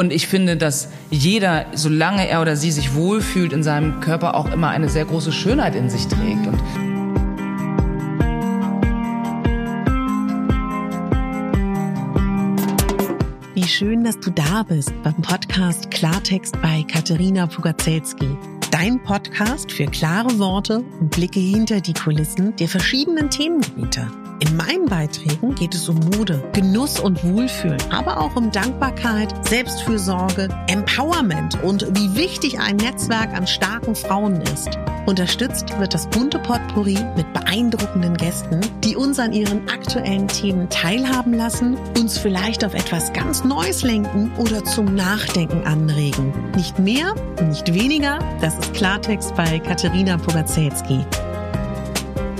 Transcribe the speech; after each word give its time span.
Und 0.00 0.14
ich 0.14 0.28
finde, 0.28 0.56
dass 0.56 0.88
jeder, 1.10 1.66
solange 1.74 2.26
er 2.26 2.40
oder 2.40 2.56
sie 2.56 2.70
sich 2.70 2.94
wohlfühlt 2.94 3.52
in 3.52 3.62
seinem 3.62 4.00
Körper, 4.00 4.34
auch 4.34 4.50
immer 4.50 4.70
eine 4.70 4.88
sehr 4.88 5.04
große 5.04 5.30
Schönheit 5.30 5.74
in 5.74 5.90
sich 5.90 6.06
trägt. 6.06 6.46
Und 6.46 6.58
Wie 13.54 13.64
schön, 13.64 14.02
dass 14.02 14.18
du 14.18 14.30
da 14.30 14.62
bist 14.62 14.90
beim 15.02 15.20
Podcast 15.20 15.90
Klartext 15.90 16.58
bei 16.62 16.82
Katharina 16.90 17.46
Pugacelski. 17.46 18.38
Dein 18.70 19.02
Podcast 19.02 19.70
für 19.70 19.84
klare 19.84 20.38
Worte 20.38 20.82
und 20.98 21.10
Blicke 21.10 21.40
hinter 21.40 21.82
die 21.82 21.92
Kulissen 21.92 22.56
der 22.56 22.68
verschiedenen 22.68 23.28
Themengebiete. 23.28 24.10
In 24.40 24.56
meinen 24.56 24.86
Beiträgen 24.86 25.54
geht 25.54 25.74
es 25.74 25.86
um 25.88 25.96
Mode, 25.96 26.42
Genuss 26.54 26.98
und 26.98 27.22
Wohlfühlen, 27.22 27.80
aber 27.90 28.18
auch 28.18 28.34
um 28.36 28.50
Dankbarkeit, 28.50 29.46
Selbstfürsorge, 29.46 30.48
Empowerment 30.66 31.62
und 31.62 31.86
wie 31.94 32.14
wichtig 32.14 32.58
ein 32.58 32.76
Netzwerk 32.76 33.34
an 33.34 33.46
starken 33.46 33.94
Frauen 33.94 34.40
ist. 34.40 34.70
Unterstützt 35.04 35.78
wird 35.78 35.92
das 35.92 36.06
bunte 36.06 36.38
Potpourri 36.38 36.98
mit 37.16 37.30
beeindruckenden 37.34 38.16
Gästen, 38.16 38.60
die 38.82 38.96
uns 38.96 39.18
an 39.18 39.34
ihren 39.34 39.68
aktuellen 39.68 40.28
Themen 40.28 40.70
teilhaben 40.70 41.34
lassen, 41.34 41.76
uns 41.98 42.16
vielleicht 42.16 42.64
auf 42.64 42.72
etwas 42.72 43.12
ganz 43.12 43.44
Neues 43.44 43.82
lenken 43.82 44.32
oder 44.38 44.64
zum 44.64 44.94
Nachdenken 44.94 45.66
anregen. 45.66 46.32
Nicht 46.56 46.78
mehr, 46.78 47.14
nicht 47.46 47.74
weniger, 47.74 48.20
das 48.40 48.58
ist 48.58 48.72
Klartext 48.72 49.34
bei 49.34 49.58
Katharina 49.58 50.16
Pogacelski. 50.16 51.04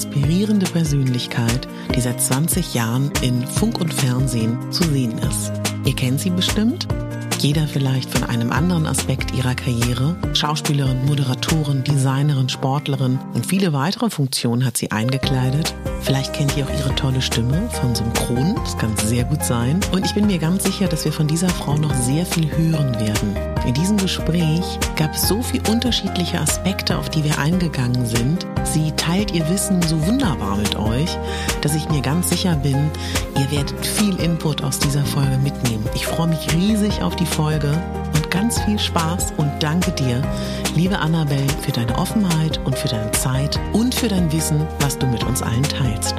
Inspirierende 0.00 0.64
Persönlichkeit, 0.64 1.68
die 1.94 2.00
seit 2.00 2.22
20 2.22 2.72
Jahren 2.72 3.12
in 3.20 3.46
Funk 3.46 3.80
und 3.80 3.92
Fernsehen 3.92 4.56
zu 4.72 4.82
sehen 4.84 5.18
ist. 5.18 5.52
Ihr 5.84 5.94
kennt 5.94 6.20
sie 6.20 6.30
bestimmt? 6.30 6.88
Jeder 7.38 7.66
vielleicht 7.66 8.10
von 8.10 8.24
einem 8.24 8.50
anderen 8.50 8.86
Aspekt 8.86 9.34
ihrer 9.34 9.54
Karriere. 9.54 10.16
Schauspielerin, 10.32 11.04
Moderatorin, 11.04 11.84
Designerin, 11.84 12.48
Sportlerin 12.48 13.18
und 13.34 13.46
viele 13.46 13.74
weitere 13.74 14.08
Funktionen 14.08 14.64
hat 14.64 14.78
sie 14.78 14.90
eingekleidet. 14.90 15.74
Vielleicht 16.00 16.32
kennt 16.32 16.56
ihr 16.56 16.64
auch 16.64 16.78
ihre 16.78 16.94
tolle 16.94 17.20
Stimme 17.20 17.68
von 17.70 17.94
Synchron. 17.94 18.54
Das 18.56 18.78
kann 18.78 18.96
sehr 18.96 19.24
gut 19.24 19.44
sein. 19.44 19.80
Und 19.92 20.06
ich 20.06 20.14
bin 20.14 20.26
mir 20.26 20.38
ganz 20.38 20.64
sicher, 20.64 20.88
dass 20.88 21.04
wir 21.04 21.12
von 21.12 21.26
dieser 21.26 21.48
Frau 21.50 21.76
noch 21.76 21.94
sehr 21.94 22.24
viel 22.24 22.50
hören 22.50 22.98
werden. 22.98 23.36
In 23.66 23.74
diesem 23.74 23.98
Gespräch 23.98 24.78
gab 24.96 25.14
es 25.14 25.28
so 25.28 25.42
viele 25.42 25.70
unterschiedliche 25.70 26.40
Aspekte, 26.40 26.96
auf 26.96 27.10
die 27.10 27.22
wir 27.24 27.38
eingegangen 27.38 28.06
sind. 28.06 28.46
Sie 28.64 28.92
teilt 28.92 29.32
ihr 29.32 29.48
Wissen 29.48 29.82
so 29.82 30.06
wunderbar 30.06 30.56
mit 30.56 30.76
euch, 30.76 31.16
dass 31.60 31.74
ich 31.74 31.88
mir 31.88 32.00
ganz 32.00 32.30
sicher 32.30 32.56
bin, 32.56 32.90
ihr 33.36 33.50
werdet 33.50 33.86
viel 33.86 34.16
Input 34.16 34.64
aus 34.64 34.78
dieser 34.78 35.04
Folge 35.04 35.38
mitnehmen. 35.38 35.88
Ich 35.94 36.06
freue 36.06 36.28
mich 36.28 36.52
riesig 36.54 37.02
auf 37.02 37.16
die 37.16 37.26
Folge 37.26 37.70
und 38.14 38.30
ganz 38.30 38.60
viel 38.62 38.78
Spaß 38.78 39.34
und 39.36 39.50
danke 39.60 39.90
dir, 39.92 40.22
liebe 40.74 40.98
Annabelle, 40.98 41.46
für 41.62 41.72
deine 41.72 41.96
Offenheit 41.98 42.58
und 42.64 42.76
für 42.78 42.88
deine 42.88 43.12
Zeit 43.12 43.58
und 43.72 43.94
für 43.94 44.08
dein 44.08 44.32
Wissen, 44.32 44.66
was 44.80 44.98
du 44.98 45.06
mit 45.06 45.22
uns 45.24 45.42
allen 45.42 45.62
teilst. 45.62 46.14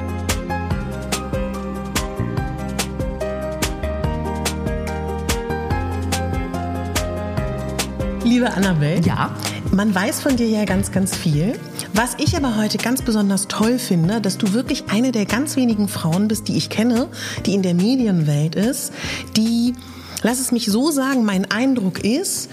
Liebe 8.32 8.50
Annabelle. 8.50 9.02
Ja. 9.02 9.36
Man 9.72 9.94
weiß 9.94 10.22
von 10.22 10.38
dir 10.38 10.48
ja 10.48 10.64
ganz, 10.64 10.90
ganz 10.90 11.14
viel. 11.14 11.52
Was 11.92 12.16
ich 12.16 12.34
aber 12.34 12.56
heute 12.56 12.78
ganz 12.78 13.02
besonders 13.02 13.46
toll 13.46 13.78
finde, 13.78 14.22
dass 14.22 14.38
du 14.38 14.54
wirklich 14.54 14.84
eine 14.88 15.12
der 15.12 15.26
ganz 15.26 15.54
wenigen 15.54 15.86
Frauen 15.86 16.28
bist, 16.28 16.48
die 16.48 16.56
ich 16.56 16.70
kenne, 16.70 17.08
die 17.44 17.52
in 17.52 17.60
der 17.60 17.74
Medienwelt 17.74 18.54
ist, 18.54 18.94
die, 19.36 19.74
lass 20.22 20.40
es 20.40 20.50
mich 20.50 20.64
so 20.64 20.90
sagen, 20.90 21.26
mein 21.26 21.50
Eindruck 21.50 22.02
ist, 22.02 22.48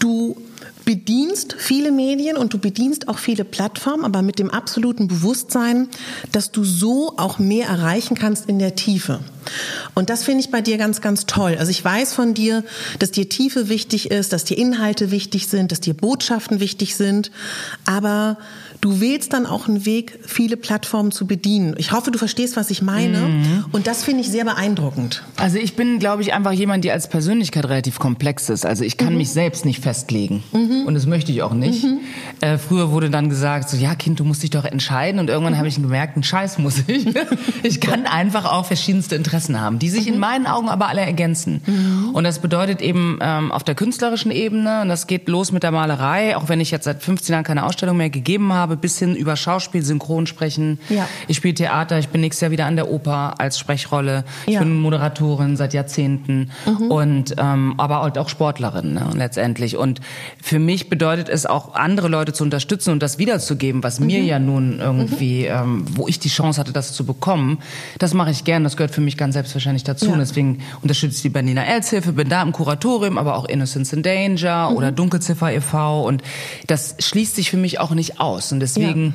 du 0.00 0.36
bedienst 0.84 1.54
viele 1.58 1.92
Medien 1.92 2.36
und 2.36 2.52
du 2.52 2.58
bedienst 2.58 3.08
auch 3.08 3.18
viele 3.18 3.44
Plattformen, 3.44 4.04
aber 4.04 4.22
mit 4.22 4.38
dem 4.38 4.50
absoluten 4.50 5.08
Bewusstsein, 5.08 5.88
dass 6.32 6.52
du 6.52 6.64
so 6.64 7.14
auch 7.16 7.38
mehr 7.38 7.68
erreichen 7.68 8.16
kannst 8.16 8.48
in 8.48 8.58
der 8.58 8.74
Tiefe. 8.74 9.20
Und 9.94 10.10
das 10.10 10.24
finde 10.24 10.40
ich 10.40 10.50
bei 10.50 10.60
dir 10.60 10.78
ganz, 10.78 11.00
ganz 11.00 11.26
toll. 11.26 11.56
Also 11.58 11.70
ich 11.70 11.84
weiß 11.84 12.14
von 12.14 12.34
dir, 12.34 12.64
dass 12.98 13.10
dir 13.10 13.28
Tiefe 13.28 13.68
wichtig 13.68 14.10
ist, 14.10 14.32
dass 14.32 14.44
dir 14.44 14.58
Inhalte 14.58 15.10
wichtig 15.10 15.48
sind, 15.48 15.72
dass 15.72 15.80
dir 15.80 15.94
Botschaften 15.94 16.60
wichtig 16.60 16.96
sind, 16.96 17.30
aber 17.84 18.38
du 18.82 19.00
wählst 19.00 19.32
dann 19.32 19.46
auch 19.46 19.68
einen 19.68 19.86
Weg, 19.86 20.18
viele 20.26 20.56
Plattformen 20.56 21.12
zu 21.12 21.26
bedienen. 21.26 21.74
Ich 21.78 21.92
hoffe, 21.92 22.10
du 22.10 22.18
verstehst, 22.18 22.56
was 22.56 22.68
ich 22.68 22.82
meine. 22.82 23.18
Mhm. 23.20 23.64
Und 23.70 23.86
das 23.86 24.02
finde 24.02 24.22
ich 24.22 24.28
sehr 24.28 24.44
beeindruckend. 24.44 25.22
Also 25.36 25.56
ich 25.56 25.76
bin, 25.76 26.00
glaube 26.00 26.22
ich, 26.22 26.34
einfach 26.34 26.50
jemand, 26.50 26.84
die 26.84 26.90
als 26.90 27.08
Persönlichkeit 27.08 27.64
relativ 27.64 28.00
komplex 28.00 28.50
ist. 28.50 28.66
Also 28.66 28.82
ich 28.84 28.96
kann 28.96 29.12
mhm. 29.12 29.18
mich 29.18 29.30
selbst 29.30 29.64
nicht 29.64 29.80
festlegen. 29.80 30.42
Mhm. 30.52 30.82
Und 30.84 30.94
das 30.94 31.06
möchte 31.06 31.30
ich 31.30 31.42
auch 31.42 31.54
nicht. 31.54 31.84
Mhm. 31.84 32.00
Äh, 32.40 32.58
früher 32.58 32.90
wurde 32.90 33.08
dann 33.08 33.28
gesagt, 33.28 33.70
so, 33.70 33.76
ja, 33.76 33.94
Kind, 33.94 34.18
du 34.18 34.24
musst 34.24 34.42
dich 34.42 34.50
doch 34.50 34.64
entscheiden. 34.64 35.20
Und 35.20 35.30
irgendwann 35.30 35.56
habe 35.56 35.68
ich 35.68 35.76
gemerkt, 35.76 36.16
einen 36.16 36.24
Scheiß 36.24 36.58
muss 36.58 36.82
ich. 36.88 37.06
ich 37.62 37.80
kann 37.80 38.06
einfach 38.06 38.46
auch 38.46 38.66
verschiedenste 38.66 39.14
Interessen 39.14 39.60
haben, 39.60 39.78
die 39.78 39.90
sich 39.90 40.08
in 40.08 40.14
mhm. 40.14 40.20
meinen 40.20 40.46
Augen 40.48 40.68
aber 40.68 40.88
alle 40.88 41.02
ergänzen. 41.02 41.62
Mhm. 41.66 42.10
Und 42.14 42.24
das 42.24 42.40
bedeutet 42.40 42.82
eben 42.82 43.20
ähm, 43.22 43.52
auf 43.52 43.62
der 43.62 43.76
künstlerischen 43.76 44.32
Ebene, 44.32 44.82
und 44.82 44.88
das 44.88 45.06
geht 45.06 45.28
los 45.28 45.52
mit 45.52 45.62
der 45.62 45.70
Malerei, 45.70 46.36
auch 46.36 46.48
wenn 46.48 46.58
ich 46.58 46.72
jetzt 46.72 46.84
seit 46.84 47.00
15 47.00 47.32
Jahren 47.32 47.44
keine 47.44 47.64
Ausstellung 47.64 47.96
mehr 47.96 48.10
gegeben 48.10 48.52
habe, 48.52 48.71
habe, 48.72 48.80
bis 48.80 48.98
hin 48.98 49.14
über 49.14 49.36
Schauspiel, 49.36 49.82
Synchron 49.82 50.26
sprechen. 50.26 50.78
Ja. 50.88 51.08
Ich 51.28 51.36
spiele 51.36 51.54
Theater, 51.54 51.98
ich 51.98 52.08
bin 52.08 52.20
nächstes 52.20 52.40
Jahr 52.40 52.50
wieder 52.50 52.66
an 52.66 52.76
der 52.76 52.90
Oper 52.90 53.34
als 53.38 53.58
Sprechrolle. 53.58 54.24
Ich 54.46 54.54
ja. 54.54 54.60
bin 54.60 54.80
Moderatorin 54.80 55.56
seit 55.56 55.74
Jahrzehnten 55.74 56.50
mhm. 56.66 56.90
und 56.90 57.34
ähm, 57.38 57.74
aber 57.78 58.02
halt 58.02 58.18
auch 58.18 58.28
Sportlerin 58.28 58.94
ne, 58.94 59.10
letztendlich. 59.14 59.76
Und 59.76 60.00
für 60.42 60.58
mich 60.58 60.88
bedeutet 60.88 61.28
es 61.28 61.46
auch, 61.46 61.74
andere 61.74 62.08
Leute 62.08 62.32
zu 62.32 62.44
unterstützen 62.44 62.90
und 62.90 63.02
das 63.02 63.18
wiederzugeben, 63.18 63.82
was 63.82 64.00
mhm. 64.00 64.06
mir 64.06 64.22
ja 64.22 64.38
nun 64.38 64.80
irgendwie, 64.80 65.42
mhm. 65.42 65.48
ähm, 65.48 65.84
wo 65.90 66.08
ich 66.08 66.18
die 66.18 66.28
Chance 66.28 66.60
hatte, 66.60 66.72
das 66.72 66.92
zu 66.92 67.04
bekommen. 67.04 67.58
Das 67.98 68.14
mache 68.14 68.30
ich 68.30 68.44
gern, 68.44 68.64
das 68.64 68.76
gehört 68.76 68.92
für 68.92 69.00
mich 69.00 69.16
ganz 69.16 69.34
selbstverständlich 69.34 69.84
dazu. 69.84 70.06
Ja. 70.06 70.12
Und 70.12 70.18
deswegen 70.18 70.58
unterstütze 70.82 71.16
ich 71.16 71.22
die 71.22 71.28
Berliner 71.28 71.64
Erzhilfe, 71.64 72.12
bin 72.12 72.28
da 72.28 72.42
im 72.42 72.52
Kuratorium, 72.52 73.18
aber 73.18 73.36
auch 73.36 73.44
Innocence 73.44 73.92
in 73.92 74.02
Danger 74.02 74.70
mhm. 74.70 74.76
oder 74.76 74.92
Dunkelziffer 74.92 75.52
e.V. 75.52 76.02
Und 76.06 76.22
das 76.66 76.96
schließt 76.98 77.36
sich 77.36 77.50
für 77.50 77.56
mich 77.56 77.80
auch 77.80 77.92
nicht 77.92 78.20
aus. 78.20 78.52
Und 78.52 78.60
deswegen 78.62 79.06
ja. 79.06 79.12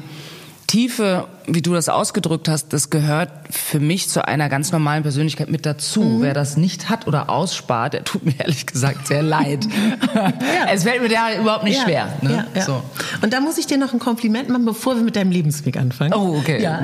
Tiefe, 0.68 1.30
wie 1.46 1.62
du 1.62 1.74
das 1.74 1.88
ausgedrückt 1.88 2.50
hast, 2.50 2.74
das 2.74 2.90
gehört 2.90 3.32
für 3.50 3.80
mich 3.80 4.10
zu 4.10 4.28
einer 4.28 4.50
ganz 4.50 4.74
normalen 4.74 5.02
Persönlichkeit 5.02 5.50
mit 5.50 5.66
dazu. 5.66 6.02
Mhm. 6.02 6.22
Wer 6.22 6.34
das 6.34 6.58
nicht 6.58 6.90
hat 6.90 7.08
oder 7.08 7.30
ausspart, 7.30 7.94
der 7.94 8.04
tut 8.04 8.26
mir 8.26 8.34
ehrlich 8.40 8.66
gesagt 8.66 9.08
sehr 9.08 9.24
leid. 9.24 9.66
ja. 10.16 10.34
Es 10.72 10.84
fällt 10.84 11.02
mir 11.02 11.08
da 11.08 11.40
überhaupt 11.40 11.64
nicht 11.64 11.78
ja. 11.78 11.84
schwer. 11.84 12.18
Ne? 12.22 12.46
Ja, 12.54 12.62
so. 12.62 12.84
Und 13.22 13.32
da 13.32 13.40
muss 13.40 13.58
ich 13.58 13.66
dir 13.66 13.78
noch 13.78 13.94
ein 13.94 14.00
Kompliment 14.00 14.50
machen, 14.50 14.66
bevor 14.66 14.96
wir 14.96 15.04
mit 15.04 15.16
deinem 15.16 15.32
Lebensweg 15.32 15.78
anfangen. 15.78 16.14
Oh, 16.14 16.38
okay. 16.38 16.62
Ja. 16.62 16.82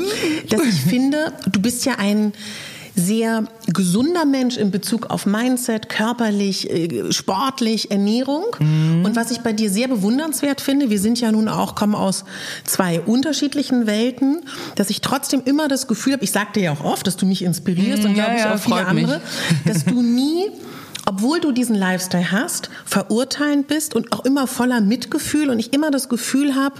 Dass 0.48 0.62
ich 0.62 0.80
finde, 0.80 1.32
du 1.50 1.60
bist 1.60 1.84
ja 1.84 1.94
ein 1.98 2.32
sehr 2.94 3.44
gesunder 3.72 4.24
Mensch 4.24 4.56
in 4.56 4.70
Bezug 4.70 5.10
auf 5.10 5.26
Mindset, 5.26 5.88
körperlich, 5.88 6.70
äh, 6.70 7.12
sportlich, 7.12 7.90
Ernährung. 7.90 8.44
Mhm. 8.58 9.04
Und 9.04 9.16
was 9.16 9.30
ich 9.30 9.40
bei 9.40 9.52
dir 9.52 9.70
sehr 9.70 9.88
bewundernswert 9.88 10.60
finde, 10.60 10.90
wir 10.90 11.00
sind 11.00 11.20
ja 11.20 11.32
nun 11.32 11.48
auch, 11.48 11.74
kommen 11.74 11.94
aus 11.94 12.24
zwei 12.64 13.00
unterschiedlichen 13.00 13.86
Welten, 13.86 14.42
dass 14.76 14.90
ich 14.90 15.00
trotzdem 15.00 15.42
immer 15.44 15.66
das 15.68 15.88
Gefühl 15.88 16.14
habe, 16.14 16.24
ich 16.24 16.30
sagte 16.30 16.60
ja 16.60 16.72
auch 16.72 16.84
oft, 16.84 17.06
dass 17.06 17.16
du 17.16 17.26
mich 17.26 17.42
inspirierst 17.42 18.02
mhm, 18.02 18.10
und 18.10 18.14
glaube 18.14 18.32
ja, 18.32 18.36
ich 18.36 18.46
auch 18.46 18.58
viele 18.58 18.86
andere, 18.86 19.20
dass 19.64 19.84
du 19.84 20.00
nie 20.00 20.50
obwohl 21.06 21.40
du 21.40 21.52
diesen 21.52 21.74
Lifestyle 21.74 22.32
hast, 22.32 22.70
verurteilend 22.84 23.66
bist 23.66 23.94
und 23.94 24.12
auch 24.12 24.24
immer 24.24 24.46
voller 24.46 24.80
Mitgefühl 24.80 25.50
und 25.50 25.58
ich 25.58 25.72
immer 25.72 25.90
das 25.90 26.08
Gefühl 26.08 26.54
habe, 26.54 26.76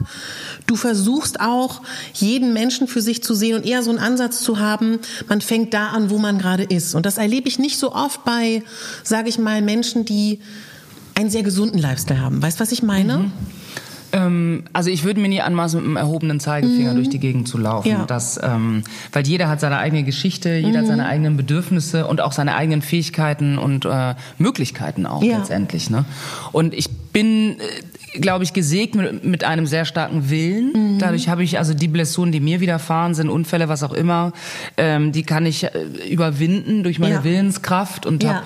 du 0.67 0.77
versuchst 0.77 1.41
auch 1.41 1.83
jeden 2.15 2.53
Menschen 2.53 2.89
für 2.89 3.03
sich 3.03 3.23
zu 3.23 3.35
sehen 3.35 3.57
und 3.57 3.67
eher 3.67 3.83
so 3.83 3.91
einen 3.91 3.99
Ansatz 3.99 4.41
zu 4.41 4.59
haben, 4.59 5.01
man 5.29 5.41
fängt 5.41 5.75
da 5.75 5.89
an, 5.89 6.11
wo 6.11 6.19
man 6.19 6.39
gerade 6.39 6.65
ist. 6.65 6.95
Und 6.95 7.05
das 7.07 7.19
erlebe 7.19 7.49
ich 7.49 7.59
nicht 7.59 7.79
so 7.79 7.93
oft 7.93 8.25
bei, 8.25 8.63
sage 9.03 9.29
ich 9.29 9.39
mal, 9.39 9.61
Menschen, 9.61 10.05
die 10.05 10.41
einen 11.15 11.31
sehr 11.31 11.43
gesunden 11.43 11.79
Lifestyle 11.79 12.21
haben. 12.21 12.43
Weißt 12.43 12.59
du, 12.59 12.63
was 12.63 12.73
ich 12.73 12.83
meine? 12.83 13.19
Mhm. 13.19 13.33
Ähm, 14.15 14.63
also 14.73 14.91
ich 14.91 15.05
würde 15.05 15.21
mir 15.21 15.29
nie 15.29 15.41
anmaßen, 15.41 15.81
mit 15.81 15.87
einem 15.87 15.97
erhobenen 15.97 16.39
Zeigefinger 16.39 16.93
mhm. 16.93 16.97
durch 16.97 17.09
die 17.09 17.19
Gegend 17.19 17.49
zu 17.49 17.59
laufen. 17.59 17.89
Ja. 17.89 18.05
Das, 18.07 18.41
ähm, 18.43 18.85
weil 19.13 19.27
jeder 19.27 19.49
hat 19.49 19.61
seine 19.61 19.79
eigene 19.79 20.05
Geschichte, 20.05 20.55
jeder 20.55 20.69
mhm. 20.69 20.77
hat 20.77 20.87
seine 20.87 21.07
eigenen 21.07 21.37
Bedürfnisse 21.37 22.07
und 22.07 22.21
auch 22.21 22.33
seine 22.33 22.55
eigenen 22.55 22.83
Fähigkeiten 22.83 23.59
und 23.59 23.85
äh, 23.85 24.15
Möglichkeiten 24.39 25.07
auch 25.07 25.23
ja. 25.23 25.39
letztendlich. 25.39 25.91
Ne? 25.91 26.05
Und 26.53 26.75
ich 26.75 26.89
bin, 26.91 27.57
äh, 27.59 28.21
glaube 28.21 28.45
ich, 28.45 28.53
gesegnet 28.53 29.13
mit, 29.13 29.25
mit, 29.25 29.45
einem 29.45 29.67
sehr 29.67 29.85
starken 29.85 30.31
Willen. 30.31 30.73
Mhm. 30.75 30.99
Dadurch 31.01 31.29
habe 31.29 31.43
ich 31.43 31.59
also 31.59 31.75
die 31.75 31.89
Blessuren, 31.89 32.31
die 32.31 32.41
mir 32.41 32.61
widerfahren 32.61 33.15
sind, 33.15 33.29
Unfälle, 33.29 33.69
was 33.69 33.83
auch 33.83 33.93
immer, 33.93 34.33
ähm, 34.77 35.11
die 35.11 35.25
kann 35.25 35.45
ich 35.45 35.65
äh, 35.65 35.71
überwinden 36.09 36.85
durch 36.85 37.01
meine 37.01 37.17
ja. 37.17 37.25
Willenskraft 37.25 38.07
und 38.07 38.25
habe 38.25 38.43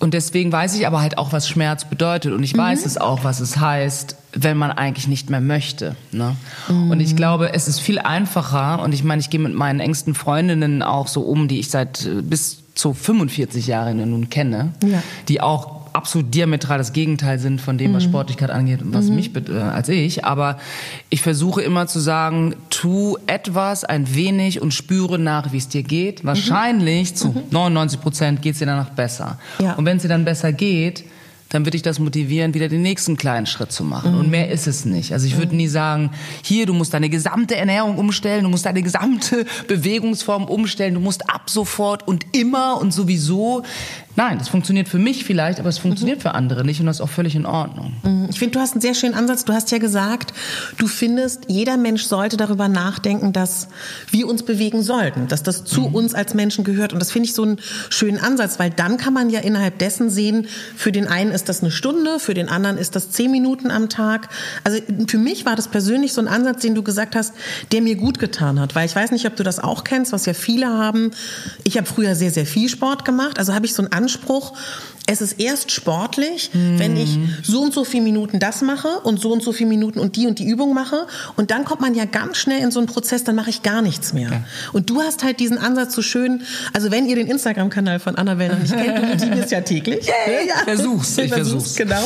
und 0.00 0.14
deswegen 0.14 0.50
weiß 0.50 0.74
ich 0.76 0.86
aber 0.86 1.02
halt 1.02 1.18
auch, 1.18 1.32
was 1.32 1.46
Schmerz 1.46 1.84
bedeutet. 1.84 2.32
Und 2.32 2.42
ich 2.42 2.54
mhm. 2.54 2.60
weiß 2.60 2.86
es 2.86 2.96
auch, 2.96 3.22
was 3.22 3.40
es 3.40 3.58
heißt, 3.58 4.16
wenn 4.32 4.56
man 4.56 4.72
eigentlich 4.72 5.08
nicht 5.08 5.28
mehr 5.28 5.42
möchte. 5.42 5.94
Ne? 6.10 6.36
Mhm. 6.68 6.90
Und 6.90 7.00
ich 7.00 7.14
glaube, 7.14 7.52
es 7.52 7.68
ist 7.68 7.80
viel 7.80 7.98
einfacher. 7.98 8.82
Und 8.82 8.94
ich 8.94 9.04
meine, 9.04 9.20
ich 9.20 9.28
gehe 9.28 9.40
mit 9.40 9.54
meinen 9.54 9.78
engsten 9.78 10.14
Freundinnen 10.14 10.82
auch 10.82 11.06
so 11.06 11.20
um, 11.20 11.48
die 11.48 11.60
ich 11.60 11.68
seit 11.68 12.06
äh, 12.06 12.22
bis 12.22 12.62
zu 12.74 12.94
45 12.94 13.66
Jahren 13.66 13.98
nun 14.08 14.30
kenne, 14.30 14.72
ja. 14.82 15.02
die 15.28 15.42
auch 15.42 15.79
absolut 15.94 16.34
diametral 16.34 16.78
das 16.78 16.92
Gegenteil 16.92 17.38
sind 17.38 17.60
von 17.60 17.78
dem, 17.78 17.94
was 17.94 18.04
mhm. 18.04 18.10
Sportlichkeit 18.10 18.50
angeht 18.50 18.82
und 18.82 18.92
was 18.94 19.06
mhm. 19.06 19.16
mich 19.16 19.30
äh, 19.34 19.52
als 19.58 19.88
ich. 19.88 20.24
Aber 20.24 20.58
ich 21.08 21.22
versuche 21.22 21.62
immer 21.62 21.86
zu 21.86 22.00
sagen, 22.00 22.56
tu 22.70 23.16
etwas 23.26 23.84
ein 23.84 24.14
wenig 24.14 24.60
und 24.60 24.72
spüre 24.72 25.18
nach, 25.18 25.52
wie 25.52 25.58
es 25.58 25.68
dir 25.68 25.82
geht. 25.82 26.24
Wahrscheinlich 26.24 27.12
mhm. 27.12 27.16
zu 27.16 27.42
99 27.50 28.00
Prozent 28.00 28.42
geht 28.42 28.54
es 28.54 28.58
dir 28.58 28.66
danach 28.66 28.90
besser. 28.90 29.38
Ja. 29.58 29.74
Und 29.74 29.84
wenn 29.84 29.96
es 29.96 30.02
dir 30.02 30.08
dann 30.08 30.24
besser 30.24 30.52
geht, 30.52 31.04
dann 31.50 31.66
würde 31.66 31.76
ich 31.76 31.82
das 31.82 31.98
motivieren, 31.98 32.54
wieder 32.54 32.68
den 32.68 32.82
nächsten 32.82 33.16
kleinen 33.16 33.46
Schritt 33.46 33.72
zu 33.72 33.84
machen. 33.84 34.12
Mhm. 34.12 34.20
Und 34.20 34.30
mehr 34.30 34.50
ist 34.50 34.66
es 34.66 34.84
nicht. 34.84 35.12
Also 35.12 35.26
ich 35.26 35.36
würde 35.36 35.54
nie 35.54 35.66
sagen, 35.66 36.12
hier, 36.42 36.64
du 36.64 36.72
musst 36.72 36.94
deine 36.94 37.10
gesamte 37.10 37.56
Ernährung 37.56 37.98
umstellen, 37.98 38.44
du 38.44 38.48
musst 38.48 38.64
deine 38.64 38.82
gesamte 38.82 39.44
Bewegungsform 39.68 40.44
umstellen, 40.44 40.94
du 40.94 41.00
musst 41.00 41.28
ab 41.28 41.50
sofort 41.50 42.06
und 42.06 42.24
immer 42.32 42.80
und 42.80 42.94
sowieso. 42.94 43.64
Nein, 44.16 44.38
das 44.38 44.48
funktioniert 44.48 44.88
für 44.88 44.98
mich 44.98 45.24
vielleicht, 45.24 45.60
aber 45.60 45.68
es 45.68 45.78
funktioniert 45.78 46.18
mhm. 46.18 46.22
für 46.22 46.34
andere 46.34 46.64
nicht 46.64 46.80
und 46.80 46.86
das 46.86 46.96
ist 46.96 47.00
auch 47.00 47.08
völlig 47.08 47.36
in 47.36 47.46
Ordnung. 47.46 47.92
Mhm. 48.02 48.26
Ich 48.30 48.38
finde, 48.38 48.54
du 48.54 48.60
hast 48.60 48.72
einen 48.72 48.80
sehr 48.80 48.94
schönen 48.94 49.14
Ansatz. 49.14 49.44
Du 49.44 49.52
hast 49.52 49.70
ja 49.70 49.78
gesagt, 49.78 50.32
du 50.78 50.88
findest, 50.88 51.44
jeder 51.48 51.76
Mensch 51.76 52.04
sollte 52.04 52.36
darüber 52.36 52.68
nachdenken, 52.68 53.32
dass 53.32 53.68
wir 54.10 54.28
uns 54.28 54.42
bewegen 54.42 54.82
sollten, 54.82 55.28
dass 55.28 55.42
das 55.42 55.64
zu 55.64 55.82
mhm. 55.82 55.94
uns 55.94 56.14
als 56.14 56.34
Menschen 56.34 56.64
gehört. 56.64 56.92
Und 56.92 56.98
das 56.98 57.12
finde 57.12 57.28
ich 57.28 57.34
so 57.34 57.42
einen 57.42 57.58
schönen 57.88 58.18
Ansatz, 58.18 58.58
weil 58.58 58.70
dann 58.70 58.96
kann 58.96 59.14
man 59.14 59.30
ja 59.30 59.40
innerhalb 59.40 59.78
dessen 59.78 60.10
sehen, 60.10 60.48
für 60.76 60.92
den 60.92 61.06
einen 61.06 61.30
ist 61.30 61.48
das 61.48 61.62
eine 61.62 61.70
Stunde, 61.70 62.18
für 62.18 62.34
den 62.34 62.48
anderen 62.48 62.78
ist 62.78 62.96
das 62.96 63.10
zehn 63.10 63.30
Minuten 63.30 63.70
am 63.70 63.88
Tag. 63.88 64.28
Also 64.64 64.80
für 65.06 65.18
mich 65.18 65.46
war 65.46 65.56
das 65.56 65.68
persönlich 65.68 66.12
so 66.12 66.20
ein 66.20 66.28
Ansatz, 66.28 66.62
den 66.62 66.74
du 66.74 66.82
gesagt 66.82 67.14
hast, 67.14 67.32
der 67.72 67.80
mir 67.80 67.96
gut 67.96 68.18
getan 68.18 68.58
hat, 68.60 68.74
weil 68.74 68.86
ich 68.86 68.96
weiß 68.96 69.12
nicht, 69.12 69.26
ob 69.26 69.36
du 69.36 69.44
das 69.44 69.60
auch 69.60 69.84
kennst, 69.84 70.12
was 70.12 70.26
ja 70.26 70.34
viele 70.34 70.68
haben. 70.68 71.12
Ich 71.64 71.76
habe 71.76 71.86
früher 71.86 72.14
sehr, 72.14 72.30
sehr 72.30 72.46
viel 72.46 72.68
Sport 72.68 73.04
gemacht, 73.04 73.38
also 73.38 73.54
habe 73.54 73.66
ich 73.66 73.74
so 73.74 73.82
einen 73.82 73.92
Anspruch, 74.00 74.54
es 75.10 75.20
ist 75.20 75.40
erst 75.40 75.72
sportlich, 75.72 76.50
mhm. 76.52 76.78
wenn 76.78 76.96
ich 76.96 77.18
so 77.42 77.62
und 77.62 77.74
so 77.74 77.82
viele 77.82 78.04
Minuten 78.04 78.38
das 78.38 78.62
mache 78.62 78.88
und 79.02 79.20
so 79.20 79.32
und 79.32 79.42
so 79.42 79.52
viele 79.52 79.68
Minuten 79.68 79.98
und 79.98 80.14
die 80.14 80.28
und 80.28 80.38
die 80.38 80.46
Übung 80.46 80.72
mache. 80.72 81.08
Und 81.34 81.50
dann 81.50 81.64
kommt 81.64 81.80
man 81.80 81.96
ja 81.96 82.04
ganz 82.04 82.36
schnell 82.36 82.62
in 82.62 82.70
so 82.70 82.78
einen 82.78 82.86
Prozess, 82.86 83.24
dann 83.24 83.34
mache 83.34 83.50
ich 83.50 83.62
gar 83.62 83.82
nichts 83.82 84.12
mehr. 84.12 84.30
Ja. 84.30 84.44
Und 84.72 84.88
du 84.88 85.02
hast 85.02 85.24
halt 85.24 85.40
diesen 85.40 85.58
Ansatz 85.58 85.94
so 85.96 86.02
schön, 86.02 86.42
also 86.72 86.92
wenn 86.92 87.06
ihr 87.06 87.16
den 87.16 87.26
Instagram-Kanal 87.26 87.98
von 87.98 88.14
Anna 88.14 88.38
Wellner 88.38 88.56
nicht 88.56 88.72
kennt, 88.72 88.98
du 88.98 89.06
motivierst 89.26 89.50
ja 89.50 89.60
täglich. 89.62 90.06
Yeah, 90.06 90.46
ja. 90.46 90.54
Versuch's, 90.64 91.18
ich 91.18 91.32
versuch's. 91.32 91.74
Genau. 91.74 92.02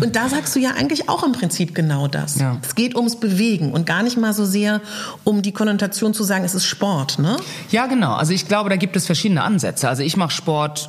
Und 0.00 0.16
da 0.16 0.30
sagst 0.30 0.56
du 0.56 0.60
ja 0.60 0.70
eigentlich 0.70 1.10
auch 1.10 1.24
im 1.24 1.32
Prinzip 1.32 1.74
genau 1.74 2.08
das. 2.08 2.38
Ja. 2.38 2.56
Es 2.66 2.74
geht 2.74 2.96
ums 2.96 3.16
Bewegen 3.16 3.72
und 3.72 3.84
gar 3.84 4.02
nicht 4.02 4.16
mal 4.16 4.32
so 4.32 4.46
sehr 4.46 4.80
um 5.24 5.42
die 5.42 5.52
Konnotation 5.52 6.14
zu 6.14 6.24
sagen, 6.24 6.44
es 6.44 6.54
ist 6.54 6.64
Sport, 6.64 7.18
ne? 7.18 7.36
Ja, 7.70 7.86
genau. 7.86 8.14
Also 8.14 8.32
ich 8.32 8.48
glaube, 8.48 8.70
da 8.70 8.76
gibt 8.76 8.96
es 8.96 9.04
verschiedene 9.04 9.42
Ansätze. 9.42 9.86
Also 9.86 10.02
ich 10.02 10.16
mache 10.16 10.30
Sport 10.30 10.88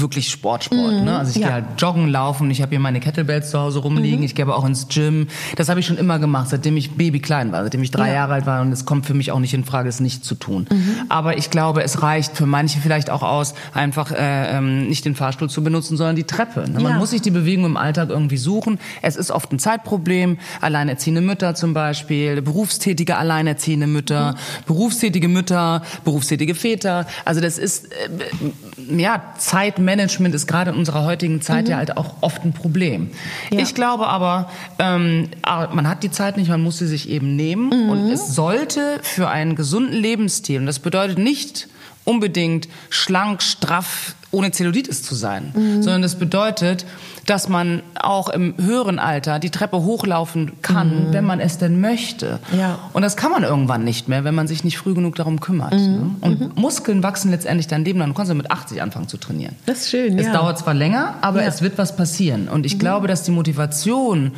wirklich 0.00 0.30
Sportsport. 0.30 0.94
Mhm. 0.94 1.04
Ne? 1.04 1.18
Also 1.18 1.30
ich 1.30 1.36
ja. 1.36 1.46
gehe 1.46 1.54
halt 1.54 1.64
joggen, 1.78 2.08
laufen, 2.08 2.50
ich 2.50 2.60
habe 2.60 2.70
hier 2.70 2.80
meine 2.80 3.00
Kettlebells 3.00 3.50
zu 3.50 3.58
Hause 3.58 3.80
rumliegen, 3.80 4.18
mhm. 4.18 4.24
ich 4.24 4.34
gehe 4.34 4.44
aber 4.44 4.56
auch 4.56 4.64
ins 4.64 4.88
Gym. 4.88 5.28
Das 5.56 5.68
habe 5.68 5.80
ich 5.80 5.86
schon 5.86 5.98
immer 5.98 6.18
gemacht, 6.18 6.48
seitdem 6.50 6.76
ich 6.76 6.92
Baby 6.92 7.20
klein 7.20 7.52
war, 7.52 7.62
seitdem 7.62 7.82
ich 7.82 7.90
drei 7.90 8.08
ja. 8.08 8.14
Jahre 8.14 8.34
alt 8.34 8.46
war 8.46 8.62
und 8.62 8.72
es 8.72 8.84
kommt 8.84 9.06
für 9.06 9.14
mich 9.14 9.32
auch 9.32 9.38
nicht 9.38 9.54
in 9.54 9.64
Frage, 9.64 9.88
es 9.88 10.00
nicht 10.00 10.24
zu 10.24 10.34
tun. 10.34 10.66
Mhm. 10.70 10.96
Aber 11.08 11.38
ich 11.38 11.50
glaube, 11.50 11.82
es 11.82 12.02
reicht 12.02 12.36
für 12.36 12.46
manche 12.46 12.80
vielleicht 12.80 13.10
auch 13.10 13.22
aus, 13.22 13.54
einfach 13.72 14.10
äh, 14.10 14.56
ähm, 14.56 14.88
nicht 14.88 15.04
den 15.04 15.14
Fahrstuhl 15.14 15.48
zu 15.48 15.62
benutzen, 15.62 15.96
sondern 15.96 16.16
die 16.16 16.24
Treppe. 16.24 16.68
Ne? 16.68 16.80
Man 16.80 16.92
ja. 16.92 16.98
muss 16.98 17.10
sich 17.10 17.22
die 17.22 17.30
Bewegung 17.30 17.64
im 17.64 17.76
Alltag 17.76 18.10
irgendwie 18.10 18.36
suchen. 18.36 18.78
Es 19.02 19.16
ist 19.16 19.30
oft 19.30 19.52
ein 19.52 19.58
Zeitproblem. 19.58 20.38
Alleinerziehende 20.60 21.20
Mütter 21.20 21.54
zum 21.54 21.74
Beispiel, 21.74 22.42
berufstätige 22.42 23.16
alleinerziehende 23.16 23.86
Mütter, 23.86 24.32
mhm. 24.32 24.36
berufstätige 24.66 25.28
Mütter, 25.28 25.82
berufstätige 26.04 26.54
Väter. 26.54 27.06
Also 27.24 27.40
das 27.40 27.58
ist 27.58 27.92
äh, 27.92 29.02
ja 29.02 29.22
Zeit 29.38 29.78
Management 29.84 30.34
ist 30.34 30.46
gerade 30.46 30.70
in 30.70 30.76
unserer 30.76 31.04
heutigen 31.04 31.40
Zeit 31.40 31.64
mhm. 31.64 31.70
ja 31.70 31.76
halt 31.76 31.96
auch 31.96 32.16
oft 32.20 32.44
ein 32.44 32.52
Problem. 32.52 33.10
Ja. 33.50 33.60
Ich 33.60 33.74
glaube 33.74 34.06
aber, 34.08 34.50
ähm, 34.78 35.28
man 35.44 35.88
hat 35.88 36.02
die 36.02 36.10
Zeit 36.10 36.36
nicht, 36.36 36.48
man 36.48 36.62
muss 36.62 36.78
sie 36.78 36.86
sich 36.86 37.08
eben 37.08 37.36
nehmen. 37.36 37.66
Mhm. 37.66 37.90
Und 37.90 38.10
es 38.10 38.34
sollte 38.34 38.98
für 39.02 39.28
einen 39.28 39.56
gesunden 39.56 39.94
Lebensstil, 39.94 40.60
und 40.60 40.66
das 40.66 40.78
bedeutet 40.78 41.18
nicht 41.18 41.68
unbedingt 42.04 42.68
schlank, 42.90 43.42
straff, 43.42 44.14
ohne 44.30 44.50
Zellulitis 44.50 45.02
zu 45.02 45.14
sein, 45.14 45.52
mhm. 45.54 45.82
sondern 45.82 46.02
das 46.02 46.16
bedeutet, 46.16 46.84
dass 47.26 47.48
man 47.48 47.82
auch 47.94 48.28
im 48.28 48.54
höheren 48.60 48.98
Alter 48.98 49.38
die 49.38 49.50
Treppe 49.50 49.82
hochlaufen 49.82 50.52
kann, 50.62 51.08
mhm. 51.08 51.12
wenn 51.12 51.24
man 51.24 51.40
es 51.40 51.58
denn 51.58 51.80
möchte. 51.80 52.38
Ja. 52.56 52.78
Und 52.92 53.02
das 53.02 53.16
kann 53.16 53.30
man 53.30 53.42
irgendwann 53.42 53.84
nicht 53.84 54.08
mehr, 54.08 54.24
wenn 54.24 54.34
man 54.34 54.46
sich 54.46 54.64
nicht 54.64 54.78
früh 54.78 54.94
genug 54.94 55.16
darum 55.16 55.40
kümmert. 55.40 55.74
Mhm. 55.74 55.78
Ne? 55.78 56.10
Und 56.20 56.40
mhm. 56.40 56.52
Muskeln 56.54 57.02
wachsen 57.02 57.30
letztendlich 57.30 57.66
dein 57.66 57.84
Leben 57.84 57.98
lang. 57.98 58.08
Du 58.08 58.14
kannst 58.14 58.28
ja 58.28 58.34
mit 58.34 58.50
80 58.50 58.82
anfangen 58.82 59.08
zu 59.08 59.16
trainieren. 59.16 59.56
Das 59.66 59.80
ist 59.80 59.90
schön, 59.90 60.18
Es 60.18 60.26
ja. 60.26 60.32
dauert 60.32 60.58
zwar 60.58 60.74
länger, 60.74 61.14
aber 61.20 61.42
ja. 61.42 61.48
es 61.48 61.62
wird 61.62 61.78
was 61.78 61.96
passieren. 61.96 62.48
Und 62.48 62.66
ich 62.66 62.74
mhm. 62.74 62.80
glaube, 62.80 63.06
dass 63.06 63.22
die 63.22 63.30
Motivation 63.30 64.32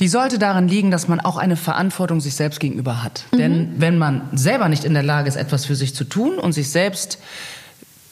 die 0.00 0.08
sollte 0.08 0.40
darin 0.40 0.66
liegen, 0.66 0.90
dass 0.90 1.06
man 1.06 1.20
auch 1.20 1.36
eine 1.36 1.56
Verantwortung 1.56 2.20
sich 2.20 2.34
selbst 2.34 2.58
gegenüber 2.58 3.04
hat. 3.04 3.24
Mhm. 3.30 3.38
Denn 3.38 3.74
wenn 3.78 3.96
man 3.96 4.22
selber 4.32 4.68
nicht 4.68 4.84
in 4.84 4.92
der 4.92 5.04
Lage 5.04 5.28
ist, 5.28 5.36
etwas 5.36 5.66
für 5.66 5.76
sich 5.76 5.94
zu 5.94 6.04
tun 6.04 6.38
und 6.38 6.52
sich 6.52 6.68
selbst 6.68 7.18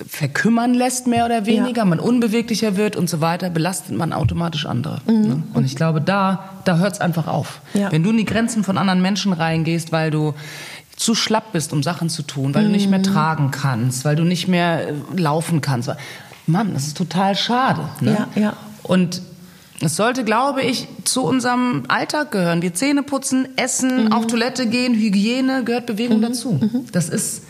verkümmern 0.09 0.75
lässt, 0.75 1.07
mehr 1.07 1.25
oder 1.25 1.47
weniger, 1.47 1.83
ja. 1.83 1.85
man 1.85 2.01
unbeweglicher 2.01 2.77
wird 2.77 2.97
und 2.97 3.09
so 3.09 3.21
weiter, 3.21 3.51
belastet 3.51 3.97
man 3.97 4.13
automatisch 4.13 4.67
andere. 4.67 5.01
Mhm. 5.07 5.21
Ne? 5.23 5.43
Und 5.55 5.65
ich 5.65 5.77
glaube, 5.77 6.01
da, 6.01 6.51
da 6.65 6.79
hört 6.79 6.95
es 6.95 7.01
einfach 7.01 7.27
auf. 7.27 7.61
Ja. 7.75 7.91
Wenn 7.93 8.03
du 8.03 8.11
in 8.11 8.17
die 8.17 8.25
Grenzen 8.25 8.65
von 8.65 8.79
anderen 8.79 9.03
Menschen 9.03 9.33
reingehst, 9.33 9.93
weil 9.93 10.11
du 10.11 10.35
zu 10.97 11.15
schlapp 11.15 11.53
bist, 11.53 11.73
um 11.73 11.83
Sachen 11.83 12.09
zu 12.09 12.23
tun, 12.23 12.55
weil 12.55 12.63
mhm. 12.63 12.67
du 12.69 12.73
nicht 12.73 12.91
mehr 12.91 12.99
mhm. 12.99 13.05
tragen 13.05 13.51
kannst, 13.51 14.05
weil 14.05 14.17
du 14.17 14.25
nicht 14.25 14.49
mehr 14.49 14.89
äh, 14.89 14.95
laufen 15.17 15.61
kannst. 15.61 15.91
Mann, 16.47 16.75
das 16.75 16.87
ist 16.87 16.97
total 16.97 17.35
schade. 17.35 17.89
Ne? 18.01 18.27
Ja, 18.35 18.41
ja. 18.41 18.57
Und 18.83 19.23
es 19.81 19.97
sollte, 19.97 20.25
glaube 20.25 20.63
ich, 20.63 20.87
zu 21.05 21.23
unserem 21.25 21.85
Alltag 21.89 22.31
gehören. 22.31 22.63
Wir 22.63 22.73
Zähne 22.75 23.03
putzen, 23.03 23.49
essen, 23.57 24.05
mhm. 24.05 24.13
auf 24.13 24.27
Toilette 24.27 24.67
gehen, 24.67 24.95
Hygiene 24.95 25.65
gehört 25.65 25.87
Bewegung 25.87 26.19
mhm. 26.19 26.23
dazu. 26.23 26.53
Mhm. 26.53 26.87
Das 26.93 27.09
ist 27.09 27.43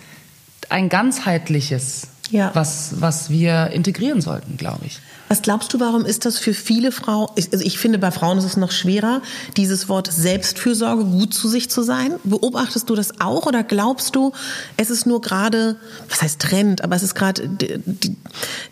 ein 0.71 0.89
ganzheitliches 0.89 2.09
ja. 2.31 2.51
was, 2.55 3.01
was 3.01 3.31
wir 3.31 3.69
integrieren 3.69 4.21
sollten, 4.21 4.57
glaube 4.57 4.87
ich. 4.87 5.01
Was 5.29 5.41
glaubst 5.41 5.73
du, 5.73 5.81
warum 5.81 6.05
ist 6.05 6.27
das 6.27 6.39
für 6.39 6.53
viele 6.53 6.93
Frauen, 6.93 7.29
also 7.37 7.65
ich 7.65 7.79
finde, 7.79 7.99
bei 7.99 8.11
Frauen 8.11 8.37
ist 8.37 8.45
es 8.45 8.59
noch 8.59 8.71
schwerer, 8.71 9.23
dieses 9.57 9.89
Wort 9.89 10.13
Selbstfürsorge, 10.13 11.05
gut 11.05 11.33
zu 11.33 11.49
sich 11.49 11.71
zu 11.71 11.83
sein? 11.83 12.13
Beobachtest 12.23 12.91
du 12.91 12.95
das 12.95 13.19
auch 13.19 13.47
oder 13.47 13.63
glaubst 13.63 14.15
du, 14.15 14.33
es 14.77 14.91
ist 14.91 15.07
nur 15.07 15.23
gerade, 15.23 15.77
was 16.11 16.21
heißt 16.21 16.39
Trend, 16.39 16.85
aber 16.85 16.97
es 16.97 17.03
ist 17.03 17.15
gerade 17.15 17.49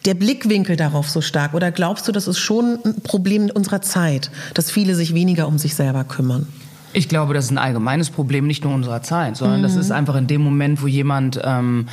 der 0.04 0.14
Blickwinkel 0.14 0.76
darauf 0.76 1.08
so 1.08 1.22
stark? 1.22 1.54
Oder 1.54 1.70
glaubst 1.70 2.06
du, 2.08 2.12
das 2.12 2.28
ist 2.28 2.38
schon 2.38 2.78
ein 2.84 3.00
Problem 3.02 3.50
unserer 3.54 3.80
Zeit, 3.80 4.30
dass 4.52 4.70
viele 4.70 4.94
sich 4.94 5.14
weniger 5.14 5.48
um 5.48 5.56
sich 5.56 5.74
selber 5.74 6.04
kümmern? 6.04 6.46
Ich 6.92 7.08
glaube, 7.08 7.34
das 7.34 7.46
ist 7.46 7.52
ein 7.52 7.58
allgemeines 7.58 8.10
Problem, 8.10 8.46
nicht 8.46 8.64
nur 8.64 8.74
unserer 8.74 9.02
Zeit, 9.02 9.36
sondern 9.36 9.60
mhm. 9.60 9.62
das 9.62 9.76
ist 9.76 9.92
einfach 9.92 10.16
in 10.16 10.26
dem 10.26 10.42
Moment, 10.42 10.82
wo 10.82 10.88
jemand 10.88 11.40
ähm, 11.42 11.86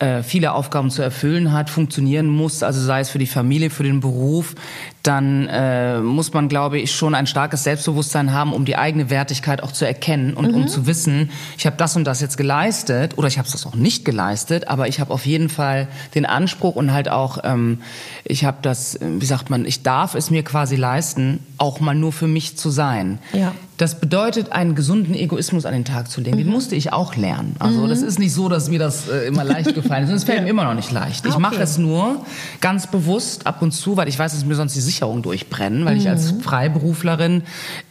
äh, 0.00 0.22
viele 0.22 0.52
Aufgaben 0.52 0.90
zu 0.90 1.02
erfüllen 1.02 1.52
hat, 1.52 1.70
funktionieren 1.70 2.26
muss, 2.26 2.62
also 2.62 2.80
sei 2.80 3.00
es 3.00 3.10
für 3.10 3.18
die 3.18 3.26
Familie, 3.26 3.70
für 3.70 3.82
den 3.82 4.00
Beruf, 4.00 4.54
dann 5.02 5.48
äh, 5.48 6.00
muss 6.00 6.32
man, 6.34 6.48
glaube 6.48 6.78
ich, 6.78 6.94
schon 6.94 7.14
ein 7.14 7.26
starkes 7.26 7.64
Selbstbewusstsein 7.64 8.32
haben, 8.32 8.52
um 8.52 8.64
die 8.64 8.76
eigene 8.76 9.08
Wertigkeit 9.08 9.62
auch 9.62 9.72
zu 9.72 9.86
erkennen 9.86 10.34
und 10.34 10.48
mhm. 10.48 10.54
um 10.54 10.68
zu 10.68 10.86
wissen, 10.86 11.30
ich 11.56 11.64
habe 11.66 11.76
das 11.76 11.96
und 11.96 12.04
das 12.04 12.20
jetzt 12.20 12.36
geleistet 12.36 13.16
oder 13.16 13.28
ich 13.28 13.38
habe 13.38 13.48
das 13.50 13.64
auch 13.66 13.74
nicht 13.74 14.04
geleistet, 14.04 14.68
aber 14.68 14.88
ich 14.88 15.00
habe 15.00 15.12
auf 15.12 15.24
jeden 15.24 15.48
Fall 15.48 15.88
den 16.14 16.26
Anspruch 16.26 16.76
und 16.76 16.92
halt 16.92 17.08
auch, 17.08 17.38
ähm, 17.44 17.78
ich 18.24 18.44
habe 18.44 18.58
das, 18.62 18.98
wie 19.00 19.26
sagt 19.26 19.48
man, 19.48 19.64
ich 19.64 19.82
darf 19.82 20.14
es 20.14 20.30
mir 20.30 20.42
quasi 20.42 20.76
leisten, 20.76 21.40
auch 21.56 21.80
mal 21.80 21.94
nur 21.94 22.12
für 22.12 22.28
mich 22.28 22.58
zu 22.58 22.70
sein. 22.70 23.18
Ja 23.32 23.52
Das 23.78 23.98
bedeutet, 23.98 24.52
einen 24.52 24.74
gesunden 24.74 25.14
Egoismus 25.14 25.64
an 25.64 25.72
den 25.72 25.86
Tag 25.86 26.10
zu 26.10 26.20
legen. 26.20 26.36
Den 26.36 26.48
musste 26.48 26.76
ich 26.76 26.92
auch 26.92 27.16
lernen. 27.16 27.56
Also 27.58 27.86
das 27.88 28.02
ist 28.02 28.18
nicht 28.18 28.34
so, 28.34 28.50
dass 28.50 28.68
mir 28.68 28.78
das 28.78 29.08
äh, 29.08 29.26
immer 29.26 29.42
leicht 29.44 29.74
gefallen 29.80 30.04
ist. 30.04 30.10
Es 30.10 30.24
fällt 30.24 30.42
mir 30.42 30.50
immer 30.50 30.64
noch 30.64 30.74
nicht 30.74 30.92
leicht. 30.92 31.24
Ich 31.24 31.34
Ah, 31.34 31.38
mache 31.38 31.54
okay. 31.54 31.64
es 31.64 31.78
nur 31.78 32.26
ganz 32.60 32.86
bewusst 32.86 33.46
ab 33.46 33.62
und 33.62 33.72
zu, 33.72 33.96
weil 33.96 34.06
ich 34.08 34.18
weiß, 34.18 34.32
dass 34.32 34.44
mir 34.44 34.54
sonst 34.54 34.74
die 34.74 34.80
Sicherung 34.90 35.22
durchbrennen, 35.22 35.84
weil 35.84 35.96
ich 35.96 36.08
als 36.08 36.34
Freiberuflerin 36.42 37.42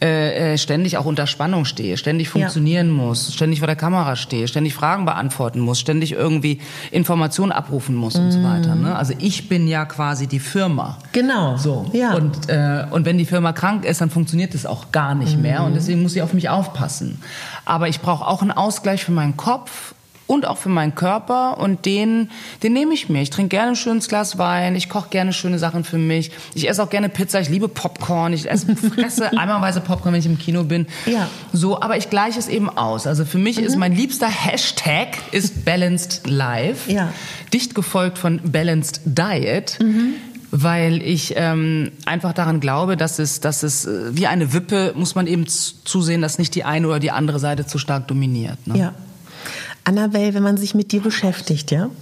äh, 0.02 0.52
äh, 0.52 0.58
ständig 0.58 0.98
auch 0.98 1.06
unter 1.06 1.26
Spannung 1.26 1.64
stehe, 1.64 1.96
ständig 1.96 2.28
funktionieren 2.28 2.90
muss, 2.90 3.32
ständig 3.32 3.60
vor 3.60 3.66
der 3.66 3.76
Kamera 3.76 4.16
stehe, 4.16 4.46
ständig 4.48 4.74
Fragen 4.74 5.06
beantworten 5.06 5.60
muss, 5.60 5.80
ständig 5.80 6.12
irgendwie 6.12 6.60
Informationen 6.90 7.52
abrufen 7.52 7.94
muss 7.94 8.16
und 8.16 8.32
so 8.32 8.42
weiter. 8.42 8.74
Ne? 8.74 8.94
Also 8.94 9.14
ich 9.18 9.48
bin 9.48 9.66
ja 9.66 9.84
quasi 9.84 10.26
die 10.26 10.40
Firma. 10.40 10.98
Genau. 11.12 11.56
So. 11.56 11.86
Ja. 11.92 12.14
Und, 12.14 12.48
äh, 12.48 12.84
und 12.90 13.06
wenn 13.06 13.18
die 13.18 13.24
Firma 13.24 13.52
krank 13.52 13.84
ist, 13.84 14.00
dann 14.00 14.10
funktioniert 14.10 14.54
es 14.54 14.66
auch 14.66 14.92
gar 14.92 15.14
nicht 15.14 15.38
mehr. 15.40 15.64
Und 15.64 15.74
deswegen 15.74 16.02
muss 16.02 16.12
sie 16.12 16.22
auf 16.22 16.34
mich 16.34 16.48
aufpassen. 16.48 17.22
Aber 17.64 17.88
ich 17.88 18.00
brauche 18.00 18.26
auch 18.26 18.42
einen 18.42 18.52
Ausgleich 18.52 19.04
für 19.04 19.12
meinen 19.12 19.36
Kopf 19.36 19.94
und 20.30 20.46
auch 20.46 20.58
für 20.58 20.68
meinen 20.68 20.94
Körper. 20.94 21.58
Und 21.58 21.84
den, 21.86 22.30
den 22.62 22.72
nehme 22.72 22.94
ich 22.94 23.08
mir. 23.08 23.20
Ich 23.20 23.30
trinke 23.30 23.48
gerne 23.48 23.70
ein 23.70 23.76
schönes 23.76 24.06
Glas 24.06 24.38
Wein. 24.38 24.76
Ich 24.76 24.88
koche 24.88 25.08
gerne 25.10 25.32
schöne 25.32 25.58
Sachen 25.58 25.82
für 25.82 25.98
mich. 25.98 26.30
Ich 26.54 26.68
esse 26.68 26.80
auch 26.84 26.88
gerne 26.88 27.08
Pizza. 27.08 27.40
Ich 27.40 27.48
liebe 27.48 27.66
Popcorn. 27.66 28.32
Ich 28.32 28.48
esse, 28.48 28.76
fresse 28.94 29.36
einmalweise 29.36 29.80
Popcorn, 29.80 30.12
wenn 30.12 30.20
ich 30.20 30.26
im 30.26 30.38
Kino 30.38 30.62
bin. 30.62 30.86
Ja. 31.04 31.28
So, 31.52 31.82
aber 31.82 31.96
ich 31.96 32.10
gleiche 32.10 32.38
es 32.38 32.46
eben 32.46 32.70
aus. 32.70 33.08
Also 33.08 33.24
für 33.24 33.38
mich 33.38 33.58
ist 33.58 33.76
mein 33.76 33.92
liebster 33.92 34.28
Hashtag 34.28 35.18
ist 35.32 35.64
Balanced 35.64 36.28
Life. 36.28 36.92
Ja. 36.92 37.12
Dicht 37.52 37.74
gefolgt 37.74 38.16
von 38.16 38.40
Balanced 38.52 39.00
Diet. 39.04 39.80
Weil 40.52 41.02
ich 41.02 41.34
ähm, 41.36 41.92
einfach 42.06 42.32
daran 42.32 42.58
glaube, 42.60 42.96
dass 42.96 43.18
es, 43.20 43.40
dass 43.40 43.62
es 43.62 43.84
äh, 43.84 44.16
wie 44.16 44.26
eine 44.26 44.52
Wippe 44.52 44.92
muss 44.96 45.14
man 45.14 45.28
eben 45.28 45.46
zusehen, 45.46 46.22
dass 46.22 46.38
nicht 46.38 46.56
die 46.56 46.64
eine 46.64 46.88
oder 46.88 46.98
die 46.98 47.12
andere 47.12 47.38
Seite 47.38 47.66
zu 47.66 47.78
stark 47.78 48.08
dominiert. 48.08 48.66
Ne? 48.66 48.78
Ja. 48.78 48.94
Annabelle, 49.84 50.34
wenn 50.34 50.42
man 50.42 50.56
sich 50.56 50.74
mit 50.74 50.92
dir 50.92 51.00
beschäftigt, 51.00 51.70
ja? 51.70 51.90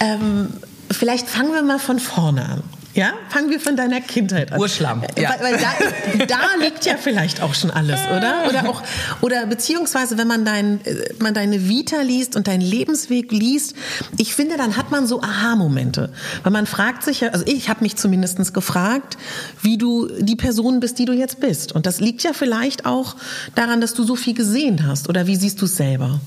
ähm, 0.00 0.48
vielleicht 0.90 1.28
fangen 1.28 1.52
wir 1.52 1.62
mal 1.62 1.78
von 1.78 1.98
vorne 1.98 2.44
an. 2.44 2.62
Ja, 2.96 3.12
fangen 3.28 3.50
wir 3.50 3.60
von 3.60 3.76
deiner 3.76 4.00
Kindheit 4.00 4.52
an. 4.52 4.58
Urschlamm, 4.58 5.02
Äh, 5.02 5.22
ja. 5.22 5.30
Weil, 5.38 5.52
weil 5.52 5.60
da, 5.60 6.26
da 6.26 6.64
liegt 6.64 6.86
ja 6.86 6.96
vielleicht 6.96 7.42
auch 7.42 7.54
schon 7.54 7.70
alles, 7.70 8.00
oder? 8.16 8.44
Oder 8.48 8.68
auch, 8.70 8.82
oder 9.20 9.44
beziehungsweise, 9.46 10.16
wenn 10.16 10.26
man, 10.26 10.46
dein, 10.46 10.84
äh, 10.86 11.12
man 11.18 11.34
deine 11.34 11.68
Vita 11.68 12.00
liest 12.00 12.36
und 12.36 12.48
deinen 12.48 12.62
Lebensweg 12.62 13.30
liest, 13.32 13.74
ich 14.16 14.34
finde, 14.34 14.56
dann 14.56 14.76
hat 14.78 14.90
man 14.90 15.06
so 15.06 15.20
Aha-Momente. 15.20 16.10
Weil 16.42 16.52
man 16.52 16.66
fragt 16.66 17.02
sich 17.02 17.20
ja, 17.20 17.28
also 17.28 17.44
ich 17.46 17.68
habe 17.68 17.82
mich 17.84 17.96
zumindest 17.96 18.54
gefragt, 18.54 19.18
wie 19.60 19.76
du 19.76 20.08
die 20.18 20.36
Person 20.36 20.80
bist, 20.80 20.98
die 20.98 21.04
du 21.04 21.12
jetzt 21.12 21.38
bist. 21.40 21.72
Und 21.72 21.84
das 21.84 22.00
liegt 22.00 22.22
ja 22.22 22.32
vielleicht 22.32 22.86
auch 22.86 23.16
daran, 23.54 23.80
dass 23.82 23.92
du 23.92 24.04
so 24.04 24.16
viel 24.16 24.34
gesehen 24.34 24.86
hast. 24.86 25.08
Oder 25.10 25.26
wie 25.26 25.36
siehst 25.36 25.60
du 25.60 25.66
es 25.66 25.76
selber? 25.76 26.20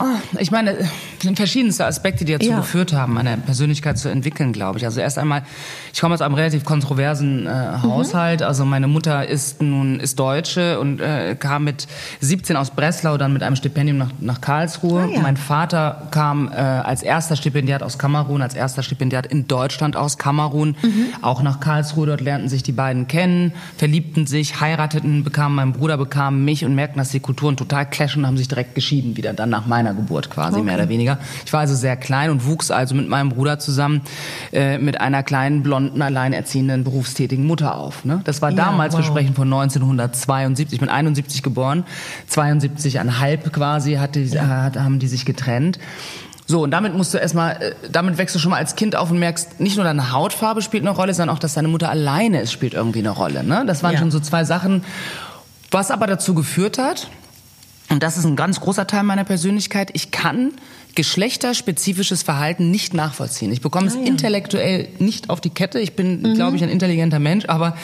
Ah, 0.00 0.20
Ich 0.38 0.52
meine, 0.52 0.76
es 0.78 0.88
sind 1.22 1.36
verschiedenste 1.36 1.84
Aspekte, 1.84 2.24
die 2.24 2.32
dazu 2.32 2.50
Ja. 2.50 2.56
geführt 2.58 2.92
haben, 2.92 3.14
meine 3.14 3.36
Persönlichkeit 3.38 3.98
zu 3.98 4.08
entwickeln, 4.08 4.52
glaube 4.52 4.78
ich. 4.78 4.84
Also 4.84 5.00
erst 5.00 5.18
einmal, 5.18 5.42
ich 5.92 6.00
komme 6.00 6.14
aus 6.14 6.20
einem 6.20 6.34
relativ 6.36 6.64
kontroversen 6.64 7.46
äh, 7.46 7.50
Haushalt. 7.82 8.42
Also 8.42 8.64
meine 8.64 8.86
Mutter 8.86 9.26
ist 9.26 9.60
nun 9.60 9.98
ist 9.98 10.16
Deutsche 10.20 10.78
und 10.78 11.00
äh, 11.00 11.34
kam 11.34 11.64
mit 11.64 11.88
17 12.20 12.56
aus 12.56 12.70
Breslau, 12.70 13.16
dann 13.16 13.32
mit 13.32 13.42
einem 13.42 13.56
Stipendium 13.56 13.98
nach, 13.98 14.10
nach 14.20 14.40
Karlsruhe. 14.40 15.02
Ah, 15.02 15.14
ja. 15.16 15.20
Mein 15.20 15.36
Vater 15.36 16.06
kam 16.12 16.46
äh, 16.52 16.54
als 16.54 17.02
erster 17.02 17.34
Stipendiat 17.34 17.82
aus 17.82 17.98
Kamerun, 17.98 18.40
als 18.40 18.54
erster 18.54 18.84
Stipendiat 18.84 19.26
in 19.26 19.48
Deutschland 19.48 19.96
aus 19.96 20.16
Kamerun, 20.16 20.76
auch 21.22 21.42
nach 21.42 21.58
Karlsruhe. 21.58 22.06
Dort 22.06 22.20
lernten 22.20 22.48
sich 22.48 22.62
die 22.62 22.70
beiden 22.72 23.08
kennen, 23.08 23.52
verliebten 23.76 24.28
sich, 24.28 24.60
heirateten, 24.60 25.24
bekamen 25.24 25.56
mein 25.56 25.72
Bruder, 25.72 25.96
bekamen 25.98 26.44
mich 26.44 26.64
und 26.64 26.76
merkten, 26.76 26.98
dass 26.98 27.08
die 27.10 27.18
Kulturen 27.20 27.56
total 27.56 27.84
clashen 27.90 28.22
und 28.22 28.28
haben 28.28 28.36
sich 28.36 28.46
direkt 28.46 28.76
geschieden 28.76 29.16
wieder, 29.16 29.32
dann 29.32 29.50
nach 29.50 29.66
meiner 29.66 29.87
Geburt 29.94 30.30
quasi, 30.30 30.60
mehr 30.62 30.74
oder 30.76 30.88
weniger. 30.88 31.18
Ich 31.44 31.52
war 31.52 31.60
also 31.60 31.74
sehr 31.74 31.96
klein 31.96 32.30
und 32.30 32.46
wuchs 32.46 32.70
also 32.70 32.94
mit 32.94 33.08
meinem 33.08 33.28
Bruder 33.30 33.58
zusammen 33.58 34.02
äh, 34.52 34.78
mit 34.78 35.00
einer 35.00 35.22
kleinen, 35.22 35.62
blonden, 35.62 36.00
alleinerziehenden, 36.02 36.84
berufstätigen 36.84 37.46
Mutter 37.46 37.76
auf. 37.76 38.04
Ne? 38.04 38.20
Das 38.24 38.42
war 38.42 38.50
Ja, 38.50 38.56
damals, 38.56 38.94
wir 38.94 39.00
wow. 39.00 39.06
sprechen 39.06 39.34
von 39.34 39.46
1972, 39.52 40.72
ich 40.74 40.80
bin 40.80 40.88
71 40.88 41.42
geboren, 41.42 41.84
72,5 42.30 43.50
quasi 43.50 43.94
hatte, 43.94 44.20
äh, 44.20 44.38
hat, 44.38 44.76
haben 44.76 44.98
die 44.98 45.08
sich 45.08 45.24
getrennt. 45.24 45.78
So, 46.46 46.62
und 46.62 46.70
damit 46.70 46.94
musst 46.96 47.12
du 47.12 47.18
erstmal, 47.18 47.52
äh, 47.60 47.74
damit 47.92 48.16
wächst 48.16 48.34
du 48.34 48.38
schon 48.38 48.50
mal 48.52 48.56
als 48.56 48.74
Kind 48.74 48.96
auf 48.96 49.10
und 49.10 49.18
merkst, 49.18 49.60
nicht 49.60 49.76
nur 49.76 49.84
deine 49.84 50.12
Hautfarbe 50.12 50.62
spielt 50.62 50.82
eine 50.82 50.90
Rolle, 50.96 51.12
sondern 51.12 51.36
auch, 51.36 51.40
dass 51.40 51.54
deine 51.54 51.68
Mutter 51.68 51.90
alleine 51.90 52.40
ist, 52.40 52.52
spielt 52.52 52.72
irgendwie 52.74 53.00
eine 53.00 53.10
Rolle. 53.10 53.44
Ne? 53.44 53.64
Das 53.66 53.82
waren 53.82 53.92
Ja. 53.92 53.98
schon 53.98 54.10
so 54.10 54.20
zwei 54.20 54.44
Sachen. 54.44 54.82
Was 55.70 55.90
aber 55.90 56.06
dazu 56.06 56.32
geführt 56.34 56.78
hat, 56.78 57.08
und 57.90 58.02
das 58.02 58.16
ist 58.18 58.24
ein 58.24 58.36
ganz 58.36 58.60
großer 58.60 58.86
Teil 58.86 59.02
meiner 59.02 59.24
Persönlichkeit, 59.24 59.90
ich 59.94 60.10
kann 60.10 60.52
geschlechterspezifisches 60.94 62.22
Verhalten 62.22 62.70
nicht 62.70 62.92
nachvollziehen. 62.94 63.52
Ich 63.52 63.60
bekomme 63.60 63.86
es 63.86 63.94
Ah, 63.96 64.00
ja. 64.00 64.06
intellektuell 64.06 64.88
nicht 64.98 65.30
auf 65.30 65.40
die 65.40 65.50
Kette. 65.50 65.78
Ich 65.80 65.94
bin, 65.94 66.34
glaube 66.34 66.56
ich, 66.56 66.62
ein 66.62 66.68
intelligenter 66.68 67.18
Mensch, 67.18 67.44
aber 67.46 67.76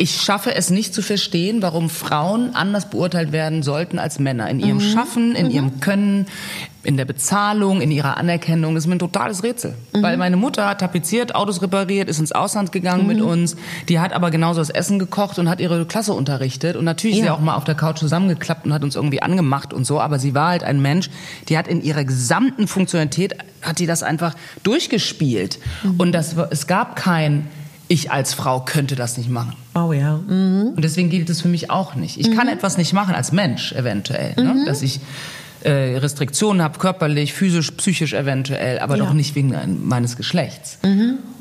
ich 0.00 0.22
schaffe 0.22 0.54
es 0.54 0.70
nicht 0.70 0.94
zu 0.94 1.02
verstehen, 1.02 1.60
warum 1.60 1.90
Frauen 1.90 2.54
anders 2.54 2.88
beurteilt 2.88 3.32
werden 3.32 3.62
sollten 3.62 3.98
als 3.98 4.18
Männer. 4.18 4.48
In 4.48 4.58
ihrem 4.58 4.80
Schaffen, 4.80 5.34
in 5.36 5.50
ihrem 5.50 5.80
Können, 5.80 6.24
in 6.82 6.96
der 6.96 7.04
Bezahlung, 7.04 7.82
in 7.82 7.90
ihrer 7.90 8.16
Anerkennung. 8.16 8.74
Das 8.74 8.84
ist 8.84 8.88
mir 8.88 8.94
ein 8.96 8.98
totales 9.00 9.42
Rätsel. 9.42 9.74
Weil 9.92 10.16
meine 10.16 10.38
Mutter 10.38 10.66
hat 10.66 10.80
tapeziert, 10.80 11.34
Autos 11.34 11.60
repariert, 11.60 12.08
ist 12.08 12.18
ins 12.18 12.32
Ausland 12.32 12.72
gegangen 12.72 13.06
mit 13.06 13.20
uns. 13.20 13.56
Die 13.90 14.00
hat 14.00 14.14
aber 14.14 14.30
genauso 14.30 14.62
das 14.62 14.70
Essen 14.70 14.98
gekocht 14.98 15.38
und 15.38 15.50
hat 15.50 15.60
ihre 15.60 15.84
Klasse 15.84 16.14
unterrichtet. 16.14 16.76
Und 16.76 16.86
natürlich 16.86 17.18
ist 17.18 17.20
sie 17.24 17.26
Ja. 17.26 17.34
auch 17.34 17.40
mal 17.40 17.56
auf 17.56 17.64
der 17.64 17.74
Couch 17.74 17.98
zusammengeklappt 17.98 18.64
und 18.64 18.72
hat 18.72 18.82
uns 18.82 18.96
irgendwie 18.96 19.20
angemacht 19.20 19.74
und 19.74 19.84
so. 19.84 20.00
Aber 20.00 20.18
sie 20.18 20.34
war 20.34 20.48
halt 20.48 20.64
ein 20.64 20.80
Mensch, 20.80 21.10
die 21.50 21.58
hat 21.58 21.68
in 21.68 21.82
ihrer 21.82 22.04
gesamten 22.04 22.66
Funktionalität, 22.66 23.34
hat 23.60 23.78
die 23.78 23.86
das 23.86 24.02
einfach 24.02 24.34
durchgespielt. 24.62 25.58
Und 25.98 26.12
das, 26.12 26.34
es 26.48 26.66
gab 26.66 26.96
kein, 26.96 27.48
ich 27.90 28.12
als 28.12 28.34
Frau 28.34 28.60
könnte 28.60 28.94
das 28.94 29.18
nicht 29.18 29.28
machen. 29.28 29.54
Oh 29.74 29.92
ja. 29.92 30.18
Mhm. 30.18 30.74
Und 30.76 30.82
deswegen 30.84 31.10
gilt 31.10 31.28
es 31.28 31.40
für 31.42 31.48
mich 31.48 31.70
auch 31.70 31.96
nicht. 31.96 32.18
Ich 32.20 32.30
kann 32.36 32.46
etwas 32.46 32.78
nicht 32.78 32.92
machen 32.92 33.16
als 33.16 33.32
Mensch 33.32 33.72
eventuell, 33.72 34.34
ne? 34.36 34.62
dass 34.64 34.80
ich 34.82 35.00
äh, 35.64 35.98
Restriktionen 35.98 36.62
habe, 36.62 36.78
körperlich, 36.78 37.32
physisch, 37.34 37.72
psychisch 37.72 38.12
eventuell, 38.12 38.78
aber 38.78 38.96
Ja. 38.96 39.04
doch 39.06 39.12
nicht 39.12 39.34
wegen 39.34 39.54
meines 39.88 40.16
Geschlechts. 40.16 40.78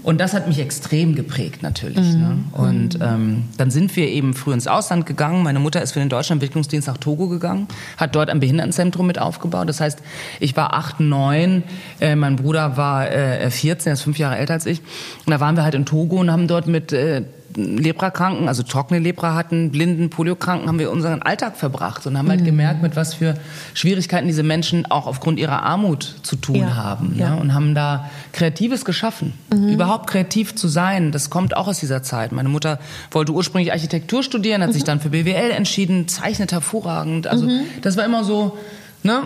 Und 0.03 0.19
das 0.19 0.33
hat 0.33 0.47
mich 0.47 0.59
extrem 0.59 1.15
geprägt 1.15 1.61
natürlich. 1.61 2.13
Ne? 2.15 2.37
Und 2.53 2.99
ähm, 3.01 3.43
dann 3.57 3.69
sind 3.69 3.95
wir 3.95 4.07
eben 4.07 4.33
früh 4.33 4.53
ins 4.53 4.67
Ausland 4.67 5.05
gegangen. 5.05 5.43
Meine 5.43 5.59
Mutter 5.59 5.81
ist 5.81 5.91
für 5.91 5.99
den 5.99 6.09
Deutschlandentwicklungsdienst 6.09 6.87
nach 6.87 6.97
Togo 6.97 7.27
gegangen, 7.27 7.67
hat 7.97 8.15
dort 8.15 8.29
ein 8.29 8.39
Behindertenzentrum 8.39 9.07
mit 9.07 9.19
aufgebaut. 9.19 9.67
Das 9.67 9.81
heißt, 9.81 9.99
ich 10.39 10.55
war 10.55 10.73
acht, 10.73 10.99
neun, 10.99 11.63
äh, 11.99 12.15
mein 12.15 12.37
Bruder 12.37 12.77
war 12.77 13.11
äh, 13.11 13.51
14, 13.51 13.89
er 13.89 13.93
ist 13.93 14.01
fünf 14.01 14.17
Jahre 14.17 14.37
älter 14.37 14.53
als 14.53 14.65
ich. 14.65 14.81
Und 15.25 15.31
da 15.31 15.39
waren 15.39 15.55
wir 15.55 15.63
halt 15.63 15.75
in 15.75 15.85
Togo 15.85 16.17
und 16.17 16.31
haben 16.31 16.47
dort 16.47 16.67
mit 16.67 16.93
äh, 16.93 17.23
Leprakranken, 17.55 18.47
also 18.47 18.63
trockene 18.63 18.99
Lepra 18.99 19.33
hatten, 19.35 19.71
Blinden, 19.71 20.09
Poliokranken, 20.09 20.67
haben 20.67 20.79
wir 20.79 20.91
unseren 20.91 21.21
Alltag 21.21 21.57
verbracht 21.57 22.05
und 22.07 22.17
haben 22.17 22.29
halt 22.29 22.45
gemerkt, 22.45 22.81
mit 22.81 22.95
was 22.95 23.13
für 23.13 23.35
Schwierigkeiten 23.73 24.27
diese 24.27 24.43
Menschen 24.43 24.89
auch 24.89 25.07
aufgrund 25.07 25.39
ihrer 25.39 25.63
Armut 25.63 26.15
zu 26.23 26.35
tun 26.35 26.55
Ja, 26.57 26.75
haben. 26.75 27.15
ja. 27.17 27.35
Ne? 27.35 27.41
Und 27.41 27.53
haben 27.53 27.75
da 27.75 28.09
Kreatives 28.33 28.85
geschaffen. 28.85 29.33
Überhaupt 29.51 30.09
kreativ 30.09 30.55
zu 30.55 30.67
sein, 30.67 31.11
das 31.11 31.29
kommt 31.29 31.55
auch 31.57 31.67
aus 31.67 31.79
dieser 31.79 32.03
Zeit. 32.03 32.31
Meine 32.31 32.49
Mutter 32.49 32.79
wollte 33.11 33.31
ursprünglich 33.31 33.71
Architektur 33.71 34.23
studieren, 34.23 34.61
hat 34.61 34.73
sich 34.73 34.83
dann 34.83 34.99
für 34.99 35.09
BWL 35.09 35.51
entschieden, 35.51 36.07
zeichnet 36.07 36.51
hervorragend. 36.51 37.27
Also 37.27 37.47
das 37.81 37.97
war 37.97 38.05
immer 38.05 38.23
so, 38.23 38.57
ne? 39.03 39.23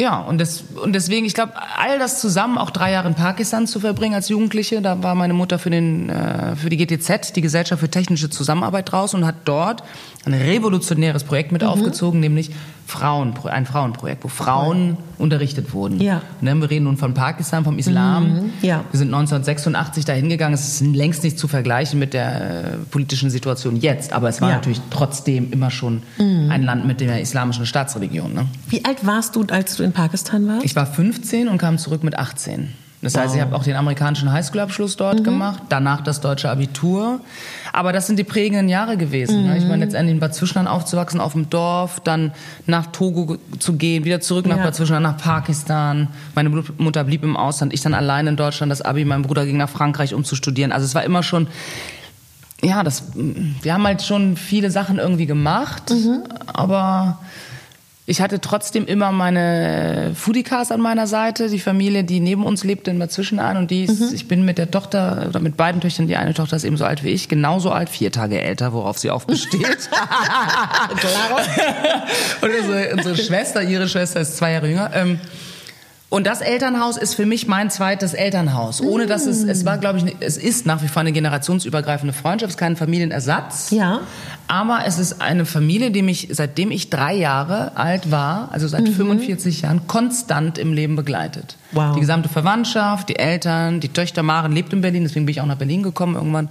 Ja, 0.00 0.18
und, 0.18 0.40
das, 0.40 0.64
und 0.82 0.94
deswegen, 0.94 1.26
ich 1.26 1.34
glaube, 1.34 1.52
all 1.76 1.98
das 1.98 2.22
zusammen, 2.22 2.56
auch 2.56 2.70
drei 2.70 2.90
Jahre 2.90 3.06
in 3.08 3.14
Pakistan 3.14 3.66
zu 3.66 3.80
verbringen 3.80 4.14
als 4.14 4.30
Jugendliche, 4.30 4.80
da 4.80 5.02
war 5.02 5.14
meine 5.14 5.34
Mutter 5.34 5.58
für, 5.58 5.68
den, 5.68 6.08
äh, 6.08 6.56
für 6.56 6.70
die 6.70 6.78
GTZ, 6.78 7.36
die 7.36 7.42
Gesellschaft 7.42 7.80
für 7.80 7.90
technische 7.90 8.30
Zusammenarbeit 8.30 8.90
draus 8.90 9.12
und 9.12 9.26
hat 9.26 9.34
dort 9.44 9.82
ein 10.24 10.32
revolutionäres 10.32 11.24
Projekt 11.24 11.52
mit 11.52 11.62
aufgezogen, 11.62 12.18
nämlich 12.18 12.50
Frauen, 12.90 13.32
ein 13.44 13.66
Frauenprojekt, 13.66 14.24
wo 14.24 14.28
Frauen 14.28 14.96
unterrichtet 15.18 15.72
wurden. 15.72 16.00
Ja. 16.00 16.22
Ne, 16.40 16.54
wir 16.56 16.68
reden 16.68 16.84
nun 16.84 16.96
von 16.96 17.14
Pakistan, 17.14 17.64
vom 17.64 17.78
Islam. 17.78 18.50
ja. 18.62 18.84
Wir 18.90 18.98
sind 18.98 19.08
1986 19.14 20.04
dahin 20.04 20.28
gegangen. 20.28 20.54
Es 20.54 20.80
ist 20.80 20.80
längst 20.94 21.22
nicht 21.24 21.38
zu 21.38 21.48
vergleichen 21.48 21.98
mit 21.98 22.12
der 22.14 22.64
äh, 22.64 22.76
politischen 22.90 23.30
Situation 23.30 23.76
jetzt, 23.76 24.12
aber 24.12 24.28
es 24.28 24.40
war 24.40 24.50
Ja. 24.50 24.56
natürlich 24.56 24.80
trotzdem 24.90 25.52
immer 25.52 25.70
schon 25.70 26.02
ein 26.18 26.62
Land 26.64 26.86
mit 26.86 27.00
der 27.00 27.20
islamischen 27.20 27.64
Staatsreligion. 27.66 28.34
Ne? 28.34 28.46
Wie 28.68 28.84
alt 28.84 29.06
warst 29.06 29.36
du, 29.36 29.44
als 29.50 29.76
du 29.76 29.82
in 29.84 29.92
Pakistan 29.92 30.46
warst? 30.48 30.64
Ich 30.64 30.74
war 30.76 30.86
15 30.86 31.48
und 31.48 31.58
kam 31.58 31.78
zurück 31.78 32.02
mit 32.02 32.18
18. 32.18 32.68
Das 33.02 33.16
heißt, 33.16 33.34
ich 33.34 33.40
habe 33.40 33.56
auch 33.56 33.64
den 33.64 33.76
amerikanischen 33.76 34.30
Highschool-Abschluss 34.30 34.96
dort 34.96 35.24
gemacht, 35.24 35.62
danach 35.70 36.02
das 36.02 36.20
deutsche 36.20 36.50
Abitur. 36.50 37.20
Aber 37.72 37.92
das 37.92 38.06
sind 38.06 38.18
die 38.18 38.24
prägenden 38.24 38.68
Jahre 38.68 38.98
gewesen. 38.98 39.46
Ne? 39.46 39.56
Ich 39.56 39.64
meine, 39.64 39.84
letztendlich 39.84 40.12
in 40.14 40.20
Bad 40.20 40.34
Zwischenahn 40.34 40.66
aufzuwachsen, 40.66 41.18
auf 41.18 41.32
dem 41.32 41.48
Dorf, 41.48 42.00
dann 42.00 42.32
nach 42.66 42.86
Togo 42.86 43.38
zu 43.58 43.74
gehen, 43.74 44.04
wieder 44.04 44.20
zurück 44.20 44.46
nach 44.46 44.58
Ja. 44.58 44.64
Bad 44.64 44.74
Zwischenahn, 44.74 45.02
nach 45.02 45.16
Pakistan. 45.16 46.08
Meine 46.34 46.50
Mutter 46.50 47.04
blieb 47.04 47.22
im 47.22 47.38
Ausland, 47.38 47.72
ich 47.72 47.80
dann 47.80 47.94
allein 47.94 48.26
in 48.26 48.36
Deutschland, 48.36 48.70
das 48.70 48.82
Abi, 48.82 49.06
mein 49.06 49.22
Bruder 49.22 49.46
ging 49.46 49.56
nach 49.56 49.70
Frankreich, 49.70 50.12
um 50.12 50.24
zu 50.24 50.36
studieren. 50.36 50.70
Also 50.70 50.84
es 50.84 50.94
war 50.94 51.04
immer 51.04 51.22
schon 51.22 51.48
ja, 52.62 52.82
das, 52.82 53.04
wir 53.14 53.72
haben 53.72 53.84
halt 53.84 54.02
schon 54.02 54.36
viele 54.36 54.70
Sachen 54.70 54.98
irgendwie 54.98 55.24
gemacht, 55.24 55.90
mhm. 55.90 56.24
aber 56.46 57.18
ich 58.10 58.20
hatte 58.20 58.40
trotzdem 58.40 58.86
immer 58.86 59.12
meine 59.12 60.10
Foodiecars 60.16 60.72
an 60.72 60.80
meiner 60.80 61.06
Seite, 61.06 61.48
die 61.48 61.60
Familie, 61.60 62.02
die 62.02 62.18
neben 62.18 62.44
uns 62.44 62.64
lebte, 62.64 62.90
immer 62.90 63.08
zwischen 63.08 63.38
an 63.38 63.56
und 63.56 63.70
die 63.70 63.84
ist, 63.84 64.00
mhm. 64.00 64.08
ich 64.12 64.26
bin 64.26 64.44
mit 64.44 64.58
der 64.58 64.68
Tochter 64.68 65.26
oder 65.28 65.38
mit 65.38 65.56
beiden 65.56 65.80
Töchtern, 65.80 66.08
die 66.08 66.16
eine 66.16 66.34
Tochter 66.34 66.56
ist 66.56 66.64
ebenso 66.64 66.84
alt 66.84 67.04
wie 67.04 67.10
ich, 67.10 67.28
genauso 67.28 67.70
alt, 67.70 67.88
vier 67.88 68.10
Tage 68.10 68.42
älter, 68.42 68.72
worauf 68.72 68.98
sie 68.98 69.12
auch 69.12 69.22
besteht. 69.22 69.62
und 72.40 72.50
unsere, 72.50 72.94
unsere, 72.94 73.16
Schwester, 73.16 73.62
ihre 73.62 73.88
Schwester 73.88 74.20
ist 74.20 74.36
zwei 74.36 74.54
Jahre 74.54 74.68
jünger. 74.68 74.90
Ähm, 74.92 75.20
und 76.10 76.26
das 76.26 76.40
Elternhaus 76.40 76.96
ist 76.96 77.14
für 77.14 77.24
mich 77.24 77.46
mein 77.46 77.70
zweites 77.70 78.14
Elternhaus. 78.14 78.80
Ohne 78.80 79.06
dass 79.06 79.26
es, 79.26 79.44
es 79.44 79.64
war, 79.64 79.78
glaube 79.78 80.00
ich, 80.00 80.16
es 80.18 80.36
ist 80.36 80.66
nach 80.66 80.82
wie 80.82 80.88
vor 80.88 81.00
eine 81.00 81.12
generationsübergreifende 81.12 82.12
Freundschaft, 82.12 82.50
es 82.50 82.54
ist 82.56 82.58
kein 82.58 82.76
Familienersatz. 82.76 83.70
Ja. 83.70 84.00
Aber 84.48 84.80
es 84.86 84.98
ist 84.98 85.22
eine 85.22 85.46
Familie, 85.46 85.92
die 85.92 86.02
mich, 86.02 86.26
seitdem 86.32 86.72
ich 86.72 86.90
drei 86.90 87.14
Jahre 87.14 87.76
alt 87.76 88.10
war, 88.10 88.48
also 88.50 88.66
seit 88.66 88.82
mhm. 88.82 88.92
45 88.92 89.62
Jahren, 89.62 89.86
konstant 89.86 90.58
im 90.58 90.72
Leben 90.72 90.96
begleitet. 90.96 91.56
Wow. 91.70 91.94
Die 91.94 92.00
gesamte 92.00 92.28
Verwandtschaft, 92.28 93.08
die 93.08 93.16
Eltern, 93.16 93.78
die 93.78 93.90
Töchter 93.90 94.24
Maren 94.24 94.50
lebt 94.50 94.72
in 94.72 94.80
Berlin, 94.80 95.04
deswegen 95.04 95.26
bin 95.26 95.32
ich 95.32 95.40
auch 95.40 95.46
nach 95.46 95.58
Berlin 95.58 95.84
gekommen 95.84 96.16
irgendwann. 96.16 96.48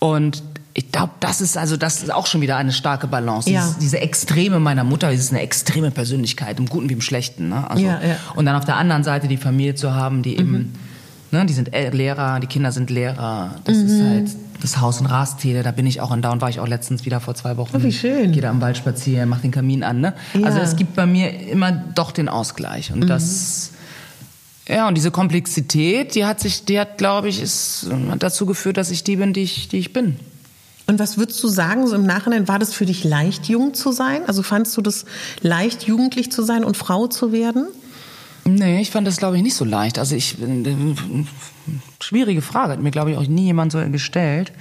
Und 0.00 0.42
ich 0.76 0.90
glaube, 0.90 1.12
das 1.20 1.40
ist 1.40 1.56
also 1.56 1.76
das 1.76 2.02
ist 2.02 2.12
auch 2.12 2.26
schon 2.26 2.40
wieder 2.40 2.56
eine 2.56 2.72
starke 2.72 3.06
Balance. 3.06 3.48
Ja. 3.48 3.60
Dieses, 3.60 3.78
diese 3.78 4.00
Extreme 4.00 4.58
meiner 4.58 4.82
Mutter, 4.82 5.10
das 5.10 5.20
ist 5.20 5.30
eine 5.30 5.40
extreme 5.40 5.92
Persönlichkeit, 5.92 6.58
im 6.58 6.66
Guten 6.66 6.88
wie 6.88 6.94
im 6.94 7.00
Schlechten. 7.00 7.48
Ne? 7.48 7.70
Also, 7.70 7.84
ja, 7.84 8.00
ja. 8.02 8.16
Und 8.34 8.44
dann 8.46 8.56
auf 8.56 8.64
der 8.64 8.76
anderen 8.76 9.04
Seite 9.04 9.28
die 9.28 9.36
Familie 9.36 9.76
zu 9.76 9.94
haben, 9.94 10.22
die 10.22 10.36
eben, 10.36 10.50
mhm. 10.50 10.72
ne, 11.30 11.46
die 11.46 11.52
sind 11.52 11.70
Lehrer, 11.72 12.40
die 12.40 12.48
Kinder 12.48 12.72
sind 12.72 12.90
Lehrer. 12.90 13.54
Das 13.62 13.76
mhm. 13.76 13.86
ist 13.86 14.02
halt 14.02 14.30
das 14.62 14.80
Haus 14.80 15.00
in 15.00 15.06
Rastede, 15.06 15.62
da 15.62 15.70
bin 15.70 15.86
ich 15.86 16.00
auch 16.00 16.12
in 16.12 16.22
da 16.22 16.32
und 16.32 16.40
war 16.40 16.48
ich 16.48 16.58
auch 16.58 16.66
letztens 16.66 17.04
wieder 17.04 17.20
vor 17.20 17.34
zwei 17.34 17.56
Wochen. 17.56 17.76
Oh, 17.76 17.82
wie 17.82 17.92
schön. 17.92 18.32
Gehe 18.32 18.42
da 18.42 18.50
am 18.50 18.60
Wald 18.60 18.76
spazieren, 18.76 19.28
mach 19.28 19.40
den 19.40 19.50
Kamin 19.50 19.84
an. 19.84 20.00
Ne? 20.00 20.14
Also 20.42 20.58
es 20.58 20.74
gibt 20.74 20.96
bei 20.96 21.06
mir 21.06 21.48
immer 21.48 21.70
doch 21.70 22.10
den 22.10 22.28
Ausgleich 22.28 22.90
und 22.90 23.00
mhm. 23.00 23.06
das 23.06 23.70
ja, 24.66 24.88
und 24.88 24.94
diese 24.94 25.10
Komplexität, 25.10 26.14
die 26.14 26.24
hat 26.24 26.40
sich, 26.40 26.64
die 26.64 26.80
hat, 26.80 26.96
glaube 26.96 27.28
ich, 27.28 27.42
ist, 27.42 27.86
hat 28.08 28.22
dazu 28.22 28.46
geführt, 28.46 28.78
dass 28.78 28.90
ich 28.90 29.04
die 29.04 29.16
bin, 29.16 29.34
die 29.34 29.42
ich, 29.42 29.68
die 29.68 29.76
ich 29.76 29.92
bin. 29.92 30.16
Und 30.86 30.98
was 30.98 31.16
würdest 31.16 31.42
du 31.42 31.48
sagen, 31.48 31.86
so 31.86 31.94
im 31.94 32.04
Nachhinein, 32.04 32.46
war 32.46 32.58
das 32.58 32.74
für 32.74 32.84
dich 32.84 33.04
leicht, 33.04 33.46
jung 33.46 33.72
zu 33.74 33.90
sein? 33.90 34.22
Also 34.26 34.42
fandst 34.42 34.76
du 34.76 34.82
das 34.82 35.06
leicht, 35.40 35.84
jugendlich 35.84 36.30
zu 36.30 36.42
sein 36.42 36.62
und 36.62 36.76
Frau 36.76 37.06
zu 37.06 37.32
werden? 37.32 37.68
Nee, 38.44 38.82
ich 38.82 38.90
fand 38.90 39.06
das, 39.06 39.16
glaube 39.16 39.36
ich, 39.36 39.42
nicht 39.42 39.56
so 39.56 39.64
leicht. 39.64 39.98
Also 39.98 40.14
ich, 40.14 40.40
äh, 40.42 40.76
schwierige 42.00 42.42
Frage, 42.42 42.72
hat 42.72 42.80
mir, 42.80 42.90
glaube 42.90 43.12
ich, 43.12 43.16
auch 43.16 43.26
nie 43.26 43.46
jemand 43.46 43.72
so 43.72 43.78
gestellt. 43.90 44.52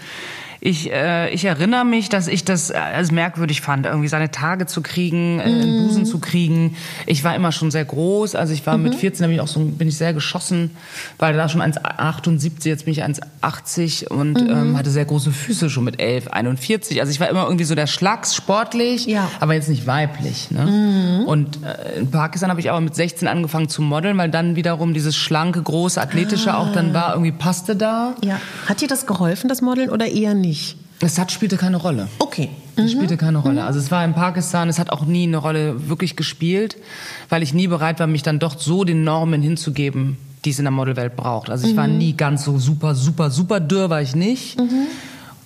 Ich, 0.66 0.90
äh, 0.94 1.30
ich 1.34 1.44
erinnere 1.44 1.84
mich, 1.84 2.08
dass 2.08 2.30
ich 2.30 2.46
das 2.46 2.72
als 2.72 3.12
merkwürdig 3.12 3.60
fand, 3.60 3.86
irgendwie 3.86 4.08
seine 4.08 4.32
Tage 4.32 4.66
zu 4.66 4.82
kriegen, 4.82 5.40
äh, 5.40 5.44
einen 5.44 5.84
Busen 5.84 6.06
zu 6.06 6.20
kriegen. 6.20 6.78
Ich 7.06 7.26
war 7.26 7.36
immer 7.36 7.52
schon 7.52 7.70
sehr 7.70 7.84
groß, 7.84 8.36
also 8.36 8.54
ich 8.54 8.66
war 8.66 8.78
mhm. 8.78 8.84
mit 8.84 8.96
14, 8.96 9.26
bin 9.26 9.36
ich 9.36 9.42
auch 9.42 9.50
so, 9.50 9.60
bin 9.60 9.90
ich 9.90 9.98
sehr 9.98 10.14
geschossen, 10.14 10.72
weil 11.20 11.34
da 11.34 11.50
schon 11.50 11.62
1,78, 11.62 12.66
jetzt 12.66 12.86
bin 12.86 12.94
ich 12.94 13.04
1,80 13.04 14.08
und 14.08 14.42
mhm. 14.42 14.50
ähm, 14.50 14.78
hatte 14.78 14.90
sehr 14.90 15.04
große 15.04 15.34
Füße 15.34 15.70
schon 15.70 15.84
mit 15.84 16.00
11, 16.00 16.30
41. 16.30 17.02
Also 17.02 17.12
ich 17.12 17.20
war 17.20 17.28
immer 17.28 17.44
irgendwie 17.44 17.66
so 17.66 17.76
der 17.76 17.88
Schlags, 17.88 18.34
sportlich, 18.34 19.06
ja. 19.06 19.30
aber 19.42 19.56
jetzt 19.56 19.68
nicht 19.68 19.86
weiblich. 19.86 20.50
Ne? 20.50 20.62
Mhm. 20.62 21.26
Und 21.26 21.60
äh, 21.62 22.00
in 22.00 22.10
Pakistan 22.10 22.50
habe 22.50 22.62
ich 22.62 22.70
aber 22.70 22.80
mit 22.80 22.96
16 22.96 23.28
angefangen 23.28 23.68
zu 23.68 23.82
modeln, 23.82 24.18
weil 24.18 24.30
dann 24.30 24.56
wiederum 24.56 24.94
dieses 24.94 25.18
schlanke, 25.18 25.62
große, 25.62 26.00
athletische 26.00 26.54
ah. 26.54 26.60
auch 26.60 26.72
dann 26.72 26.94
war, 26.94 27.12
irgendwie 27.12 27.34
passte 27.34 27.76
da. 27.76 28.16
Ja. 28.24 28.40
Hat 28.66 28.80
dir 28.80 28.88
das 28.88 29.06
geholfen, 29.06 29.50
das 29.50 29.62
Modeln, 29.62 29.90
oder 29.90 30.08
eher 30.08 30.34
nicht? 30.34 30.53
Nicht? 30.54 30.78
Es 31.00 31.18
hat, 31.18 31.32
spielte 31.32 31.58
keine 31.58 31.78
Rolle. 31.78 32.08
Okay. 32.20 32.50
Es 32.76 32.86
mhm. 32.86 32.90
spielte 32.90 33.18
keine 33.18 33.40
Rolle. 33.40 33.62
Mhm. 33.62 33.68
Also 33.68 33.80
es 33.80 33.92
war 33.92 34.06
in 34.06 34.14
Pakistan, 34.14 34.70
es 34.70 34.80
hat 34.80 34.90
auch 34.90 35.06
nie 35.06 35.24
eine 35.24 35.38
Rolle 35.38 35.90
wirklich 35.90 36.16
gespielt, 36.16 36.78
weil 37.30 37.44
ich 37.44 37.54
nie 37.54 37.68
bereit 37.68 38.00
war, 38.00 38.08
mich 38.08 38.24
dann 38.24 38.40
doch 38.40 38.60
so 38.60 38.84
den 38.84 39.04
Normen 39.04 39.42
hinzugeben, 39.42 40.18
die 40.46 40.52
es 40.52 40.60
in 40.60 40.66
der 40.66 40.72
Modelwelt 40.72 41.16
braucht. 41.16 41.50
Also 41.50 41.68
ich 41.68 41.74
mhm. 41.74 41.78
war 41.78 41.88
nie 41.88 42.14
ganz 42.16 42.46
so 42.46 42.58
super, 42.60 42.96
super, 42.96 43.32
super 43.32 43.60
dürr 43.60 43.90
war 43.90 44.02
ich 44.02 44.16
nicht. 44.16 44.60
Mhm. 44.60 44.88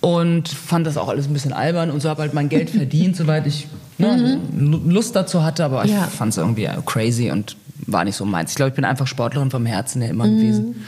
Und 0.00 0.48
fand 0.48 0.86
das 0.86 0.96
auch 0.96 1.08
alles 1.08 1.26
ein 1.26 1.32
bisschen 1.32 1.52
albern 1.52 1.90
und 1.90 2.00
so 2.00 2.08
habe 2.08 2.22
halt 2.22 2.34
mein 2.34 2.48
Geld 2.48 2.70
verdient, 2.70 3.16
soweit 3.22 3.46
ich 3.46 3.66
ne, 3.96 4.40
mhm. 4.52 4.90
Lust 4.90 5.16
dazu 5.16 5.42
hatte, 5.42 5.64
aber 5.64 5.84
ich 5.84 5.90
ja. 5.90 6.02
fand 6.02 6.32
es 6.32 6.38
irgendwie 6.38 6.68
crazy 6.86 7.30
und 7.32 7.56
war 7.86 8.04
nicht 8.04 8.14
so 8.14 8.24
meins. 8.24 8.50
Ich 8.50 8.56
glaube, 8.56 8.68
ich 8.68 8.76
bin 8.76 8.84
einfach 8.84 9.08
Sportlerin 9.08 9.50
vom 9.50 9.66
Herzen 9.66 10.02
her 10.02 10.10
immer 10.10 10.28
gewesen. 10.28 10.84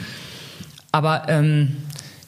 Aber 0.91 1.23
ähm, 1.27 1.77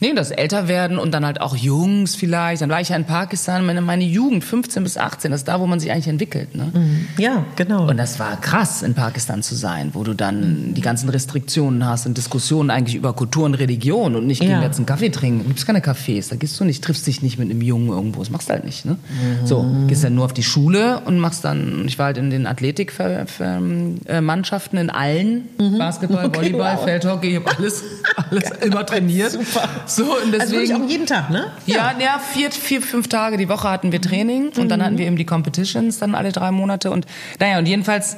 Nee, 0.03 0.13
das 0.13 0.31
Älterwerden 0.31 0.99
und 0.99 1.13
dann 1.13 1.25
halt 1.25 1.39
auch 1.39 1.55
Jungs 1.55 2.17
vielleicht. 2.17 2.61
Dann 2.61 2.69
war 2.69 2.81
ich 2.81 2.89
ja 2.89 2.97
in 2.97 3.05
Pakistan, 3.05 3.65
meine, 3.65 3.79
meine 3.79 4.03
Jugend, 4.03 4.43
15 4.43 4.83
bis 4.83 4.97
18, 4.97 5.31
das 5.31 5.39
ist 5.39 5.47
da, 5.47 5.61
wo 5.61 5.65
man 5.65 5.79
sich 5.79 5.93
eigentlich 5.93 6.09
entwickelt. 6.09 6.53
Ne? 6.55 6.71
Mhm. 6.73 7.07
Ja, 7.17 7.45
genau. 7.55 7.89
Und 7.89 7.95
das 7.95 8.19
war 8.19 8.35
krass, 8.41 8.83
in 8.83 8.95
Pakistan 8.95 9.43
zu 9.43 9.55
sein, 9.55 9.91
wo 9.93 10.03
du 10.03 10.13
dann 10.13 10.73
die 10.73 10.81
ganzen 10.81 11.07
Restriktionen 11.07 11.85
hast 11.85 12.05
und 12.05 12.17
Diskussionen 12.17 12.69
eigentlich 12.69 12.95
über 12.95 13.13
Kultur 13.13 13.45
und 13.45 13.53
Religion 13.53 14.17
und 14.17 14.27
nicht 14.27 14.41
gehen 14.41 14.49
ja. 14.49 14.61
jetzt 14.61 14.75
einen 14.75 14.87
Kaffee 14.87 15.07
trinken. 15.07 15.43
Du 15.43 15.47
gibt's 15.47 15.65
keine 15.65 15.79
Cafés, 15.79 16.29
da 16.29 16.35
gehst 16.35 16.59
du 16.59 16.65
nicht, 16.65 16.83
triffst 16.83 17.07
dich 17.07 17.21
nicht 17.21 17.39
mit 17.39 17.49
einem 17.49 17.61
Jungen 17.61 17.87
irgendwo, 17.87 18.19
das 18.19 18.29
machst 18.29 18.49
du 18.49 18.53
halt 18.55 18.65
nicht. 18.65 18.83
Ne? 18.83 18.97
Mhm. 18.97 19.47
So, 19.47 19.65
gehst 19.87 20.03
dann 20.03 20.15
nur 20.15 20.25
auf 20.25 20.33
die 20.33 20.43
Schule 20.43 20.99
und 21.05 21.17
machst 21.17 21.45
dann, 21.45 21.85
ich 21.87 21.97
war 21.97 22.07
halt 22.07 22.17
in 22.17 22.29
den 22.29 22.45
Athletikmannschaften 22.45 24.77
in 24.77 24.89
allen, 24.89 25.47
mhm. 25.57 25.77
Basketball, 25.77 26.25
okay, 26.25 26.39
Volleyball, 26.39 26.75
wow. 26.75 26.83
Feldhockey, 26.83 27.29
ich 27.29 27.35
habe 27.37 27.57
alles, 27.57 27.85
alles 28.29 28.49
immer 28.65 28.85
trainiert. 28.85 29.31
Super. 29.31 29.69
So, 29.95 30.15
und 30.15 30.33
also 30.33 30.53
deswegen, 30.53 30.73
also 30.73 30.85
auch 30.85 30.89
jeden 30.89 31.05
Tag, 31.05 31.29
ne? 31.29 31.51
Ja, 31.65 31.93
ja, 31.97 31.99
ja 31.99 32.19
vier, 32.19 32.51
vier, 32.51 32.81
fünf 32.81 33.07
Tage 33.07 33.37
die 33.37 33.49
Woche 33.49 33.69
hatten 33.69 33.91
wir 33.91 34.01
Training 34.01 34.51
mhm. 34.55 34.61
und 34.61 34.69
dann 34.69 34.83
hatten 34.83 34.97
wir 34.97 35.05
eben 35.05 35.17
die 35.17 35.25
Competitions 35.25 35.99
dann 35.99 36.15
alle 36.15 36.31
drei 36.31 36.51
Monate 36.51 36.91
und 36.91 37.05
naja, 37.39 37.59
und 37.59 37.65
jedenfalls 37.65 38.17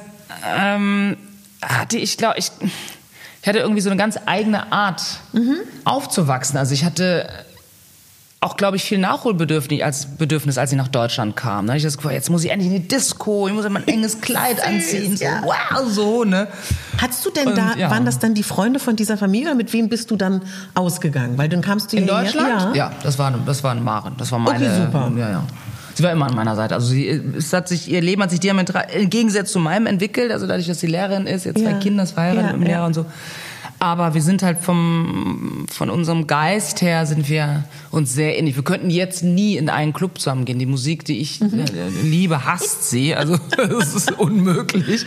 ähm, 0.58 1.16
hatte 1.62 1.98
ich, 1.98 2.16
glaube 2.16 2.38
ich, 2.38 2.50
ich 3.42 3.48
hatte 3.48 3.58
irgendwie 3.60 3.80
so 3.80 3.90
eine 3.90 3.96
ganz 3.96 4.18
eigene 4.26 4.72
Art 4.72 5.02
mhm. 5.32 5.58
aufzuwachsen. 5.84 6.58
Also 6.58 6.74
ich 6.74 6.84
hatte 6.84 7.28
auch, 8.46 8.56
glaube 8.56 8.76
ich, 8.76 8.84
viel 8.84 8.98
Nachholbedürfnis 8.98 9.82
als, 9.82 10.06
Bedürfnis, 10.06 10.56
als 10.56 10.70
ich 10.70 10.78
nach 10.78 10.86
Deutschland 10.86 11.34
kam. 11.34 11.66
Ne? 11.66 11.76
Ich 11.76 11.82
das 11.82 11.96
Gefühl, 11.96 12.12
jetzt 12.12 12.30
muss 12.30 12.44
ich 12.44 12.50
endlich 12.52 12.72
in 12.72 12.80
die 12.80 12.88
Disco, 12.88 13.48
ich 13.48 13.54
muss 13.54 13.64
immer 13.64 13.80
ein 13.80 13.88
enges 13.88 14.20
Kleid 14.20 14.64
anziehen. 14.64 15.16
So, 15.16 15.24
ja. 15.24 15.42
Wow, 15.42 15.88
so, 15.88 16.22
ne? 16.22 16.46
Hattest 16.98 17.26
du 17.26 17.30
denn 17.30 17.48
Und, 17.48 17.58
da, 17.58 17.74
ja. 17.76 17.90
waren 17.90 18.04
das 18.04 18.20
dann 18.20 18.34
die 18.34 18.44
Freunde 18.44 18.78
von 18.78 18.94
dieser 18.94 19.16
Familie 19.18 19.48
oder 19.48 19.56
mit 19.56 19.72
wem 19.72 19.88
bist 19.88 20.12
du 20.12 20.16
dann 20.16 20.42
ausgegangen? 20.74 21.36
Weil 21.36 21.48
dann 21.48 21.60
kamst 21.60 21.92
du 21.92 21.96
In 21.96 22.06
Deutschland? 22.06 22.48
Ja. 22.48 22.90
ja, 22.90 22.92
das 23.02 23.18
war, 23.18 23.34
das 23.44 23.64
war 23.64 23.74
Maren. 23.74 24.14
Das 24.16 24.30
war 24.30 24.38
meine. 24.38 24.64
Okay, 24.64 24.84
super. 24.84 25.12
Ja, 25.16 25.30
ja. 25.30 25.42
Sie 25.94 26.02
war 26.04 26.12
immer 26.12 26.26
an 26.26 26.34
meiner 26.36 26.54
Seite. 26.54 26.74
Also 26.74 26.88
sie, 26.88 27.08
es 27.08 27.52
hat 27.52 27.68
sich, 27.68 27.90
ihr 27.90 28.02
Leben 28.02 28.22
hat 28.22 28.30
sich 28.30 28.38
diametral 28.38 28.86
im 28.94 29.10
Gegensatz 29.10 29.50
zu 29.50 29.58
meinem 29.58 29.86
entwickelt. 29.86 30.30
Also 30.30 30.46
dadurch, 30.46 30.68
dass 30.68 30.78
sie 30.78 30.86
Lehrerin 30.86 31.26
ist, 31.26 31.46
jetzt 31.46 31.58
zwei 31.58 31.72
Kinder, 31.72 32.04
ist 32.04 32.12
verheiratet 32.12 32.52
mit 32.52 32.60
dem 32.60 32.62
Lehrer 32.62 32.86
und 32.86 32.94
so 32.94 33.06
aber 33.78 34.14
wir 34.14 34.22
sind 34.22 34.42
halt 34.42 34.58
vom, 34.58 35.66
von 35.70 35.90
unserem 35.90 36.26
Geist 36.26 36.80
her 36.82 37.06
sind 37.06 37.28
wir 37.28 37.64
uns 37.90 38.12
sehr 38.12 38.38
ähnlich. 38.38 38.56
Wir 38.56 38.64
könnten 38.64 38.90
jetzt 38.90 39.22
nie 39.22 39.56
in 39.56 39.68
einen 39.68 39.92
Club 39.92 40.18
zusammengehen. 40.18 40.58
Die 40.58 40.66
Musik, 40.66 41.04
die 41.04 41.20
ich 41.20 41.40
mhm. 41.40 41.60
äh, 41.60 41.88
liebe, 42.02 42.44
hasst 42.44 42.90
sie. 42.90 43.14
Also 43.14 43.36
das 43.56 43.94
ist 43.94 44.12
unmöglich. 44.12 45.04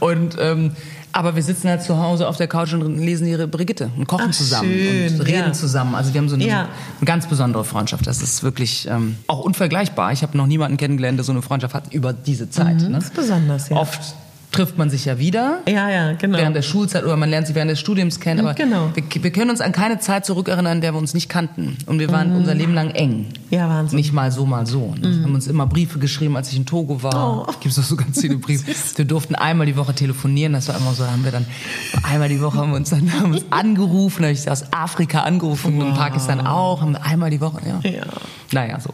Und 0.00 0.36
ähm, 0.38 0.72
aber 1.12 1.34
wir 1.34 1.42
sitzen 1.42 1.68
halt 1.68 1.82
zu 1.82 1.98
Hause 1.98 2.28
auf 2.28 2.36
der 2.36 2.46
Couch 2.46 2.72
und 2.72 2.98
lesen 2.98 3.26
ihre 3.26 3.48
Brigitte 3.48 3.90
und 3.96 4.06
kochen 4.06 4.26
Ach, 4.28 4.34
zusammen 4.34 4.70
schön, 4.70 5.14
und 5.14 5.20
reden 5.22 5.38
ja. 5.38 5.52
zusammen. 5.52 5.94
Also 5.94 6.14
wir 6.14 6.20
haben 6.20 6.28
so 6.28 6.36
eine, 6.36 6.46
ja. 6.46 6.60
eine 6.60 7.04
ganz 7.04 7.26
besondere 7.26 7.64
Freundschaft. 7.64 8.06
Das 8.06 8.22
ist 8.22 8.42
wirklich 8.42 8.86
ähm, 8.88 9.16
auch 9.26 9.40
unvergleichbar. 9.40 10.12
Ich 10.12 10.22
habe 10.22 10.36
noch 10.36 10.46
niemanden 10.46 10.76
kennengelernt, 10.76 11.18
der 11.18 11.24
so 11.24 11.32
eine 11.32 11.42
Freundschaft 11.42 11.74
hat 11.74 11.92
über 11.92 12.12
diese 12.12 12.48
Zeit. 12.48 12.76
Mhm, 12.76 12.88
ne? 12.88 12.90
Das 12.92 13.04
ist 13.04 13.14
besonders, 13.14 13.68
ja. 13.70 13.76
Oft 13.76 14.14
trifft 14.52 14.78
man 14.78 14.90
sich 14.90 15.04
ja 15.04 15.18
wieder. 15.18 15.60
Ja, 15.68 15.88
ja, 15.90 16.12
genau. 16.12 16.38
Während 16.38 16.56
der 16.56 16.62
Schulzeit 16.62 17.04
oder 17.04 17.16
man 17.16 17.30
lernt 17.30 17.46
sie 17.46 17.54
während 17.54 17.70
des 17.70 17.78
Studiums 17.78 18.20
kennen. 18.20 18.40
Aber 18.40 18.54
genau. 18.54 18.90
wir, 18.94 19.22
wir, 19.22 19.30
können 19.30 19.50
uns 19.50 19.60
an 19.60 19.72
keine 19.72 20.00
Zeit 20.00 20.26
zurückerinnern, 20.26 20.78
in 20.78 20.80
der 20.80 20.92
wir 20.92 20.98
uns 20.98 21.14
nicht 21.14 21.28
kannten. 21.28 21.78
Und 21.86 21.98
wir 21.98 22.10
waren 22.10 22.30
mhm. 22.30 22.36
unser 22.36 22.54
Leben 22.54 22.74
lang 22.74 22.90
eng. 22.90 23.26
Ja, 23.50 23.68
Wahnsinn. 23.68 23.96
Nicht 23.96 24.12
mal 24.12 24.32
so, 24.32 24.46
mal 24.46 24.66
so. 24.66 24.94
Mhm. 24.96 25.02
Wir 25.02 25.22
haben 25.24 25.34
uns 25.34 25.46
immer 25.46 25.66
Briefe 25.66 25.98
geschrieben, 25.98 26.36
als 26.36 26.50
ich 26.50 26.56
in 26.56 26.66
Togo 26.66 27.02
war. 27.02 27.48
Oh. 27.48 27.52
Gibt 27.60 27.76
es 27.76 27.88
so 27.88 27.96
ganz 27.96 28.20
viele 28.20 28.36
Briefe. 28.36 28.72
wir 28.96 29.04
durften 29.04 29.34
einmal 29.34 29.66
die 29.66 29.76
Woche 29.76 29.94
telefonieren. 29.94 30.52
Das 30.52 30.68
war 30.68 30.76
immer 30.76 30.94
so, 30.94 31.06
haben 31.06 31.24
wir 31.24 31.32
dann 31.32 31.46
einmal 32.02 32.28
die 32.28 32.40
Woche 32.40 32.58
haben 32.58 32.70
wir 32.70 32.76
uns 32.76 32.90
dann 32.90 33.12
haben 33.12 33.32
uns 33.32 33.44
angerufen. 33.50 34.24
habe 34.24 34.32
ich 34.32 34.50
aus 34.50 34.72
Afrika 34.72 35.22
angerufen 35.22 35.76
wow. 35.76 35.84
und 35.84 35.94
Pakistan 35.94 36.46
auch. 36.46 36.80
Haben 36.80 36.92
wir 36.92 37.04
einmal 37.04 37.30
die 37.30 37.40
Woche, 37.40 37.60
ja. 37.66 37.88
ja. 37.88 38.02
Naja, 38.52 38.80
so. 38.80 38.90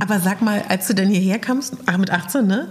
Aber 0.00 0.20
sag 0.20 0.40
mal, 0.40 0.62
als 0.68 0.86
du 0.86 0.94
denn 0.94 1.08
hierher 1.08 1.38
kamst, 1.38 1.76
mit 1.98 2.10
18, 2.10 2.46
ne? 2.46 2.68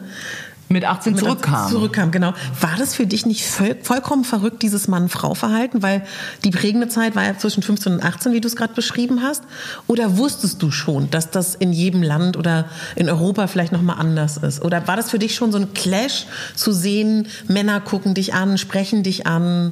Mit 0.67 0.84
18 0.84 1.13
mit 1.13 1.23
zurückkam. 1.23 1.69
Zurückkam, 1.69 2.12
genau. 2.12 2.34
War 2.60 2.75
das 2.78 2.95
für 2.95 3.06
dich 3.06 3.25
nicht 3.25 3.45
voll, 3.45 3.75
vollkommen 3.82 4.23
verrückt, 4.23 4.63
dieses 4.63 4.88
Mann-Frau-Verhalten? 4.88 5.84
Weil 5.84 6.04
die 6.43 6.49
prägende 6.49 6.88
Zeit 6.88 7.15
war 7.15 7.23
ja 7.23 7.38
zwischen 7.38 7.62
15 7.62 7.93
und 7.93 8.04
18, 8.04 8.34
wie 8.34 8.41
du 8.41 8.47
es 8.47 8.56
gerade 8.56 8.73
beschrieben 8.73 9.21
hast. 9.21 9.43
Oder 9.88 10.17
wusstest 10.17 10.62
du 10.63 10.71
schon, 10.71 11.10
dass 11.12 11.30
das 11.30 11.54
in 11.56 11.71
jedem 11.71 12.01
Land 12.01 12.36
oder 12.36 12.65
in 12.95 13.10
Europa 13.10 13.47
vielleicht 13.47 13.71
nochmal 13.71 13.97
anders 13.99 14.38
ist? 14.38 14.62
Oder 14.63 14.88
war 14.88 14.95
das 14.95 15.12
für 15.12 15.19
dich 15.19 15.36
schon 15.36 15.51
so 15.51 15.60
ein 15.60 15.73
Clash 15.73 16.25
zu 16.56 16.71
sehen, 16.71 17.28
Männer 17.47 17.80
gucken 17.80 18.15
dich 18.15 18.34
an, 18.34 18.58
sprechen 18.58 19.04
dich 19.04 19.28
an? 19.28 19.71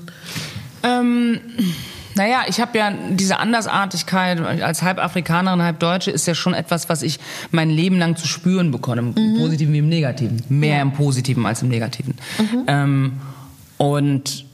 Ähm 0.84 1.40
Naja, 2.16 2.44
ich 2.48 2.60
habe 2.60 2.78
ja 2.78 2.94
diese 3.10 3.40
Andersartigkeit 3.40 4.40
als 4.40 4.82
halb 4.82 5.00
Afrikanerin, 5.00 5.62
halb 5.62 5.80
Deutsche 5.80 6.12
ist 6.12 6.28
ja 6.28 6.36
schon 6.36 6.54
etwas, 6.54 6.90
was 6.90 7.02
ich 7.02 7.20
mein 7.52 7.70
Leben 7.70 7.98
lang 7.98 8.16
zu 8.16 8.28
spüren 8.28 8.72
bekomme, 8.72 9.14
im 9.16 9.34
mhm. 9.34 9.38
Positiven 9.38 9.74
wie 9.74 9.80
im 9.80 9.90
Negativen. 9.90 10.44
Mehr 10.50 10.78
ja. 10.78 10.82
im 10.82 10.94
Positiven 10.94 11.46
als 11.46 11.62
im 11.62 11.70
Negativen. 11.70 12.16
Mhm. 12.38 12.64
Ähm, 12.68 13.14
und 13.78 14.46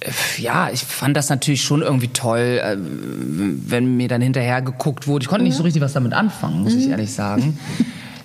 äh, 0.00 0.10
ja, 0.38 0.70
ich 0.70 0.80
fand 0.80 1.16
das 1.16 1.28
natürlich 1.28 1.62
schon 1.62 1.82
irgendwie 1.82 2.08
toll, 2.08 2.60
äh, 2.62 2.76
wenn 2.78 3.96
mir 3.96 4.08
dann 4.08 4.22
hinterher 4.22 4.62
geguckt 4.62 5.06
wurde. 5.06 5.24
Ich 5.24 5.28
konnte 5.28 5.44
nicht 5.44 5.54
so 5.54 5.62
mhm. 5.62 5.66
richtig 5.66 5.82
was 5.82 5.92
damit 5.92 6.12
anfangen, 6.12 6.62
muss 6.62 6.74
ich 6.74 6.86
mhm. 6.86 6.92
ehrlich 6.92 7.12
sagen. 7.12 7.58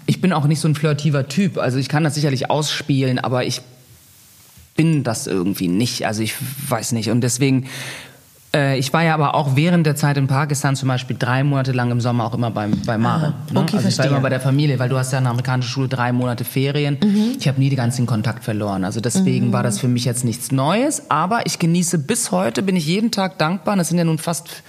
Ich 0.08 0.22
bin 0.22 0.34
auch 0.34 0.46
nicht 0.46 0.60
so 0.60 0.68
ein 0.68 0.76
flirtiver 0.76 1.28
Typ. 1.28 1.58
Also 1.58 1.80
ich 1.80 1.89
kann 1.89 2.04
das 2.04 2.13
sicherlich 2.13 2.52
ausspielen, 2.52 3.18
aber 3.18 3.44
ich 3.44 3.62
bin 4.76 5.04
das 5.04 5.26
irgendwie 5.26 5.68
nicht. 5.68 6.06
Also 6.06 6.22
ich 6.22 6.36
weiß 6.70 6.91
nicht. 6.91 7.10
Und 7.10 7.22
deswegen 7.22 7.65
äh, 8.56 8.78
ich 8.78 8.94
war 8.94 9.04
ja 9.04 9.13
aber 9.13 9.36
auch 9.36 9.56
während 9.56 9.86
der 9.86 9.96
Zeit 9.96 10.18
in 10.18 10.28
Pakistan 10.28 10.76
zum 10.76 10.88
Beispiel 10.88 11.15
drei 11.20 11.44
Monate 11.44 11.74
lang 11.74 11.91
im 11.91 12.00
Sommer 12.00 12.26
auch 12.26 12.34
immer 12.34 12.52
beim, 12.52 12.72
bei 12.86 12.98
Mare. 12.98 13.34
Ah, 13.50 13.54
ne? 13.54 13.60
okay, 13.60 13.78
also 13.78 13.89
ich 13.89 13.98
war 13.98 14.06
immer 14.06 14.22
bei 14.22 14.30
der 14.30 14.39
Familie, 14.39 14.80
weil 14.80 14.89
du 14.89 14.98
hast 14.98 15.12
ja 15.12 15.18
eine 15.18 15.30
amerikanische 15.30 15.70
Schule 15.70 15.89
drei 15.89 16.12
Monate 16.13 16.46
Ferien. 16.46 16.98
Mhm. 17.04 17.36
Ich 17.38 17.48
habe 17.48 17.60
nie 17.60 17.70
den 17.70 17.78
ganzen 17.78 18.06
Kontakt 18.06 18.44
verloren. 18.44 18.86
Also 18.86 19.02
deswegen 19.02 19.48
mhm. 19.48 19.54
war 19.54 19.63
das 19.63 19.80
für 19.80 19.88
mich 19.88 20.06
jetzt 20.06 20.24
nichts 20.24 20.52
Neues. 20.52 21.12
Aber 21.12 21.46
ich 21.46 21.60
genieße 21.60 22.00
bis 22.00 22.32
heute, 22.32 22.63
bin 22.63 22.76
ich 22.76 22.86
jeden 22.86 23.12
Tag 23.12 23.38
dankbar. 23.38 23.76
Das 23.76 23.89
sind 23.89 23.98
ja 23.98 24.06
nun 24.06 24.18
fast 24.18 24.63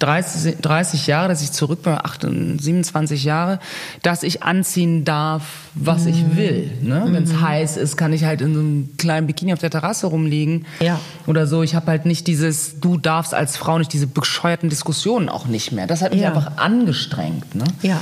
30, 0.00 0.58
30 0.60 1.06
Jahre, 1.06 1.28
dass 1.28 1.42
ich 1.42 1.52
zurück 1.52 1.82
bin, 1.82 1.94
28, 1.94 2.62
27 2.62 3.24
Jahre, 3.24 3.58
dass 4.02 4.22
ich 4.22 4.42
anziehen 4.42 5.04
darf, 5.04 5.42
was 5.74 6.04
mhm. 6.04 6.10
ich 6.10 6.36
will. 6.36 6.70
Ne? 6.82 7.06
Wenn 7.08 7.24
es 7.24 7.32
mhm. 7.32 7.40
heiß 7.40 7.76
ist, 7.78 7.96
kann 7.96 8.12
ich 8.12 8.24
halt 8.24 8.40
in 8.40 8.54
so 8.54 8.60
einem 8.60 8.96
kleinen 8.98 9.26
Bikini 9.26 9.52
auf 9.52 9.60
der 9.60 9.70
Terrasse 9.70 10.06
rumliegen. 10.06 10.66
Ja. 10.80 11.00
Oder 11.26 11.46
so. 11.46 11.62
Ich 11.62 11.74
habe 11.74 11.86
halt 11.86 12.06
nicht 12.06 12.26
dieses, 12.26 12.80
du 12.80 12.98
darfst 12.98 13.29
darfst 13.30 13.34
als 13.34 13.56
Frau 13.56 13.78
nicht 13.78 13.92
diese 13.92 14.06
bescheuerten 14.06 14.68
Diskussionen 14.68 15.28
auch 15.28 15.46
nicht 15.46 15.72
mehr. 15.72 15.86
Das 15.86 16.02
hat 16.02 16.12
mich 16.12 16.22
ja. 16.22 16.28
einfach 16.28 16.56
angestrengt. 16.56 17.54
Ne? 17.54 17.64
Ja. 17.82 18.00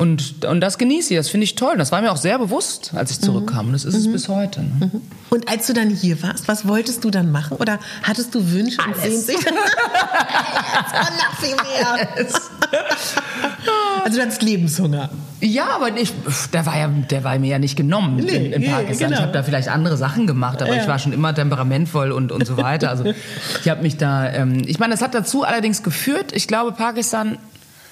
Und, 0.00 0.46
und 0.46 0.62
das 0.62 0.78
genieße 0.78 1.12
ich, 1.12 1.18
das 1.18 1.28
finde 1.28 1.44
ich 1.44 1.56
toll. 1.56 1.76
Das 1.76 1.92
war 1.92 2.00
mir 2.00 2.10
auch 2.10 2.16
sehr 2.16 2.38
bewusst, 2.38 2.92
als 2.94 3.10
ich 3.10 3.20
zurückkam. 3.20 3.66
Und 3.66 3.74
das 3.74 3.84
ist 3.84 3.92
mhm. 3.92 4.00
es 4.00 4.12
bis 4.12 4.28
heute. 4.28 4.62
Ne? 4.62 4.90
Mhm. 4.90 5.02
Und 5.28 5.46
als 5.50 5.66
du 5.66 5.74
dann 5.74 5.90
hier 5.90 6.22
warst, 6.22 6.48
was 6.48 6.66
wolltest 6.66 7.04
du 7.04 7.10
dann 7.10 7.30
machen? 7.30 7.58
Oder 7.58 7.78
hattest 8.02 8.34
du 8.34 8.50
Wünsche 8.50 8.78
und 8.80 8.96
mehr. 11.70 12.08
also 14.04 14.16
du 14.16 14.22
hattest 14.22 14.40
Lebenshunger. 14.40 15.10
Ja, 15.42 15.68
aber 15.74 15.94
ich, 15.96 16.12
der 16.52 16.64
war 16.64 16.78
ja, 16.78 16.88
der 16.88 17.24
war 17.24 17.38
mir 17.38 17.48
ja 17.48 17.58
nicht 17.58 17.76
genommen 17.76 18.16
nee, 18.16 18.46
in, 18.46 18.52
in, 18.52 18.70
Pakistan. 18.70 19.08
Genau. 19.08 19.20
Ich 19.20 19.22
habe 19.22 19.32
da 19.32 19.42
vielleicht 19.42 19.68
andere 19.68 19.98
Sachen 19.98 20.26
gemacht, 20.26 20.62
aber 20.62 20.74
ja. 20.74 20.82
ich 20.82 20.88
war 20.88 20.98
schon 20.98 21.12
immer 21.12 21.34
temperamentvoll 21.34 22.10
und, 22.12 22.32
und 22.32 22.46
so 22.46 22.56
weiter. 22.56 22.88
Also 22.88 23.04
ich 23.60 23.68
habe 23.68 23.82
mich 23.82 23.98
da, 23.98 24.30
ähm, 24.30 24.62
ich 24.66 24.78
meine, 24.78 24.92
das 24.92 25.02
hat 25.02 25.14
dazu 25.14 25.44
allerdings 25.44 25.82
geführt. 25.82 26.32
Ich 26.32 26.48
glaube, 26.48 26.72
Pakistan 26.72 27.38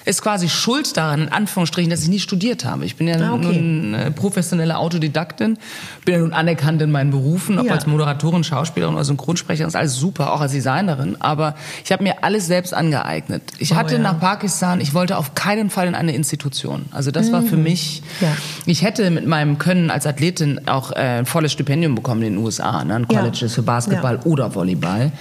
ist 0.09 0.23
quasi 0.23 0.49
schuld 0.49 0.97
daran, 0.97 1.21
in 1.21 1.29
Anführungsstrichen, 1.29 1.91
dass 1.91 2.01
ich 2.01 2.09
nie 2.09 2.19
studiert 2.19 2.65
habe. 2.65 2.83
Ich 2.83 2.95
bin 2.95 3.07
ja 3.07 3.17
ah, 3.17 3.33
okay. 3.33 3.61
nun 3.61 3.93
eine 3.93 4.09
professionelle 4.09 4.77
Autodidaktin, 4.77 5.59
bin 6.03 6.15
ja 6.15 6.19
nun 6.19 6.33
anerkannt 6.33 6.81
in 6.81 6.89
meinen 6.89 7.11
Berufen, 7.11 7.59
ob 7.59 7.67
ja. 7.67 7.73
als 7.73 7.85
Moderatorin, 7.85 8.43
Schauspielerin 8.43 8.95
oder 8.95 9.03
Synchronsprecherin, 9.05 9.67
ist 9.67 9.75
alles 9.75 9.95
super, 9.95 10.33
auch 10.33 10.41
als 10.41 10.51
Designerin. 10.51 11.15
Aber 11.19 11.53
ich 11.85 11.91
habe 11.91 12.01
mir 12.01 12.23
alles 12.23 12.47
selbst 12.47 12.73
angeeignet. 12.73 13.43
Ich 13.59 13.73
oh, 13.73 13.75
hatte 13.75 13.95
ja. 13.95 14.01
nach 14.01 14.19
Pakistan, 14.19 14.81
ich 14.81 14.95
wollte 14.95 15.15
auf 15.15 15.35
keinen 15.35 15.69
Fall 15.69 15.87
in 15.87 15.93
eine 15.93 16.15
Institution. 16.15 16.85
Also 16.91 17.11
das 17.11 17.27
mhm. 17.27 17.33
war 17.33 17.41
für 17.43 17.57
mhm. 17.57 17.63
mich, 17.63 18.01
ja. 18.19 18.35
ich 18.65 18.81
hätte 18.81 19.11
mit 19.11 19.27
meinem 19.27 19.59
Können 19.59 19.91
als 19.91 20.07
Athletin 20.07 20.67
auch 20.67 20.91
äh, 20.91 21.19
ein 21.19 21.27
volles 21.27 21.51
Stipendium 21.51 21.93
bekommen 21.93 22.23
in 22.23 22.33
den 22.33 22.43
USA, 22.43 22.83
ne, 22.83 22.95
an 22.95 23.07
Colleges 23.07 23.53
für 23.53 23.61
Basketball 23.61 24.17
oder 24.25 24.55
Volleyball. 24.55 25.11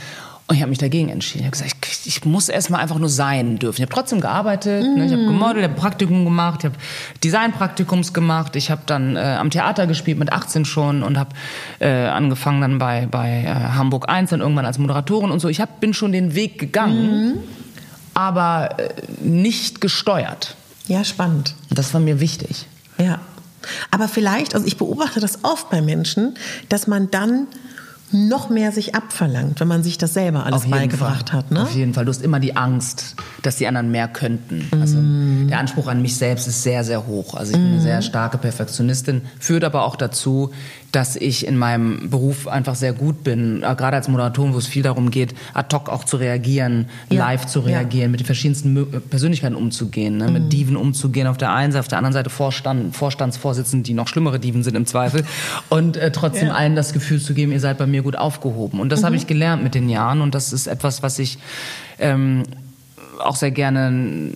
Und 0.49 0.57
ich 0.57 0.63
habe 0.63 0.71
mich 0.71 0.79
dagegen 0.79 1.11
entschieden. 1.11 1.41
Ich 1.41 1.47
habe 1.47 1.59
gesagt, 1.59 1.87
ich, 1.87 2.07
ich 2.07 2.25
muss 2.25 2.49
erstmal 2.49 2.81
einfach 2.81 2.99
nur 2.99 3.11
sein 3.11 3.59
dürfen. 3.59 3.77
Ich 3.77 3.83
habe 3.83 3.95
trotzdem 3.95 4.23
gearbeitet, 4.23 4.83
mm. 4.83 4.99
ne? 4.99 5.05
ich 5.05 5.13
habe 5.13 5.23
mhm. 5.23 5.27
gemodelt, 5.27 5.59
ich 5.59 5.65
habe 5.65 5.79
Praktikum 5.79 6.25
gemacht, 6.25 6.61
ich 6.61 6.65
habe 6.65 6.77
Designpraktikums 7.23 8.15
gemacht, 8.15 8.57
ich 8.57 8.71
habe 8.71 8.81
dann 8.87 9.17
äh, 9.17 9.21
am 9.21 9.51
Theater 9.51 9.87
gespielt 9.87 10.19
mit 10.19 10.33
18 10.33 10.65
schon 10.65 11.03
und 11.03 11.19
habe 11.19 11.35
äh, 11.81 12.07
angefangen 12.07 12.63
dann 12.63 12.79
bei, 12.79 13.07
bei 13.11 13.43
äh, 13.43 13.75
Hamburg 13.75 14.09
1 14.09 14.31
dann 14.31 14.41
irgendwann 14.41 14.65
als 14.65 14.79
Moderatorin 14.79 15.31
und 15.31 15.41
so. 15.41 15.49
Ich 15.49 15.61
hab, 15.61 15.81
bin 15.81 15.93
schon 15.93 16.13
den 16.13 16.35
Weg 16.35 16.59
gegangen, 16.59 17.35
mm. 17.35 17.39
aber 18.15 18.79
äh, 18.79 18.89
nicht 19.21 19.83
gesteuert. 19.83 20.57
Ja, 20.87 21.05
spannend. 21.05 21.57
Das 21.69 21.93
war 21.93 22.01
mir 22.01 22.21
wichtig. 22.21 22.67
Ja. 22.97 23.21
Aber 23.91 24.09
vielleicht, 24.09 24.55
also 24.55 24.67
ich 24.67 24.79
beobachte 24.79 25.21
das 25.21 25.45
oft 25.45 25.69
bei 25.69 25.83
Menschen, 25.83 26.39
dass 26.71 26.87
man 26.87 27.11
dann 27.11 27.49
noch 28.13 28.51
mehr 28.51 28.73
sich 28.73 28.95
abverlangt, 28.95 29.61
wenn 29.61 29.69
man 29.69 29.83
sich 29.83 29.99
das 29.99 30.15
selber 30.15 30.47
alles 30.47 30.69
beigebracht 30.69 31.31
Fall. 31.31 31.39
hat. 31.39 31.51
Ne? 31.51 31.63
Auf 31.63 31.75
jeden 31.75 31.95
Fall. 31.95 32.05
Du 32.05 32.11
hast 32.11 32.23
immer 32.23 32.41
die 32.41 32.57
Angst, 32.57 33.17
dass 33.43 33.57
die 33.57 33.67
anderen 33.67 33.91
mehr 33.91 34.09
könnten. 34.09 34.69
Also 34.81 34.99
mm. 34.99 35.49
der 35.49 35.59
Anspruch 35.59 35.89
an 35.89 36.03
mich 36.03 36.17
selbst 36.17 36.47
ist 36.47 36.63
sehr, 36.63 36.85
sehr 36.85 37.07
hoch. 37.07 37.35
Also 37.35 37.53
ich 37.53 37.59
bin 37.59 37.69
eine 37.69 37.79
mm. 37.79 37.83
sehr 37.83 38.03
starke 38.03 38.39
Perfektionistin, 38.39 39.23
führt 39.39 39.65
aber 39.65 39.85
auch 39.85 39.97
dazu, 39.97 40.53
dass 40.93 41.17
ich 41.17 41.47
in 41.47 41.59
meinem 41.59 42.09
Beruf 42.09 42.49
einfach 42.49 42.75
sehr 42.75 42.93
gut 42.93 43.23
bin, 43.23 43.63
äh, 43.63 43.75
gerade 43.75 43.97
als 43.97 44.09
Moderatorin, 44.09 44.55
wo 44.55 44.59
es 44.59 44.67
viel 44.67 44.83
darum 44.83 45.11
geht, 45.11 45.35
ad 45.53 45.75
hoc 45.75 45.89
auch 45.89 46.05
zu 46.05 46.17
reagieren, 46.17 46.87
ja. 47.11 47.27
live 47.27 47.47
zu 47.47 47.61
reagieren, 47.61 48.07
ja. 48.07 48.09
mit 48.09 48.21
den 48.21 48.27
verschiedensten 48.27 48.77
äh, 48.77 49.01
Persönlichkeiten 49.01 49.55
umzugehen, 49.55 50.17
ne? 50.17 50.31
mit 50.31 50.45
mhm. 50.45 50.49
Diven 50.49 50.77
umzugehen 50.77 51.27
auf 51.27 51.37
der 51.37 51.53
einen 51.53 51.73
Seite, 51.73 51.81
auf 51.81 51.89
der 51.89 51.99
anderen 51.99 52.15
Seite 52.15 52.31
Vorstand, 52.31 52.97
Vorstandsvorsitzenden, 52.97 53.85
die 53.85 53.95
noch 53.95 54.09
schlimmere 54.09 54.41
Diven 54.41 54.63
sind 54.63 54.77
im 54.77 54.87
Zweifel 54.87 55.25
und 55.69 55.97
äh, 55.97 56.11
trotzdem 56.11 56.49
ja. 56.49 56.55
allen 56.55 56.75
das 56.75 56.93
Gefühl 56.93 57.21
zu 57.21 57.35
geben, 57.35 57.53
ihr 57.53 57.61
seid 57.61 57.79
bei 57.79 57.87
mir 57.87 58.03
gut 58.03 58.17
aufgehoben. 58.17 58.81
Und 58.81 58.91
das 58.91 59.03
mhm. 59.03 59.07
habe 59.07 59.17
ich 59.17 59.27
gelernt 59.27 59.63
mit 59.63 59.75
den 59.75 59.89
Jahren 59.89 60.23
und 60.23 60.35
das 60.35 60.53
ist 60.53 60.67
etwas, 60.67 61.03
was 61.03 61.19
ich 61.19 61.39
ähm, 61.99 62.45
auch 63.19 63.37
sehr 63.37 63.51
gerne 63.51 64.33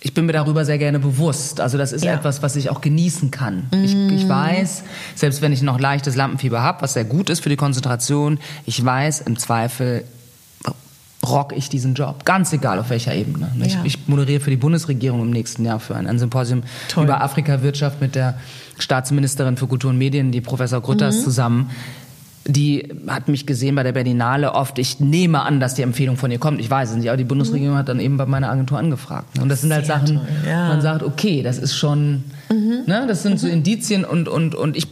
ich 0.00 0.14
bin 0.14 0.26
mir 0.26 0.32
darüber 0.32 0.64
sehr 0.64 0.78
gerne 0.78 1.00
bewusst. 1.00 1.60
Also 1.60 1.76
das 1.76 1.92
ist 1.92 2.04
ja. 2.04 2.14
etwas, 2.14 2.42
was 2.42 2.54
ich 2.54 2.70
auch 2.70 2.80
genießen 2.80 3.30
kann. 3.30 3.68
Mm. 3.72 3.84
Ich, 3.84 3.94
ich, 3.94 4.28
weiß, 4.28 4.84
selbst 5.16 5.42
wenn 5.42 5.52
ich 5.52 5.62
noch 5.62 5.80
leichtes 5.80 6.14
Lampenfieber 6.14 6.62
habe, 6.62 6.82
was 6.82 6.92
sehr 6.92 7.04
gut 7.04 7.30
ist 7.30 7.40
für 7.40 7.48
die 7.48 7.56
Konzentration, 7.56 8.38
ich 8.64 8.84
weiß, 8.84 9.22
im 9.22 9.38
Zweifel 9.38 10.04
rock 11.26 11.52
ich 11.56 11.68
diesen 11.68 11.94
Job. 11.94 12.24
Ganz 12.24 12.52
egal 12.52 12.78
auf 12.78 12.90
welcher 12.90 13.14
Ebene. 13.14 13.50
Ich, 13.64 13.74
ja. 13.74 13.80
ich 13.84 14.06
moderiere 14.06 14.40
für 14.40 14.50
die 14.50 14.56
Bundesregierung 14.56 15.20
im 15.22 15.30
nächsten 15.30 15.64
Jahr 15.64 15.80
für 15.80 15.96
ein, 15.96 16.06
ein 16.06 16.18
Symposium 16.18 16.62
Toll. 16.88 17.04
über 17.04 17.20
Afrikawirtschaft 17.20 18.00
mit 18.00 18.14
der 18.14 18.38
Staatsministerin 18.78 19.56
für 19.56 19.66
Kultur 19.66 19.90
und 19.90 19.98
Medien, 19.98 20.30
die 20.30 20.40
Professor 20.40 20.80
Grütters, 20.80 21.16
mhm. 21.16 21.22
zusammen 21.22 21.70
die 22.48 22.88
hat 23.06 23.28
mich 23.28 23.46
gesehen 23.46 23.74
bei 23.74 23.82
der 23.82 23.92
Berlinale 23.92 24.54
oft. 24.54 24.78
Ich 24.78 25.00
nehme 25.00 25.42
an, 25.42 25.60
dass 25.60 25.74
die 25.74 25.82
Empfehlung 25.82 26.16
von 26.16 26.30
ihr 26.30 26.38
kommt. 26.38 26.60
Ich 26.60 26.70
weiß 26.70 26.90
es 26.90 26.96
nicht, 26.96 27.08
aber 27.08 27.18
die 27.18 27.24
Bundesregierung 27.24 27.74
mhm. 27.74 27.78
hat 27.78 27.88
dann 27.88 28.00
eben 28.00 28.16
bei 28.16 28.24
meiner 28.24 28.50
Agentur 28.50 28.78
angefragt. 28.78 29.38
Und 29.38 29.50
das 29.50 29.60
sind 29.60 29.72
halt 29.72 29.84
Sehr 29.84 29.98
Sachen, 29.98 30.20
ja. 30.48 30.68
man 30.68 30.80
sagt, 30.80 31.02
okay, 31.02 31.42
das 31.42 31.58
ist 31.58 31.76
schon, 31.76 32.24
mhm. 32.50 32.84
ne, 32.86 33.04
das 33.06 33.22
sind 33.22 33.34
mhm. 33.34 33.38
so 33.38 33.48
Indizien 33.48 34.04
und, 34.04 34.28
und, 34.28 34.54
und 34.54 34.76
ich 34.76 34.88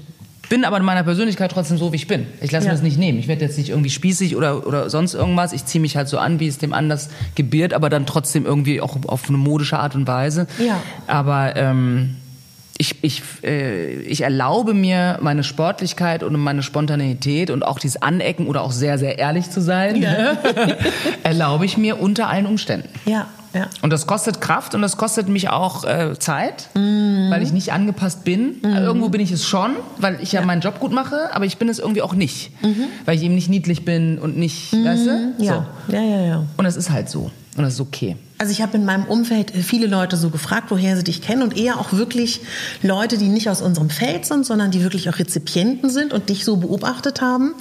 bin 0.48 0.64
aber 0.64 0.76
in 0.76 0.84
meiner 0.84 1.02
Persönlichkeit 1.02 1.50
trotzdem 1.50 1.78
so, 1.78 1.92
wie 1.92 1.96
ich 1.96 2.06
bin. 2.06 2.26
Ich 2.40 2.52
lasse 2.52 2.66
ja. 2.66 2.72
mir 2.72 2.76
das 2.76 2.82
nicht 2.82 2.98
nehmen. 2.98 3.18
Ich 3.18 3.26
werde 3.26 3.44
jetzt 3.44 3.56
nicht 3.56 3.70
irgendwie 3.70 3.90
spießig 3.90 4.36
oder, 4.36 4.66
oder 4.66 4.90
sonst 4.90 5.14
irgendwas. 5.14 5.52
Ich 5.52 5.64
ziehe 5.64 5.80
mich 5.80 5.96
halt 5.96 6.08
so 6.08 6.18
an, 6.18 6.38
wie 6.38 6.46
es 6.46 6.58
dem 6.58 6.72
anders 6.72 7.08
gebiert, 7.34 7.72
aber 7.72 7.88
dann 7.88 8.06
trotzdem 8.06 8.44
irgendwie 8.44 8.80
auch 8.80 8.96
auf 9.06 9.28
eine 9.28 9.38
modische 9.38 9.78
Art 9.78 9.94
und 9.94 10.06
Weise. 10.06 10.46
Ja. 10.64 10.80
Aber 11.06 11.56
ähm, 11.56 12.16
ich, 12.78 12.96
ich, 13.02 13.22
äh, 13.42 14.00
ich 14.02 14.22
erlaube 14.22 14.74
mir 14.74 15.18
meine 15.20 15.44
Sportlichkeit 15.44 16.22
und 16.22 16.38
meine 16.38 16.62
Spontaneität 16.62 17.50
und 17.50 17.64
auch 17.64 17.78
dieses 17.78 18.00
Anecken 18.02 18.46
oder 18.46 18.62
auch 18.62 18.72
sehr, 18.72 18.98
sehr 18.98 19.18
ehrlich 19.18 19.50
zu 19.50 19.60
sein, 19.60 19.96
ja. 19.96 20.36
erlaube 21.22 21.64
ich 21.64 21.76
mir 21.76 22.00
unter 22.00 22.28
allen 22.28 22.46
Umständen. 22.46 22.88
Ja. 23.04 23.28
Ja. 23.54 23.68
Und 23.80 23.90
das 23.90 24.06
kostet 24.06 24.42
Kraft 24.42 24.74
und 24.74 24.82
das 24.82 24.98
kostet 24.98 25.28
mich 25.28 25.48
auch 25.48 25.84
äh, 25.84 26.18
Zeit, 26.18 26.68
mhm. 26.74 27.30
weil 27.30 27.42
ich 27.42 27.52
nicht 27.52 27.72
angepasst 27.72 28.22
bin. 28.22 28.56
Mhm. 28.62 28.76
Irgendwo 28.76 29.08
bin 29.08 29.22
ich 29.22 29.30
es 29.32 29.46
schon, 29.46 29.76
weil 29.96 30.18
ich 30.20 30.32
ja, 30.32 30.40
ja, 30.40 30.46
meinen 30.46 30.60
Job 30.60 30.78
gut 30.78 30.92
mache, 30.92 31.34
aber 31.34 31.46
ich 31.46 31.56
bin 31.56 31.70
es 31.70 31.78
irgendwie 31.78 32.02
auch 32.02 32.12
nicht, 32.12 32.50
mhm. 32.62 32.84
weil 33.06 33.16
ich 33.16 33.22
eben 33.22 33.34
nicht 33.34 33.48
niedlich 33.48 33.86
bin 33.86 34.18
und 34.18 34.36
nicht, 34.36 34.74
weißt 34.74 35.06
du? 35.06 35.34
Ja. 35.38 35.66
So. 35.86 35.94
ja, 35.94 36.02
ja, 36.02 36.20
ja. 36.20 36.42
Und 36.58 36.66
es 36.66 36.76
ist 36.76 36.90
halt 36.90 37.08
so 37.08 37.30
und 37.56 37.62
das 37.62 37.74
ist 37.74 37.80
okay. 37.80 38.16
Also 38.38 38.52
ich 38.52 38.60
habe 38.60 38.76
in 38.76 38.84
meinem 38.84 39.04
Umfeld 39.04 39.50
viele 39.50 39.86
Leute 39.86 40.18
so 40.18 40.28
gefragt, 40.28 40.66
woher 40.68 40.94
sie 40.94 41.04
dich 41.04 41.22
kennen 41.22 41.40
und 41.40 41.56
eher 41.56 41.80
auch 41.80 41.94
wirklich 41.94 42.42
Leute, 42.82 43.16
die 43.16 43.28
nicht 43.28 43.48
aus 43.48 43.62
unserem 43.62 43.88
Feld 43.88 44.26
sind, 44.26 44.44
sondern 44.44 44.70
die 44.70 44.82
wirklich 44.82 45.08
auch 45.08 45.18
Rezipienten 45.18 45.88
sind 45.88 46.12
und 46.12 46.28
dich 46.28 46.44
so 46.44 46.58
beobachtet 46.58 47.22
haben. 47.22 47.54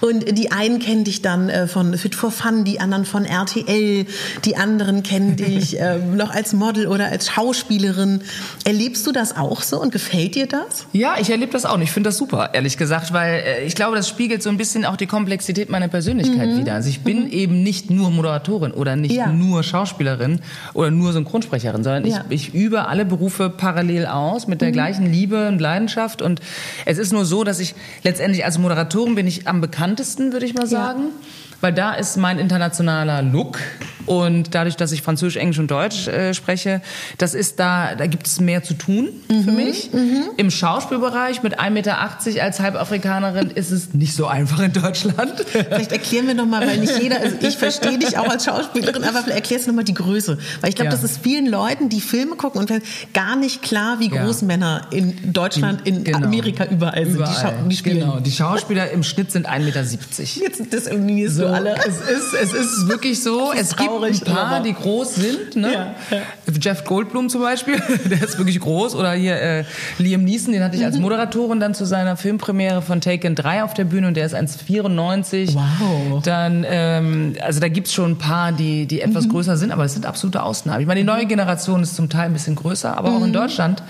Und 0.00 0.38
die 0.38 0.52
einen 0.52 0.78
kennen 0.78 1.02
dich 1.02 1.22
dann 1.22 1.48
äh, 1.48 1.66
von 1.66 1.98
Fit 1.98 2.14
for 2.14 2.30
Fun, 2.30 2.62
die 2.62 2.78
anderen 2.78 3.04
von 3.04 3.24
RTL, 3.24 4.06
die 4.44 4.56
anderen 4.56 5.02
kennen 5.02 5.34
dich 5.36 5.80
äh, 5.80 5.98
noch 5.98 6.30
als 6.30 6.52
Model 6.52 6.86
oder 6.86 7.06
als 7.06 7.28
Schauspielerin. 7.28 8.22
Erlebst 8.64 9.04
du 9.08 9.10
das 9.10 9.36
auch 9.36 9.62
so 9.62 9.80
und 9.80 9.90
gefällt 9.90 10.36
dir 10.36 10.46
das? 10.46 10.86
Ja, 10.92 11.16
ich 11.20 11.30
erlebe 11.30 11.50
das 11.50 11.64
auch 11.64 11.74
und 11.74 11.82
ich 11.82 11.90
finde 11.90 12.10
das 12.10 12.16
super, 12.16 12.50
ehrlich 12.52 12.76
gesagt, 12.76 13.12
weil 13.12 13.42
äh, 13.44 13.64
ich 13.64 13.74
glaube, 13.74 13.96
das 13.96 14.08
spiegelt 14.08 14.44
so 14.44 14.50
ein 14.50 14.56
bisschen 14.56 14.84
auch 14.84 14.96
die 14.96 15.08
Komplexität 15.08 15.68
meiner 15.68 15.88
Persönlichkeit 15.88 16.50
mhm. 16.50 16.58
wieder. 16.58 16.74
Also 16.74 16.90
ich 16.90 17.00
bin 17.00 17.24
mhm. 17.24 17.30
eben 17.30 17.62
nicht 17.64 17.90
nur 17.90 18.10
Moderatorin 18.12 18.70
oder 18.70 18.94
nicht 18.94 19.16
ja. 19.16 19.26
nur 19.26 19.64
Schauspielerin 19.64 20.11
Schauspielerin 20.12 20.40
oder 20.74 20.90
nur 20.90 21.12
Synchronsprecherin, 21.12 21.82
sondern 21.82 22.06
ja. 22.06 22.24
ich, 22.28 22.48
ich 22.48 22.54
übe 22.54 22.86
alle 22.88 23.04
Berufe 23.04 23.50
parallel 23.50 24.06
aus 24.06 24.46
mit 24.46 24.60
der 24.60 24.68
mhm. 24.68 24.72
gleichen 24.72 25.12
Liebe 25.12 25.48
und 25.48 25.60
Leidenschaft. 25.60 26.22
Und 26.22 26.40
es 26.84 26.98
ist 26.98 27.12
nur 27.12 27.24
so, 27.24 27.44
dass 27.44 27.60
ich 27.60 27.74
letztendlich 28.02 28.44
als 28.44 28.58
Moderatorin 28.58 29.14
bin 29.14 29.26
ich 29.26 29.48
am 29.48 29.60
bekanntesten, 29.60 30.32
würde 30.32 30.46
ich 30.46 30.54
mal 30.54 30.66
sagen. 30.66 31.02
Ja 31.02 31.41
weil 31.62 31.72
da 31.72 31.94
ist 31.94 32.16
mein 32.18 32.38
internationaler 32.38 33.22
Look 33.22 33.58
und 34.04 34.54
dadurch, 34.54 34.76
dass 34.76 34.90
ich 34.92 35.00
Französisch, 35.02 35.36
Englisch 35.36 35.60
und 35.60 35.70
Deutsch 35.70 36.08
äh, 36.08 36.34
spreche, 36.34 36.82
das 37.18 37.34
ist 37.34 37.60
da, 37.60 37.94
da 37.94 38.06
gibt 38.06 38.26
es 38.26 38.40
mehr 38.40 38.62
zu 38.64 38.74
tun 38.74 39.08
Mhm, 39.30 39.44
für 39.44 39.52
mich. 39.52 39.90
Im 40.36 40.50
Schauspielbereich 40.50 41.42
mit 41.44 41.60
1,80 41.60 41.70
Meter 41.70 41.98
als 42.42 42.58
Halbafrikanerin 42.60 43.50
ist 43.50 43.70
es 43.70 43.94
nicht 43.94 44.14
so 44.14 44.26
einfach 44.26 44.58
in 44.60 44.72
Deutschland. 44.72 45.32
Vielleicht 45.46 45.92
erklären 45.92 46.26
wir 46.26 46.34
nochmal, 46.34 46.66
weil 46.66 46.78
nicht 46.78 46.98
jeder, 47.00 47.20
also 47.20 47.36
ich 47.40 47.56
verstehe 47.56 47.96
dich 47.98 48.18
auch 48.18 48.28
als 48.28 48.44
Schauspielerin, 48.44 49.04
aber 49.04 49.18
vielleicht 49.22 49.28
erklärst 49.38 49.66
du 49.66 49.70
nochmal 49.70 49.84
die 49.84 49.94
Größe. 49.94 50.36
Weil 50.60 50.70
ich 50.70 50.74
glaube, 50.76 50.90
Ja. 50.90 50.96
das 50.96 51.04
ist 51.04 51.20
vielen 51.22 51.46
Leuten, 51.46 51.88
die 51.88 52.00
Filme 52.00 52.34
gucken 52.34 52.60
und 52.60 52.72
gar 53.14 53.36
nicht 53.36 53.62
klar, 53.62 54.00
wie 54.00 54.10
Ja. 54.10 54.24
groß 54.24 54.42
Männer 54.42 54.82
in 54.90 55.32
Deutschland, 55.32 55.86
in 55.86 56.02
Genau. 56.02 56.18
Amerika 56.26 56.64
überall 56.64 57.04
sind. 57.04 57.14
Die, 57.14 57.18
Überall. 57.18 57.54
Die 57.68 57.76
spielen. 57.76 58.00
Genau, 58.00 58.18
die 58.20 58.32
Schauspieler 58.32 58.90
im 58.90 59.04
Schnitt 59.04 59.30
sind 59.30 59.48
1,70 59.48 59.60
Meter. 59.64 59.82
Jetzt 59.82 60.72
diskriminierst 60.72 61.36
So, 61.36 61.42
du 61.44 61.51
alle. 61.54 61.74
Es 61.86 62.00
ist, 62.00 62.34
es 62.34 62.52
ist 62.52 62.88
wirklich 62.88 63.22
so. 63.22 63.52
Es 63.52 63.76
gibt 63.76 63.90
ein 63.90 64.20
paar, 64.20 64.46
aber- 64.56 64.60
die 64.64 64.72
groß 64.74 65.14
sind. 65.14 65.56
Ne? 65.56 65.72
Ja, 65.72 65.94
ja. 66.10 66.22
Jeff 66.60 66.84
Goldblum 66.84 67.28
zum 67.28 67.40
Beispiel, 67.42 67.80
der 68.10 68.22
ist 68.22 68.38
wirklich 68.38 68.60
groß. 68.60 68.94
Oder 68.94 69.12
hier 69.12 69.36
äh, 69.40 69.64
Liam 69.98 70.24
Neeson, 70.24 70.52
den 70.52 70.62
hatte 70.62 70.76
ich 70.76 70.84
als 70.84 70.96
Mhm. 70.96 71.02
Moderatorin 71.02 71.60
dann 71.60 71.74
zu 71.74 71.84
seiner 71.84 72.16
Filmpremiere 72.16 72.82
von 72.82 73.00
Taken 73.00 73.34
3 73.34 73.64
auf 73.64 73.74
der 73.74 73.84
Bühne 73.84 74.08
und 74.08 74.16
der 74.16 74.26
ist 74.26 74.34
1,94. 74.34 75.54
Wow. 75.54 76.22
Dann, 76.22 76.64
ähm, 76.68 77.34
also 77.40 77.60
da 77.60 77.68
gibt's 77.68 77.92
schon 77.92 78.12
ein 78.12 78.18
paar, 78.18 78.52
die, 78.52 78.86
die 78.86 78.96
Mhm. 78.96 79.02
etwas 79.10 79.28
größer 79.28 79.56
sind, 79.56 79.72
aber 79.72 79.84
es 79.84 79.92
sind 79.94 80.06
absolute 80.06 80.42
Ausnahmen. 80.42 80.80
Ich 80.80 80.86
meine, 80.86 81.00
die 81.00 81.06
neue 81.06 81.26
Generation 81.26 81.82
ist 81.82 81.96
zum 81.96 82.08
Teil 82.08 82.26
ein 82.26 82.32
bisschen 82.32 82.54
größer, 82.56 82.96
aber 82.96 83.10
Mhm. 83.10 83.16
auch 83.16 83.24
in 83.26 83.32
Deutschland 83.32 83.82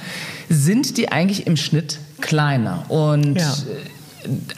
sind 0.48 0.96
die 0.98 1.10
eigentlich 1.10 1.46
im 1.46 1.56
Schnitt 1.56 1.98
kleiner. 2.20 2.84
Und 2.88 3.36
Ja. 3.38 3.52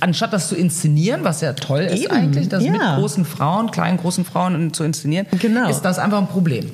Anstatt 0.00 0.33
das 0.33 0.48
zu 0.48 0.57
inszenieren, 0.57 1.24
was 1.24 1.40
ja 1.40 1.53
toll 1.53 1.81
ist 1.83 2.03
Eben, 2.05 2.12
eigentlich, 2.12 2.48
das 2.48 2.62
mit 2.62 2.74
ja. 2.81 2.96
großen 2.98 3.24
Frauen, 3.24 3.70
kleinen 3.70 3.98
großen 3.98 4.24
Frauen 4.24 4.72
zu 4.72 4.85
inszenieren, 4.85 5.27
Genau. 5.40 5.68
ist 5.68 5.83
das 5.83 5.98
einfach 5.98 6.18
ein 6.18 6.29
Problem. 6.29 6.70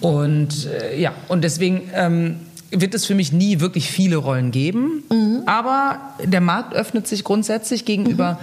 Und 0.00 0.66
äh, 0.66 1.00
ja, 1.00 1.12
und 1.28 1.42
deswegen 1.44 1.82
ähm, 1.94 2.36
wird 2.70 2.94
es 2.94 3.06
für 3.06 3.14
mich 3.14 3.32
nie 3.32 3.60
wirklich 3.60 3.90
viele 3.90 4.16
Rollen 4.16 4.50
geben. 4.50 5.04
Aber 5.46 5.98
der 6.24 6.40
Markt 6.40 6.74
öffnet 6.74 7.06
sich 7.06 7.22
grundsätzlich 7.24 7.84
gegenüber 7.84 8.38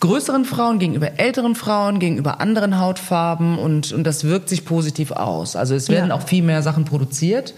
größeren 0.00 0.44
Frauen, 0.44 0.78
gegenüber 0.78 1.18
älteren 1.18 1.54
Frauen, 1.54 1.98
gegenüber 1.98 2.40
anderen 2.40 2.78
Hautfarben 2.78 3.58
und, 3.58 3.92
und 3.92 4.04
das 4.04 4.24
wirkt 4.24 4.48
sich 4.50 4.64
positiv 4.66 5.10
aus. 5.10 5.56
Also 5.56 5.74
es 5.74 5.88
werden 5.88 6.10
Ja. 6.10 6.14
auch 6.16 6.22
viel 6.22 6.42
mehr 6.42 6.62
Sachen 6.62 6.84
produziert. 6.84 7.54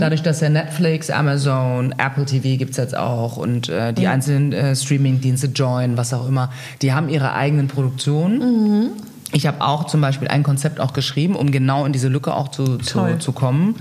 Dadurch, 0.00 0.22
dass 0.22 0.40
ja 0.40 0.48
Netflix, 0.48 1.10
Amazon, 1.10 1.92
Apple 1.98 2.24
TV 2.24 2.56
gibt's 2.58 2.78
jetzt 2.78 2.96
auch 2.96 3.36
und 3.36 3.68
äh, 3.68 3.92
die 3.92 4.06
einzelnen 4.06 4.52
äh, 4.52 4.74
Streaming-Dienste, 4.74 5.48
Join, 5.48 5.96
was 5.98 6.14
auch 6.14 6.26
immer, 6.26 6.50
die 6.80 6.92
haben 6.94 7.08
ihre 7.10 7.34
eigenen 7.34 7.68
Produktionen. 7.68 8.90
Ich 9.32 9.46
habe 9.46 9.60
auch 9.60 9.84
zum 9.84 10.00
Beispiel 10.00 10.28
ein 10.28 10.42
Konzept 10.42 10.80
auch 10.80 10.94
geschrieben, 10.94 11.36
um 11.36 11.50
genau 11.52 11.84
in 11.84 11.92
diese 11.92 12.08
Lücke 12.08 12.34
auch 12.34 12.48
zu, 12.48 12.78
zu, 12.78 13.18
zu 13.18 13.32
kommen. 13.32 13.76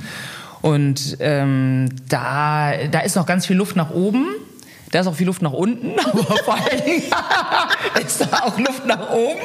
Und 0.61 1.17
ähm, 1.21 1.87
da, 2.09 2.71
da 2.91 2.99
ist 2.99 3.15
noch 3.15 3.25
ganz 3.25 3.45
viel 3.45 3.55
Luft 3.55 3.75
nach 3.77 3.91
oben. 3.91 4.25
Da 4.91 5.01
ist 5.01 5.07
auch 5.07 5.15
viel 5.15 5.25
Luft 5.27 5.41
nach 5.41 5.51
unten, 5.51 5.99
aber 5.99 6.37
vor 6.37 6.55
allen 6.55 6.85
Dingen 6.85 7.03
ist 8.05 8.21
da 8.21 8.43
auch 8.43 8.57
Luft 8.57 8.85
nach 8.85 9.09
oben. 9.11 9.41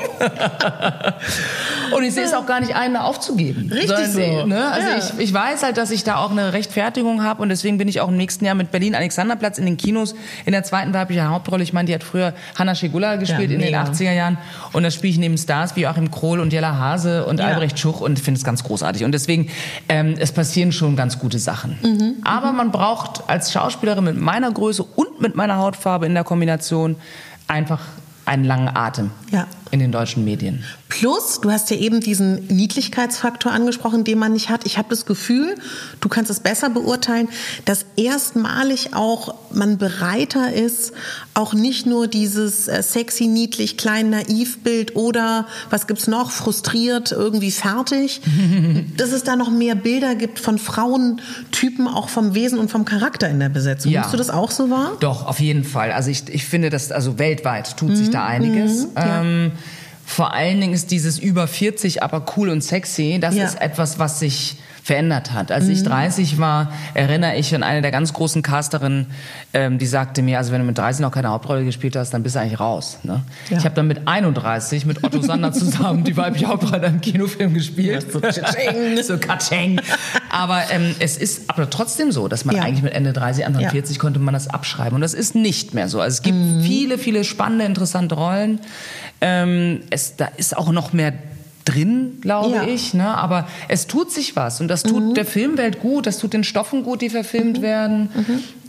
Und 1.95 2.05
ich 2.05 2.15
sehe 2.15 2.25
es 2.25 2.35
auch 2.35 2.47
gar 2.47 2.61
nicht 2.61 2.75
ein, 2.75 2.95
da 2.95 3.03
aufzugeben. 3.03 3.71
Richtig 3.73 3.89
Sondern, 4.09 4.13
so. 4.41 4.47
Ne? 4.47 4.71
Also 4.73 4.89
Ja. 4.89 4.97
ich, 4.99 5.19
ich 5.29 5.33
weiß 5.35 5.63
halt, 5.63 5.77
dass 5.77 5.91
ich 5.91 6.05
da 6.05 6.17
auch 6.17 6.31
eine 6.31 6.53
Rechtfertigung 6.53 7.23
habe 7.23 7.43
und 7.43 7.49
deswegen 7.49 7.79
bin 7.79 7.89
ich 7.89 8.01
auch 8.01 8.09
im 8.09 8.17
nächsten 8.17 8.45
Jahr 8.45 8.55
mit 8.55 8.71
Berlin 8.71 8.95
Alexanderplatz 8.95 9.59
in 9.59 9.67
den 9.67 9.77
Kinos 9.77 10.15
in 10.47 10.53
der 10.53 10.65
zweiten 10.65 10.93
weiblichen 10.95 11.29
Hauptrolle. 11.29 11.63
Ich 11.63 11.73
meine, 11.73 11.87
die 11.87 11.95
hat 11.95 12.03
früher 12.05 12.33
Hanna 12.59 12.75
Schigula 12.75 13.17
gespielt 13.17 13.51
in 13.51 13.59
den 13.61 13.71
mega. 13.73 13.85
80er 13.85 14.13
Jahren 14.13 14.39
und 14.73 14.83
da 14.83 14.91
spiele 14.91 15.13
ich 15.13 15.19
neben 15.19 15.37
Stars 15.39 15.77
wie 15.77 15.83
Joachim 15.83 16.11
Krohl 16.11 16.41
und 16.41 16.53
Jella 16.53 16.77
Hase 16.79 17.25
und 17.27 17.39
Ja. 17.41 17.47
Albrecht 17.47 17.79
Schuch 17.79 18.01
und 18.01 18.19
finde 18.19 18.39
es 18.39 18.45
ganz 18.45 18.63
großartig. 18.65 19.05
Und 19.05 19.13
deswegen, 19.13 19.49
ähm, 19.89 20.15
es 20.19 20.33
passieren 20.33 20.73
schon 20.73 20.97
ganz 20.97 21.19
gute 21.19 21.39
Sachen. 21.39 21.79
Mhm, 21.83 22.15
Aber 22.25 22.53
man 22.53 22.71
braucht 22.73 23.25
als 23.29 23.53
Schauspielerin 23.53 24.05
mit 24.05 24.21
meiner 24.21 24.51
Größe 24.51 24.83
und 24.83 25.21
mit 25.21 25.35
meiner 25.37 25.57
Hautfarbe 25.59 26.07
in 26.07 26.15
der 26.15 26.25
Kombination 26.25 26.97
einfach 27.49 27.81
einen 28.25 28.45
langen 28.45 28.69
Atem 28.75 29.11
Ja. 29.31 29.47
In 29.73 29.81
den 29.81 29.91
deutschen 29.91 30.23
Medien. 30.23 30.63
Plus, 30.91 31.41
du 31.41 31.51
hast 31.51 31.71
ja 31.71 31.79
eben 31.79 32.01
diesen 32.01 32.47
Niedlichkeitsfaktor 32.49 33.51
angesprochen, 33.51 34.05
den 34.05 34.19
man 34.19 34.35
nicht 34.35 34.51
hat. 34.51 34.67
Ich 34.67 34.77
habe 34.77 34.91
das 34.91 35.07
Gefühl, 35.07 35.55
du 36.03 36.11
kannst 36.11 36.31
es 36.31 36.41
besser 36.41 36.69
beurteilen, 36.69 37.29
dass 37.65 37.87
erstmalig 37.97 38.93
auch 38.93 39.35
man 39.51 39.79
bereiter 39.79 40.53
ist, 40.53 40.93
auch 41.33 41.55
nicht 41.55 41.87
nur 41.87 42.07
dieses 42.07 42.69
äh, 42.69 42.83
sexy, 42.83 43.27
niedlich, 43.27 43.79
klein, 43.79 44.11
naiv 44.11 44.63
Bild 44.63 44.95
oder 44.95 45.47
was 45.71 45.87
gibt's 45.87 46.07
noch, 46.07 46.31
frustriert, 46.31 47.11
irgendwie 47.11 47.51
fertig, 47.51 48.21
dass 48.99 49.13
es 49.13 49.25
da 49.25 49.37
noch 49.37 49.51
mehr 49.51 49.75
Bilder 49.75 50.15
gibt 50.15 50.39
von 50.39 50.59
Frauentypen, 50.59 51.89
auch 51.89 52.11
vom 52.11 52.35
Wesen 52.35 52.59
und 52.59 52.71
vom 52.71 52.85
Charakter 52.85 53.31
in 53.31 53.41
der 53.41 53.49
Besetzung. 53.49 53.91
Ja. 53.91 54.01
Nimmst 54.01 54.13
du 54.13 54.19
das 54.19 54.29
auch 54.29 54.51
so 54.51 54.69
wahr? 54.69 54.93
Doch, 55.01 55.27
auf 55.27 55.41
jeden 55.41 55.65
Fall. 55.65 55.93
Also 55.93 56.11
ich, 56.11 56.29
ich 56.29 56.45
finde, 56.45 56.69
dass 56.69 56.93
also 56.93 57.19
weltweit 57.19 57.79
tut 57.79 57.97
sich 57.97 58.11
da 58.11 58.27
einiges. 58.27 58.89
Ähm, 58.97 59.53
vor 60.05 60.35
allen 60.35 60.61
Dingen 60.61 60.75
ist 60.75 60.91
dieses 60.91 61.19
über 61.19 61.47
40, 61.47 62.03
aber 62.03 62.25
cool 62.37 62.49
und 62.49 62.63
sexy, 62.63 63.19
das 63.21 63.35
Ja. 63.35 63.45
ist 63.45 63.61
etwas, 63.61 63.99
was 63.99 64.19
sich 64.21 64.57
verändert 64.85 65.33
hat. 65.33 65.53
Als 65.53 65.69
ich 65.69 65.83
30 65.85 66.39
war, 66.39 66.73
erinnere 66.95 67.37
ich 67.37 67.55
an 67.55 67.63
eine 67.63 67.83
der 67.83 67.93
ganz 67.93 68.13
großen 68.13 68.43
Casterinnen, 68.43 69.07
ähm, 69.55 69.79
die 69.79 69.87
sagte 69.87 70.23
mir, 70.23 70.39
also 70.39 70.51
wenn 70.53 70.61
du 70.61 70.67
mit 70.67 70.77
30 70.77 71.01
noch 71.03 71.13
keine 71.13 71.29
Hauptrolle 71.29 71.65
gespielt 71.65 71.95
hast, 71.95 72.11
dann 72.11 72.23
bist 72.25 72.35
du 72.35 72.41
eigentlich 72.41 72.59
raus. 72.59 72.99
Ne? 73.05 73.23
Ja. 73.49 73.59
Ich 73.59 73.65
habe 73.65 73.75
dann 73.77 73.87
mit 73.87 74.09
31 74.09 74.85
mit 74.85 75.05
Otto 75.05 75.21
Sander 75.23 75.53
zusammen 75.53 76.03
die 76.03 76.17
weibliche 76.17 76.49
Hauptrolle 76.49 76.87
im 76.89 77.01
Kinofilm 77.01 77.55
gespielt. 77.55 78.11
So 78.13 78.21
tsching. 78.21 79.01
so 79.03 79.19
katscheng. 79.19 79.81
Aber 80.31 80.63
ähm, 80.71 80.95
es 80.99 81.17
ist 81.17 81.49
aber 81.49 81.71
trotzdem 81.71 82.11
so, 82.11 82.27
dass 82.27 82.45
man 82.45 82.57
Ja. 82.57 82.63
eigentlich 82.63 82.83
mit 82.83 82.93
Ende 82.93 83.13
30, 83.13 83.47
Anfang 83.47 83.63
Ja. 83.63 83.71
40 83.71 83.99
konnte 84.01 84.19
man 84.19 84.35
das 84.35 84.49
abschreiben. 84.49 84.97
Und 84.97 85.01
das 85.03 85.15
ist 85.15 85.35
nicht 85.37 85.75
mehr 85.75 85.89
so. 85.89 86.01
Also 86.01 86.17
es 86.17 86.23
gibt 86.23 86.37
Mhm. 86.39 86.63
viele, 86.63 86.99
viele 86.99 87.23
spannende, 87.23 87.65
interessante 87.67 88.17
Rollen. 88.17 88.59
Ähm, 89.21 89.83
es, 89.91 90.17
da 90.17 90.29
ist 90.37 90.57
auch 90.57 90.73
noch 90.73 90.93
mehr 90.93 91.13
drin, 91.65 92.19
glaube 92.21 92.55
Ja. 92.57 92.63
Mhm. 92.63 92.69
ich. 92.69 92.95
Ne? 92.95 93.07
Aber 93.17 93.47
es 93.69 93.87
tut 93.87 94.11
sich 94.11 94.37
was. 94.37 94.61
Und 94.61 94.69
das 94.69 94.83
tut 94.83 95.17
der 95.17 95.25
Filmwelt 95.25 95.81
gut, 95.81 96.07
das 96.07 96.19
tut 96.19 96.33
den 96.33 96.45
Stoffen 96.45 96.83
gut, 96.83 97.01
die 97.03 97.11
verfilmt 97.11 97.63
werden. 97.63 98.09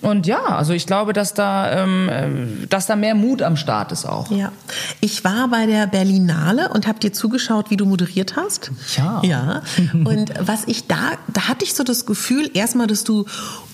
Und 0.04 0.28
ja, 0.28 0.44
also 0.44 0.74
ich 0.74 0.86
glaube, 0.86 1.13
dass 1.13 1.34
da, 1.34 1.84
ähm, 1.84 2.10
äh, 2.10 2.68
dass 2.68 2.86
da 2.86 2.96
mehr 2.96 3.16
Mut 3.16 3.42
am 3.42 3.58
Start 3.58 3.92
ist 3.92 4.06
auch. 4.06 4.30
Ja, 4.32 4.52
ich 5.00 5.24
war 5.24 5.48
bei 5.48 5.66
der 5.66 5.88
Berlinale 5.88 6.70
und 6.70 6.88
habe 6.88 7.00
dir 7.00 7.13
zugeschaut, 7.13 7.70
wie 7.70 7.78
du 7.78 7.86
moderiert 7.86 8.36
hast. 8.36 8.72
Ja. 8.98 9.22
Ja. 9.24 9.62
Und 10.06 10.34
was 10.39 10.63
ich 10.68 10.88
da, 10.88 11.12
da 11.28 11.48
hatte 11.48 11.66
ich 11.66 11.74
so 11.74 11.84
das 11.84 12.06
Gefühl, 12.06 12.50
erstmal, 12.54 12.88
dass 12.88 13.04
du 13.04 13.26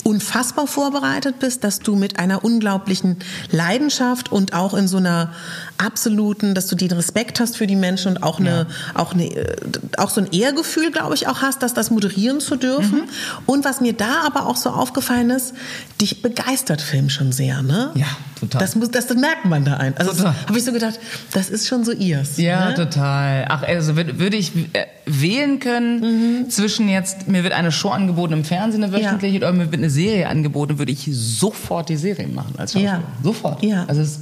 unfassbar 0.03 0.67
vorbereitet 0.67 1.39
bist, 1.39 1.63
dass 1.63 1.79
du 1.79 1.95
mit 1.95 2.19
einer 2.19 2.43
unglaublichen 2.43 3.17
Leidenschaft 3.51 4.31
und 4.31 4.53
auch 4.53 4.73
in 4.73 4.87
so 4.87 4.97
einer 4.97 5.33
absoluten, 5.77 6.55
dass 6.55 6.67
du 6.67 6.75
den 6.75 6.91
Respekt 6.91 7.39
hast 7.39 7.57
für 7.57 7.67
die 7.67 7.75
Menschen 7.75 8.15
und 8.15 8.23
auch 8.23 8.39
eine, 8.39 8.67
auch 8.93 9.13
eine, 9.13 9.25
äh, 9.25 9.55
auch 9.97 10.09
so 10.09 10.21
ein 10.21 10.31
Ehrgefühl, 10.31 10.91
glaube 10.91 11.15
ich, 11.15 11.27
auch 11.27 11.41
hast, 11.41 11.61
dass 11.61 11.73
das 11.73 11.91
moderieren 11.91 12.39
zu 12.39 12.55
dürfen. 12.55 13.03
Und 13.45 13.65
was 13.65 13.81
mir 13.81 13.93
da 13.93 14.23
aber 14.25 14.45
auch 14.45 14.55
so 14.55 14.69
aufgefallen 14.69 15.29
ist, 15.29 15.53
dich 16.01 16.18
begeistert 16.21 16.81
Film 16.81 17.09
schon 17.09 17.31
sehr, 17.31 17.61
ne? 17.61 17.91
Ja, 17.95 18.05
total. 18.39 18.59
Das 18.61 18.75
muss, 18.75 18.89
das, 18.91 19.07
das 19.07 19.17
merkt 19.17 19.45
man 19.45 19.65
da 19.65 19.77
ein. 19.77 19.95
Also 19.97 20.25
habe 20.27 20.57
ich 20.57 20.63
so 20.63 20.71
gedacht, 20.71 20.99
das 21.33 21.49
ist 21.49 21.67
schon 21.67 21.83
so 21.85 21.91
ihrs. 21.91 22.37
Ja, 22.37 22.69
ne? 22.69 22.75
total. 22.75 23.45
Ach, 23.49 23.63
also 23.63 23.93
würd- 23.93 24.19
würde 24.19 24.37
ich 24.37 24.51
äh, 24.73 24.85
wählen 25.05 25.59
können 25.59 25.99
Mhm. 26.43 26.49
zwischen 26.49 26.89
jetzt, 26.89 27.27
mir 27.27 27.43
wird 27.43 27.53
eine 27.53 27.71
Show 27.71 27.89
angeboten 27.89 28.33
im 28.33 28.43
Fernsehen, 28.45 28.83
eine 28.83 28.93
wöchentliche, 28.93 29.37
oder 29.37 29.51
mir 29.51 29.65
wird 29.71 29.81
eine 29.81 29.89
Serie 29.89 30.27
angeboten, 30.27 30.77
würde 30.79 30.91
ich 30.91 31.07
sofort 31.11 31.89
die 31.89 31.97
Serie 31.97 32.27
machen 32.27 32.53
als 32.57 32.73
Schauspieler. 32.73 32.93
Ja. 32.93 33.03
Sofort. 33.23 33.63
Ja. 33.63 33.85
Also 33.87 34.01
es, 34.01 34.19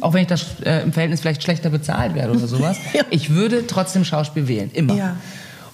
auch 0.00 0.12
wenn 0.14 0.22
ich 0.22 0.28
das 0.28 0.44
äh, 0.64 0.82
im 0.82 0.92
Verhältnis 0.92 1.20
vielleicht 1.20 1.42
schlechter 1.42 1.70
bezahlt 1.70 2.14
werde 2.14 2.32
oder 2.32 2.46
sowas, 2.48 2.76
Ja. 2.92 3.02
ich 3.10 3.30
würde 3.34 3.66
trotzdem 3.66 4.04
Schauspiel 4.04 4.48
wählen. 4.48 4.70
Immer. 4.72 4.94
Ja. 4.94 5.16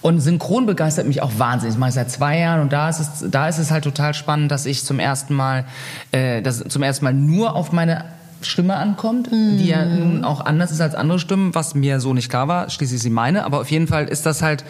Und 0.05 0.19
Synchron 0.19 0.67
begeistert 0.67 1.07
mich 1.07 1.23
auch 1.23 1.31
wahnsinnig. 1.39 1.73
Das 1.73 1.79
mache 1.79 1.89
ich 1.89 1.95
seit 1.95 2.11
zwei 2.11 2.37
Jahren 2.37 2.61
und 2.61 2.71
da 2.71 2.89
ist 2.89 2.99
es, 2.99 3.25
da 3.31 3.49
ist 3.49 3.57
es 3.57 3.71
halt 3.71 3.83
total 3.83 4.13
spannend, 4.13 4.51
dass 4.51 4.67
ich 4.67 4.85
zum 4.85 4.99
ersten 4.99 5.33
Mal, 5.33 5.65
äh, 6.11 6.43
dass 6.43 6.59
zum 6.59 6.83
ersten 6.83 7.05
Mal 7.05 7.13
nur 7.15 7.55
auf 7.55 7.71
meine 7.71 8.05
Stimme 8.41 8.75
ankommt, 8.75 9.29
die 9.31 9.65
ja 9.65 9.83
nun 9.83 10.23
auch 10.23 10.45
anders 10.45 10.69
ist 10.69 10.79
als 10.79 10.93
andere 10.93 11.17
Stimmen, 11.17 11.55
was 11.55 11.73
mir 11.73 11.99
so 11.99 12.13
nicht 12.13 12.29
klar 12.29 12.47
war. 12.47 12.69
Schließlich 12.69 13.01
sie 13.01 13.09
meine, 13.09 13.45
aber 13.45 13.59
auf 13.61 13.71
jeden 13.71 13.87
Fall 13.87 14.07
ist 14.07 14.27
das 14.27 14.43
halt 14.43 14.63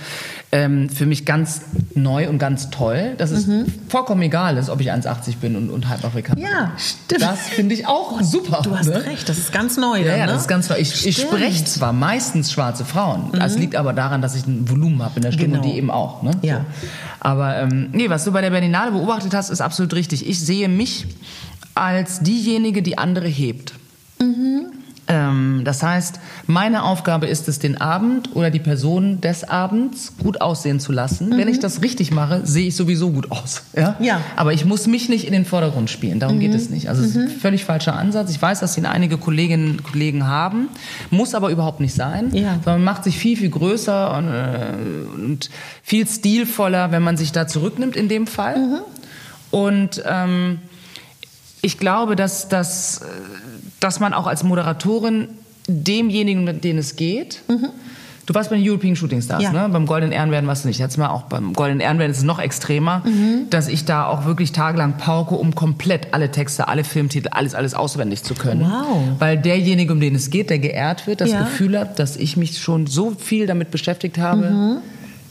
ähm, 0.51 0.89
für 0.89 1.05
mich 1.05 1.25
ganz 1.25 1.61
neu 1.95 2.29
und 2.29 2.37
ganz 2.37 2.69
toll, 2.69 3.15
dass 3.17 3.31
es 3.31 3.47
vollkommen 3.89 4.21
egal 4.21 4.57
ist, 4.57 4.69
ob 4.69 4.79
ich 4.79 4.91
1,80 4.91 5.37
bin 5.41 5.55
und, 5.55 5.69
und 5.69 5.89
halb 5.89 6.03
Afrikaner. 6.05 6.39
Ja, 6.39 6.71
stimmt. 6.77 7.21
Das 7.21 7.47
finde 7.47 7.75
ich 7.75 7.87
auch 7.87 8.21
super. 8.21 8.61
Du 8.63 8.77
hast 8.77 8.87
ne? 8.87 9.05
recht, 9.05 9.27
das 9.27 9.37
ist 9.37 9.51
ganz 9.51 9.77
neu. 9.77 9.99
Ja, 9.99 10.11
dann, 10.11 10.19
ne? 10.21 10.27
das 10.27 10.41
ist 10.41 10.47
ganz 10.47 10.69
neu. 10.69 10.77
Ich, 10.77 11.05
ich 11.05 11.17
spreche 11.17 11.65
zwar 11.65 11.93
meistens 11.93 12.51
schwarze 12.51 12.85
Frauen. 12.85 13.31
Das 13.33 13.57
liegt 13.57 13.75
aber 13.75 13.93
daran, 13.93 14.21
dass 14.21 14.35
ich 14.35 14.45
ein 14.45 14.69
Volumen 14.69 15.01
habe 15.03 15.17
in 15.17 15.21
der 15.23 15.31
Stimme 15.31 15.55
Genau. 15.59 15.63
die 15.63 15.77
eben 15.77 15.91
auch. 15.91 16.21
Ne? 16.23 16.31
Ja. 16.41 16.65
So. 16.81 16.87
Aber 17.19 17.57
ähm, 17.57 17.89
nee, 17.91 18.09
was 18.09 18.23
du 18.23 18.31
bei 18.31 18.41
der 18.41 18.49
Berlinale 18.51 18.91
beobachtet 18.91 19.33
hast, 19.33 19.49
ist 19.49 19.61
absolut 19.61 19.93
richtig. 19.93 20.27
Ich 20.27 20.39
sehe 20.39 20.69
mich 20.69 21.05
als 21.73 22.19
diejenige, 22.21 22.81
die 22.81 22.97
andere 22.97 23.27
hebt. 23.27 23.73
Ähm, 24.19 24.67
das 25.07 25.83
heißt, 25.83 26.19
meine 26.47 26.83
Aufgabe 26.83 27.27
ist 27.27 27.47
es, 27.47 27.59
den 27.59 27.79
Abend 27.79 28.35
oder 28.35 28.49
die 28.49 28.59
Person 28.59 29.21
des 29.21 29.43
Abends 29.43 30.13
gut 30.21 30.41
aussehen 30.41 30.79
zu 30.79 30.91
lassen. 30.91 31.29
Mhm. 31.29 31.37
Wenn 31.37 31.47
ich 31.47 31.59
das 31.59 31.83
richtig 31.83 32.11
mache, 32.11 32.41
sehe 32.43 32.67
ich 32.67 32.75
sowieso 32.75 33.11
gut 33.11 33.31
aus. 33.31 33.63
Ja? 33.75 33.97
ja. 33.99 34.21
Aber 34.37 34.53
ich 34.53 34.63
muss 34.63 34.87
mich 34.87 35.09
nicht 35.09 35.25
in 35.25 35.33
den 35.33 35.43
Vordergrund 35.43 35.89
spielen. 35.89 36.19
Darum 36.19 36.37
mhm. 36.37 36.39
geht 36.39 36.53
es 36.53 36.69
nicht. 36.69 36.87
Also 36.87 37.03
es 37.03 37.09
ist 37.09 37.17
ein 37.17 37.25
mhm. 37.25 37.39
völlig 37.39 37.65
falscher 37.65 37.93
Ansatz. 37.93 38.31
Ich 38.31 38.41
weiß, 38.41 38.61
dass 38.61 38.77
ihn 38.77 38.85
einige 38.85 39.17
Kolleginnen 39.17 39.71
und 39.71 39.83
Kollegen 39.83 40.25
haben, 40.25 40.69
muss 41.09 41.35
aber 41.35 41.49
überhaupt 41.49 41.81
nicht 41.81 41.93
sein. 41.93 42.33
Ja. 42.33 42.57
man 42.65 42.83
macht 42.83 43.03
sich 43.03 43.17
viel, 43.17 43.35
viel 43.35 43.49
größer 43.49 44.17
und, 44.17 44.27
äh, 44.29 44.73
und, 45.13 45.49
viel 45.83 46.07
stilvoller, 46.07 46.91
wenn 46.91 47.03
man 47.03 47.17
sich 47.17 47.33
da 47.33 47.47
zurücknimmt 47.47 47.97
in 47.97 48.07
dem 48.07 48.27
Fall. 48.27 48.57
Mhm. 48.57 48.79
Und 49.51 50.03
ähm, 50.07 50.59
ich 51.61 51.77
glaube, 51.77 52.15
dass, 52.15 52.47
dass, 52.47 53.01
dass 53.85 53.99
man 53.99 54.13
auch 54.13 54.25
als 54.25 54.43
Moderatorin 54.43 55.27
demjenigen, 55.67 56.59
den 56.59 56.77
es 56.77 56.95
geht, 56.95 57.43
mhm. 57.47 57.69
Du 58.27 58.33
warst 58.33 58.49
bei 58.49 58.57
den 58.57 58.67
European 58.67 58.95
Shooting 58.95 59.21
Stars, 59.21 59.43
ja. 59.43 59.51
ne? 59.51 59.69
Beim 59.69 59.85
Goldenen 59.85 60.11
Ehrenwerden 60.11 60.47
warst 60.47 60.63
du 60.63 60.67
nicht. 60.67 60.79
Jetzt 60.79 60.97
mal 60.97 61.09
auch 61.09 61.23
beim 61.23 61.53
Goldenen 61.53 61.79
Ehrenwerden 61.79 62.11
ist 62.11 62.17
es 62.17 62.23
noch 62.23 62.39
extremer, 62.39 63.03
mhm. 63.05 63.51
dass 63.51 63.67
ich 63.67 63.85
da 63.85 64.07
auch 64.07 64.25
wirklich 64.25 64.51
tagelang 64.51 64.97
pauke, 64.97 65.35
um 65.35 65.53
komplett 65.53 66.11
alle 66.15 66.31
Texte, 66.31 66.67
alle 66.67 66.83
Filmtitel, 66.83 67.27
alles, 67.29 67.53
alles 67.53 67.75
auswendig 67.75 68.23
zu 68.23 68.33
können. 68.33 68.61
Wow. 68.61 69.03
Weil 69.19 69.37
derjenige, 69.37 69.93
um 69.93 69.99
den 69.99 70.15
es 70.15 70.31
geht, 70.31 70.49
der 70.49 70.57
geehrt 70.57 71.05
wird, 71.05 71.21
das 71.21 71.29
ja. 71.29 71.41
Gefühl 71.41 71.77
hat, 71.77 71.99
dass 71.99 72.17
ich 72.17 72.35
mich 72.35 72.57
schon 72.57 72.87
so 72.87 73.11
viel 73.11 73.45
damit 73.45 73.69
beschäftigt 73.69 74.17
habe, 74.17 74.49
mhm. 74.49 74.77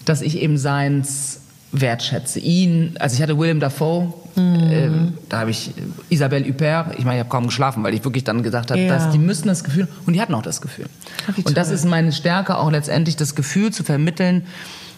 dass 0.04 0.22
ich 0.22 0.40
eben 0.40 0.56
seins 0.56 1.40
wertschätze. 1.74 2.38
Ihn, 2.40 2.94
also 2.98 3.16
ich 3.16 3.22
hatte 3.22 3.36
William 3.36 3.60
Dafoe, 3.60 4.12
mhm. 4.36 4.70
ähm, 4.70 5.18
da 5.28 5.40
habe 5.40 5.50
ich 5.50 5.72
Isabelle 6.08 6.46
Huppert, 6.48 6.98
ich 6.98 7.04
meine, 7.04 7.16
ich 7.16 7.20
habe 7.20 7.30
kaum 7.30 7.46
geschlafen, 7.46 7.82
weil 7.82 7.94
ich 7.94 8.04
wirklich 8.04 8.24
dann 8.24 8.42
gesagt 8.42 8.70
habe, 8.70 8.80
ja. 8.80 8.88
dass 8.88 9.10
die 9.10 9.18
müssen 9.18 9.48
das 9.48 9.64
Gefühl, 9.64 9.88
und 10.06 10.12
die 10.12 10.20
hatten 10.20 10.34
auch 10.34 10.42
das 10.42 10.60
Gefühl. 10.60 10.86
Ach, 11.30 11.36
und 11.44 11.56
das 11.56 11.70
ist 11.70 11.84
meine 11.84 12.12
Stärke, 12.12 12.58
auch 12.58 12.70
letztendlich 12.70 13.16
das 13.16 13.34
Gefühl 13.34 13.72
zu 13.72 13.84
vermitteln, 13.84 14.44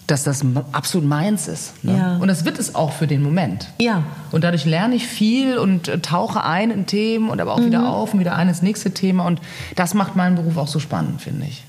dass 0.06 0.22
das 0.22 0.44
absolut 0.70 1.08
meins 1.08 1.48
ist. 1.48 1.82
Ne? 1.82 1.96
Ja. 1.96 2.16
Und 2.18 2.28
das 2.28 2.44
wird 2.44 2.60
es 2.60 2.76
auch 2.76 2.92
für 2.92 3.08
den 3.08 3.22
Moment. 3.22 3.68
Ja. 3.80 4.04
Und 4.30 4.44
dadurch 4.44 4.64
lerne 4.64 4.94
ich 4.94 5.06
viel 5.06 5.58
und 5.58 5.88
äh, 5.88 5.98
tauche 5.98 6.44
ein 6.44 6.70
in 6.70 6.86
Themen 6.86 7.28
und 7.28 7.40
aber 7.40 7.54
auch 7.54 7.58
mhm. 7.58 7.66
wieder 7.66 7.88
auf 7.88 8.14
und 8.14 8.20
wieder 8.20 8.36
ein 8.36 8.48
ins 8.48 8.62
nächste 8.62 8.92
Thema. 8.92 9.26
Und 9.26 9.40
das 9.74 9.94
macht 9.94 10.14
meinen 10.14 10.36
Beruf 10.36 10.58
auch 10.58 10.68
so 10.68 10.78
spannend, 10.78 11.22
finde 11.22 11.46
ich. 11.46 11.64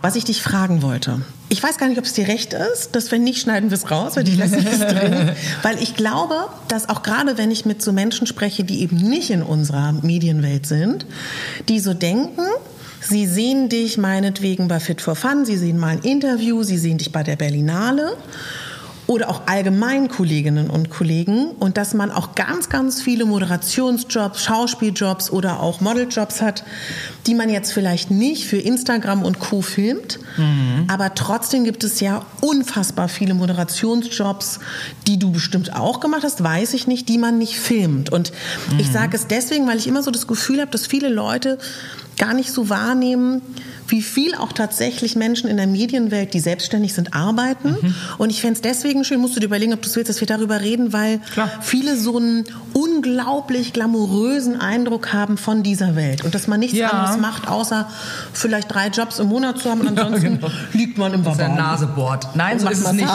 Was 0.00 0.14
ich 0.14 0.24
dich 0.24 0.42
fragen 0.42 0.82
wollte, 0.82 1.22
ich 1.48 1.62
weiß 1.62 1.78
gar 1.78 1.88
nicht, 1.88 1.98
ob 1.98 2.04
es 2.04 2.12
dir 2.12 2.28
recht 2.28 2.52
ist, 2.52 2.94
dass 2.94 3.10
wenn 3.10 3.24
nicht, 3.24 3.40
schneiden 3.40 3.70
wir 3.70 3.76
es 3.76 3.90
raus, 3.90 4.16
weil 4.16 4.28
ich 4.28 4.36
lasse 4.36 4.58
es 4.58 4.78
drin. 4.78 5.30
Weil 5.62 5.82
ich 5.82 5.94
glaube, 5.96 6.34
dass 6.68 6.88
auch 6.88 7.02
gerade 7.02 7.38
wenn 7.38 7.50
ich 7.50 7.64
mit 7.64 7.82
so 7.82 7.92
Menschen 7.92 8.26
spreche, 8.26 8.64
die 8.64 8.80
eben 8.82 8.96
nicht 8.96 9.30
in 9.30 9.42
unserer 9.42 9.92
Medienwelt 9.92 10.66
sind, 10.66 11.06
die 11.68 11.80
so 11.80 11.94
denken, 11.94 12.42
sie 13.00 13.26
sehen 13.26 13.68
dich 13.68 13.98
meinetwegen 13.98 14.68
bei 14.68 14.78
Fit 14.78 15.00
for 15.00 15.16
Fun, 15.16 15.44
sie 15.44 15.56
sehen 15.56 15.78
mal 15.78 15.88
ein 15.88 16.00
Interview, 16.00 16.62
sie 16.62 16.78
sehen 16.78 16.98
dich 16.98 17.10
bei 17.10 17.22
der 17.22 17.36
Berlinale 17.36 18.16
oder 19.08 19.30
auch 19.30 19.40
allgemein 19.46 20.08
Kolleginnen 20.08 20.68
und 20.68 20.90
Kollegen 20.90 21.52
und 21.52 21.78
dass 21.78 21.94
man 21.94 22.10
auch 22.10 22.34
ganz, 22.34 22.68
ganz 22.68 23.00
viele 23.00 23.24
Moderationsjobs, 23.24 24.44
Schauspieljobs 24.44 25.30
oder 25.30 25.60
auch 25.60 25.80
Modeljobs 25.80 26.42
hat, 26.42 26.62
die 27.26 27.34
man 27.34 27.48
jetzt 27.48 27.72
vielleicht 27.72 28.10
nicht 28.10 28.46
für 28.46 28.58
Instagram 28.58 29.24
und 29.24 29.40
Co. 29.40 29.62
filmt, 29.62 30.18
mhm. 30.36 30.84
aber 30.88 31.14
trotzdem 31.14 31.64
gibt 31.64 31.84
es 31.84 32.00
ja 32.00 32.22
unfassbar 32.42 33.08
viele 33.08 33.32
Moderationsjobs, 33.32 34.60
die 35.06 35.18
du 35.18 35.32
bestimmt 35.32 35.74
auch 35.74 36.00
gemacht 36.00 36.22
hast, 36.22 36.44
weiß 36.44 36.74
ich 36.74 36.86
nicht, 36.86 37.08
die 37.08 37.16
man 37.16 37.38
nicht 37.38 37.58
filmt. 37.58 38.12
Und 38.12 38.30
mhm. 38.70 38.78
ich 38.78 38.92
sage 38.92 39.16
es 39.16 39.26
deswegen, 39.26 39.66
weil 39.66 39.78
ich 39.78 39.86
immer 39.86 40.02
so 40.02 40.10
das 40.10 40.26
Gefühl 40.26 40.60
habe, 40.60 40.70
dass 40.70 40.86
viele 40.86 41.08
Leute 41.08 41.56
gar 42.18 42.34
nicht 42.34 42.52
so 42.52 42.68
wahrnehmen, 42.68 43.40
wie 43.88 44.02
viel 44.02 44.34
auch 44.34 44.52
tatsächlich 44.52 45.16
Menschen 45.16 45.48
in 45.48 45.56
der 45.56 45.66
Medienwelt, 45.66 46.34
die 46.34 46.40
selbstständig 46.40 46.94
sind, 46.94 47.14
arbeiten. 47.14 47.70
Mhm. 47.80 47.94
Und 48.18 48.30
ich 48.30 48.40
fände 48.40 48.54
es 48.54 48.60
deswegen 48.60 49.04
schön, 49.04 49.20
musst 49.20 49.36
du 49.36 49.40
dir 49.40 49.46
überlegen, 49.46 49.72
ob 49.72 49.82
du 49.82 49.88
willst, 49.94 50.08
dass 50.08 50.20
wir 50.20 50.26
darüber 50.26 50.60
reden, 50.60 50.92
weil 50.92 51.20
Klar. 51.32 51.50
viele 51.60 51.96
so 51.96 52.18
einen 52.18 52.44
unglaublich 52.72 53.72
glamourösen 53.72 54.60
Eindruck 54.60 55.12
haben 55.12 55.36
von 55.36 55.62
dieser 55.62 55.96
Welt. 55.96 56.24
Und 56.24 56.34
dass 56.34 56.46
man 56.46 56.60
nichts 56.60 56.76
ja. 56.76 56.90
anderes 56.90 57.18
macht, 57.18 57.48
außer 57.48 57.88
vielleicht 58.32 58.72
drei 58.72 58.88
Jobs 58.88 59.18
im 59.18 59.28
Monat 59.28 59.58
zu 59.58 59.70
haben 59.70 59.80
und 59.80 59.88
ansonsten 59.88 60.24
ja, 60.24 60.36
genau. 60.36 60.50
liegt 60.72 60.98
man 60.98 61.14
im 61.14 61.26
ist 61.26 61.38
Naseboard. 61.38 62.36
Nein, 62.36 62.58
so 62.58 62.68
ist 62.68 62.80
es 62.80 62.92
nicht. 62.92 63.08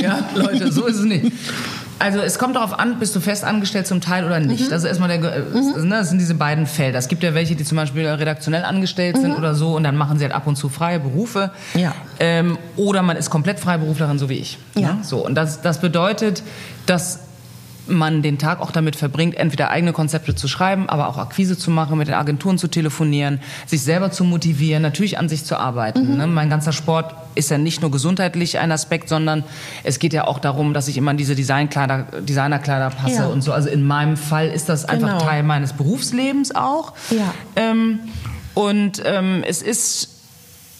Ja, 0.00 0.18
Leute, 0.34 0.72
so 0.72 0.86
ist 0.86 0.96
es 0.96 1.04
nicht. 1.04 1.32
Also 2.02 2.18
es 2.18 2.36
kommt 2.36 2.56
darauf 2.56 2.76
an, 2.76 2.98
bist 2.98 3.14
du 3.14 3.20
fest 3.20 3.44
angestellt 3.44 3.86
zum 3.86 4.00
Teil 4.00 4.24
oder 4.24 4.40
nicht. 4.40 4.66
Mhm. 4.66 4.70
Das 4.70 4.82
ist 4.82 4.88
erstmal 4.88 5.08
der, 5.08 5.20
mhm. 5.20 5.88
ne, 5.88 5.96
das 5.98 6.08
sind 6.08 6.18
diese 6.18 6.34
beiden 6.34 6.66
Felder. 6.66 6.98
Es 6.98 7.06
gibt 7.06 7.22
ja 7.22 7.32
welche, 7.32 7.54
die 7.54 7.62
zum 7.62 7.76
Beispiel 7.76 8.04
redaktionell 8.08 8.64
angestellt 8.64 9.18
sind 9.18 9.30
mhm. 9.30 9.36
oder 9.36 9.54
so 9.54 9.76
und 9.76 9.84
dann 9.84 9.96
machen 9.96 10.18
sie 10.18 10.24
halt 10.24 10.34
ab 10.34 10.48
und 10.48 10.56
zu 10.56 10.68
freie 10.68 10.98
Berufe. 10.98 11.52
Ja. 11.74 11.94
Ähm, 12.18 12.58
oder 12.76 13.02
man 13.02 13.16
ist 13.16 13.30
komplett 13.30 13.60
Freiberuflerin, 13.60 14.18
so 14.18 14.28
wie 14.28 14.38
ich. 14.38 14.58
Ne? 14.74 14.82
Ja. 14.82 14.92
Ne? 14.94 14.98
So 15.02 15.24
und 15.24 15.36
das, 15.36 15.62
das 15.62 15.80
bedeutet, 15.80 16.42
dass 16.86 17.20
man 17.86 18.22
den 18.22 18.38
Tag 18.38 18.60
auch 18.60 18.70
damit 18.70 18.96
verbringt, 18.96 19.36
entweder 19.36 19.70
eigene 19.70 19.92
Konzepte 19.92 20.34
zu 20.34 20.48
schreiben, 20.48 20.88
aber 20.88 21.08
auch 21.08 21.18
Akquise 21.18 21.58
zu 21.58 21.70
machen, 21.70 21.98
mit 21.98 22.08
den 22.08 22.14
Agenturen 22.14 22.58
zu 22.58 22.68
telefonieren, 22.68 23.40
sich 23.66 23.82
selber 23.82 24.10
zu 24.10 24.24
motivieren, 24.24 24.82
natürlich 24.82 25.18
an 25.18 25.28
sich 25.28 25.44
zu 25.44 25.56
arbeiten. 25.56 26.12
Mhm. 26.12 26.16
Ne? 26.16 26.26
Mein 26.26 26.50
ganzer 26.50 26.72
Sport 26.72 27.14
ist 27.34 27.50
ja 27.50 27.58
nicht 27.58 27.80
nur 27.80 27.90
gesundheitlich 27.90 28.58
ein 28.58 28.72
Aspekt, 28.72 29.08
sondern 29.08 29.44
es 29.84 29.98
geht 29.98 30.12
ja 30.12 30.26
auch 30.26 30.38
darum, 30.38 30.74
dass 30.74 30.88
ich 30.88 30.96
immer 30.96 31.10
in 31.10 31.16
diese 31.16 31.34
Designkleider, 31.34 32.06
Designerkleider 32.20 32.90
passe 32.90 33.14
ja. 33.14 33.26
und 33.26 33.42
so. 33.42 33.52
Also 33.52 33.68
in 33.68 33.86
meinem 33.86 34.16
Fall 34.16 34.48
ist 34.48 34.68
das 34.68 34.84
einfach 34.84 35.18
genau. 35.18 35.24
Teil 35.24 35.42
meines 35.42 35.72
Berufslebens 35.72 36.54
auch. 36.54 36.92
Ja. 37.10 37.34
Ähm, 37.56 38.00
und 38.54 39.02
ähm, 39.04 39.42
es 39.46 39.62
ist 39.62 40.11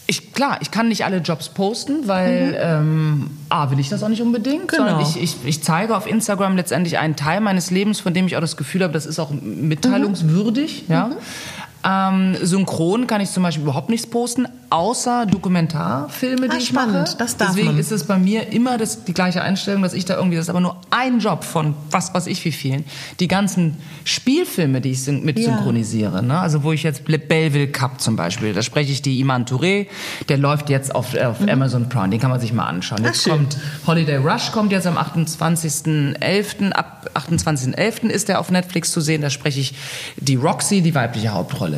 ich, 0.05 0.33
klar, 0.33 0.57
ich 0.61 0.71
kann 0.71 0.89
nicht 0.89 1.05
alle 1.05 1.17
Jobs 1.17 1.49
posten, 1.49 2.07
weil 2.07 2.47
mhm. 2.49 2.55
ähm, 2.59 3.29
A, 3.49 3.71
will 3.71 3.79
ich 3.79 3.89
das 3.89 4.03
auch 4.03 4.09
nicht 4.09 4.21
unbedingt, 4.21 4.67
genau. 4.67 4.87
sondern 4.87 5.01
ich, 5.01 5.21
ich, 5.21 5.35
ich 5.45 5.63
zeige 5.63 5.95
auf 5.95 6.07
Instagram 6.07 6.57
letztendlich 6.57 6.97
einen 6.97 7.15
Teil 7.15 7.39
meines 7.39 7.71
Lebens, 7.71 7.99
von 7.99 8.13
dem 8.13 8.25
ich 8.25 8.35
auch 8.35 8.41
das 8.41 8.57
Gefühl 8.57 8.83
habe, 8.83 8.93
das 8.93 9.05
ist 9.05 9.19
auch 9.19 9.31
mitteilungswürdig. 9.31 10.85
Mhm. 10.87 10.93
Ja? 10.93 11.07
Mhm. 11.07 11.15
Ähm, 11.85 12.37
synchron 12.41 13.07
kann 13.07 13.19
ich 13.21 13.29
zum 13.31 13.43
Beispiel 13.43 13.63
überhaupt 13.63 13.89
nichts 13.89 14.07
posten, 14.07 14.47
außer 14.73 15.27
Dokumentarfilme, 15.27 16.47
die 16.47 16.55
ah, 16.55 16.57
ich 16.57 16.67
spannend. 16.69 16.93
mache. 16.93 17.17
Das 17.17 17.37
darf 17.37 17.49
Deswegen 17.49 17.67
man. 17.67 17.77
ist 17.77 17.91
es 17.91 18.05
bei 18.05 18.17
mir 18.17 18.51
immer 18.51 18.77
das, 18.77 19.03
die 19.03 19.13
gleiche 19.13 19.41
Einstellung, 19.41 19.83
dass 19.83 19.93
ich 19.93 20.05
da 20.05 20.15
irgendwie, 20.15 20.37
das 20.37 20.45
ist 20.45 20.49
aber 20.49 20.61
nur 20.61 20.77
ein 20.89 21.19
Job 21.19 21.43
von 21.43 21.75
was 21.91 22.13
weiß 22.13 22.27
ich 22.27 22.43
wie 22.45 22.51
vielen. 22.51 22.83
Die 23.19 23.27
ganzen 23.27 23.77
Spielfilme, 24.03 24.81
die 24.81 24.91
ich 24.91 25.05
mit 25.07 25.37
ja. 25.37 25.45
synchronisiere, 25.45 26.23
ne? 26.23 26.39
also 26.39 26.63
wo 26.63 26.71
ich 26.71 26.83
jetzt 26.83 27.07
Le 27.07 27.19
Belleville 27.19 27.67
Cup 27.67 28.01
zum 28.01 28.15
Beispiel, 28.15 28.53
da 28.53 28.63
spreche 28.63 28.91
ich 28.91 29.01
die 29.01 29.19
Iman 29.19 29.45
Touré, 29.45 29.87
der 30.29 30.37
läuft 30.37 30.69
jetzt 30.69 30.95
auf, 30.95 31.15
auf 31.15 31.39
mhm. 31.39 31.49
Amazon 31.49 31.89
Prime, 31.89 32.09
den 32.09 32.19
kann 32.19 32.31
man 32.31 32.39
sich 32.39 32.53
mal 32.53 32.65
anschauen. 32.65 33.03
Jetzt 33.03 33.27
Ach, 33.27 33.33
kommt 33.33 33.57
Holiday 33.85 34.17
Rush, 34.17 34.51
kommt 34.51 34.71
jetzt 34.71 34.87
am 34.87 34.97
28.11., 34.97 36.71
ab 36.71 37.11
28.11. 37.13 38.07
ist 38.07 38.29
der 38.29 38.39
auf 38.39 38.49
Netflix 38.49 38.91
zu 38.91 39.01
sehen, 39.01 39.21
da 39.21 39.29
spreche 39.29 39.59
ich 39.59 39.75
die 40.17 40.35
Roxy, 40.35 40.81
die 40.81 40.95
weibliche 40.95 41.29
Hauptrolle. 41.29 41.72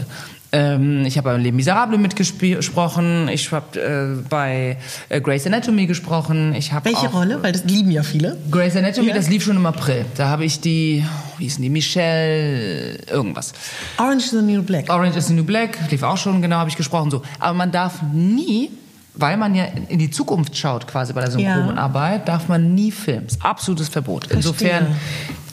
Ähm, 0.56 1.06
ich 1.06 1.18
habe 1.18 1.32
bei 1.32 1.38
Les 1.38 1.52
Miserables 1.52 2.00
mitgesprochen. 2.00 3.28
Ich 3.28 3.52
habe 3.52 3.80
äh, 3.80 4.24
bei 4.30 4.78
äh, 5.10 5.20
Grey's 5.20 5.46
Anatomy 5.46 5.86
gesprochen. 5.86 6.54
Ich 6.56 6.72
Welche 6.84 7.10
auch, 7.10 7.14
Rolle? 7.14 7.44
Weil 7.44 7.52
das 7.52 7.66
lieben 7.66 7.92
ja 7.92 8.04
viele. 8.04 8.38
Grey's 8.50 8.76
Anatomy, 8.76 9.10
ja. 9.10 9.16
das 9.16 9.30
lief 9.30 9.44
schon 9.44 9.58
im 9.58 9.66
April. 9.66 10.06
Da 10.16 10.30
habe 10.30 10.46
ich 10.46 10.62
die, 10.62 11.04
wie 11.38 11.44
hießen 11.44 11.62
die, 11.62 11.70
Michelle, 11.70 12.96
irgendwas. 13.12 13.54
Orange 13.98 14.26
is 14.26 14.32
the 14.32 14.42
New 14.42 14.64
Black. 14.64 14.90
Orange 14.90 15.18
is 15.18 15.28
the 15.28 15.34
New 15.34 15.44
Black, 15.44 15.78
lief 15.92 16.04
auch 16.04 16.18
schon, 16.18 16.42
genau, 16.42 16.58
habe 16.58 16.70
ich 16.70 16.78
gesprochen. 16.78 17.12
So. 17.12 17.22
Aber 17.40 17.54
man 17.54 17.72
darf 17.72 18.02
nie 18.14 18.70
weil 19.18 19.38
man 19.38 19.56
ja 19.56 19.64
in 19.88 19.98
die 19.98 20.10
Zukunft 20.12 20.58
schaut, 20.58 20.88
quasi 20.88 21.14
bei 21.14 21.22
der 21.22 21.32
Synchronarbeit, 21.32 22.20
ja. 22.20 22.26
darf 22.26 22.50
man 22.50 22.76
nie 22.76 22.92
filmen. 22.92 23.28
Absolutes 23.40 23.88
Verbot. 23.88 24.28
Verstehe. 24.28 24.38
Insofern 24.38 24.88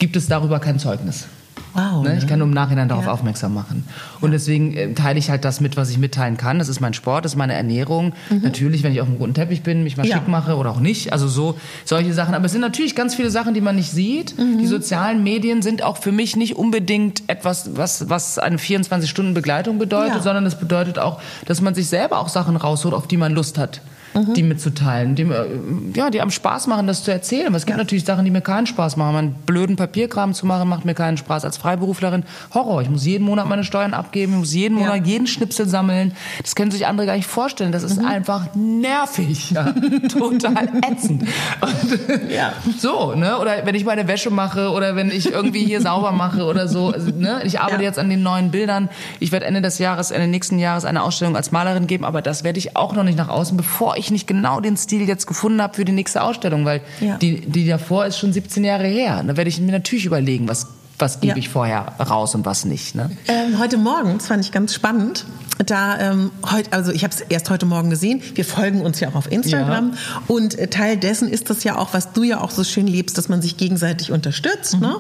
gibt 0.01 0.17
es 0.17 0.27
darüber 0.27 0.59
kein 0.59 0.81
Zeugnis. 0.81 1.29
Wow, 1.75 2.03
ne? 2.03 2.19
Ich 2.19 2.27
kann 2.27 2.39
nur 2.39 2.49
im 2.49 2.55
Nachhinein 2.55 2.89
darauf 2.89 3.07
ja. 3.07 3.13
aufmerksam 3.13 3.55
machen. 3.55 3.85
Und 4.21 4.31
ja. 4.31 4.33
deswegen 4.33 4.75
äh, 4.75 4.93
teile 4.95 5.19
ich 5.19 5.31
halt 5.31 5.45
das 5.45 5.61
mit, 5.61 5.77
was 5.77 5.91
ich 5.91 5.99
mitteilen 5.99 6.37
kann. 6.37 6.59
Das 6.59 6.69
ist 6.69 6.81
mein 6.81 6.95
Sport, 6.95 7.25
das 7.25 7.33
ist 7.33 7.39
meine 7.39 7.55
Ernährung. 7.55 8.13
Mhm. 8.31 8.41
Natürlich, 8.43 8.83
wenn 8.83 8.93
ich 8.93 9.01
auf 9.01 9.09
dem 9.09 9.17
roten 9.17 9.35
Teppich 9.35 9.63
bin, 9.63 9.83
mich 9.83 9.97
mal 9.97 10.07
ja. 10.07 10.17
schick 10.17 10.29
mache 10.29 10.57
oder 10.57 10.71
auch 10.71 10.81
nicht. 10.81 11.13
Also 11.13 11.29
so 11.29 11.59
solche 11.85 12.13
Sachen. 12.13 12.35
Aber 12.35 12.45
es 12.45 12.53
sind 12.53 12.61
natürlich 12.61 12.95
ganz 12.95 13.15
viele 13.15 13.31
Sachen, 13.31 13.55
die 13.55 13.61
man 13.61 13.77
nicht 13.77 13.91
sieht. 13.91 14.39
Mhm. 14.39 14.59
Die 14.59 14.67
sozialen 14.67 15.23
Medien 15.23 15.63
sind 15.63 15.83
auch 15.83 15.97
für 15.97 16.13
mich 16.13 16.37
nicht 16.37 16.57
unbedingt 16.57 17.23
etwas, 17.29 17.71
was, 17.77 18.09
was 18.09 18.39
eine 18.39 18.57
24-Stunden-Begleitung 18.57 19.79
bedeutet, 19.79 20.23
sondern 20.23 20.45
es 20.47 20.57
bedeutet 20.57 20.99
auch, 20.99 21.21
dass 21.47 21.61
man 21.61 21.75
sich 21.75 21.89
selber 21.89 22.19
auch 22.19 22.29
Sachen 22.29 22.57
rausholt, 22.57 22.95
auf 22.95 23.07
die 23.07 23.17
man 23.17 23.33
Lust 23.33 23.59
hat 23.59 23.81
mhm. 24.15 24.35
die 24.35 24.43
mitzuteilen, 24.43 25.15
die, 25.15 25.23
äh, 25.23 25.47
ja, 25.95 26.11
die 26.11 26.21
am 26.21 26.31
Spaß 26.31 26.67
machen, 26.67 26.87
das 26.87 27.05
zu 27.05 27.11
erzählen. 27.11 27.47
Aber 27.47 27.57
es 27.57 27.67
gibt 27.67 27.77
ja. 27.77 27.83
natürlich 27.83 28.05
Sachen, 28.05 28.25
die 28.25 28.31
mir 28.31 28.41
keinen 28.41 28.67
Spaß 28.67 28.97
machen. 28.97 29.15
Meinen 29.15 29.35
blöden 29.47 29.77
Papierkram 29.77 30.35
zu 30.35 30.47
machen, 30.47 30.69
macht 30.69 30.85
mir 30.85 30.95
keinen 30.95 31.17
Spaß. 31.17 31.45
Als 31.45 31.57
Freiberuflerin 31.57 32.25
Horror. 32.55 32.83
Ich 32.83 32.91
muss 32.91 33.05
jeden 33.05 33.25
Monat 33.25 33.49
meine 33.49 33.65
Steuern 33.65 33.95
abgeben, 33.95 34.33
ich 34.33 34.39
muss 34.41 34.55
jeden 34.55 34.77
Monat 34.77 34.97
ja. 34.97 35.03
jeden 35.05 35.27
Schnipsel 35.27 35.69
sammeln. 35.69 36.13
Das 36.43 36.55
können 36.55 36.71
sich 36.71 36.87
andere 36.87 37.07
gar 37.07 37.17
nicht 37.17 37.27
vorstellen. 37.27 37.73
Das 37.73 37.83
ist 37.83 38.01
mhm. 38.01 38.07
einfach 38.07 38.55
nervig. 38.55 39.51
Ja. 39.51 39.73
Total 40.09 40.69
ätzend. 40.91 41.23
Und, 41.23 42.31
ja. 42.31 42.53
So, 42.79 43.15
ne? 43.15 43.39
Oder 43.39 43.65
wenn 43.65 43.75
ich 43.75 43.85
meine 43.85 44.09
Wäsche 44.09 44.31
mache 44.31 44.71
oder 44.71 44.97
wenn 44.97 45.11
ich 45.11 45.33
irgendwie 45.33 45.65
hier 45.65 45.81
sauber 45.81 46.13
mache 46.13 46.45
oder 46.45 46.69
so. 46.69 46.91
Also, 46.91 47.11
ne? 47.11 47.43
Ich 47.45 47.61
arbeite 47.61 47.83
jetzt 47.83 47.99
an 47.99 48.09
den 48.09 48.23
neuen 48.23 48.51
Bildern. 48.51 48.89
Ich 49.21 49.33
werde 49.33 49.47
Ende 49.47 49.63
des 49.63 49.79
Jahres, 49.79 50.11
Ende 50.11 50.27
nächsten 50.27 50.59
Jahres 50.59 50.85
eine 50.85 51.03
Ausstellung 51.03 51.37
als 51.37 51.53
Malerin 51.53 51.87
geben, 51.87 52.05
aber 52.05 52.23
das 52.23 52.45
werde 52.45 52.59
ich 52.59 52.77
auch 52.77 52.95
noch 52.95 53.05
nicht 53.05 53.17
nach 53.17 53.29
außen, 53.29 53.57
bevor 53.57 53.97
ich 53.97 54.02
nicht 54.11 54.27
genau 54.27 54.61
den 54.61 54.77
Stil 54.77 55.07
jetzt 55.09 55.27
gefunden 55.27 55.63
habe 55.63 55.75
für 55.75 55.85
die 55.85 55.93
nächste 55.93 56.23
Ausstellung, 56.23 56.65
weil 56.65 56.81
ja. 57.01 57.17
die, 57.17 57.41
die 57.41 57.67
davor 57.67 58.07
ist 58.07 58.19
schon 58.19 58.33
17 58.33 58.65
Jahre 58.65 58.87
her. 58.87 59.23
Da 59.27 59.37
werde 59.37 59.49
ich 59.49 59.61
mir 59.61 59.73
natürlich 59.73 60.07
überlegen, 60.07 60.49
was 60.49 60.67
was 61.03 61.21
gebe 61.21 61.33
ja. 61.33 61.37
ich 61.37 61.49
vorher 61.49 61.81
raus 61.99 62.35
und 62.37 62.47
was 62.47 62.65
nicht. 62.65 62.95
Ne? 62.95 63.11
Ähm, 63.27 63.59
heute 63.59 63.77
Morgen, 63.77 64.19
das 64.19 64.29
fand 64.29 64.45
ich 64.45 64.53
ganz 64.53 64.73
spannend, 64.73 65.27
da 65.67 65.99
ähm, 65.99 66.31
heute, 66.51 66.73
also 66.73 66.93
ich 66.93 67.05
habe 67.05 67.15
es 67.15 67.21
erst 67.21 67.51
heute 67.51 67.67
Morgen 67.67 67.91
gesehen. 67.91 68.23
Wir 68.35 68.45
folgen 68.45 68.81
uns 68.81 69.01
ja 69.01 69.09
auch 69.09 69.15
auf 69.15 69.31
Instagram 69.31 69.93
ja. 69.93 70.23
und 70.29 70.59
äh, 70.59 70.69
Teil 70.69 70.97
dessen 70.97 71.29
ist 71.29 71.51
das 71.51 71.65
ja 71.65 71.77
auch, 71.77 71.93
was 71.93 72.13
du 72.13 72.23
ja 72.23 72.41
auch 72.41 72.51
so 72.51 72.65
schön 72.65 72.87
lebst, 72.87 73.19
dass 73.19 73.29
man 73.29 73.43
sich 73.43 73.57
gegenseitig 73.57 74.13
unterstützt. 74.13 74.77
Mhm. 74.77 74.81
Ne? 74.81 74.97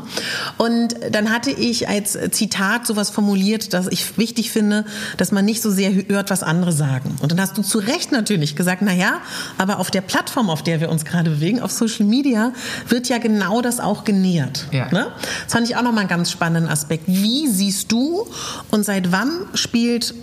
Und 0.59 0.96
dann 1.11 1.30
hatte 1.30 1.50
ich 1.50 1.88
als 1.88 2.18
Zitat 2.30 2.86
sowas 2.86 3.11
formuliert, 3.11 3.72
dass 3.72 3.86
ich 3.88 4.18
wichtig 4.18 4.50
finde, 4.50 4.84
dass 5.16 5.32
man 5.32 5.44
nicht 5.44 5.62
so 5.62 5.70
sehr 5.70 5.92
hört, 6.09 6.30
was 6.30 6.42
andere 6.42 6.72
sagen. 6.72 7.16
Und 7.22 7.32
dann 7.32 7.40
hast 7.40 7.57
du 7.57 7.62
zu 7.62 7.78
Recht 7.78 8.12
natürlich 8.12 8.57
gesagt, 8.57 8.82
na 8.82 8.92
ja, 8.92 9.20
aber 9.59 9.78
auf 9.78 9.90
der 9.90 10.00
Plattform, 10.00 10.50
auf 10.50 10.62
der 10.62 10.80
wir 10.80 10.90
uns 10.90 11.05
gerade 11.05 11.30
bewegen, 11.30 11.61
auf 11.61 11.70
Social 11.70 12.07
Media, 12.07 12.53
wird 12.88 13.09
ja 13.09 13.18
genau 13.18 13.62
das 13.62 13.80
auch 13.80 14.05
genährt. 14.05 14.66
Ja. 14.72 14.90
Ne? 14.90 15.07
Das 15.44 15.53
fand 15.53 15.68
ich 15.68 15.76
auch 15.76 15.82
nochmal 15.93 16.05
einen 16.05 16.09
ganz 16.09 16.30
spannenden 16.30 16.72
Aspekt. 16.72 17.05
Wie 17.07 17.47
siehst 17.49 17.93
du 17.93 18.26
und 18.70 18.84
seit 18.84 19.12
wann 19.12 19.30
spielt 19.53 20.14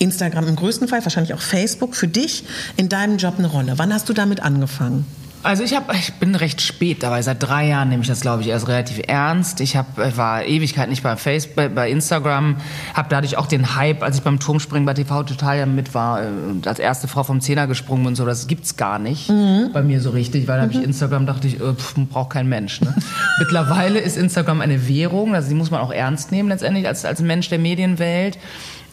Instagram 0.00 0.48
im 0.48 0.56
größten 0.56 0.88
Fall, 0.88 1.04
wahrscheinlich 1.04 1.32
auch 1.32 1.40
Facebook 1.40 1.94
für 1.94 2.08
dich 2.08 2.44
in 2.76 2.88
deinem 2.88 3.18
Job 3.18 3.34
eine 3.38 3.46
Rolle? 3.46 3.74
Wann 3.76 3.94
hast 3.94 4.08
du 4.08 4.14
damit 4.14 4.40
angefangen? 4.40 5.06
Also 5.42 5.64
ich, 5.64 5.74
hab, 5.74 5.92
ich 5.94 6.12
bin 6.14 6.34
recht 6.34 6.60
spät 6.60 7.02
dabei. 7.02 7.20
Seit 7.22 7.42
drei 7.42 7.66
Jahren 7.66 7.88
nehme 7.88 8.02
ich 8.02 8.08
das, 8.08 8.20
glaube 8.20 8.42
ich, 8.42 8.48
erst 8.48 8.68
relativ 8.68 9.00
ernst. 9.06 9.60
Ich 9.60 9.76
hab, 9.76 9.96
war 10.16 10.44
Ewigkeit 10.44 10.88
nicht 10.88 11.02
bei 11.02 11.16
Facebook, 11.16 11.56
bei, 11.56 11.68
bei 11.68 11.90
Instagram, 11.90 12.56
habe 12.94 13.08
dadurch 13.10 13.36
auch 13.36 13.46
den 13.46 13.74
Hype, 13.74 14.02
als 14.02 14.16
ich 14.16 14.22
beim 14.22 14.38
Turmspringen 14.38 14.86
bei 14.86 14.94
TV 14.94 15.24
Total 15.24 15.58
ja 15.58 15.66
mit 15.66 15.94
war, 15.94 16.22
äh, 16.22 16.26
als 16.66 16.78
erste 16.78 17.08
Frau 17.08 17.24
vom 17.24 17.40
Zehner 17.40 17.66
gesprungen 17.66 18.06
und 18.06 18.14
so. 18.14 18.24
Das 18.24 18.46
gibt's 18.46 18.76
gar 18.76 18.98
nicht 18.98 19.30
mhm. 19.30 19.70
bei 19.72 19.82
mir 19.82 20.00
so 20.00 20.10
richtig, 20.10 20.46
weil 20.46 20.56
da 20.56 20.62
habe 20.62 20.72
ich 20.72 20.78
mhm. 20.78 20.84
Instagram 20.84 21.26
dachte 21.26 21.48
ich, 21.48 21.60
äh, 21.60 21.74
pff, 21.74 21.94
braucht 22.10 22.30
kein 22.30 22.48
Mensch. 22.48 22.80
Ne? 22.80 22.94
Mittlerweile 23.40 23.98
ist 23.98 24.16
Instagram 24.16 24.60
eine 24.60 24.86
Währung, 24.88 25.34
also 25.34 25.48
die 25.48 25.54
muss 25.54 25.70
man 25.70 25.80
auch 25.80 25.92
ernst 25.92 26.30
nehmen 26.30 26.48
letztendlich 26.48 26.86
als 26.86 27.04
als 27.04 27.20
Mensch 27.20 27.48
der 27.48 27.58
Medienwelt. 27.58 28.38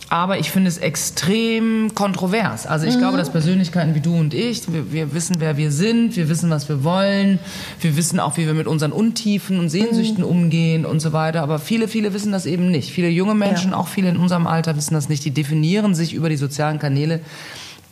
Aber 0.10 0.40
ich 0.40 0.50
finde 0.50 0.70
es 0.70 0.80
extrem 0.80 1.94
kontrovers. 1.94 2.66
Also 2.66 2.88
ich 2.88 2.96
mhm. 2.96 3.00
glaube, 3.00 3.18
dass 3.18 3.30
Persönlichkeiten 3.32 3.94
wie 3.94 4.00
du 4.00 4.16
und 4.16 4.34
ich, 4.34 4.72
wir, 4.72 4.92
wir, 4.92 5.14
wissen, 5.14 5.36
wer 5.40 5.56
wir 5.56 5.72
sind, 5.72 6.16
wir 6.16 6.30
wissen, 6.30 6.50
was 6.50 6.68
wir 6.68 6.84
wollen, 6.84 7.38
wir 7.80 7.96
wissen 7.96 8.20
auch, 8.20 8.36
wie 8.38 8.48
wir 8.48 8.56
mit 8.56 8.66
unseren 8.66 8.92
Untiefen 8.92 9.60
und 9.60 9.70
Sehnsüchten 9.70 10.24
mhm. 10.24 10.30
umgehen 10.30 10.86
und 10.86 11.00
so 11.00 11.14
weiter. 11.14 11.44
Aber 11.44 11.60
viele, 11.60 11.88
viele 11.88 12.14
wissen 12.14 12.32
das 12.32 12.48
eben 12.48 12.72
nicht. 12.72 12.92
Viele 12.92 13.10
junge 13.10 13.36
Menschen, 13.36 13.72
ja. 13.72 13.78
auch 13.78 13.88
viele 13.88 14.10
in 14.10 14.18
unserem 14.18 14.48
Alter 14.48 14.76
wissen 14.76 14.96
das 14.96 15.10
nicht. 15.10 15.24
Die 15.26 15.32
definieren 15.32 15.94
sich 15.94 16.14
über 16.14 16.30
die 16.30 16.38
sozialen 16.38 16.80
Kanäle 16.80 17.22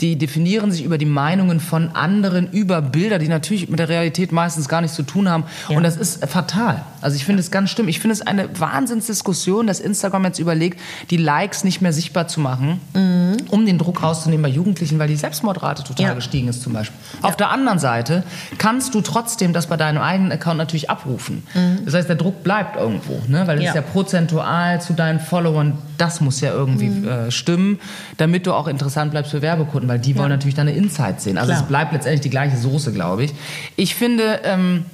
die 0.02 0.16
definieren 0.16 0.72
sich 0.72 0.84
über 0.84 0.98
die 0.98 1.06
Meinungen 1.06 1.60
von 1.60 1.90
anderen 1.90 2.52
über 2.52 2.82
Bilder, 2.82 3.18
die 3.18 3.28
natürlich 3.28 3.70
mit 3.70 3.80
der 3.80 3.90
Realität 3.90 4.32
meistens 4.32 4.70
gar 4.70 4.82
nichts 4.82 4.96
zu 4.96 5.04
tun 5.04 5.30
haben. 5.30 5.46
Ja. 5.70 5.78
Und 5.78 5.84
das 5.84 5.98
ist 5.98 6.24
fatal. 6.28 6.84
Also 7.02 7.16
ich 7.16 7.26
finde 7.26 7.40
es 7.40 7.50
ganz 7.50 7.72
schlimm. 7.72 7.88
Ich 7.88 8.00
finde 8.00 8.14
es 8.14 8.22
eine 8.22 8.48
Wahnsinnsdiskussion, 8.60 9.66
dass 9.66 9.80
Instagram 9.80 10.26
jetzt 10.26 10.40
überlegt, 10.40 10.80
die 11.10 11.18
Likes 11.18 11.64
nicht 11.64 11.82
mehr 11.82 11.94
sichtbar 11.94 12.28
zu 12.28 12.40
machen, 12.40 12.80
mhm. 12.94 13.38
um 13.50 13.66
den 13.66 13.78
Druck 13.80 14.04
rauszunehmen 14.04 14.44
bei 14.44 14.50
Jugendlichen, 14.50 15.00
weil 15.00 15.08
die 15.08 15.16
Selbstmordrate 15.16 15.84
total 15.84 16.06
ja. 16.06 16.14
gestiegen 16.14 16.48
ist 16.48 16.62
zum 16.62 16.74
Beispiel. 16.74 16.98
Ja. 17.22 17.30
Auf 17.30 17.38
der 17.38 17.50
anderen 17.50 17.80
Seite 17.80 18.24
kannst 18.58 18.94
du 18.94 19.02
trotzdem 19.02 19.54
das 19.54 19.68
bei 19.68 19.78
deinem 19.78 20.02
eigenen 20.02 20.32
Account 20.32 20.58
natürlich 20.58 20.90
abrufen. 20.90 21.44
Mhm. 21.56 21.86
Das 21.86 21.96
heißt, 21.96 22.10
der 22.10 22.16
Druck 22.16 22.44
bleibt 22.44 22.76
irgendwo, 22.76 23.20
ne? 23.28 23.48
weil 23.48 23.58
es 23.60 23.70
ist 23.70 23.76
ja 23.76 23.82
prozentual 23.82 24.80
zu 24.80 24.94
deinen 24.94 25.20
Followern, 25.20 25.78
das 25.98 26.22
muss 26.22 26.42
ja 26.42 26.52
irgendwie 26.52 26.90
mhm. 26.90 27.08
äh, 27.08 27.32
stimmen, 27.32 27.80
damit 28.18 28.46
du 28.46 28.54
auch 28.54 28.68
interessant 28.68 29.12
bleibst 29.12 29.32
für 29.32 29.42
Werbekunden 29.42 29.87
weil 29.88 30.00
die 30.00 30.18
wollen 30.18 30.30
natürlich 30.30 30.56
deine 30.56 30.72
Insights 30.72 31.24
sehen. 31.24 31.38
Also 31.38 31.52
Klar. 31.52 31.62
es 31.62 31.68
bleibt 31.68 31.94
letztendlich 31.94 32.22
die 32.22 32.30
gleiche 32.30 32.58
Soße, 32.58 32.92
glaube 32.94 33.26
ich. 33.26 33.34
Ich 33.76 33.96
finde, 33.96 34.42
ähm, 34.44 34.86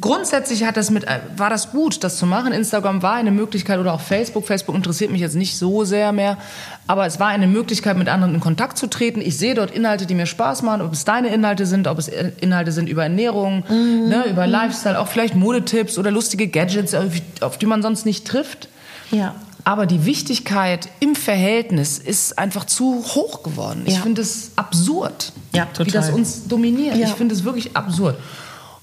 grundsätzlich 0.00 0.64
hat 0.64 0.76
das 0.76 0.90
mit, 0.90 1.04
äh, 1.04 1.20
war 1.36 1.50
das 1.50 1.70
gut, 1.70 2.02
das 2.02 2.16
zu 2.16 2.26
machen. 2.26 2.52
Instagram 2.52 3.02
war 3.02 3.14
eine 3.14 3.30
Möglichkeit 3.30 3.78
oder 3.78 3.92
auch 3.92 4.00
Facebook. 4.00 4.46
Facebook 4.46 4.74
interessiert 4.74 5.10
mich 5.10 5.20
jetzt 5.20 5.34
nicht 5.34 5.56
so 5.58 5.84
sehr 5.84 6.12
mehr, 6.12 6.38
aber 6.86 7.06
es 7.06 7.20
war 7.20 7.28
eine 7.28 7.46
Möglichkeit, 7.46 7.96
mit 7.96 8.08
anderen 8.08 8.34
in 8.34 8.40
Kontakt 8.40 8.78
zu 8.78 8.86
treten. 8.86 9.20
Ich 9.20 9.36
sehe 9.36 9.54
dort 9.54 9.70
Inhalte, 9.70 10.06
die 10.06 10.14
mir 10.14 10.26
Spaß 10.26 10.62
machen, 10.62 10.80
ob 10.80 10.92
es 10.92 11.04
deine 11.04 11.28
Inhalte 11.28 11.66
sind, 11.66 11.86
ob 11.86 11.98
es 11.98 12.08
Inhalte 12.08 12.72
sind 12.72 12.88
über 12.88 13.02
Ernährung, 13.02 13.64
mhm. 13.68 14.08
ne, 14.08 14.24
über. 14.28 14.46
Lifestyle, 14.46 14.98
auch 14.98 15.08
vielleicht 15.08 15.34
Modetipps 15.34 15.98
oder 15.98 16.10
lustige 16.10 16.48
Gadgets, 16.48 16.94
auf 17.40 17.58
die 17.58 17.66
man 17.66 17.82
sonst 17.82 18.06
nicht 18.06 18.26
trifft. 18.26 18.68
Ja. 19.10 19.34
Aber 19.64 19.86
die 19.86 20.04
Wichtigkeit 20.04 20.88
im 21.00 21.14
Verhältnis 21.14 21.98
ist 21.98 22.38
einfach 22.38 22.64
zu 22.64 23.04
hoch 23.14 23.42
geworden. 23.42 23.82
Ich 23.86 23.98
finde 23.98 24.22
es 24.22 24.52
absurd, 24.56 25.32
ja, 25.52 25.68
wie 25.78 25.90
das 25.90 26.10
uns 26.10 26.48
dominiert. 26.48 26.96
Ja. 26.96 27.08
Ich 27.08 27.14
finde 27.14 27.34
es 27.34 27.44
wirklich 27.44 27.76
absurd. 27.76 28.16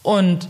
Und 0.03 0.47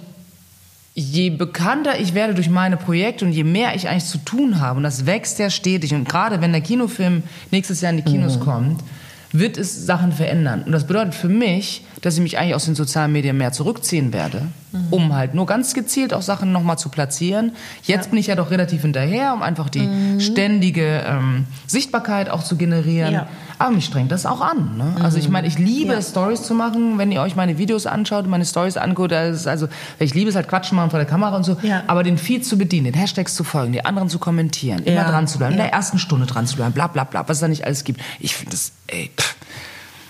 je 0.94 1.30
bekannter 1.32 2.00
ich 2.00 2.14
werde 2.14 2.36
durch 2.36 2.50
meine 2.50 2.78
Projekte 2.78 3.26
und 3.26 3.32
je 3.32 3.44
mehr 3.44 3.76
ich 3.76 3.88
eigentlich 3.88 4.06
zu 4.06 4.20
tun 4.20 4.60
habe, 4.60 4.78
und 4.78 4.84
das 4.84 5.06
wächst 5.06 5.40
ja 5.40 5.50
stetig, 5.50 5.94
und 5.94 6.08
gerade 6.08 6.42
wenn 6.42 6.52
der 6.52 6.62
Kinofilm 6.62 7.24
nächstes 7.52 7.82
Jahr 7.82 7.92
in 7.92 7.98
die 7.98 8.04
Kinos 8.04 8.38
mhm. 8.38 8.42
kommt, 8.42 8.84
wird 9.32 9.58
es 9.58 9.86
Sachen 9.86 10.12
verändern. 10.12 10.64
Und 10.64 10.72
das 10.72 10.88
bedeutet 10.88 11.14
für 11.14 11.30
mich, 11.30 11.84
dass 12.02 12.16
ich 12.16 12.22
mich 12.22 12.38
eigentlich 12.38 12.56
aus 12.56 12.66
den 12.66 12.76
sozialen 12.76 13.12
Medien 13.12 13.38
mehr 13.38 13.52
zurückziehen 13.52 14.14
werde, 14.14 14.48
mhm. 14.72 14.88
um 14.90 15.16
halt 15.16 15.36
nur 15.36 15.46
ganz 15.46 15.74
gezielt 15.74 16.14
auch 16.14 16.22
Sachen 16.22 16.52
nochmal 16.52 16.78
zu 16.78 16.90
platzieren. 16.90 17.52
Jetzt 17.84 18.06
ja. 18.06 18.10
bin 18.10 18.20
ich 18.20 18.28
ja 18.28 18.36
doch 18.36 18.52
relativ 18.52 18.82
hinterher, 18.82 19.34
um 19.34 19.42
einfach 19.42 19.70
die 19.70 19.82
mhm. 19.82 20.20
ständige 20.20 21.04
ähm, 21.06 21.46
Sichtbarkeit 21.68 22.30
auch 22.30 22.44
zu 22.44 22.56
generieren. 22.56 23.14
Ja. 23.14 23.28
Aber 23.60 23.76
mich 23.76 23.86
strengt 23.86 24.12
das 24.12 24.26
auch 24.26 24.40
an. 24.40 24.78
Ne? 24.78 24.96
Mhm. 24.98 25.02
Also 25.04 25.18
ich 25.18 25.28
meine, 25.28 25.46
ich 25.46 25.60
liebe 25.60 25.94
ja. 25.94 26.02
Stories 26.02 26.44
zu 26.44 26.54
machen. 26.54 26.98
Wenn 26.98 27.12
ihr 27.12 27.22
euch 27.22 27.36
meine 27.36 27.58
Videos 27.58 27.86
anschaut, 27.86 28.26
meine 28.26 28.46
Stories 28.46 28.78
anguckt, 28.78 29.12
also 29.12 29.68
ich 30.00 30.16
liebe 30.16 30.30
es 30.30 30.36
halt 30.36 30.48
Quatschen 30.48 30.78
machen 30.78 30.90
vor 30.90 31.00
der 31.00 31.08
Kamera 31.08 31.36
und 31.36 31.44
so. 31.44 31.58
Aber 31.86 32.04
den 32.04 32.18
Feed 32.18 32.46
zu 32.46 32.58
bedienen, 32.58 32.86
den 32.86 32.94
Hashtags 32.94 33.36
zu 33.36 33.44
folgen, 33.44 33.74
die 33.74 33.84
anderen 33.84 34.10
zu 34.10 34.18
kommentieren, 34.18 34.84
immer 34.84 35.04
dran 35.04 35.28
zu 35.28 35.38
bleiben, 35.38 35.54
in 35.54 35.60
der 35.60 35.74
ersten 35.74 36.00
Stunde 36.00 36.26
dran 36.26 36.48
zu 36.48 36.56
bleiben, 36.56 36.72
bla 36.72 36.88
bla 36.88 37.04
bla, 37.04 37.28
was 37.28 37.38
es 37.38 37.42
da 37.42 37.48
nicht 37.50 37.66
alles 37.66 37.84
gibt. 37.84 38.02
Ich 38.20 38.36
finde 38.36 38.52
das, 38.52 38.72
ey, 38.88 39.12
pff. 39.16 39.36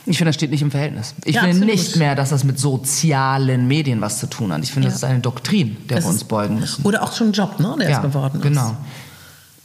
Ich 0.06 0.18
finde, 0.18 0.30
das 0.30 0.36
steht 0.36 0.50
nicht 0.50 0.62
im 0.62 0.72
Verhältnis. 0.72 1.14
Ich 1.24 1.36
ja, 1.36 1.44
finde 1.44 1.66
nicht 1.66 1.96
mehr, 1.98 2.16
dass 2.16 2.30
das 2.30 2.44
mit 2.44 2.58
sozialen 2.60 3.68
Medien 3.68 4.02
was 4.02 4.18
zu 4.18 4.28
tun 4.28 4.52
hat. 4.52 4.64
Ich 4.64 4.72
finde, 4.72 4.88
ja. 4.88 4.92
das 4.92 5.04
ist 5.04 5.04
eine 5.04 5.20
Doktrin, 5.20 5.78
der 5.88 5.98
das 5.98 6.06
wir 6.06 6.12
uns 6.12 6.24
beugen 6.24 6.60
müssen. 6.60 6.84
Oder 6.84 7.04
auch 7.04 7.14
schon 7.14 7.28
ein 7.28 7.34
Job, 7.34 7.60
ne, 7.60 7.76
der 7.80 7.90
ja, 7.90 7.98
es 7.98 8.02
geworden 8.02 8.38
ist. 8.38 8.42
Genau. 8.42 8.76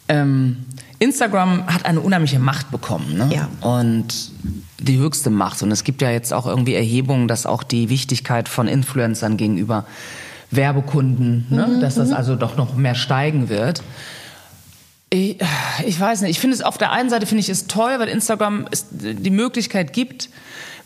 Ähm, 0.08 0.66
Instagram 0.98 1.66
hat 1.66 1.84
eine 1.86 2.00
unheimliche 2.00 2.38
Macht 2.38 2.70
bekommen. 2.70 3.16
Ne? 3.16 3.30
Ja. 3.32 3.48
Und 3.68 4.32
die 4.78 4.98
höchste 4.98 5.30
Macht. 5.30 5.62
Und 5.62 5.70
es 5.70 5.84
gibt 5.84 6.02
ja 6.02 6.10
jetzt 6.10 6.32
auch 6.32 6.46
irgendwie 6.46 6.74
Erhebungen, 6.74 7.28
dass 7.28 7.46
auch 7.46 7.62
die 7.62 7.88
Wichtigkeit 7.88 8.48
von 8.48 8.68
Influencern 8.68 9.36
gegenüber 9.36 9.84
Werbekunden, 10.50 11.46
ne? 11.50 11.66
mhm, 11.66 11.80
dass 11.80 11.96
das 11.96 12.10
mhm. 12.10 12.14
also 12.14 12.36
doch 12.36 12.56
noch 12.56 12.76
mehr 12.76 12.94
steigen 12.94 13.48
wird. 13.48 13.82
Ich, 15.10 15.38
ich 15.86 16.00
weiß 16.00 16.22
nicht. 16.22 16.32
Ich 16.32 16.40
finde 16.40 16.56
es 16.56 16.62
auf 16.62 16.78
der 16.78 16.92
einen 16.92 17.10
Seite 17.10 17.26
finde 17.26 17.40
ich 17.40 17.48
es 17.48 17.66
toll, 17.66 17.98
weil 17.98 18.08
Instagram 18.08 18.66
es 18.70 18.86
die 18.90 19.30
Möglichkeit 19.30 19.92
gibt, 19.92 20.28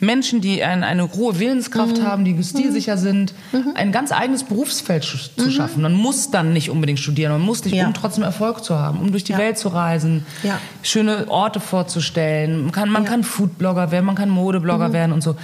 Menschen, 0.01 0.41
die 0.41 0.63
ein, 0.63 0.85
eine 0.85 1.13
hohe 1.13 1.39
Willenskraft 1.41 1.99
mhm. 1.99 2.03
haben, 2.05 2.25
die 2.25 2.43
stilsicher 2.43 2.97
mhm. 2.97 3.01
sind, 3.01 3.35
mhm. 3.53 3.73
ein 3.75 3.91
ganz 3.91 4.13
eigenes 4.13 4.45
Berufsfeld 4.45 5.05
zu 5.05 5.47
mhm. 5.47 5.51
schaffen. 5.51 5.83
Man 5.83 5.95
muss 5.95 6.31
dann 6.31 6.53
nicht 6.53 6.71
unbedingt 6.71 7.01
studieren, 7.01 7.33
man 7.33 7.41
muss 7.41 7.65
nicht, 7.65 7.75
ja. 7.75 7.87
um 7.87 7.95
trotzdem 7.95 8.23
Erfolg 8.23 8.63
zu 8.63 8.79
haben, 8.79 9.01
um 9.01 9.11
durch 9.11 9.25
die 9.25 9.33
ja. 9.33 9.39
Welt 9.39 9.59
zu 9.59 9.69
reisen, 9.69 10.25
ja. 10.43 10.61
schöne 10.83 11.29
Orte 11.29 11.59
vorzustellen. 11.59 12.63
Man 12.63 12.73
kann, 12.73 12.91
man 12.91 13.05
kann 13.05 13.25
Foodblogger 13.25 13.91
werden, 13.91 14.07
man 14.07 14.15
kann 14.15 14.31
Modeblogger 14.31 14.89
mhm. 14.89 14.93
werden 14.93 15.13
und 15.13 15.23
so. 15.23 15.37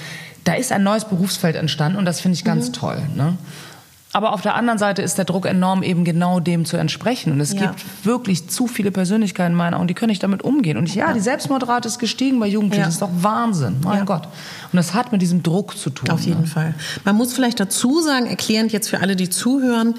Da 0.44 0.54
ist 0.54 0.72
ein 0.72 0.82
neues 0.82 1.06
Berufsfeld 1.06 1.56
entstanden 1.56 1.98
und 1.98 2.04
das 2.04 2.20
finde 2.20 2.36
ich 2.36 2.44
ganz 2.44 2.70
toll. 2.70 3.02
Ne? 3.16 3.38
Aber 4.14 4.32
auf 4.32 4.40
der 4.40 4.54
anderen 4.54 4.78
Seite 4.78 5.02
ist 5.02 5.18
der 5.18 5.24
Druck 5.26 5.44
enorm, 5.44 5.82
eben 5.82 6.04
genau 6.04 6.40
dem 6.40 6.64
zu 6.64 6.76
entsprechen. 6.76 7.32
Und 7.32 7.40
es 7.40 7.52
Ja. 7.52 7.62
gibt 7.66 7.84
wirklich 8.06 8.48
zu 8.48 8.66
viele 8.66 8.90
Persönlichkeiten 8.90 9.52
in 9.52 9.56
meinen 9.58 9.74
Augen, 9.74 9.86
die 9.88 9.94
können 9.94 10.10
nicht 10.10 10.22
damit 10.22 10.42
umgehen. 10.42 10.78
Und 10.78 10.88
ich, 10.88 10.94
ja, 10.94 11.12
die 11.12 11.20
Selbstmordrate 11.20 11.88
ist 11.88 11.98
gestiegen 11.98 12.38
bei 12.40 12.46
Jugendlichen. 12.46 12.80
Ja. 12.82 12.86
Das 12.86 12.94
ist 12.94 13.02
doch 13.02 13.10
Wahnsinn. 13.20 13.76
Mein 13.82 13.98
Ja. 13.98 14.04
Gott. 14.04 14.22
Und 14.72 14.76
das 14.76 14.94
hat 14.94 15.12
mit 15.12 15.20
diesem 15.20 15.42
Druck 15.42 15.76
zu 15.76 15.90
tun. 15.90 16.08
Auf 16.10 16.20
jeden 16.22 16.42
ne? 16.42 16.46
Fall. 16.46 16.74
Man 17.04 17.16
muss 17.16 17.32
vielleicht 17.34 17.60
dazu 17.60 18.00
sagen, 18.00 18.26
erklärend 18.26 18.72
jetzt 18.72 18.88
für 18.88 19.00
alle, 19.00 19.14
die 19.16 19.28
zuhören, 19.28 19.94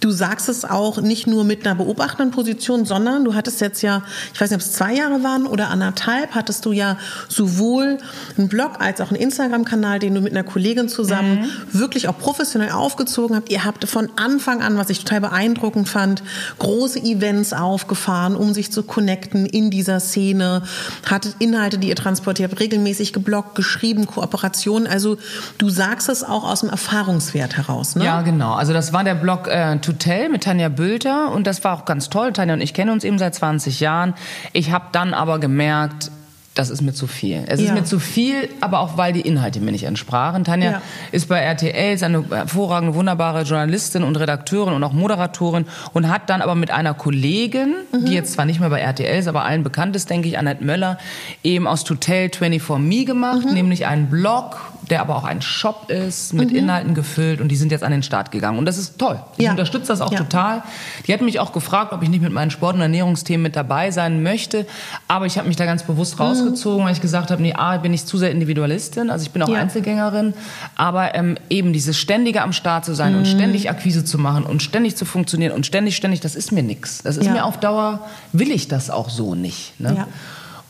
du 0.00 0.10
sagst 0.10 0.48
es 0.48 0.64
auch 0.64 1.00
nicht 1.00 1.26
nur 1.26 1.44
mit 1.44 1.66
einer 1.66 1.74
beobachtenden 1.74 2.30
Position, 2.30 2.84
sondern 2.84 3.24
du 3.24 3.34
hattest 3.34 3.60
jetzt 3.60 3.82
ja, 3.82 4.02
ich 4.32 4.40
weiß 4.40 4.50
nicht, 4.50 4.56
ob 4.56 4.62
es 4.62 4.72
zwei 4.72 4.94
Jahre 4.94 5.22
waren 5.22 5.46
oder 5.46 5.68
anderthalb, 5.70 6.34
hattest 6.34 6.64
du 6.66 6.72
ja 6.72 6.96
sowohl 7.28 7.98
einen 8.38 8.48
Blog 8.48 8.80
als 8.80 9.00
auch 9.00 9.08
einen 9.10 9.20
Instagram-Kanal, 9.20 9.98
den 9.98 10.14
du 10.14 10.20
mit 10.20 10.32
einer 10.32 10.44
Kollegin 10.44 10.88
zusammen 10.88 11.40
Mhm. 11.40 11.78
wirklich 11.78 12.08
auch 12.08 12.18
professionell 12.18 12.70
aufgezogen 12.70 13.36
habt. 13.36 13.50
Ihr 13.54 13.64
habt 13.64 13.88
von 13.88 14.08
Anfang 14.16 14.62
an, 14.62 14.76
was 14.78 14.90
ich 14.90 15.04
total 15.04 15.20
beeindruckend 15.20 15.88
fand, 15.88 16.24
große 16.58 16.98
Events 16.98 17.52
aufgefahren, 17.52 18.34
um 18.34 18.52
sich 18.52 18.72
zu 18.72 18.82
connecten 18.82 19.46
in 19.46 19.70
dieser 19.70 20.00
Szene, 20.00 20.64
hattet 21.08 21.36
Inhalte, 21.38 21.78
die 21.78 21.88
ihr 21.88 21.94
transportiert 21.94 22.50
habt, 22.50 22.60
regelmäßig 22.60 23.12
gebloggt, 23.12 23.54
geschrieben, 23.54 24.08
Kooperationen. 24.08 24.88
Also 24.88 25.18
du 25.58 25.70
sagst 25.70 26.08
es 26.08 26.24
auch 26.24 26.42
aus 26.42 26.62
dem 26.62 26.68
Erfahrungswert 26.68 27.56
heraus, 27.56 27.94
ne? 27.94 28.04
Ja, 28.04 28.22
genau. 28.22 28.54
Also 28.54 28.72
das 28.72 28.92
war 28.92 29.04
der 29.04 29.14
Blog 29.14 29.46
äh, 29.46 29.78
To 29.78 29.92
Tell 29.92 30.30
mit 30.30 30.42
Tanja 30.42 30.68
Bülter 30.68 31.30
und 31.30 31.46
das 31.46 31.62
war 31.62 31.78
auch 31.78 31.84
ganz 31.84 32.10
toll. 32.10 32.32
Tanja 32.32 32.54
und 32.54 32.60
ich 32.60 32.74
kennen 32.74 32.90
uns 32.90 33.04
eben 33.04 33.20
seit 33.20 33.36
20 33.36 33.78
Jahren. 33.78 34.14
Ich 34.52 34.72
habe 34.72 34.86
dann 34.90 35.14
aber 35.14 35.38
gemerkt, 35.38 36.10
das 36.54 36.70
ist 36.70 36.82
mir 36.82 36.92
zu 36.92 37.06
viel. 37.08 37.42
Es 37.48 37.60
Ja. 37.60 37.66
ist 37.66 37.74
mir 37.74 37.84
zu 37.84 37.98
viel, 37.98 38.48
aber 38.60 38.78
auch 38.80 38.96
weil 38.96 39.12
die 39.12 39.22
Inhalte 39.22 39.60
mir 39.60 39.72
nicht 39.72 39.84
entsprachen. 39.84 40.44
Tanja 40.44 40.70
Ja. 40.70 40.82
ist 41.10 41.28
bei 41.28 41.38
RTL, 41.40 41.94
ist 41.94 42.02
eine 42.04 42.24
hervorragende, 42.30 42.94
wunderbare 42.94 43.42
Journalistin 43.42 44.04
und 44.04 44.16
Redakteurin 44.16 44.72
und 44.74 44.84
auch 44.84 44.92
Moderatorin 44.92 45.66
und 45.92 46.08
hat 46.08 46.30
dann 46.30 46.42
aber 46.42 46.54
mit 46.54 46.70
einer 46.70 46.94
Kollegin, 46.94 47.74
Mhm. 47.92 48.04
die 48.06 48.12
jetzt 48.12 48.34
zwar 48.34 48.44
nicht 48.44 48.60
mehr 48.60 48.70
bei 48.70 48.78
RTL 48.80 49.18
ist, 49.18 49.26
aber 49.26 49.44
allen 49.44 49.64
bekannt 49.64 49.96
ist, 49.96 50.10
denke 50.10 50.28
ich, 50.28 50.38
Annette 50.38 50.62
Möller, 50.64 50.98
eben 51.42 51.66
aus 51.66 51.82
Tutel 51.84 52.30
24Me 52.30 53.04
gemacht, 53.04 53.46
Mhm. 53.46 53.54
nämlich 53.54 53.86
einen 53.86 54.06
Blog, 54.08 54.56
der 54.90 55.00
aber 55.00 55.16
auch 55.16 55.24
ein 55.24 55.40
Shop 55.42 55.90
ist, 55.90 56.32
mit 56.34 56.50
Inhalten 56.52 56.94
gefüllt 56.94 57.40
und 57.40 57.48
die 57.48 57.56
sind 57.56 57.72
jetzt 57.72 57.82
an 57.84 57.90
den 57.92 58.02
Start 58.02 58.30
gegangen. 58.30 58.58
Und 58.58 58.66
das 58.66 58.76
ist 58.78 58.98
toll. 58.98 59.18
Ich 59.36 59.44
Ja. 59.44 59.50
unterstütze 59.52 59.88
das 59.88 60.00
auch 60.00 60.12
Ja. 60.12 60.18
total. 60.18 60.62
Die 61.06 61.12
hat 61.12 61.20
mich 61.20 61.40
auch 61.40 61.52
gefragt, 61.52 61.92
ob 61.92 62.02
ich 62.02 62.08
nicht 62.08 62.22
mit 62.22 62.32
meinen 62.32 62.50
Sport- 62.50 62.74
und 62.76 62.80
Ernährungsthemen 62.82 63.42
mit 63.42 63.56
dabei 63.56 63.90
sein 63.90 64.22
möchte. 64.22 64.66
Aber 65.08 65.26
ich 65.26 65.38
habe 65.38 65.48
mich 65.48 65.56
da 65.56 65.64
ganz 65.64 65.82
bewusst 65.84 66.18
Mhm. 66.18 66.24
rausgezogen, 66.24 66.84
weil 66.84 66.92
ich 66.92 67.00
gesagt 67.00 67.30
habe, 67.30 67.40
nee, 67.42 67.54
A, 67.54 67.76
bin 67.78 67.92
ich 67.94 68.04
zu 68.06 68.18
sehr 68.18 68.30
Individualistin, 68.30 69.10
also 69.10 69.24
ich 69.24 69.30
bin 69.30 69.42
auch 69.42 69.48
Ja. 69.48 69.60
Einzelgängerin. 69.60 70.34
Aber 70.76 71.14
ähm, 71.14 71.36
eben 71.50 71.72
dieses 71.72 71.98
ständige 71.98 72.42
am 72.42 72.52
Start 72.52 72.84
zu 72.84 72.94
sein 72.94 73.12
Mhm. 73.12 73.18
und 73.20 73.26
ständig 73.26 73.70
Akquise 73.70 74.04
zu 74.04 74.18
machen 74.18 74.44
und 74.44 74.62
ständig 74.62 74.96
zu 74.96 75.04
funktionieren 75.04 75.52
und 75.52 75.66
ständig, 75.66 75.96
ständig, 75.96 76.20
das 76.20 76.34
ist 76.34 76.52
mir 76.52 76.62
nix. 76.62 77.02
Das 77.02 77.16
ist 77.16 77.30
mir 77.30 77.44
auf 77.44 77.58
Dauer, 77.58 78.00
will 78.32 78.50
ich 78.50 78.68
das 78.68 78.90
auch 78.90 79.08
so 79.10 79.34
nicht. 79.34 79.78
Ne? 79.80 80.06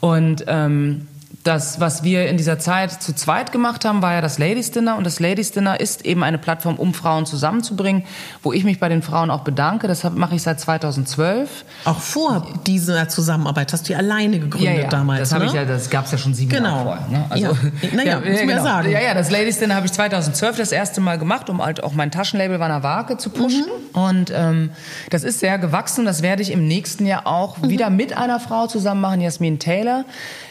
Und 0.00 0.44
ähm, 0.48 1.08
das, 1.44 1.78
was 1.78 2.02
wir 2.02 2.26
in 2.28 2.38
dieser 2.38 2.58
Zeit 2.58 2.90
zu 2.90 3.14
zweit 3.14 3.52
gemacht 3.52 3.84
haben, 3.84 4.00
war 4.00 4.14
ja 4.14 4.20
das 4.22 4.38
Ladies 4.38 4.70
Dinner. 4.70 4.96
Und 4.96 5.04
das 5.04 5.20
Ladies 5.20 5.52
Dinner 5.52 5.78
ist 5.78 6.04
eben 6.06 6.22
eine 6.24 6.38
Plattform, 6.38 6.76
um 6.76 6.94
Frauen 6.94 7.26
zusammenzubringen, 7.26 8.04
wo 8.42 8.52
ich 8.54 8.64
mich 8.64 8.80
bei 8.80 8.88
den 8.88 9.02
Frauen 9.02 9.30
auch 9.30 9.42
bedanke. 9.42 9.86
Das 9.86 10.02
mache 10.14 10.34
ich 10.36 10.42
seit 10.42 10.58
2012. 10.58 11.64
Auch 11.84 11.98
vor 12.00 12.46
dieser 12.66 13.08
Zusammenarbeit 13.10 13.72
hast 13.74 13.88
du 13.88 13.92
ja 13.92 13.98
alleine 13.98 14.38
gegründet 14.40 14.90
damals. 14.92 15.28
Das, 15.30 15.38
ne? 15.38 15.44
ich 15.44 15.52
ja, 15.52 15.66
das 15.66 15.90
gab 15.90 16.06
es 16.06 16.12
ja 16.12 16.18
schon 16.18 16.32
sieben 16.32 16.50
Genau. 16.50 16.86
Jahre 16.86 16.98
vorher. 17.10 17.28
Ne? 17.28 17.40
Ja. 17.40 17.50
Naja, 17.94 18.20
muss 18.20 18.40
man 18.40 18.48
ja 18.48 18.62
sagen. 18.62 18.90
Ja, 18.90 19.00
ja, 19.02 19.12
das 19.14 19.30
Ladies 19.30 19.58
Dinner 19.58 19.74
habe 19.74 19.84
ich 19.86 19.92
2012 19.92 20.56
das 20.56 20.72
erste 20.72 21.02
Mal 21.02 21.18
gemacht, 21.18 21.50
um 21.50 21.62
halt 21.62 21.82
auch 21.84 21.92
mein 21.92 22.10
Taschenlabel 22.10 22.58
Wanner 22.58 22.82
Wake 22.82 23.20
zu 23.20 23.28
pushen. 23.28 23.66
Mhm. 23.92 23.98
Und 24.00 24.32
ähm, 24.34 24.70
das 25.10 25.24
ist 25.24 25.40
sehr 25.40 25.58
gewachsen. 25.58 26.06
Das 26.06 26.22
werde 26.22 26.40
ich 26.40 26.50
im 26.52 26.66
nächsten 26.66 27.04
Jahr 27.04 27.26
auch 27.26 27.58
Mhm. 27.58 27.68
wieder 27.68 27.90
mit 27.90 28.16
einer 28.16 28.40
Frau 28.40 28.66
zusammen 28.66 29.02
machen, 29.02 29.20
Jasmin 29.20 29.58
Taylor, 29.58 30.04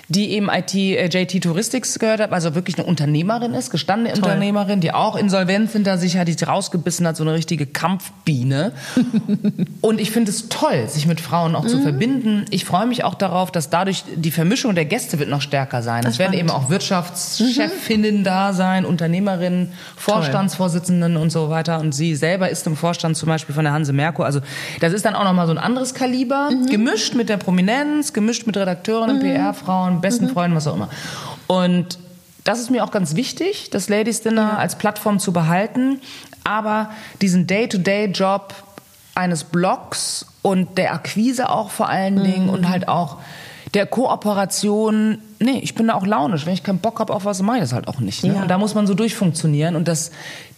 die 0.09 0.31
eben 0.31 0.49
IT, 0.49 0.73
äh, 0.75 1.05
JT 1.07 1.41
Touristics 1.43 1.97
gehört 1.97 2.19
hat, 2.19 2.31
also 2.33 2.55
wirklich 2.55 2.77
eine 2.77 2.85
Unternehmerin 2.87 3.53
ist, 3.53 3.69
gestandene 3.71 4.15
Unternehmerin, 4.15 4.79
die 4.81 4.93
auch 4.93 5.15
Insolvenz 5.15 5.71
hinter 5.71 5.97
sich 5.97 6.17
hat, 6.17 6.27
die 6.27 6.33
sich 6.33 6.47
rausgebissen 6.47 7.07
hat, 7.07 7.15
so 7.17 7.23
eine 7.23 7.33
richtige 7.33 7.65
Kampfbiene. 7.65 8.73
Und 9.81 9.99
ich 10.01 10.11
finde 10.11 10.31
es 10.31 10.49
toll, 10.49 10.87
sich 10.87 11.07
mit 11.07 11.21
Frauen 11.21 11.55
auch 11.55 11.65
zu 11.65 11.77
Mhm. 11.77 11.83
verbinden. 11.83 12.45
Ich 12.51 12.65
freue 12.65 12.85
mich 12.85 13.03
auch 13.03 13.15
darauf, 13.15 13.51
dass 13.51 13.69
dadurch 13.69 14.03
die 14.15 14.31
Vermischung 14.31 14.75
der 14.75 14.85
Gäste 14.85 15.19
wird 15.19 15.29
noch 15.29 15.41
stärker 15.41 15.81
sein. 15.81 16.05
Es 16.05 16.19
werden 16.19 16.33
eben 16.33 16.49
auch 16.49 16.69
Wirtschaftschefinnen 16.69 18.23
da 18.23 18.53
sein, 18.53 18.85
Unternehmerinnen, 18.85 19.71
Vorstandsvorsitzenden 19.95 21.17
und 21.17 21.31
so 21.31 21.49
weiter. 21.49 21.79
Und 21.79 21.93
sie 21.93 22.15
selber 22.15 22.49
ist 22.49 22.65
im 22.67 22.75
Vorstand 22.75 23.17
zum 23.17 23.27
Beispiel 23.29 23.53
von 23.55 23.63
der 23.63 23.73
Hanse 23.73 23.93
Merkur. 23.93 24.25
Also 24.25 24.39
das 24.79 24.93
ist 24.93 25.05
dann 25.05 25.15
auch 25.15 25.23
nochmal 25.23 25.45
so 25.47 25.53
ein 25.53 25.57
anderes 25.57 25.93
Kaliber, 25.93 26.49
gemischt 26.69 27.15
mit 27.15 27.29
der 27.29 27.37
Prominenz, 27.37 28.13
gemischt 28.13 28.45
mit 28.47 28.57
Redakteurinnen, 28.57 29.19
PR-Frauen, 29.19 29.92
besten 30.01 30.29
Freunden, 30.29 30.55
was 30.55 30.67
auch 30.67 30.75
immer. 30.75 30.89
Und 31.47 31.99
das 32.43 32.59
ist 32.59 32.69
mir 32.69 32.83
auch 32.83 32.91
ganz 32.91 33.15
wichtig, 33.15 33.69
das 33.69 33.89
Ladies 33.89 34.21
Dinner 34.21 34.57
als 34.57 34.77
Plattform 34.77 35.19
zu 35.19 35.31
behalten. 35.31 36.01
Aber 36.43 36.89
diesen 37.21 37.47
Day-to-Day-Job 37.47 38.53
eines 39.15 39.43
Blogs 39.43 40.25
und 40.41 40.77
der 40.77 40.93
Akquise 40.93 41.49
auch 41.49 41.69
vor 41.69 41.87
allen 41.87 42.21
Dingen 42.23 42.49
und 42.49 42.67
halt 42.67 42.87
auch 42.87 43.17
der 43.73 43.85
Kooperation, 43.85 45.19
nee, 45.39 45.59
ich 45.59 45.73
bin 45.73 45.87
da 45.87 45.95
auch 45.95 46.05
launisch. 46.05 46.45
Wenn 46.45 46.53
ich 46.53 46.63
keinen 46.63 46.79
Bock 46.79 46.99
habe 46.99 47.13
auf 47.13 47.25
was, 47.25 47.41
mache 47.41 47.57
ich 47.57 47.63
das 47.63 47.73
halt 47.73 47.87
auch 47.87 47.99
nicht. 47.99 48.23
Ne? 48.23 48.35
Ja. 48.35 48.41
Und 48.41 48.47
da 48.49 48.57
muss 48.57 48.75
man 48.75 48.85
so 48.87 48.93
durchfunktionieren 48.93 49.75
und 49.75 49.87
das, 49.87 50.11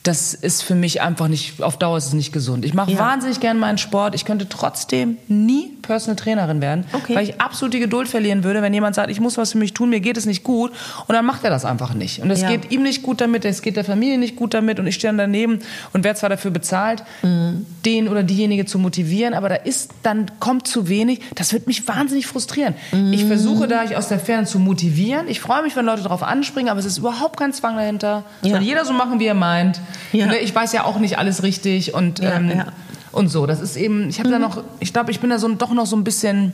das 0.06 0.34
ist 0.36 0.62
für 0.62 0.76
mich 0.76 1.02
einfach 1.02 1.28
nicht, 1.28 1.62
auf 1.64 1.78
Dauer 1.78 1.98
ist 1.98 2.06
es 2.06 2.14
nicht 2.14 2.32
gesund. 2.32 2.64
Ich 2.64 2.74
mache 2.76 2.92
Ja. 2.92 3.00
wahnsinnig 3.00 3.40
gern 3.40 3.58
meinen 3.58 3.78
Sport. 3.80 4.14
Ich 4.14 4.24
könnte 4.24 4.48
trotzdem 4.48 5.18
nie 5.28 5.72
Personal 5.82 6.16
Trainerin 6.16 6.62
werden, 6.62 6.86
Okay. 6.94 7.16
weil 7.16 7.24
ich 7.24 7.42
absolut 7.42 7.74
die 7.74 7.80
Geduld 7.80 8.08
verlieren 8.08 8.44
würde, 8.44 8.62
wenn 8.62 8.74
jemand 8.74 8.96
sagt, 8.96 9.10
ich 9.10 9.20
muss 9.20 9.38
was 9.38 9.52
für 9.54 9.58
mich 9.58 9.74
tun, 9.74 9.90
mir 9.90 10.00
geht 10.00 10.18
es 10.18 10.26
nicht 10.26 10.44
gut 10.44 10.72
und 11.08 11.14
dann 11.16 11.26
macht 11.26 11.44
er 11.44 11.50
das 11.50 11.66
einfach 11.66 11.94
nicht. 11.94 12.22
Und 12.22 12.30
es 12.32 12.42
Ja. 12.42 12.50
geht 12.50 12.72
ihm 12.72 12.84
nicht 12.84 13.02
gut 13.04 13.20
damit, 13.22 13.46
es 13.46 13.62
geht 13.62 13.78
der 13.78 13.84
Familie 13.86 14.18
nicht 14.20 14.36
gut 14.36 14.54
damit 14.54 14.80
und 14.80 14.88
ich 14.88 14.96
stehe 14.96 15.10
dann 15.10 15.18
daneben 15.18 15.60
und 15.94 16.04
werde 16.04 16.20
zwar 16.20 16.30
dafür 16.30 16.52
bezahlt, 16.52 17.04
Mhm. 17.24 17.66
den 17.86 18.08
oder 18.08 18.24
diejenige 18.24 18.66
zu 18.66 18.78
motivieren, 18.80 19.34
aber 19.34 19.50
da 19.50 19.56
ist 19.56 19.92
dann 20.04 20.32
kommt 20.40 20.68
zu 20.68 20.88
wenig. 20.88 21.22
Das 21.36 21.52
wird 21.54 21.66
mich 21.68 21.88
wahnsinnig 21.88 22.28
frustrieren. 22.28 22.76
Ich 23.12 23.24
Mhm. 23.24 23.28
versuche 23.28 23.68
da 23.68 23.84
ich 23.84 23.96
aus 23.98 24.08
der 24.08 24.20
Ferne 24.20 24.46
zu 24.46 24.60
motivieren. 24.60 25.28
Ich 25.28 25.40
freue 25.40 25.64
mich, 25.64 25.76
wenn 25.76 25.86
Leute 25.86 26.04
darauf 26.04 26.22
anspringen, 26.24 26.70
aber 26.70 26.80
es 26.80 26.86
ist 26.86 26.98
überhaupt 27.00 27.38
kein 27.38 27.54
Zwang 27.54 27.76
dahinter. 27.76 28.24
Es 28.42 28.50
Ja. 28.50 28.56
soll 28.56 28.64
jeder 28.64 28.86
so 28.86 28.94
machen, 28.94 29.20
wie 29.20 29.26
er 29.26 29.34
meint. 29.34 29.80
Ja. 30.12 30.28
Ne, 30.28 30.38
Ich 30.40 30.54
weiß 30.54 30.72
ja 30.74 30.84
auch 30.86 30.98
nicht 31.00 31.18
alles 31.18 31.44
richtig 31.44 31.94
und 31.94 32.20
Ja, 32.20 32.36
ähm, 32.36 32.50
ja. 32.50 32.66
und 33.12 33.30
so. 33.30 33.46
Das 33.46 33.62
ist 33.62 33.76
eben. 33.76 34.10
Ich 34.10 34.20
habe 34.20 34.30
da 34.30 34.40
noch. 34.40 34.64
Ich 34.80 34.94
glaube, 34.94 35.12
ich 35.12 35.20
bin 35.20 35.30
da 35.30 35.40
so 35.40 35.48
doch 35.50 35.72
noch 35.72 35.86
so 35.86 35.96
ein 35.96 36.04
bisschen 36.04 36.54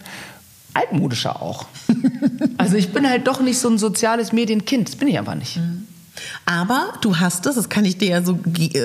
altmodischer 0.73 1.41
auch. 1.41 1.65
also 2.57 2.75
ich 2.77 2.91
bin 2.93 3.07
halt 3.09 3.27
doch 3.27 3.41
nicht 3.41 3.59
so 3.59 3.69
ein 3.69 3.77
soziales 3.77 4.31
Medienkind. 4.31 4.87
Das 4.87 4.95
bin 4.95 5.07
ich 5.07 5.17
einfach 5.19 5.35
nicht. 5.35 5.59
Aber 6.45 6.93
du 7.01 7.17
hast 7.19 7.45
es, 7.45 7.55
das 7.55 7.69
kann 7.69 7.85
ich 7.85 7.97
dir 7.97 8.09
ja 8.09 8.21
so, 8.23 8.37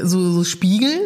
so, 0.04 0.32
so 0.32 0.44
spiegeln. 0.44 1.00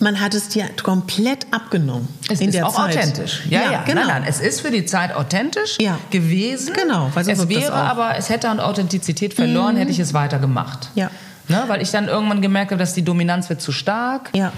Man 0.00 0.20
hat 0.20 0.32
es 0.34 0.48
dir 0.48 0.66
komplett 0.82 1.46
abgenommen. 1.50 2.08
Es 2.30 2.40
in 2.40 2.48
ist 2.48 2.54
der 2.54 2.66
auch 2.68 2.74
Zeit. 2.76 2.96
authentisch. 2.96 3.42
Ja, 3.50 3.72
ja, 3.72 3.82
genau. 3.82 4.02
Nein, 4.02 4.22
nein, 4.22 4.24
es 4.28 4.38
ist 4.40 4.60
für 4.60 4.70
die 4.70 4.86
Zeit 4.86 5.12
authentisch 5.14 5.76
Ja. 5.80 5.98
gewesen. 6.10 6.72
Genau, 6.72 7.10
weil 7.14 7.24
so 7.24 7.32
es 7.32 7.48
wäre. 7.48 7.72
Mhm. 7.72 7.76
aber, 7.76 8.16
es 8.16 8.28
hätte 8.28 8.48
an 8.48 8.60
Authentizität 8.60 9.34
verloren, 9.34 9.76
hätte 9.76 9.90
ich 9.90 9.98
es 9.98 10.14
weiter 10.14 10.38
gemacht. 10.38 10.90
Ja. 10.94 11.10
Ne, 11.48 11.64
weil 11.66 11.82
ich 11.82 11.90
dann 11.90 12.08
irgendwann 12.08 12.42
gemerkt 12.42 12.70
habe, 12.72 12.78
dass 12.78 12.94
die 12.94 13.02
Dominanz 13.02 13.48
wird 13.48 13.60
zu 13.60 13.72
stark. 13.72 14.30
Ja. 14.34 14.52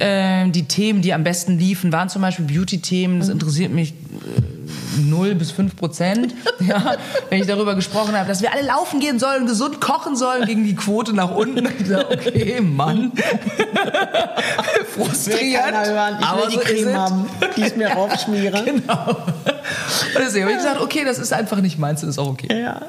Ähm, 0.00 0.52
die 0.52 0.64
Themen, 0.64 1.02
die 1.02 1.12
am 1.12 1.22
besten 1.22 1.58
liefen, 1.58 1.92
waren 1.92 2.08
zum 2.08 2.22
Beispiel 2.22 2.46
Beauty-Themen. 2.46 3.16
Mhm. 3.16 3.20
Das 3.20 3.28
interessiert 3.28 3.72
mich 3.72 3.92
äh, 3.92 4.42
0 5.00 5.34
bis 5.34 5.50
5 5.50 5.76
Prozent. 5.76 6.34
ja, 6.60 6.96
wenn 7.28 7.40
ich 7.40 7.46
darüber 7.46 7.74
gesprochen 7.74 8.16
habe, 8.16 8.28
dass 8.28 8.42
wir 8.42 8.52
alle 8.52 8.62
laufen 8.62 9.00
gehen 9.00 9.18
sollen, 9.18 9.46
gesund 9.46 9.80
kochen 9.80 10.16
sollen, 10.16 10.46
ging 10.46 10.64
die 10.64 10.74
Quote 10.74 11.12
nach 11.12 11.30
unten. 11.34 11.68
Ich 11.78 11.88
dachte, 11.88 12.18
okay, 12.18 12.60
Mann. 12.60 13.12
Frustrierend. 14.94 15.74
Aber 15.74 16.42
will 16.42 16.48
die 16.50 16.54
so 16.54 16.60
Creme 16.60 16.94
haben, 16.94 17.30
die 17.56 17.62
ich 17.62 17.76
mir 17.76 17.88
raufschmiere. 17.92 18.62
Genau. 18.64 19.08
Und 20.14 20.18
deswegen 20.18 20.44
habe 20.44 20.52
ich 20.52 20.58
gesagt, 20.58 20.80
okay, 20.80 21.04
das 21.04 21.18
ist 21.18 21.32
einfach 21.32 21.60
nicht 21.60 21.78
meins, 21.78 22.00
das 22.00 22.10
ist 22.10 22.18
auch 22.18 22.28
okay. 22.28 22.60
Ja. 22.60 22.82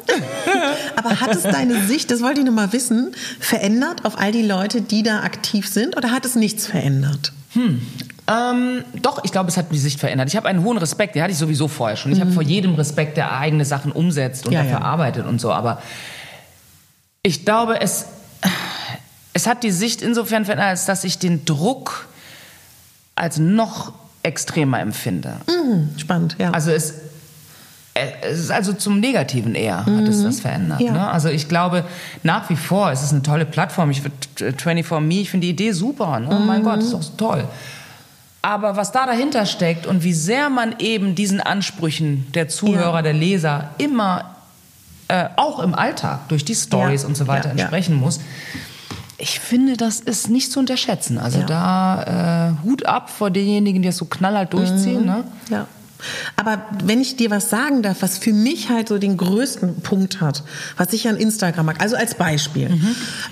Aber 0.95 1.21
hat 1.21 1.35
es 1.35 1.43
deine 1.43 1.81
Sicht, 1.85 2.11
das 2.11 2.21
wollte 2.21 2.41
ich 2.41 2.45
noch 2.45 2.53
mal 2.53 2.73
wissen, 2.73 3.13
verändert 3.39 4.05
auf 4.05 4.19
all 4.19 4.31
die 4.31 4.41
Leute, 4.41 4.81
die 4.81 5.03
da 5.03 5.21
aktiv 5.21 5.67
sind, 5.67 5.95
oder 5.97 6.11
hat 6.11 6.25
es 6.25 6.35
nichts 6.35 6.67
verändert? 6.67 7.02
Ähm, 8.27 8.83
doch, 9.01 9.23
ich 9.23 9.31
glaube, 9.31 9.49
es 9.49 9.57
hat 9.57 9.71
die 9.71 9.77
Sicht 9.77 9.99
verändert. 9.99 10.29
Ich 10.29 10.35
habe 10.35 10.47
einen 10.47 10.63
hohen 10.63 10.77
Respekt, 10.77 11.15
den 11.15 11.21
hatte 11.21 11.31
ich 11.33 11.37
sowieso 11.37 11.67
vorher 11.67 11.97
schon. 11.97 12.11
Ich 12.11 12.21
habe 12.21 12.31
vor 12.31 12.41
jedem 12.43 12.73
Respekt, 12.75 13.17
der 13.17 13.37
eigene 13.37 13.65
Sachen 13.65 13.91
umsetzt 13.91 14.45
und 14.45 14.51
Mhm. 14.51 14.57
Ja, 14.57 14.63
dafür 14.63 14.79
ja. 14.79 14.85
arbeitet 14.85 15.25
und 15.25 15.39
so. 15.41 15.51
Aber 15.51 15.81
ich 17.21 17.45
glaube, 17.45 17.79
es, 17.81 18.05
es 19.33 19.45
hat 19.47 19.63
die 19.63 19.71
Sicht 19.71 20.01
insofern 20.01 20.45
verändert, 20.45 20.69
als 20.69 20.85
dass 20.85 21.03
ich 21.03 21.19
den 21.19 21.45
Druck 21.45 22.07
als 23.15 23.37
noch 23.37 23.93
extremer 24.23 24.79
empfinde. 24.79 25.35
Hm, 25.47 25.89
spannend, 25.97 26.35
ja. 26.39 26.51
Also 26.51 26.71
es, 26.71 26.93
es 27.95 28.39
ist 28.39 28.51
also 28.51 28.73
zum 28.73 28.99
Negativen 28.99 29.53
eher 29.53 29.85
hat 29.85 30.07
es 30.07 30.23
das 30.23 30.39
verändert. 30.39 30.81
Ja. 30.81 30.91
Ne? 30.93 31.07
Also 31.11 31.29
ich 31.29 31.47
glaube, 31.47 31.83
nach 32.23 32.49
wie 32.49 32.55
vor 32.55 32.91
ist 32.91 33.03
es 33.03 33.11
eine 33.11 33.21
tolle 33.21 33.45
Plattform. 33.45 33.91
Ich 33.91 34.01
finde 34.01 34.17
24Me, 34.57 35.21
ich 35.21 35.29
finde 35.29 35.45
die 35.45 35.51
Idee 35.51 35.71
super. 35.73 36.19
Ne? 36.19 36.41
Mein 36.45 36.63
Gott, 36.63 36.79
ist 36.79 36.91
doch 36.93 37.03
toll. 37.17 37.45
Aber 38.41 38.75
was 38.75 38.91
da 38.91 39.05
dahinter 39.05 39.45
steckt 39.45 39.85
und 39.85 40.03
wie 40.03 40.13
sehr 40.13 40.49
man 40.49 40.75
eben 40.79 41.15
diesen 41.15 41.39
Ansprüchen 41.39 42.27
der 42.33 42.49
Zuhörer, 42.49 42.95
Ja. 42.97 43.01
der 43.03 43.13
Leser 43.13 43.69
immer 43.77 44.25
äh, 45.07 45.25
auch 45.35 45.59
im 45.59 45.75
Alltag 45.75 46.27
durch 46.29 46.43
die 46.45 46.55
Stories 46.55 47.03
Ja. 47.03 47.07
und 47.07 47.15
so 47.15 47.27
weiter 47.27 47.51
entsprechen 47.51 47.95
muss. 47.95 48.19
Ich 49.17 49.39
finde, 49.39 49.77
das 49.77 49.99
ist 49.99 50.29
nicht 50.29 50.51
zu 50.51 50.59
unterschätzen. 50.59 51.17
Also 51.19 51.41
da 51.43 52.55
äh, 52.59 52.63
Hut 52.65 52.85
ab 52.85 53.09
vor 53.09 53.29
denjenigen, 53.29 53.81
die 53.81 53.87
das 53.89 53.97
so 53.97 54.05
knallhart 54.05 54.51
durchziehen. 54.53 55.05
Ne? 55.05 55.23
Ja. 55.49 55.67
Aber 56.35 56.65
wenn 56.83 57.01
ich 57.01 57.15
dir 57.15 57.31
was 57.31 57.49
sagen 57.49 57.81
darf, 57.81 58.01
was 58.01 58.17
für 58.17 58.33
mich 58.33 58.69
halt 58.69 58.89
so 58.89 58.97
den 58.97 59.17
größten 59.17 59.81
Punkt 59.81 60.21
hat, 60.21 60.43
was 60.77 60.93
ich 60.93 61.07
an 61.07 61.17
Instagram 61.17 61.67
mag, 61.67 61.81
also 61.81 61.95
als 61.95 62.15
Beispiel. 62.15 62.69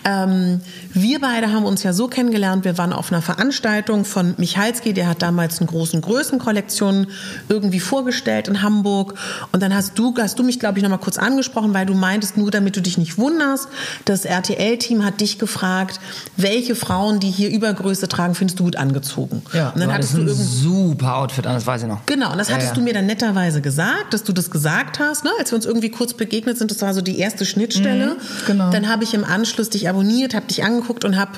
Ähm, 0.04 0.62
wir 0.94 1.20
beide 1.20 1.52
haben 1.52 1.66
uns 1.66 1.84
ja 1.84 1.94
so 1.94 2.08
kennengelernt, 2.08 2.66
wir 2.66 2.78
waren 2.78 2.94
auf 2.94 3.12
einer 3.12 3.22
Veranstaltung 3.22 4.06
von 4.06 4.36
Michalski, 4.38 4.94
der 4.94 5.08
hat 5.08 5.22
damals 5.22 5.60
einen 5.60 5.68
großen 5.68 6.02
Größenkollektion 6.02 7.08
irgendwie 7.50 7.80
vorgestellt 7.80 8.48
in 8.48 8.62
Hamburg. 8.62 9.16
Und 9.52 9.62
dann 9.62 9.74
hast 9.74 9.98
du, 9.98 10.14
hast 10.18 10.40
du 10.40 10.44
mich, 10.44 10.60
glaube 10.60 10.80
ich, 10.80 10.84
nochmal 10.84 11.00
kurz 11.00 11.18
angesprochen, 11.18 11.74
weil 11.74 11.86
du 11.86 11.94
meintest, 11.94 12.38
nur 12.38 12.52
damit 12.52 12.76
du 12.76 12.82
dich 12.82 12.98
nicht 12.98 13.18
wunderst, 13.18 13.68
das 14.06 14.26
RTL-Team 14.26 15.04
hat 15.04 15.22
dich 15.22 15.40
gefragt, 15.40 16.00
welche 16.38 16.76
Frauen, 16.76 17.20
die 17.20 17.30
hier 17.30 17.50
Übergröße 17.50 18.08
tragen, 18.08 18.36
findest 18.36 18.60
du 18.60 18.64
gut 18.66 18.76
angezogen? 18.76 19.42
und 19.70 19.80
dann 19.80 19.94
hattest 19.94 20.14
du 20.14 20.20
ein 20.20 20.28
irgend 20.28 20.46
super 20.46 21.18
Outfit 21.18 21.48
an, 21.48 21.56
das 21.56 21.66
weiß 21.66 21.84
ich 21.84 21.88
noch. 21.88 22.06
Genau, 22.06 22.32
und 22.32 22.38
das 22.38 22.50
hattest 22.62 22.76
ja. 22.78 22.80
du 22.80 22.82
mir 22.82 22.94
dann 22.94 23.06
netterweise 23.06 23.62
gesagt, 23.62 24.14
dass 24.14 24.24
du 24.24 24.34
das 24.34 24.52
gesagt 24.52 25.00
hast, 25.00 25.24
ne? 25.24 25.32
als 25.40 25.52
wir 25.52 25.56
uns 25.56 25.66
irgendwie 25.66 25.90
kurz 25.90 26.14
begegnet 26.14 26.58
sind. 26.58 26.72
Das 26.72 26.82
war 26.82 26.94
so 26.94 27.02
die 27.02 27.20
erste 27.20 27.46
Schnittstelle. 27.46 28.18
genau. 28.46 28.72
Dann 28.72 28.90
habe 28.90 29.04
ich 29.04 29.14
im 29.14 29.24
Anschluss 29.24 29.70
dich 29.70 29.90
abonniert, 29.90 30.34
habe 30.34 30.48
dich 30.48 30.64
angeguckt 30.64 31.06
und 31.06 31.18
habe 31.18 31.32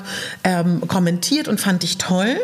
ähm, 0.44 0.86
kommentiert 0.86 1.48
und 1.48 1.60
fand 1.60 1.82
dich 1.82 1.98
toll. 1.98 2.36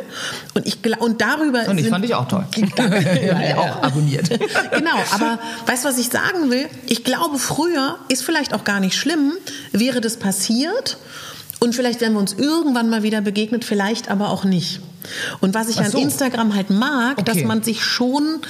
Und 0.54 0.66
ich 0.66 0.78
und 1.00 1.20
darüber 1.20 1.68
Und 1.68 1.78
ich 1.78 1.84
sind- 1.84 1.92
fand 1.92 2.04
dich 2.04 2.14
auch 2.14 2.28
toll. 2.28 2.44
ja, 2.76 3.40
ja, 3.48 3.56
auch 3.56 3.82
abonniert. 3.82 4.28
genau, 4.72 4.96
aber 5.12 5.38
weißt 5.66 5.84
du, 5.84 5.88
was 5.88 5.98
ich 5.98 6.08
sagen 6.08 6.50
will? 6.50 6.68
Ich 6.86 7.04
glaube, 7.04 7.38
früher 7.38 7.96
ist 8.08 8.22
vielleicht 8.22 8.54
auch 8.54 8.64
gar 8.64 8.80
nicht 8.80 8.96
schlimm, 8.96 9.32
wäre 9.72 10.00
das 10.00 10.16
passiert 10.16 10.98
und 11.60 11.74
vielleicht 11.74 12.00
wären 12.00 12.14
wir 12.14 12.20
uns 12.20 12.32
irgendwann 12.32 12.88
mal 12.88 13.02
wieder 13.02 13.20
begegnet, 13.20 13.64
vielleicht 13.64 14.10
aber 14.10 14.30
auch 14.30 14.44
nicht. 14.44 14.80
Und 15.40 15.54
was 15.54 15.68
ich 15.68 15.78
Ach 15.78 15.84
an 15.84 15.90
so. 15.90 15.98
Instagram 15.98 16.54
halt 16.54 16.70
mag, 16.70 17.24
dass 17.24 17.36
Okay. 17.38 17.46
man 17.46 17.62
sich 17.62 17.84
schon 17.84 18.40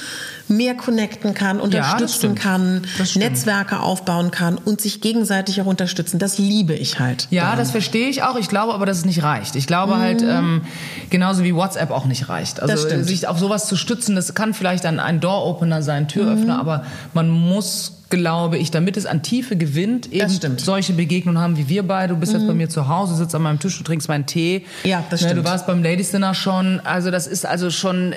mehr 0.50 0.74
connecten 0.74 1.32
kann, 1.32 1.60
unterstützen 1.60 2.08
stimmt. 2.36 2.40
kann. 2.40 2.82
Netzwerke 3.14 3.80
aufbauen 3.80 4.30
kann 4.30 4.58
und 4.58 4.80
sich 4.80 5.00
gegenseitig 5.00 5.60
auch 5.62 5.66
unterstützen. 5.66 6.18
Das 6.18 6.38
liebe 6.38 6.74
ich 6.74 6.98
halt. 7.00 7.28
Ja, 7.30 7.56
das 7.56 7.70
verstehe 7.70 8.08
ich 8.08 8.22
auch. 8.22 8.36
Ich 8.36 8.48
glaube 8.48 8.74
aber, 8.74 8.84
dass 8.84 8.98
es 8.98 9.04
nicht 9.04 9.22
reicht. 9.22 9.56
Ich 9.56 9.66
glaube 9.66 9.96
halt, 9.98 10.22
ähm, 10.22 10.62
genauso 11.08 11.44
wie 11.44 11.54
WhatsApp 11.54 11.90
auch 11.90 12.04
nicht 12.04 12.28
reicht. 12.28 12.60
Also 12.60 12.72
Mhm. 12.72 12.76
Das 12.76 12.86
stimmt. 12.86 13.06
sich 13.06 13.28
auf 13.28 13.38
sowas 13.38 13.66
zu 13.66 13.76
stützen, 13.76 14.16
das 14.16 14.34
kann 14.34 14.52
vielleicht 14.54 14.84
dann 14.84 15.00
ein 15.00 15.20
Door-Opener 15.20 15.82
sein, 15.82 16.08
Türöffner, 16.08 16.54
Mhm. 16.54 16.60
aber 16.60 16.84
man 17.14 17.28
muss 17.30 17.96
glaube 18.10 18.58
ich, 18.58 18.72
damit 18.72 18.96
es 18.96 19.06
an 19.06 19.22
Tiefe 19.22 19.54
gewinnt, 19.54 20.12
eben. 20.12 20.32
Mhm. 20.32 20.58
solche 20.58 20.94
Begegnungen 20.94 21.40
haben 21.40 21.56
wie 21.56 21.68
wir 21.68 21.84
beide. 21.86 22.12
Du 22.14 22.18
bist 22.18 22.32
jetzt 22.32 22.44
bei 22.44 22.54
mir 22.54 22.68
zu 22.68 22.88
Hause, 22.88 23.14
sitzt 23.14 23.36
an 23.36 23.42
meinem 23.42 23.60
Tisch, 23.60 23.78
du 23.78 23.84
trinkst 23.84 24.08
meinen 24.08 24.26
Tee. 24.26 24.64
Ja, 24.82 25.04
das 25.10 25.20
Ne, 25.20 25.28
stimmt. 25.28 25.46
Du 25.46 25.48
warst 25.48 25.68
beim 25.68 25.80
Ladies 25.84 26.10
Dinner 26.10 26.34
schon. 26.34 26.80
Also 26.82 27.12
das 27.12 27.28
ist 27.28 27.46
also 27.46 27.70
schon, 27.70 28.12
äh, 28.12 28.16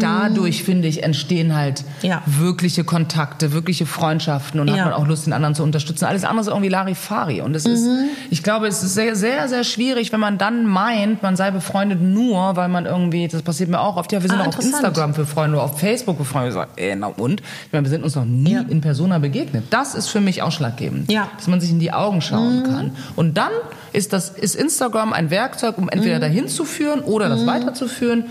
dadurch 0.00 0.64
finde 0.64 0.88
ich, 0.88 1.02
entstehen 1.42 1.54
halt 1.56 1.82
Mhm. 2.02 2.08
Ja. 2.08 2.22
wirkliche 2.26 2.84
Kontakte, 2.84 3.52
wirkliche 3.52 3.86
Freundschaften 3.86 4.60
und 4.60 4.68
Ja. 4.68 4.74
hat 4.76 4.84
man 4.86 4.92
auch 4.94 5.06
Lust, 5.06 5.26
den 5.26 5.32
anderen 5.32 5.54
zu 5.54 5.62
unterstützen. 5.62 6.04
Alles 6.04 6.24
andere 6.24 6.42
ist 6.42 6.48
irgendwie 6.48 6.68
Larifari. 6.68 7.40
Und 7.40 7.54
es 7.54 7.64
ist, 7.66 7.84
Mhm. 7.84 8.06
ich 8.30 8.42
glaube, 8.42 8.66
es 8.66 8.82
ist 8.82 8.94
sehr, 8.94 9.14
sehr, 9.16 9.48
sehr 9.48 9.64
schwierig, 9.64 10.12
wenn 10.12 10.20
man 10.20 10.38
dann 10.38 10.66
meint, 10.66 11.22
man 11.22 11.36
sei 11.36 11.50
befreundet 11.50 12.00
nur, 12.00 12.56
weil 12.56 12.68
man 12.68 12.86
irgendwie, 12.86 13.28
das 13.28 13.42
passiert 13.42 13.68
mir 13.70 13.80
auch 13.80 13.96
oft, 13.96 14.12
ja, 14.12 14.22
wir 14.22 14.28
sind 14.28 14.40
Ah, 14.40 14.44
auch 14.44 14.48
auf. 14.48 14.60
Instagram 14.64 15.14
für 15.14 15.26
Freunde 15.26 15.56
oder 15.56 15.64
auf 15.64 15.78
Facebook 15.78 16.16
für 16.18 16.24
Freunde. 16.24 16.48
Ich 16.48 16.54
sag, 16.54 16.68
ey, 16.76 16.94
na 16.96 17.08
und? 17.08 17.40
Ich 17.66 17.72
meine, 17.72 17.84
wir 17.84 17.90
sind 17.90 18.04
uns 18.04 18.14
noch 18.16 18.24
nie 18.24 18.52
Ja. 18.54 18.64
in 18.68 18.80
Persona 18.80 19.18
begegnet. 19.18 19.64
Das 19.70 19.94
ist 19.94 20.08
für 20.08 20.20
mich 20.20 20.42
ausschlaggebend. 20.42 21.10
Dass 21.36 21.46
man 21.46 21.60
sich 21.60 21.70
in 21.70 21.78
die 21.80 21.92
Augen 21.92 22.20
schauen 22.20 22.62
kann. 22.64 22.92
Und 23.16 23.36
dann 23.36 23.50
ist 23.92 24.12
das, 24.12 24.30
ist 24.30 24.56
Instagram 24.56 25.12
ein 25.12 25.30
Werkzeug, 25.30 25.78
um 25.78 25.88
entweder 25.88 26.18
dahin 26.18 26.48
zu 26.48 26.64
führen 26.64 27.00
oder 27.00 27.28
das 27.28 27.46
weiterzuführen, 27.46 28.24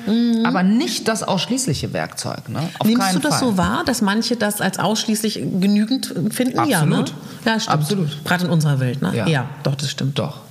aber 0.45 0.64
nicht 0.64 1.07
das 1.07 1.24
ausschließliche 1.24 1.93
Werkzeug. 1.93 2.49
Ne? 2.49 2.59
Auf 2.80 2.88
Nimmst 2.88 3.16
du 3.16 3.20
das 3.20 3.39
Fall. 3.39 3.49
so 3.49 3.57
wahr, 3.57 3.84
dass 3.86 4.01
manche 4.01 4.36
das 4.36 4.62
als 4.62 4.80
ausschließlich 4.80 5.36
genügend 5.36 6.14
finden? 6.32 6.68
Ja, 6.68 6.80
Absolut. 6.82 7.07
ne? 7.07 7.14
Ja, 7.45 7.59
stimmt. 7.59 7.76
Absolut. 7.76 8.26
Gerade 8.26 8.45
in 8.45 8.51
unserer 8.51 8.80
Welt, 8.80 9.01
ne? 9.01 9.26
Ja. 9.28 9.49
doch, 9.64 9.76
das 9.76 9.89
stimmt. 9.89 10.18
Doch. 10.20 10.41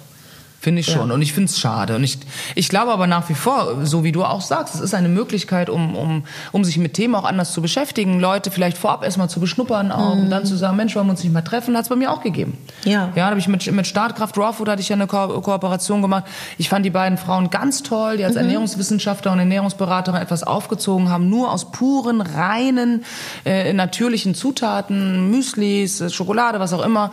Finde 0.62 0.80
ich 0.80 0.88
Ja. 0.88 0.94
schon. 0.98 1.10
Und 1.10 1.22
ich 1.22 1.32
finde 1.32 1.48
es 1.50 1.58
schade. 1.58 1.96
Und 1.96 2.04
ich, 2.04 2.18
ich 2.54 2.68
glaube 2.68 2.92
aber 2.92 3.06
nach 3.06 3.28
wie 3.30 3.34
vor, 3.34 3.86
so 3.86 4.04
wie 4.04 4.12
du 4.12 4.24
auch 4.24 4.42
sagst, 4.42 4.74
es 4.74 4.80
ist 4.82 4.94
eine 4.94 5.08
Möglichkeit, 5.08 5.70
um, 5.70 5.96
um, 5.96 6.24
um 6.52 6.64
sich 6.64 6.76
mit 6.76 6.92
Themen 6.92 7.14
auch 7.14 7.24
anders 7.24 7.52
zu 7.52 7.62
beschäftigen, 7.62 8.20
Leute 8.20 8.50
vielleicht 8.50 8.76
vorab 8.76 9.02
erstmal 9.02 9.30
zu 9.30 9.40
beschnuppern 9.40 9.90
auch 9.90 10.12
und 10.12 10.28
dann 10.28 10.44
zu 10.44 10.56
sagen, 10.56 10.76
Mensch, 10.76 10.94
wollen 10.94 11.06
wir 11.06 11.12
uns 11.12 11.24
nicht 11.24 11.32
mal 11.32 11.40
treffen, 11.40 11.74
hat 11.76 11.84
es 11.84 11.88
bei 11.88 11.96
mir 11.96 12.12
auch 12.12 12.20
gegeben. 12.20 12.58
Ja. 12.84 13.08
Ja, 13.14 13.24
da 13.24 13.26
habe 13.30 13.38
ich 13.40 13.48
mit, 13.48 13.72
mit 13.72 13.86
Startkraft 13.86 14.36
Rawfood 14.36 14.68
hatte 14.68 14.82
ich 14.82 14.90
ja 14.90 14.96
eine 14.96 15.06
Ko 15.06 15.40
Kooperation 15.40 16.02
gemacht. 16.02 16.24
Ich 16.58 16.68
fand 16.68 16.84
die 16.84 16.90
beiden 16.90 17.16
Frauen 17.16 17.48
ganz 17.48 17.82
toll, 17.82 18.18
die 18.18 18.24
als 18.24 18.36
Ernährungswissenschaftler 18.36 19.32
und 19.32 19.38
Ernährungsberaterin 19.38 20.20
etwas 20.20 20.42
aufgezogen 20.42 21.08
haben, 21.08 21.30
nur 21.30 21.50
aus 21.52 21.72
puren, 21.72 22.20
reinen, 22.20 23.04
äh, 23.46 23.72
natürlichen 23.72 24.34
Zutaten, 24.34 25.30
Müslis, 25.30 26.12
Schokolade, 26.12 26.60
was 26.60 26.74
auch 26.74 26.84
immer. 26.84 27.12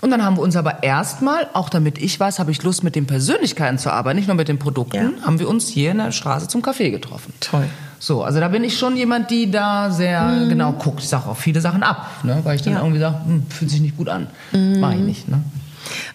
Und 0.00 0.10
dann 0.10 0.24
haben 0.24 0.36
wir 0.36 0.42
uns 0.42 0.54
aber 0.54 0.82
erstmal, 0.84 1.48
auch 1.54 1.68
damit 1.68 1.98
ich 1.98 2.18
weiß, 2.20 2.38
habe 2.38 2.52
ich 2.52 2.62
Lust 2.62 2.84
mit 2.84 2.94
den 2.94 3.06
Persönlichkeiten 3.06 3.78
zu 3.78 3.92
arbeiten, 3.92 4.16
nicht 4.16 4.28
nur 4.28 4.36
mit 4.36 4.46
den 4.48 4.58
Produkten, 4.58 4.96
Ja. 5.18 5.26
haben 5.26 5.38
wir 5.40 5.48
uns 5.48 5.66
hier 5.68 5.90
in 5.90 5.98
der 5.98 6.12
Straße 6.12 6.46
zum 6.46 6.62
Kaffee 6.62 6.90
getroffen. 6.90 7.32
Toll. 7.40 7.64
So, 7.98 8.22
also 8.22 8.38
da 8.38 8.46
bin 8.46 8.62
ich 8.62 8.78
schon 8.78 8.96
jemand, 8.96 9.28
die 9.32 9.50
da 9.50 9.90
sehr 9.90 10.46
genau 10.48 10.70
guckt. 10.72 11.00
Ich 11.00 11.08
sage 11.08 11.28
auch 11.28 11.36
viele 11.36 11.60
Sachen 11.60 11.82
ab, 11.82 12.06
ne, 12.22 12.38
weil 12.44 12.54
ich 12.54 12.62
dann 12.62 12.74
Ja. 12.74 12.78
irgendwie 12.80 13.00
sage, 13.00 13.16
hm, 13.24 13.46
fühlt 13.48 13.70
sich 13.72 13.80
nicht 13.80 13.96
gut 13.96 14.08
an. 14.08 14.28
Mach 14.52 14.92
ich 14.92 15.00
nicht. 15.00 15.28
Ne? 15.28 15.42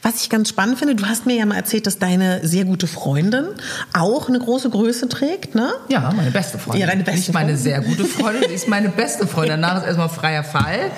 Was 0.02 0.22
ich 0.22 0.30
ganz 0.30 0.50
spannend 0.50 0.80
finde, 0.80 0.96
du 0.96 1.06
hast 1.06 1.26
mir 1.26 1.36
ja 1.36 1.46
mal 1.46 1.56
erzählt, 1.56 1.88
dass 1.88 2.00
deine 2.00 2.46
sehr 2.46 2.66
gute 2.66 2.88
Freundin 2.88 3.48
auch 3.94 4.28
eine 4.28 4.40
große 4.40 4.70
Größe 4.70 5.10
trägt, 5.10 5.56
ne? 5.56 5.72
Ja, 5.90 6.12
meine 6.16 6.32
beste 6.32 6.58
Freundin. 6.58 6.82
Ja, 6.82 6.88
deine 6.88 7.04
beste 7.04 7.20
Nicht 7.20 7.34
meine 7.34 7.58
sehr 7.58 7.82
gute 7.82 8.06
Freundin, 8.06 8.44
sie 8.48 8.56
ist 8.56 8.68
meine 8.68 8.90
beste 8.90 9.28
Freundin. 9.28 9.62
Danach 9.62 9.82
ist 9.82 9.88
erstmal 9.88 10.10
freier 10.10 10.44
Fall. 10.44 10.92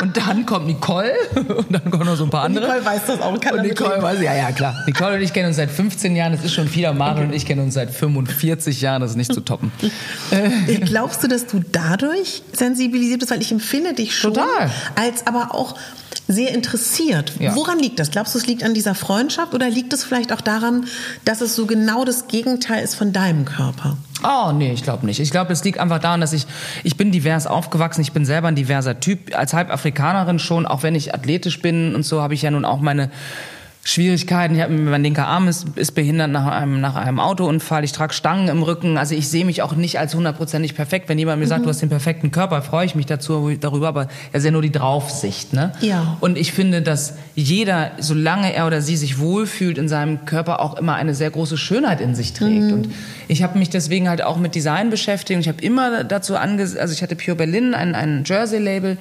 Und 0.00 0.16
dann 0.16 0.46
kommt 0.46 0.66
Nicole 0.66 1.12
und 1.34 1.70
dann 1.70 1.90
kommen 1.90 2.06
noch 2.06 2.16
so 2.16 2.24
ein 2.24 2.30
paar 2.30 2.44
andere. 2.44 2.64
Nicole 2.64 2.84
weiß 2.84 3.02
das 3.06 3.20
auch, 3.20 3.38
kann 3.40 3.58
Und 3.58 3.62
Nicole 3.62 4.02
weiß, 4.02 4.20
ja, 4.20 4.34
ja, 4.34 4.50
klar. 4.50 4.74
Nicole 4.86 5.16
und 5.16 5.22
ich 5.22 5.32
kennen 5.32 5.48
uns 5.48 5.56
seit 5.56 5.70
15 5.70 6.16
Jahren, 6.16 6.32
das 6.32 6.44
ist 6.44 6.54
schon 6.54 6.66
viel. 6.66 6.92
Mario 6.92 7.24
und 7.24 7.32
ich 7.32 7.46
kennen 7.46 7.62
uns 7.62 7.74
seit 7.74 7.90
45 7.90 8.80
Jahren, 8.80 9.00
das 9.00 9.12
ist 9.12 9.16
nicht 9.16 9.32
zu 9.32 9.42
toppen. 9.42 9.70
Glaubst 10.86 11.22
du, 11.22 11.28
dass 11.28 11.46
du 11.46 11.62
dadurch 11.70 12.42
sensibilisiert 12.52 13.20
bist? 13.20 13.30
Weil 13.30 13.42
ich 13.42 13.52
empfinde 13.52 13.92
dich 13.94 14.16
schon 14.18 14.34
Total. 14.34 14.70
als 14.96 15.26
aber 15.26 15.54
auch 15.54 15.76
sehr 16.28 16.54
interessiert. 16.54 17.32
Ja. 17.38 17.54
Woran 17.54 17.78
liegt 17.78 17.98
das? 17.98 18.10
Glaubst 18.10 18.34
du, 18.34 18.38
es 18.38 18.46
liegt 18.46 18.62
an 18.62 18.74
dieser 18.74 18.94
Freundschaft 18.94 19.54
oder 19.54 19.68
liegt 19.68 19.92
es 19.92 20.04
vielleicht 20.04 20.32
auch 20.32 20.40
daran, 20.40 20.86
dass 21.24 21.40
es 21.40 21.54
so 21.54 21.66
genau 21.66 22.04
das 22.04 22.28
Gegenteil 22.28 22.82
ist 22.82 22.94
von 22.94 23.12
deinem 23.12 23.44
Körper? 23.44 23.96
Oh, 24.24 24.52
nee, 24.52 24.72
ich 24.72 24.82
glaube 24.82 25.04
nicht. 25.04 25.18
Ich 25.20 25.30
glaube, 25.30 25.52
es 25.52 25.64
liegt 25.64 25.78
einfach 25.78 25.98
daran, 25.98 26.20
dass 26.20 26.32
ich, 26.32 26.46
ich 26.84 26.96
bin 26.96 27.10
divers 27.10 27.46
aufgewachsen, 27.46 28.02
ich 28.02 28.12
bin 28.12 28.24
selber 28.24 28.48
ein 28.48 28.54
diverser 28.54 29.00
Typ, 29.00 29.36
als 29.36 29.52
Halbafrikanerin 29.52 30.38
schon, 30.38 30.66
auch 30.66 30.82
wenn 30.82 30.94
ich 30.94 31.12
athletisch 31.12 31.60
bin 31.60 31.94
und 31.94 32.04
so, 32.04 32.22
habe 32.22 32.34
ich 32.34 32.42
ja 32.42 32.50
nun 32.50 32.64
auch 32.64 32.80
meine 32.80 33.10
Schwierigkeiten. 33.84 34.54
Ich 34.54 34.60
habe 34.60 34.72
mein 34.72 35.02
linker 35.02 35.26
Arm 35.26 35.48
ist, 35.48 35.66
ist 35.74 35.92
behindert 35.92 36.30
nach 36.30 36.46
einem, 36.46 36.80
nach 36.80 36.94
einem 36.94 37.18
Autounfall. 37.18 37.82
Ich 37.82 37.90
trage 37.90 38.14
Stangen 38.14 38.46
im 38.46 38.62
Rücken. 38.62 38.96
Also 38.96 39.16
ich 39.16 39.28
sehe 39.28 39.44
mich 39.44 39.60
auch 39.60 39.74
nicht 39.74 39.98
als 39.98 40.14
hundertprozentig 40.14 40.76
perfekt. 40.76 41.08
Wenn 41.08 41.18
jemand 41.18 41.40
mir 41.40 41.48
sagt, 41.48 41.64
du 41.64 41.68
hast 41.68 41.82
den 41.82 41.88
perfekten 41.88 42.30
Körper, 42.30 42.62
freue 42.62 42.86
ich 42.86 42.94
mich 42.94 43.06
dazu, 43.06 43.50
darüber. 43.58 43.88
Aber 43.88 44.06
es 44.30 44.40
ist 44.40 44.44
ja 44.44 44.50
nur 44.52 44.62
die 44.62 44.70
Draufsicht. 44.70 45.52
Ne? 45.52 45.72
Ja. 45.80 46.16
Und 46.20 46.38
ich 46.38 46.52
finde, 46.52 46.80
dass 46.82 47.14
jeder, 47.34 47.90
solange 47.98 48.54
er 48.54 48.68
oder 48.68 48.80
sie 48.82 48.96
sich 48.96 49.18
wohlfühlt 49.18 49.78
in 49.78 49.88
seinem 49.88 50.26
Körper, 50.26 50.60
auch 50.60 50.78
immer 50.78 50.94
eine 50.94 51.14
sehr 51.14 51.30
große 51.30 51.58
Schönheit 51.58 52.00
in 52.00 52.14
sich 52.14 52.34
trägt. 52.34 52.72
Und 52.72 52.88
ich 53.26 53.42
habe 53.42 53.58
mich 53.58 53.68
deswegen 53.68 54.08
halt 54.08 54.22
auch 54.22 54.38
mit 54.38 54.54
Design 54.54 54.90
beschäftigt. 54.90 55.40
Ich 55.40 55.48
habe 55.48 55.60
immer 55.60 56.04
dazu 56.04 56.36
ange, 56.36 56.62
also 56.78 56.92
ich 56.92 57.02
hatte 57.02 57.16
Pure 57.16 57.36
Berlin, 57.36 57.74
ein, 57.74 57.96
ein 57.96 58.22
Jersey-Label 58.24 58.96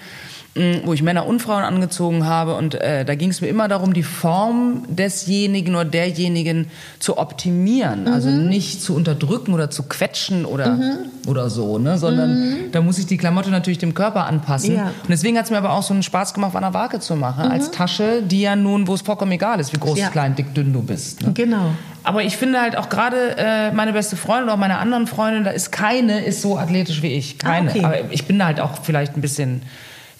wo 0.84 0.91
ich 0.91 1.02
Männer 1.02 1.28
und 1.28 1.41
Frauen 1.41 1.64
angezogen 1.64 2.26
habe 2.26 2.56
und 2.56 2.76
äh, 2.76 3.06
da 3.06 3.16
ging 3.16 3.30
es 3.30 3.39
mir 3.39 3.47
immer 3.47 3.70
darum, 3.70 3.93
die 3.93 4.04
Form 4.04 4.84
desjenigen 4.89 5.76
oder 5.76 5.86
derjenigen 5.86 6.68
zu 6.99 7.18
optimieren, 7.18 8.10
also 8.10 8.28
Mhm. 8.30 8.49
nicht 8.49 8.82
zu 8.84 8.93
unterdrücken 8.93 9.54
oder 9.54 9.70
zu 9.70 9.84
quetschen 9.84 10.43
oder 10.43 10.78
oder 11.26 11.49
so, 11.49 11.78
ne, 11.78 11.97
sondern 11.97 12.56
da 12.74 12.82
muss 12.82 12.97
ich 12.97 13.06
die 13.06 13.16
Klamotte 13.16 13.49
natürlich 13.49 13.78
dem 13.80 13.93
Körper 13.93 14.26
anpassen. 14.26 14.72
Mhm. 14.72 14.78
Ja. 14.78 14.84
Und 14.88 15.10
deswegen 15.10 15.38
hat 15.38 15.45
es 15.45 15.52
mir 15.52 15.58
aber 15.58 15.72
auch 15.72 15.84
so 15.84 15.93
einen 15.93 16.04
Spaß 16.04 16.34
gemacht, 16.34 16.54
Wanne 16.54 16.74
Wake 16.74 17.02
zu 17.02 17.16
machen 17.16 17.49
als 17.49 17.72
Tasche, 17.72 18.22
die 18.22 18.41
ja 18.41 18.58
nun, 18.58 18.88
wo 18.88 18.93
es 18.93 19.02
vollkommen 19.02 19.32
egal 19.32 19.60
ist, 19.62 19.72
wie 19.74 19.78
groß, 19.80 19.99
Ja. 19.99 20.10
klein, 20.10 20.36
dick, 20.36 20.54
dünn 20.54 20.74
du 20.74 20.82
bist. 20.82 21.22
Ne? 21.22 21.32
Genau. 21.34 21.72
Aber 22.04 22.24
ich 22.24 22.36
finde 22.36 22.60
halt 22.60 22.76
auch 22.78 22.89
gerade 22.89 23.38
äh, 23.38 23.72
meine 23.72 23.93
beste 23.93 24.18
Freundin 24.18 24.45
oder 24.45 24.54
auch 24.56 24.58
meine 24.58 24.80
anderen 24.80 25.08
Freundinnen, 25.08 25.45
da 25.45 25.52
ist 25.52 25.72
keine 25.72 26.26
ist 26.26 26.41
so 26.41 26.58
athletisch 26.58 27.02
wie 27.04 27.14
ich. 27.14 27.38
Keine. 27.38 27.70
Ah, 27.70 27.74
okay. 27.74 27.86
Aber 27.86 27.95
ich 28.12 28.26
bin 28.26 28.38
da 28.39 28.47
halt 28.47 28.60
auch 28.60 28.82
vielleicht 28.84 29.16
ein 29.16 29.22
bisschen 29.22 29.62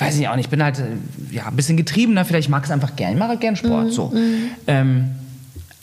weiß 0.02 0.18
ich 0.20 0.28
auch 0.28 0.36
nicht, 0.36 0.46
ich 0.46 0.50
bin 0.50 0.64
halt 0.64 0.80
äh, 0.80 1.36
ja, 1.36 1.48
ein 1.48 1.56
bisschen 1.56 1.78
getriebener, 1.78 2.26
vielleicht 2.26 2.50
mag 2.50 2.64
es 2.64 2.72
einfach 2.72 2.96
gern, 2.96 3.14
ich 3.14 3.20
mache 3.20 3.38
gern 3.38 3.56
Sport. 3.56 3.86
Mhm, 3.86 3.92
so. 3.92 4.14
Ähm, 4.68 5.12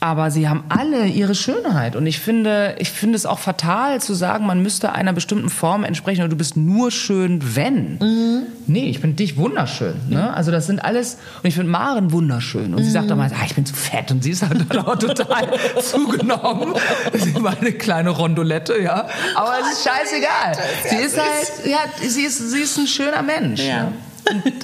aber 0.01 0.31
sie 0.31 0.49
haben 0.49 0.63
alle 0.69 1.07
ihre 1.07 1.35
Schönheit. 1.35 1.97
Und 1.97 2.07
ich 2.07 2.21
finde, 2.21 2.77
ich 2.79 2.91
finde 2.91 3.17
es 3.17 3.27
auch 3.27 3.41
fatal 3.41 4.01
zu 4.01 4.15
sagen, 4.15 4.47
man 4.47 4.63
müsste 4.63 4.93
einer 4.93 5.13
bestimmten 5.13 5.51
Form 5.51 5.83
entsprechen 5.83 6.21
oder 6.21 6.29
du 6.29 6.37
bist 6.37 6.57
nur 6.57 6.93
schön, 6.93 7.57
wenn. 7.57 7.99
Mhm. 7.99 8.43
Nee, 8.69 8.91
ich 8.91 9.01
finde 9.01 9.17
dich 9.17 9.37
wunderschön. 9.37 9.95
Ne? 10.09 10.33
Also 10.33 10.53
das 10.53 10.67
sind 10.67 10.85
alles, 10.85 11.19
und 11.43 11.49
ich 11.49 11.55
finde 11.55 11.73
Maren 11.73 12.13
wunderschön. 12.13 12.75
Und 12.75 12.85
sie 12.85 12.91
sagt 12.91 13.11
auch 13.11 13.17
mal, 13.17 13.29
ah, 13.29 13.45
ich 13.45 13.57
bin 13.57 13.67
zu 13.67 13.75
fett. 13.75 14.13
Und 14.13 14.23
sie 14.23 14.31
ist 14.31 14.49
halt 14.49 14.79
auch 14.79 14.97
total 14.97 15.49
zugenommen. 15.83 16.75
Sie 17.13 17.43
war 17.43 17.59
eine 17.59 17.73
kleine 17.73 18.11
Rondolette, 18.11 18.81
ja. 18.81 19.09
Aber 19.35 19.55
es 19.63 19.79
ist 19.79 19.89
scheißegal. 19.89 20.57
Sie 20.89 20.97
ist 20.97 21.19
halt, 21.19 21.67
ja, 21.67 21.79
sie 22.07 22.23
ist, 22.23 22.53
sie 22.53 22.61
ist 22.61 22.79
ein 22.79 22.87
schöner 22.87 23.23
Mensch. 23.23 23.63
Ja. 23.63 23.91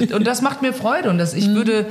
Und, 0.01 0.13
und 0.13 0.27
das 0.27 0.43
macht 0.43 0.63
mir 0.63 0.73
Freude. 0.73 1.11
Und 1.11 1.19
das, 1.19 1.35
ich 1.35 1.49
würde, 1.49 1.87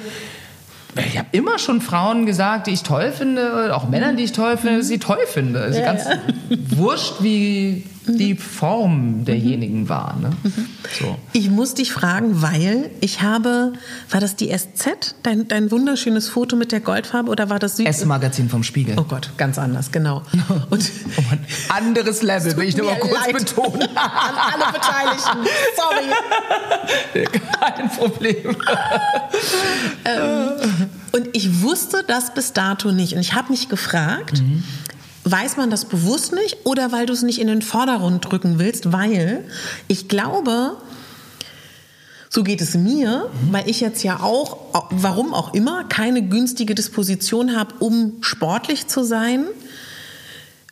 ich 1.07 1.17
habe 1.17 1.29
immer 1.31 1.59
schon 1.59 1.81
Frauen 1.81 2.25
gesagt, 2.25 2.67
die 2.67 2.71
ich 2.71 2.83
toll 2.83 3.11
finde, 3.11 3.75
auch 3.75 3.87
Männern, 3.89 4.17
die 4.17 4.23
ich 4.23 4.31
toll 4.31 4.57
finde, 4.57 4.77
dass 4.77 4.85
ich 4.85 4.93
sie 4.93 4.99
toll 4.99 5.25
finde. 5.27 5.59
Ist 5.59 5.77
Ja, 5.77 5.85
ganz 5.85 6.05
wurscht, 6.49 7.15
wie 7.21 7.83
die 8.07 8.35
Form 8.35 9.25
derjenigen 9.25 9.89
war. 9.89 10.17
Ne? 10.21 10.31
So. 10.99 11.17
Ich 11.31 11.49
muss 11.49 11.73
dich 11.73 11.91
fragen, 11.91 12.41
weil 12.41 12.89
ich 13.01 13.21
habe, 13.21 13.73
war 14.09 14.19
das 14.19 14.35
die 14.35 14.49
SZ, 14.55 15.15
dein, 15.23 15.47
dein 15.47 15.71
wunderschönes 15.71 16.27
Foto 16.29 16.55
mit 16.55 16.71
der 16.71 16.79
Goldfarbe 16.81 17.29
oder 17.29 17.49
war 17.49 17.59
das 17.59 17.77
Süd? 17.77 17.87
S-Magazin 17.87 18.49
vom 18.49 18.63
Spiegel. 18.63 18.95
oh 18.99 19.03
Gott, 19.03 19.31
ganz 19.37 19.57
anders, 19.57 19.91
genau. 19.91 20.23
Und 20.69 20.91
Oh 21.17 21.21
Mann, 21.29 21.39
anderes 21.69 22.21
Level, 22.21 22.55
will 22.57 22.67
ich 22.67 22.77
nur 22.77 22.87
mal 22.87 22.99
kurz 22.99 23.13
leid. 23.25 23.37
betonen. 23.37 23.81
an 23.95 24.35
alle 24.35 24.71
Beteiligten, 24.73 25.47
sorry. 25.75 27.27
Kein 27.59 27.89
Problem. 27.89 28.55
Und 31.11 31.29
ich 31.33 31.61
wusste 31.61 32.03
das 32.07 32.33
bis 32.33 32.53
dato 32.53 32.91
nicht. 32.91 33.13
Und 33.13 33.21
ich 33.21 33.33
habe 33.33 33.51
mich 33.51 33.69
gefragt, 33.69 34.41
weiß 35.23 35.57
man 35.57 35.69
das 35.69 35.85
bewusst 35.85 36.33
nicht 36.33 36.57
oder 36.65 36.91
weil 36.91 37.05
du 37.05 37.13
es 37.13 37.21
nicht 37.21 37.39
in 37.39 37.47
den 37.47 37.61
Vordergrund 37.61 38.29
drücken 38.29 38.59
willst? 38.59 38.91
Weil 38.91 39.43
ich 39.87 40.07
glaube, 40.07 40.77
so 42.29 42.43
geht 42.43 42.61
es 42.61 42.75
mir, 42.75 43.29
weil 43.51 43.69
ich 43.69 43.79
jetzt 43.79 44.03
ja 44.03 44.19
auch, 44.21 44.57
warum 44.89 45.33
auch 45.33 45.53
immer, 45.53 45.83
keine 45.83 46.23
günstige 46.23 46.75
Disposition 46.75 47.55
habe, 47.55 47.75
um 47.79 48.17
sportlich 48.21 48.87
zu 48.87 49.03
sein 49.03 49.45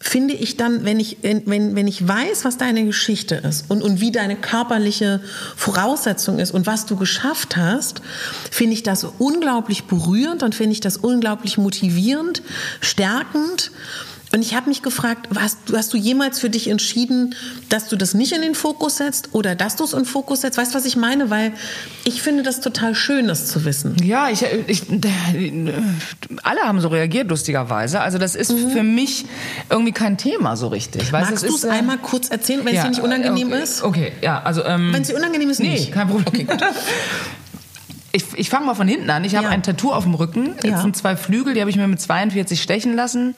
finde 0.02 0.34
ich 0.34 0.58
dann, 0.58 0.84
wenn 0.84 1.00
ich, 1.00 1.18
wenn, 1.22 1.76
wenn, 1.76 1.88
ich 1.88 2.06
weiß, 2.06 2.44
was 2.44 2.58
deine 2.58 2.86
Geschichte 2.86 3.36
ist 3.36 3.70
und, 3.70 3.84
und 3.84 4.02
wie 4.02 4.12
deine 4.12 4.36
körperliche 4.36 5.22
Voraussetzung 5.56 6.40
ist 6.40 6.52
und 6.52 6.66
was 6.66 6.88
du 6.88 6.96
geschafft 6.96 7.56
hast, 7.56 8.02
finde 8.50 8.74
ich 8.74 8.82
das 8.82 9.06
unglaublich 9.20 9.84
berührend 9.84 10.42
und 10.42 10.56
finde 10.56 10.74
ich 10.74 10.80
das 10.80 10.98
unglaublich 10.98 11.60
motivierend, 11.60 12.42
stärkend. 12.82 13.72
Und 14.34 14.42
ich 14.42 14.56
habe 14.56 14.70
mich 14.70 14.82
gefragt, 14.82 15.28
hast, 15.38 15.58
hast 15.74 15.94
du 15.94 15.98
jemals 15.98 16.40
für 16.40 16.50
dich 16.50 16.70
entschieden, 16.70 17.36
dass 17.68 17.90
du 17.90 17.98
das 17.98 18.14
nicht 18.14 18.32
in 18.32 18.42
den 18.42 18.56
Fokus 18.56 18.98
setzt 18.98 19.30
oder 19.34 19.56
dass 19.56 19.76
du 19.76 19.84
es 19.84 19.92
in 19.94 20.00
den 20.00 20.06
Fokus 20.06 20.42
setzt? 20.42 20.58
Weißt 20.58 20.74
du, 20.74 20.78
was 20.78 20.86
ich 20.86 20.96
meine? 20.96 21.30
Weil 21.30 21.52
ich 22.06 22.22
finde 22.22 22.44
das 22.44 22.62
total 22.62 22.96
schön, 22.96 23.28
das 23.28 23.48
zu 23.48 23.66
wissen. 23.66 23.98
Ja, 24.04 24.30
ich, 24.30 24.46
ich, 24.68 24.84
alle 26.44 26.62
haben 26.62 26.80
so 26.80 26.88
reagiert, 26.88 27.30
lustigerweise. 27.30 28.00
Also 28.00 28.18
das 28.18 28.36
ist 28.36 28.54
für 28.54 28.84
mich 28.84 29.26
irgendwie 29.70 29.92
kein 29.92 30.18
Thema 30.18 30.56
so 30.56 30.68
richtig. 30.68 31.12
Weißt, 31.12 31.30
Magst 31.32 31.44
es 31.44 31.50
du 31.50 31.56
es 31.58 31.64
äh, 31.66 31.70
einmal 31.70 31.98
kurz 31.98 32.30
erzählen, 32.30 32.62
wenn 32.62 32.70
es 32.70 32.78
ja, 32.78 32.84
dir 32.84 32.90
nicht 32.90 33.02
unangenehm 33.02 33.50
okay, 33.52 33.64
ist? 33.64 33.84
Okay, 33.84 34.12
ja, 34.22 34.42
also... 34.42 34.64
Ähm, 34.64 34.94
Wenn 34.94 35.02
es 35.02 35.10
dir 35.10 35.16
unangenehm 35.18 35.50
ist, 35.50 35.60
nee, 35.60 35.72
nicht. 35.72 35.92
kein 35.92 36.08
Problem. 36.08 36.28
Okay, 36.28 36.44
gut. 36.46 36.64
Ich, 38.14 38.26
ich 38.36 38.50
fange 38.50 38.66
mal 38.66 38.76
von 38.76 38.90
hinten 38.90 39.10
an. 39.10 39.24
Ich 39.24 39.36
habe 39.36 39.46
Ja. 39.46 39.52
ein 39.52 39.64
Tattoo 39.64 39.94
auf 39.94 40.04
dem 40.04 40.14
Rücken. 40.16 40.56
Ja. 40.64 40.72
Das 40.72 40.82
sind 40.82 40.98
zwei 40.98 41.16
Flügel, 41.16 41.54
die 41.54 41.62
habe 41.62 41.70
ich 41.70 41.78
mir 41.78 41.88
mit 41.88 42.02
42 42.02 42.62
stechen 42.62 42.94
lassen. 42.94 43.36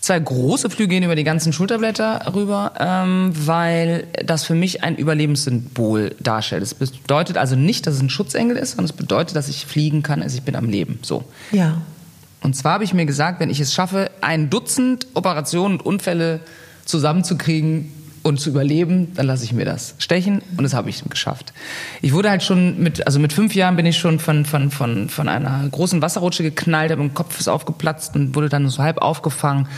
Zwei 0.00 0.18
große 0.18 0.70
Flügel 0.70 0.88
gehen 0.88 1.02
über 1.02 1.14
die 1.14 1.24
ganzen 1.24 1.52
Schulterblätter 1.52 2.32
rüber, 2.34 2.72
ähm, 2.80 3.32
weil 3.34 4.06
das 4.24 4.44
für 4.44 4.54
mich 4.54 4.82
ein 4.82 4.96
Überlebenssymbol 4.96 6.16
darstellt. 6.20 6.62
Das 6.62 6.72
bedeutet 6.72 7.36
also 7.36 7.54
nicht, 7.54 7.86
dass 7.86 7.96
es 7.96 8.00
ein 8.00 8.08
Schutzengel 8.08 8.56
ist, 8.56 8.70
sondern 8.70 8.86
es 8.86 8.92
bedeutet, 8.92 9.36
dass 9.36 9.48
ich 9.48 9.66
fliegen 9.66 10.02
kann, 10.02 10.22
also 10.22 10.38
ich 10.38 10.42
bin 10.42 10.56
am 10.56 10.70
Leben. 10.70 11.00
So. 11.02 11.24
Ja. 11.52 11.82
Und 12.40 12.56
zwar 12.56 12.74
habe 12.74 12.84
ich 12.84 12.94
mir 12.94 13.04
gesagt, 13.04 13.40
wenn 13.40 13.50
ich 13.50 13.60
es 13.60 13.74
schaffe, 13.74 14.10
ein 14.22 14.48
Dutzend 14.48 15.06
Operationen 15.12 15.74
und 15.74 15.84
Unfälle 15.84 16.40
zusammenzukriegen 16.86 17.92
und 18.22 18.38
zu 18.38 18.50
überleben, 18.50 19.12
dann 19.14 19.26
lasse 19.26 19.44
ich 19.44 19.52
mir 19.52 19.64
das 19.64 19.94
stechen 19.98 20.42
und 20.56 20.62
das 20.62 20.74
habe 20.74 20.90
ich 20.90 21.02
geschafft. 21.08 21.52
Ich 22.02 22.12
wurde 22.12 22.30
halt 22.30 22.42
schon 22.42 22.82
mit, 22.82 23.06
also 23.06 23.18
mit 23.18 23.32
fünf 23.32 23.54
Jahren 23.54 23.76
bin 23.76 23.86
ich 23.86 23.98
schon 23.98 24.18
von, 24.18 24.44
von, 24.44 24.70
von, 24.70 25.08
von 25.08 25.28
einer 25.28 25.66
großen 25.70 26.02
Wasserrutsche 26.02 26.42
geknallt, 26.42 26.96
mein 26.96 27.14
Kopf 27.14 27.40
ist 27.40 27.48
aufgeplatzt 27.48 28.14
und 28.14 28.34
wurde 28.34 28.48
dann 28.48 28.68
so 28.68 28.82
halb 28.82 28.98
aufgefangen. 28.98 29.68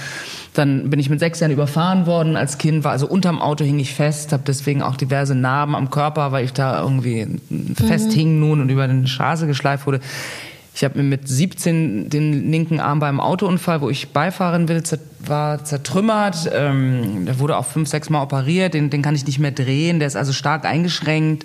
Dann 0.55 0.91
bin 0.91 1.01
ich 1.01 1.09
mit 1.09 1.19
sechs 1.19 1.41
Jahren 1.41 1.53
überfahren 1.53 2.07
worden 2.07 2.37
als 2.37 2.59
Kind, 2.59 2.85
war 2.85 2.93
also 2.93 3.07
unterm 3.07 3.41
Auto 3.41 3.65
hing 3.65 3.79
ich 3.79 3.95
fest, 3.95 4.33
habe 4.33 4.43
deswegen 4.47 4.83
auch 4.83 4.97
diverse 4.97 5.35
Narben 5.35 5.75
am 5.75 5.91
Körper, 5.91 6.33
weil 6.33 6.45
ich 6.45 6.53
da 6.53 6.83
irgendwie 6.83 7.27
festhing 7.75 8.41
nun 8.41 8.61
und 8.61 8.69
über 8.69 8.87
den 8.87 9.07
Straße 9.07 9.47
geschleift 9.47 9.87
wurde. 9.87 10.01
Ich 10.75 10.85
habe 10.85 10.99
mir 10.99 11.05
mit 11.05 11.29
17 11.29 12.09
den 12.09 12.51
linken 12.51 12.81
Arm 12.81 12.99
beim 12.99 13.21
Autounfall, 13.21 13.83
wo 13.83 13.91
ich 13.91 14.09
Beifahrerin 14.09 14.69
will, 14.69 14.83
war 15.21 15.65
zertrümmert. 15.65 16.51
Ähm, 16.53 17.27
der 17.27 17.39
wurde 17.39 17.59
auch 17.59 17.67
fünf, 17.67 17.89
sechs 17.89 18.09
Mal 18.09 18.23
operiert. 18.23 18.75
Den, 18.75 18.89
den 18.89 19.03
kann 19.03 19.15
ich 19.15 19.27
nicht 19.27 19.39
mehr 19.39 19.51
drehen. 19.51 19.99
Der 19.99 20.09
ist 20.09 20.17
also 20.17 20.33
stark 20.33 20.65
eingeschränkt. 20.65 21.45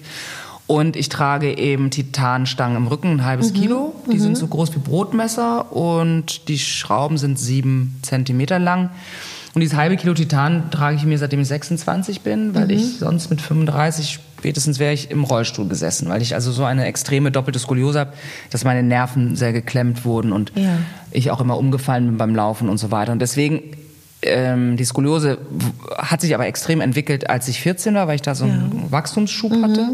Und 0.65 0.97
ich 0.97 1.07
trage 1.07 1.57
eben 1.57 1.91
Titanstangen 1.91 2.75
im 2.75 2.87
Rücken, 2.87 3.11
ein 3.11 3.25
halbes 3.25 3.53
Kilo. 3.53 3.95
Die 4.11 4.19
sind 4.19 4.37
so 4.37 4.47
groß 4.47 4.75
wie 4.75 4.79
Brotmesser 4.79 5.71
und 5.71 6.49
die 6.49 6.59
Schrauben 6.59 7.17
sind 7.17 7.39
sieben 7.39 7.97
Zentimeter 8.01 8.59
lang. 8.59 8.89
Und 9.53 9.61
dieses 9.61 9.77
halbe 9.77 9.95
Kilo 9.95 10.13
Titan 10.13 10.69
trage 10.69 10.97
ich 10.97 11.05
mir, 11.05 11.17
seitdem 11.17 11.39
ich 11.39 11.47
26 11.47 12.21
bin, 12.21 12.53
weil 12.53 12.69
ich 12.69 12.99
sonst 12.99 13.29
mit 13.29 13.41
35 13.41 14.19
spätestens 14.39 14.79
wäre 14.79 14.93
ich 14.93 15.09
im 15.11 15.23
Rollstuhl 15.23 15.67
gesessen, 15.67 16.09
weil 16.09 16.21
ich 16.21 16.33
also 16.35 16.51
so 16.51 16.63
eine 16.63 16.85
extreme 16.85 17.31
doppelte 17.31 17.59
Skoliose 17.59 17.99
habe, 17.99 18.13
dass 18.51 18.63
meine 18.63 18.83
Nerven 18.83 19.35
sehr 19.35 19.53
geklemmt 19.53 20.05
wurden 20.05 20.31
und 20.31 20.51
Ja. 20.55 20.77
ich 21.11 21.31
auch 21.31 21.41
immer 21.41 21.57
umgefallen 21.57 22.05
bin 22.07 22.17
beim 22.17 22.35
Laufen 22.35 22.69
und 22.69 22.77
so 22.77 22.91
weiter. 22.91 23.11
Und 23.11 23.19
deswegen, 23.21 23.61
ähm, 24.21 24.77
die 24.77 24.85
Skoliose 24.85 25.37
hat 25.97 26.21
sich 26.21 26.33
aber 26.35 26.45
extrem 26.47 26.81
entwickelt, 26.81 27.29
als 27.29 27.47
ich 27.47 27.59
14 27.61 27.95
war, 27.95 28.07
weil 28.07 28.15
ich 28.15 28.21
da 28.21 28.35
so 28.35 28.45
einen 28.45 28.85
Wachstumsschub 28.91 29.51
hatte. 29.63 29.89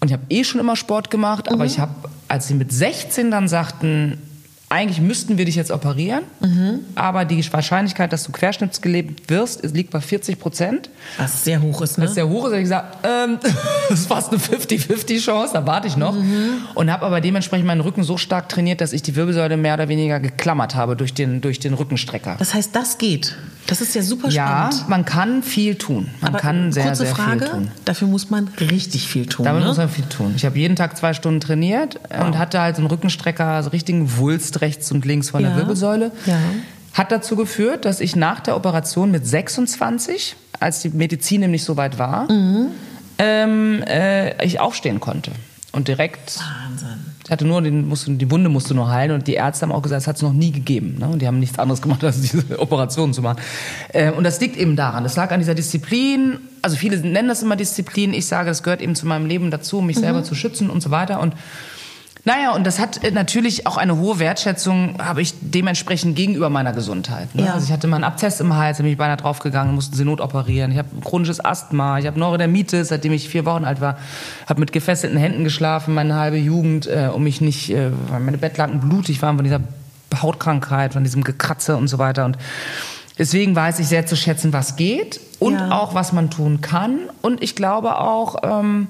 Und 0.00 0.08
ich 0.08 0.12
habe 0.12 0.24
eh 0.28 0.44
schon 0.44 0.60
immer 0.60 0.76
Sport 0.76 1.10
gemacht, 1.10 1.50
aber 1.50 1.64
ich 1.64 1.78
habe, 1.78 1.92
als 2.28 2.48
sie 2.48 2.54
mit 2.54 2.72
16 2.72 3.30
dann 3.30 3.48
sagten, 3.48 4.18
eigentlich 4.74 5.00
müssten 5.00 5.38
wir 5.38 5.44
dich 5.44 5.54
jetzt 5.54 5.70
operieren, 5.70 6.24
aber 6.96 7.24
die 7.24 7.52
Wahrscheinlichkeit, 7.52 8.12
dass 8.12 8.24
du 8.24 8.32
querschnittsgelebt 8.32 9.30
wirst, 9.30 9.64
liegt 9.72 9.90
bei 9.90 10.00
40 10.00 10.38
Prozent. 10.40 10.90
Was 11.16 11.44
sehr 11.44 11.62
hoch 11.62 11.80
ist, 11.80 11.96
ne? 11.96 12.02
Das 12.02 12.10
ist 12.10 12.14
sehr 12.16 12.28
hoch 12.28 12.46
ist, 12.46 12.50
habe 12.50 12.56
ich 12.56 12.64
gesagt, 12.64 12.98
ähm, 13.04 13.38
das 13.88 14.00
ist 14.00 14.06
fast 14.08 14.32
eine 14.32 14.40
50-50 14.40 15.20
Chance, 15.20 15.52
da 15.54 15.64
warte 15.66 15.86
ich 15.86 15.96
noch. 15.96 16.16
Und 16.74 16.92
habe 16.92 17.06
aber 17.06 17.20
dementsprechend 17.20 17.66
meinen 17.66 17.82
Rücken 17.82 18.02
so 18.02 18.16
stark 18.16 18.48
trainiert, 18.48 18.80
dass 18.80 18.92
ich 18.92 19.02
die 19.02 19.14
Wirbelsäule 19.14 19.56
mehr 19.56 19.74
oder 19.74 19.88
weniger 19.88 20.18
geklammert 20.18 20.74
habe 20.74 20.96
durch 20.96 21.14
den, 21.14 21.40
durch 21.40 21.60
den 21.60 21.74
Rückenstrecker. 21.74 22.34
Das 22.38 22.52
heißt, 22.52 22.74
das 22.74 22.98
geht. 22.98 23.36
Das 23.66 23.80
ist 23.80 23.94
ja 23.94 24.02
super 24.02 24.28
Ja, 24.28 24.68
spannend. 24.70 24.88
man 24.90 25.04
kann 25.06 25.42
viel 25.42 25.76
tun. 25.76 26.10
Man 26.20 26.30
Aber 26.30 26.38
kann 26.38 26.70
sehr, 26.72 26.84
kurze 26.84 27.06
sehr 27.06 27.14
Frage, 27.14 27.40
viel 27.40 27.48
tun. 27.48 27.70
dafür 27.86 28.08
muss 28.08 28.28
man 28.30 28.48
richtig 28.60 29.08
viel 29.08 29.26
tun. 29.26 29.44
Damit 29.46 29.62
ne? 29.62 29.68
muss 29.68 29.78
man 29.78 29.88
viel 29.88 30.04
tun. 30.04 30.34
Ich 30.36 30.44
habe 30.44 30.58
jeden 30.58 30.76
Tag 30.76 30.96
zwei 30.98 31.14
Stunden 31.14 31.40
trainiert 31.40 31.98
und 32.24 32.36
hatte 32.38 32.60
halt 32.60 32.76
so 32.76 32.82
einen 32.82 32.88
Rückenstrecker, 32.90 33.62
so 33.62 33.70
richtigen 33.70 34.18
Wulst 34.18 34.60
rechts 34.60 34.92
und 34.92 35.04
links 35.06 35.30
von 35.30 35.42
Ja. 35.42 35.48
der 35.48 35.56
Wirbelsäule. 35.58 36.12
Ja. 36.26 36.38
Hat 36.92 37.10
dazu 37.10 37.36
geführt, 37.36 37.86
dass 37.86 38.00
ich 38.00 38.14
nach 38.16 38.40
der 38.40 38.54
Operation 38.56 39.10
mit 39.10 39.26
26, 39.26 40.36
als 40.60 40.80
die 40.82 40.90
Medizin 40.90 41.40
nämlich 41.40 41.64
so 41.64 41.76
weit 41.76 41.98
war, 41.98 42.30
Mhm. 42.30 42.66
ähm, 43.18 43.82
äh, 43.86 44.44
ich 44.44 44.60
aufstehen 44.60 45.00
konnte. 45.00 45.32
Und 45.72 45.88
direkt 45.88 46.38
Wahnsinn. 46.38 47.13
Ich 47.24 47.30
hatte 47.30 47.46
nur 47.46 47.62
den, 47.62 47.88
musste, 47.88 48.10
die 48.10 48.30
Wunde 48.30 48.50
musste 48.50 48.74
nur 48.74 48.90
heilen 48.90 49.12
und 49.12 49.26
die 49.26 49.34
Ärzte 49.34 49.62
haben 49.62 49.72
auch 49.72 49.80
gesagt, 49.80 50.02
es 50.02 50.06
hat 50.06 50.16
es 50.16 50.22
noch 50.22 50.34
nie 50.34 50.52
gegeben. 50.52 50.96
Ne? 50.98 51.08
Und 51.08 51.22
die 51.22 51.26
haben 51.26 51.40
nichts 51.40 51.58
anderes 51.58 51.80
gemacht, 51.82 52.04
als 52.04 52.20
diese 52.20 52.58
Operationen 52.58 53.14
zu 53.14 53.22
machen. 53.22 53.40
Äh, 53.88 54.12
und 54.12 54.24
das 54.24 54.40
liegt 54.40 54.58
eben 54.58 54.76
daran. 54.76 55.04
Das 55.04 55.16
lag 55.16 55.30
an 55.30 55.40
dieser 55.40 55.54
Disziplin. 55.54 56.38
Also 56.60 56.76
viele 56.76 56.98
nennen 56.98 57.28
das 57.28 57.42
immer 57.42 57.56
Disziplin. 57.56 58.12
Ich 58.12 58.26
sage, 58.26 58.48
das 58.48 58.62
gehört 58.62 58.82
eben 58.82 58.94
zu 58.94 59.06
meinem 59.06 59.26
Leben 59.26 59.50
dazu, 59.50 59.80
mich 59.80 59.96
selber 59.96 60.22
zu 60.22 60.34
schützen 60.34 60.68
und 60.68 60.82
so 60.82 60.90
weiter. 60.90 61.20
Und 61.20 61.34
naja, 62.26 62.52
und 62.52 62.64
das 62.64 62.78
hat 62.78 63.04
äh, 63.04 63.10
natürlich 63.10 63.66
auch 63.66 63.76
eine 63.76 63.96
hohe 63.98 64.18
Wertschätzung, 64.18 64.96
habe 64.98 65.20
ich 65.20 65.34
dementsprechend 65.40 66.16
gegenüber 66.16 66.48
meiner 66.48 66.72
Gesundheit. 66.72 67.34
Ne? 67.34 67.44
Ja. 67.46 67.52
Also 67.54 67.66
ich 67.66 67.72
hatte 67.72 67.86
mal 67.86 67.96
einen 67.96 68.04
Abszess 68.04 68.40
im 68.40 68.54
Hals, 68.56 68.78
da 68.78 68.82
bin 68.82 68.92
ich 68.92 68.98
beinahe 68.98 69.16
draufgegangen, 69.18 69.74
mussten 69.74 69.94
sie 69.94 70.04
notoperieren. 70.04 70.72
Ich 70.72 70.78
habe 70.78 70.88
chronisches 71.02 71.44
Asthma, 71.44 71.98
ich 71.98 72.06
habe 72.06 72.18
Neurodermitis, 72.18 72.88
seitdem 72.88 73.12
ich 73.12 73.28
vier 73.28 73.44
Wochen 73.44 73.64
alt 73.64 73.80
war, 73.80 73.98
habe 74.48 74.60
mit 74.60 74.72
gefesselten 74.72 75.18
Händen 75.18 75.44
geschlafen, 75.44 75.92
meine 75.94 76.14
halbe 76.14 76.38
Jugend, 76.38 76.86
äh, 76.86 77.10
um 77.12 77.24
mich 77.24 77.40
nicht, 77.40 77.70
äh, 77.70 77.90
weil 78.08 78.20
meine 78.20 78.38
Bettlaken 78.38 78.80
blutig 78.80 79.20
waren 79.20 79.36
von 79.36 79.44
dieser 79.44 79.60
Hautkrankheit, 80.20 80.94
von 80.94 81.04
diesem 81.04 81.24
Gekratze 81.24 81.76
und 81.76 81.88
so 81.88 81.98
weiter. 81.98 82.24
Und 82.24 82.38
deswegen 83.18 83.54
weiß 83.54 83.80
ich 83.80 83.86
sehr 83.88 84.06
zu 84.06 84.16
schätzen, 84.16 84.52
was 84.52 84.76
geht 84.76 85.20
und 85.40 85.54
Ja. 85.58 85.72
auch, 85.72 85.94
was 85.94 86.12
man 86.12 86.30
tun 86.30 86.60
kann. 86.62 87.00
Und 87.20 87.42
ich 87.42 87.54
glaube 87.54 87.98
auch, 87.98 88.36
ähm, 88.44 88.86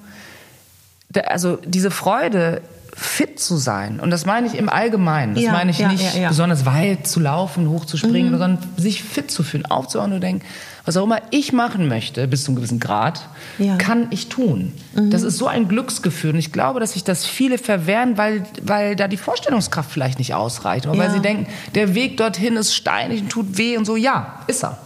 also 1.27 1.57
diese 1.65 1.91
Freude, 1.91 2.61
fit 2.97 3.41
zu 3.41 3.57
sein, 3.57 3.99
und 4.01 4.11
das 4.11 4.25
meine 4.25 4.47
ich 4.47 4.55
im 4.55 4.69
Allgemeinen, 4.69 5.35
das 5.35 5.45
Ja, 5.45 5.53
meine 5.53 5.71
ich 5.73 5.79
ja, 5.79 5.89
nicht 5.89 6.15
ja, 6.17 6.29
besonders 6.29 6.65
weit 6.65 7.07
zu 7.07 7.19
laufen, 7.21 7.69
hoch 7.69 7.85
zu 7.85 7.97
springen, 7.97 8.29
Mhm. 8.33 8.39
sondern 8.39 8.59
sich 8.77 9.03
fit 9.03 9.31
zu 9.31 9.43
fühlen, 9.43 9.67
aufzuhören 9.67 10.13
und 10.13 10.21
denken, 10.21 10.45
was 10.85 10.97
auch 10.97 11.05
immer 11.05 11.21
ich 11.31 11.53
machen 11.53 11.89
möchte, 11.89 12.29
bis 12.29 12.45
zu 12.45 12.51
einem 12.51 12.57
gewissen 12.57 12.79
Grad. 12.79 13.27
Mhm. 13.59 13.79
kann 13.79 14.07
ich 14.11 14.29
tun. 14.29 14.73
Das 14.95 15.23
ist 15.23 15.39
so 15.39 15.47
ein 15.47 15.69
Glücksgefühl. 15.69 16.33
Und 16.33 16.39
ich 16.39 16.53
glaube, 16.53 16.79
dass 16.81 16.93
sich 16.93 17.05
das 17.05 17.25
viele 17.25 17.57
verwehren, 17.59 18.17
weil, 18.19 18.45
weil 18.63 18.95
da 18.97 19.09
die 19.09 19.17
Vorstellungskraft 19.17 19.91
vielleicht 19.91 20.19
nicht 20.19 20.35
ausreicht. 20.35 20.87
Oder 20.87 20.99
weil 20.99 21.11
sie 21.11 21.21
denken, 21.21 21.47
der 21.75 21.95
Weg 21.95 22.17
dorthin 22.17 22.57
ist 22.57 22.75
steinig 22.75 23.23
und 23.23 23.29
tut 23.31 23.57
weh 23.59 23.77
und 23.77 23.85
so. 23.87 23.97
Ja, 23.97 24.41
ist 24.47 24.63
er. 24.65 24.79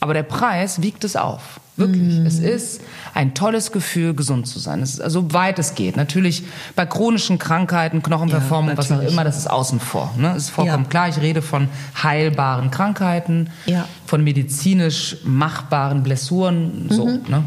Aber 0.00 0.14
der 0.14 0.22
Preis 0.24 0.82
wiegt 0.82 1.04
es 1.04 1.16
auf. 1.16 1.60
Wirklich. 1.76 2.18
Mhm. 2.18 2.26
Es 2.26 2.38
ist 2.38 2.82
ein 3.14 3.32
tolles 3.34 3.72
Gefühl, 3.72 4.12
gesund 4.14 4.46
zu 4.46 4.58
sein. 4.58 4.82
Es 4.82 4.94
ist, 4.94 5.00
also, 5.00 5.22
soweit 5.22 5.58
es 5.58 5.74
geht. 5.74 5.96
Natürlich 5.96 6.42
bei 6.76 6.84
chronischen 6.84 7.38
Krankheiten, 7.38 8.02
Knochenverformung, 8.02 8.76
was 8.76 8.92
auch 8.92 9.00
immer, 9.00 9.24
das 9.24 9.38
ist 9.38 9.48
außen 9.50 9.80
vor. 9.80 10.12
Ne? 10.18 10.32
Es 10.36 10.44
ist 10.44 10.50
vollkommen 10.50 10.84
Ja. 10.84 10.88
klar. 10.90 11.08
Ich 11.08 11.18
rede 11.20 11.40
von 11.40 11.68
heilbaren 12.02 12.70
Krankheiten, 12.70 13.48
Ja. 13.66 13.86
von 14.04 14.22
medizinisch 14.22 15.16
machbaren 15.24 16.02
Blessuren. 16.02 16.86
So, 16.90 17.06
Mhm. 17.06 17.20
ne? 17.28 17.44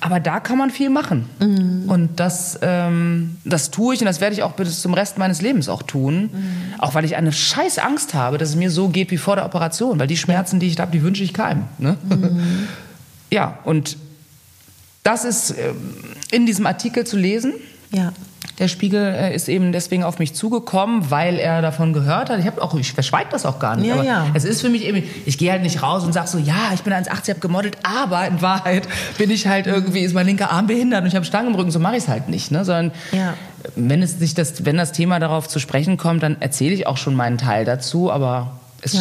Aber 0.00 0.20
da 0.20 0.38
kann 0.40 0.58
man 0.58 0.70
viel 0.70 0.90
machen. 0.90 1.24
Und 1.88 2.10
das, 2.20 2.58
ähm, 2.62 3.38
das 3.44 3.70
tue 3.72 3.94
ich 3.94 4.00
und 4.00 4.06
das 4.06 4.20
werde 4.20 4.34
ich 4.34 4.42
auch 4.44 4.52
bis 4.52 4.80
zum 4.82 4.94
Rest 4.94 5.18
meines 5.18 5.40
Lebens 5.42 5.68
auch 5.68 5.82
tun. 5.82 6.30
Mhm. 6.32 6.74
Auch 6.78 6.94
weil 6.94 7.04
ich 7.04 7.16
eine 7.16 7.32
scheiß 7.32 7.78
Angst 7.78 8.14
habe, 8.14 8.38
dass 8.38 8.50
es 8.50 8.56
mir 8.56 8.70
so 8.70 8.88
geht 8.90 9.10
wie 9.10 9.16
vor 9.16 9.34
der 9.36 9.46
Operation. 9.46 9.98
Weil 9.98 10.06
die 10.06 10.16
Schmerzen, 10.18 10.60
die 10.60 10.66
ich 10.68 10.78
habe, 10.78 10.92
die 10.92 11.02
wünsche 11.02 11.24
ich 11.24 11.32
keinem. 11.32 11.64
Ne? 11.78 11.96
Mhm. 12.08 12.68
Ja, 13.30 13.58
und 13.64 13.96
das 15.02 15.24
ist 15.24 15.50
ähm, 15.50 15.76
in 16.30 16.46
diesem 16.46 16.66
Artikel 16.66 17.04
zu 17.06 17.16
lesen. 17.16 17.52
Ja. 17.92 18.12
Der 18.58 18.68
Spiegel 18.68 19.14
äh, 19.14 19.34
ist 19.34 19.48
eben 19.48 19.70
deswegen 19.70 20.02
auf 20.02 20.18
mich 20.18 20.32
zugekommen, 20.34 21.10
weil 21.10 21.38
er 21.38 21.60
davon 21.60 21.92
gehört 21.92 22.30
hat. 22.30 22.40
Ich 22.40 22.46
habe 22.46 22.62
auch, 22.62 22.74
ich 22.74 22.92
verschweige 22.92 23.28
das 23.30 23.44
auch 23.44 23.58
gar 23.58 23.76
nicht. 23.76 23.86
Ja, 23.86 23.94
aber 23.94 24.04
ja. 24.04 24.26
es 24.34 24.44
ist 24.44 24.62
für 24.62 24.70
mich 24.70 24.84
eben, 24.84 25.02
ich 25.26 25.36
gehe 25.36 25.52
halt 25.52 25.62
nicht 25.62 25.82
raus 25.82 26.04
und 26.04 26.12
sag 26.12 26.26
so, 26.26 26.38
ja, 26.38 26.70
ich 26.74 26.80
bin 26.82 26.92
1,80, 26.92 27.28
habe 27.28 27.40
gemodelt, 27.40 27.76
aber 27.82 28.26
in 28.26 28.40
Wahrheit 28.40 28.88
bin 29.18 29.30
ich 29.30 29.46
halt 29.46 29.66
irgendwie, 29.66 30.00
ist 30.00 30.14
mein 30.14 30.26
linker 30.26 30.50
Arm 30.50 30.66
behindert 30.66 31.02
und 31.02 31.08
ich 31.08 31.14
habe 31.14 31.26
Stangen 31.26 31.48
im 31.48 31.54
Rücken, 31.54 31.70
so 31.70 31.78
mache 31.78 31.96
ich 31.96 32.04
es 32.04 32.08
halt 32.08 32.28
nicht. 32.28 32.50
Ne? 32.50 32.64
Sondern 32.64 32.92
Ja. 33.12 33.34
wenn 33.74 34.02
es 34.02 34.18
sich 34.18 34.34
das, 34.34 34.64
wenn 34.64 34.76
das 34.76 34.92
Thema 34.92 35.18
darauf 35.20 35.48
zu 35.48 35.58
sprechen 35.58 35.98
kommt, 35.98 36.22
dann 36.22 36.40
erzähle 36.40 36.74
ich 36.74 36.86
auch 36.86 36.96
schon 36.96 37.14
meinen 37.14 37.38
Teil 37.38 37.64
dazu, 37.64 38.10
aber 38.10 38.58
es. 38.80 38.94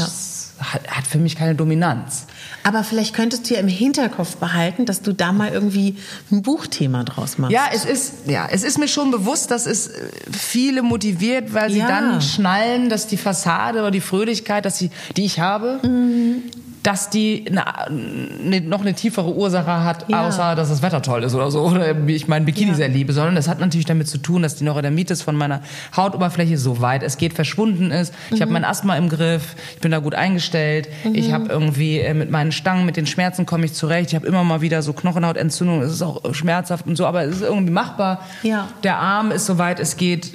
Hat, 0.60 0.88
hat 0.88 1.06
für 1.08 1.18
mich 1.18 1.36
keine 1.36 1.56
Dominanz. 1.56 2.26
Aber 2.64 2.84
vielleicht 2.84 3.14
könntest 3.14 3.50
du 3.50 3.54
ja 3.56 3.60
im 3.60 3.68
Hinterkopf 3.68 4.38
behalten, 4.38 4.86
dass 4.86 5.02
du 5.02 5.14
da 5.14 5.32
mal 5.32 5.52
irgendwie 5.52 5.98
ein 6.32 6.42
Buchthema 6.42 7.04
draus 7.04 7.38
machst. 7.38 7.54
Ja, 7.54 7.66
es 7.74 7.86
ist, 7.86 8.14
ja, 8.28 8.48
es 8.52 8.64
ist 8.64 8.78
mir 8.80 8.88
schon 8.88 9.12
bewusst, 9.12 9.52
dass 9.52 9.66
es 9.66 9.88
äh, 9.88 10.10
viele 10.32 10.82
motiviert, 10.82 11.54
weil 11.54 11.72
sie 11.72 11.80
Ja. 11.80 11.88
dann 11.88 12.22
schnallen, 12.22 12.90
dass 12.90 13.08
die 13.08 13.18
Fassade 13.18 13.80
oder 13.80 13.92
die 13.92 14.02
Fröhlichkeit, 14.02 14.66
dass 14.66 14.78
sie, 14.78 14.90
die 15.18 15.26
ich 15.26 15.40
habe, 15.40 15.80
Mhm. 15.84 16.44
Dass 16.86 17.10
die 17.10 17.46
eine, 17.50 18.62
noch 18.62 18.82
eine 18.82 18.94
tiefere 18.94 19.34
Ursache 19.34 19.84
hat, 19.84 20.06
Ja. 20.08 20.28
außer 20.28 20.54
dass 20.54 20.70
das 20.70 20.84
Wetter 20.84 21.02
toll 21.02 21.24
ist 21.24 21.34
oder 21.34 21.50
so, 21.50 21.62
oder 21.64 21.96
ich 22.08 22.28
meinen 22.28 22.46
Bikini 22.46 22.70
Ja. 22.72 22.76
sehr 22.78 22.90
liebe, 22.90 23.12
sondern 23.12 23.34
das 23.34 23.48
hat 23.48 23.60
natürlich 23.60 23.88
damit 23.88 24.08
zu 24.08 24.20
tun, 24.20 24.44
dass 24.44 24.56
die 24.56 24.64
Neurodermitis 24.66 25.24
von 25.24 25.36
meiner 25.36 25.62
Hautoberfläche 25.98 26.60
so 26.60 26.82
weit 26.82 27.02
es 27.02 27.18
geht 27.18 27.34
verschwunden 27.34 27.90
ist. 27.90 28.14
Ich 28.30 28.38
Mhm. 28.38 28.42
habe 28.44 28.52
mein 28.54 28.66
Asthma 28.66 28.96
im 28.98 29.10
Griff, 29.10 29.56
ich 29.74 29.82
bin 29.82 29.90
da 29.90 29.98
gut 29.98 30.14
eingestellt, 30.14 30.88
ich 31.12 31.32
habe 31.34 31.48
irgendwie 31.50 32.00
äh, 32.02 32.14
mit 32.14 32.30
meinen 32.30 32.52
Stangen, 32.52 32.86
mit 32.86 32.98
den 32.98 33.08
Schmerzen 33.08 33.48
komme 33.48 33.66
ich 33.66 33.74
zurecht, 33.74 34.10
ich 34.10 34.16
habe 34.16 34.28
immer 34.28 34.44
mal 34.44 34.62
wieder 34.62 34.84
so 34.84 34.94
Knochenhautentzündung, 34.94 35.82
es 35.82 35.92
ist 35.92 36.04
auch 36.04 36.22
schmerzhaft 36.36 36.86
und 36.86 36.96
so, 36.98 37.08
aber 37.08 37.24
es 37.24 37.38
ist 37.38 37.42
irgendwie 37.42 37.74
machbar. 37.74 38.20
Ja. 38.44 38.68
Der 38.84 39.00
Arm 39.00 39.32
ist 39.32 39.48
soweit 39.48 39.80
es 39.80 39.98
geht 39.98 40.34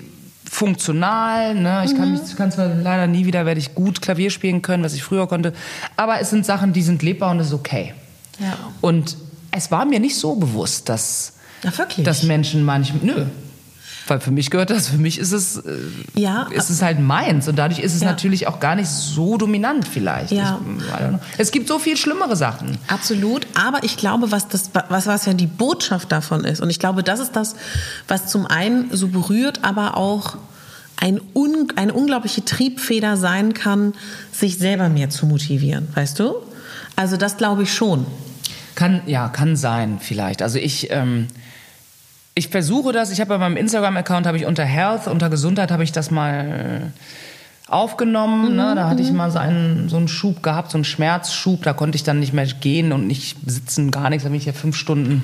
funktional. 0.50 1.54
Ne? 1.54 1.84
Ich 1.84 1.96
kann, 1.96 2.10
mich, 2.10 2.36
kann 2.36 2.50
zwar 2.50 2.66
leider 2.66 3.06
nie 3.06 3.24
wieder, 3.24 3.46
werde 3.46 3.60
ich 3.60 3.74
gut 3.76 4.02
Klavier 4.02 4.30
spielen 4.30 4.62
können, 4.62 4.82
was 4.82 4.94
ich 4.94 5.02
früher 5.04 5.28
konnte, 5.28 5.52
aber 5.96 6.20
es 6.20 6.30
sind 6.30 6.44
Sachen, 6.44 6.72
die 6.72 6.82
sind 6.82 7.02
lebbar 7.02 7.30
und 7.30 7.38
es 7.38 7.46
ist 7.46 7.52
okay. 7.52 7.94
Ja. 8.40 8.58
Und 8.80 9.16
es 9.52 9.70
war 9.70 9.84
mir 9.84 10.00
nicht 10.00 10.16
so 10.16 10.34
bewusst, 10.34 10.88
dass, 10.88 11.34
Ja, 11.62 11.70
dass 12.02 12.24
Menschen 12.24 12.64
manchmal, 12.64 13.00
nö, 13.04 13.26
weil 14.10 14.20
für 14.20 14.30
mich 14.32 14.50
gehört 14.50 14.70
das, 14.70 14.88
für 14.88 14.98
mich 14.98 15.18
ist 15.18 15.32
es, 15.32 15.56
äh, 15.58 15.76
Ja, 16.14 16.48
ist 16.50 16.68
es 16.68 16.82
halt 16.82 16.98
meins 17.00 17.48
und 17.48 17.56
dadurch 17.56 17.78
ist 17.80 17.94
es 17.94 18.02
Ja. 18.02 18.08
natürlich 18.08 18.46
auch 18.48 18.60
gar 18.60 18.74
nicht 18.74 18.88
so 18.88 19.36
dominant 19.38 19.86
vielleicht. 19.86 20.32
Ja. 20.32 20.60
Ich, 21.34 21.38
es 21.38 21.50
gibt 21.52 21.68
so 21.68 21.78
viel 21.78 21.96
schlimmere 21.96 22.36
Sachen. 22.36 22.76
Absolut, 22.88 23.46
aber 23.54 23.82
ich 23.84 23.96
glaube, 23.96 24.30
was 24.32 24.48
das, 24.48 24.70
was, 24.88 25.06
was 25.06 25.26
ja 25.26 25.32
die 25.32 25.46
Botschaft 25.46 26.10
davon 26.12 26.44
ist, 26.44 26.60
und 26.60 26.68
ich 26.70 26.78
glaube, 26.78 27.02
das 27.02 27.20
ist 27.20 27.36
das, 27.36 27.54
was 28.08 28.26
zum 28.26 28.46
einen 28.46 28.90
so 28.94 29.08
berührt, 29.08 29.64
aber 29.64 29.96
auch 29.96 30.36
ein 30.96 31.20
un, 31.34 31.68
eine 31.76 31.94
unglaubliche 31.94 32.44
Triebfeder 32.44 33.16
sein 33.16 33.54
kann, 33.54 33.94
sich 34.32 34.58
selber 34.58 34.88
mehr 34.90 35.08
zu 35.08 35.24
motivieren, 35.26 35.88
weißt 35.94 36.18
du? 36.18 36.34
Also 36.96 37.16
das 37.16 37.38
glaube 37.38 37.62
ich 37.62 37.72
schon. 37.72 38.04
Kann, 38.74 39.00
ja, 39.06 39.28
kann 39.28 39.56
sein, 39.56 39.98
vielleicht. 40.00 40.42
Also 40.42 40.58
ich, 40.58 40.88
ähm, 40.90 41.28
ich 42.40 42.48
versuche 42.48 42.92
das, 42.92 43.10
ich 43.12 43.20
habe 43.20 43.28
bei 43.28 43.38
meinem 43.38 43.58
Instagram-Account, 43.58 44.26
habe 44.26 44.38
ich 44.38 44.46
unter 44.46 44.64
Health, 44.64 45.06
unter 45.08 45.28
Gesundheit, 45.28 45.70
habe 45.70 45.84
ich 45.84 45.92
das 45.92 46.10
mal 46.10 46.90
äh, 46.90 47.70
aufgenommen. 47.70 48.56
ne? 48.56 48.72
Da 48.74 48.88
hatte 48.88 49.02
ich 49.02 49.12
mal 49.12 49.30
so 49.30 49.38
einen, 49.38 49.90
so 49.90 49.98
einen 49.98 50.08
Schub 50.08 50.42
gehabt, 50.42 50.70
so 50.70 50.78
einen 50.78 50.84
Schmerzschub. 50.84 51.62
Da 51.62 51.74
konnte 51.74 51.96
ich 51.96 52.02
dann 52.02 52.18
nicht 52.18 52.32
mehr 52.32 52.46
gehen 52.46 52.92
und 52.92 53.06
nicht 53.06 53.36
sitzen, 53.46 53.90
gar 53.90 54.08
nichts. 54.08 54.24
Da 54.24 54.30
bin 54.30 54.38
ich 54.38 54.44
hier 54.44 54.54
fünf 54.54 54.74
Stunden, 54.74 55.22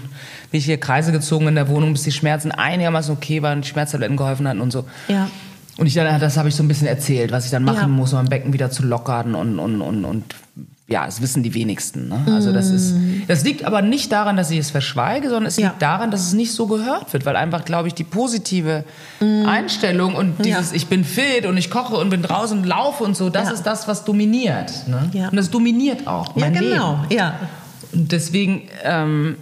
bin 0.50 0.58
ich 0.58 0.66
hier 0.66 0.78
Kreise 0.78 1.10
gezogen 1.10 1.48
in 1.48 1.54
der 1.54 1.68
Wohnung, 1.68 1.92
bis 1.94 2.02
die 2.02 2.12
Schmerzen 2.12 2.52
einigermaßen 2.52 3.14
okay 3.16 3.42
waren, 3.42 3.62
die 3.62 3.68
Schmerztabletten 3.68 4.16
geholfen 4.18 4.46
hatten 4.46 4.60
und 4.60 4.70
so. 4.70 4.84
Ja. 5.08 5.30
Und 5.78 5.86
ich 5.86 5.94
dann, 5.94 6.20
das 6.20 6.36
habe 6.36 6.48
ich 6.50 6.54
so 6.54 6.62
ein 6.62 6.68
bisschen 6.68 6.86
erzählt, 6.86 7.32
was 7.32 7.46
ich 7.46 7.50
dann 7.50 7.64
machen 7.64 7.80
Ja. 7.80 7.88
muss, 7.88 8.12
um 8.12 8.18
mein 8.20 8.28
Becken 8.28 8.52
wieder 8.52 8.70
zu 8.70 8.84
lockern 8.84 9.34
und, 9.34 9.58
und, 9.58 9.80
und, 9.80 10.04
und 10.04 10.34
ja, 10.88 11.04
das 11.04 11.20
wissen 11.20 11.42
die 11.42 11.52
wenigsten. 11.52 12.08
Ne? 12.08 12.22
Also 12.32 12.52
das 12.52 12.70
ist, 12.70 12.94
das 13.26 13.42
liegt 13.42 13.64
aber 13.64 13.82
nicht 13.82 14.12
daran, 14.12 14.36
dass 14.36 14.50
ich 14.52 14.58
es 14.58 14.70
verschweige, 14.70 15.28
sondern 15.28 15.46
es 15.46 15.56
Ja. 15.56 15.68
liegt 15.68 15.82
daran, 15.82 16.12
dass 16.12 16.20
es 16.20 16.32
nicht 16.32 16.52
so 16.52 16.68
gehört 16.68 17.12
wird, 17.12 17.26
weil 17.26 17.34
einfach, 17.34 17.64
glaube 17.64 17.88
ich, 17.88 17.94
die 17.94 18.04
positive 18.04 18.84
Einstellung 19.20 20.14
und 20.14 20.44
dieses, 20.44 20.70
Ja. 20.70 20.76
ich 20.76 20.86
bin 20.86 21.04
fit 21.04 21.46
und 21.46 21.56
ich 21.56 21.70
koche 21.70 21.96
und 21.96 22.10
bin 22.10 22.22
draußen 22.22 22.58
und 22.58 22.64
laufe 22.64 23.02
und 23.04 23.16
so, 23.16 23.30
das 23.30 23.48
Ja. 23.48 23.54
ist 23.54 23.62
das, 23.64 23.88
was 23.88 24.04
dominiert. 24.04 24.86
Ne? 24.86 25.10
Ja. 25.12 25.28
Und 25.28 25.36
das 25.36 25.50
dominiert 25.50 26.06
auch 26.06 26.28
Ja, 26.36 26.42
mein 26.42 26.54
genau. 26.54 27.00
Leben. 27.08 27.14
Ja. 27.20 27.34
Und 27.92 28.12
deswegen, 28.12 28.62
ähm, 28.84 29.36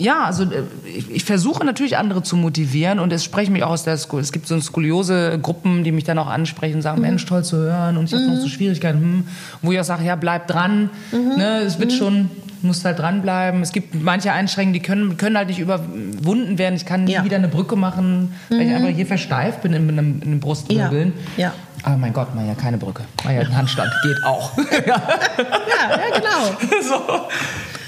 ja, 0.00 0.24
also 0.24 0.44
äh, 0.44 0.62
ich, 0.84 1.10
ich 1.10 1.24
versuche 1.24 1.64
natürlich 1.64 1.96
andere 1.96 2.22
zu 2.22 2.36
motivieren 2.36 2.98
und 2.98 3.12
es 3.12 3.22
sprechen 3.24 3.52
mich 3.52 3.62
auch 3.62 3.70
aus 3.70 3.84
der 3.84 3.96
Sko 3.96 4.18
es 4.18 4.32
gibt 4.32 4.46
so 4.48 4.58
Skoliose-Gruppen, 4.60 5.84
die 5.84 5.92
mich 5.92 6.04
dann 6.04 6.18
auch 6.18 6.26
ansprechen 6.28 6.76
und 6.76 6.82
sagen, 6.82 7.00
Mensch, 7.00 7.24
toll 7.26 7.44
zu 7.44 7.56
hören 7.58 7.96
und 7.96 8.06
ich 8.06 8.14
habe 8.14 8.24
noch 8.26 8.40
so 8.40 8.48
Schwierigkeiten, 8.48 8.98
hm, 9.00 9.26
wo 9.62 9.72
ich 9.72 9.80
auch 9.80 9.84
sage, 9.84 10.04
ja, 10.04 10.16
bleib 10.16 10.46
dran, 10.48 10.90
ne, 11.12 11.58
es 11.66 11.78
wird 11.78 11.92
schon, 11.92 12.30
du 12.60 12.66
musst 12.66 12.84
halt 12.84 12.98
dranbleiben. 12.98 13.62
Es 13.62 13.72
gibt 13.72 13.94
manche 14.02 14.32
Einschränkungen, 14.32 14.74
die 14.74 14.80
können, 14.80 15.16
können 15.16 15.36
halt 15.36 15.48
nicht 15.48 15.58
überwunden 15.60 16.58
werden. 16.58 16.74
Ich 16.76 16.84
kann 16.86 17.04
nie 17.04 17.12
Ja. 17.12 17.24
wieder 17.24 17.36
eine 17.36 17.48
Brücke 17.48 17.76
machen, 17.76 18.34
weil 18.50 18.62
ich 18.62 18.74
einfach 18.74 18.88
hier 18.90 19.06
versteift 19.06 19.62
bin 19.62 19.72
in, 19.72 19.88
in, 19.88 19.98
einem- 19.98 20.14
in 20.22 20.30
den 20.32 20.40
Brustwirbeln. 20.40 21.12
Ja, 21.36 21.44
ja. 21.44 21.52
Aber 21.82 21.96
mein 21.96 22.12
Gott, 22.12 22.34
mal 22.34 22.46
ja 22.46 22.54
keine 22.54 22.76
Brücke. 22.76 23.04
Mal 23.24 23.34
ja 23.34 23.40
einen 23.40 23.56
Handstand, 23.56 23.90
geht 24.02 24.22
auch. 24.24 24.52
Ja, 24.86 25.02
ja, 25.02 26.18
genau. 26.18 26.82
so. 26.82 27.28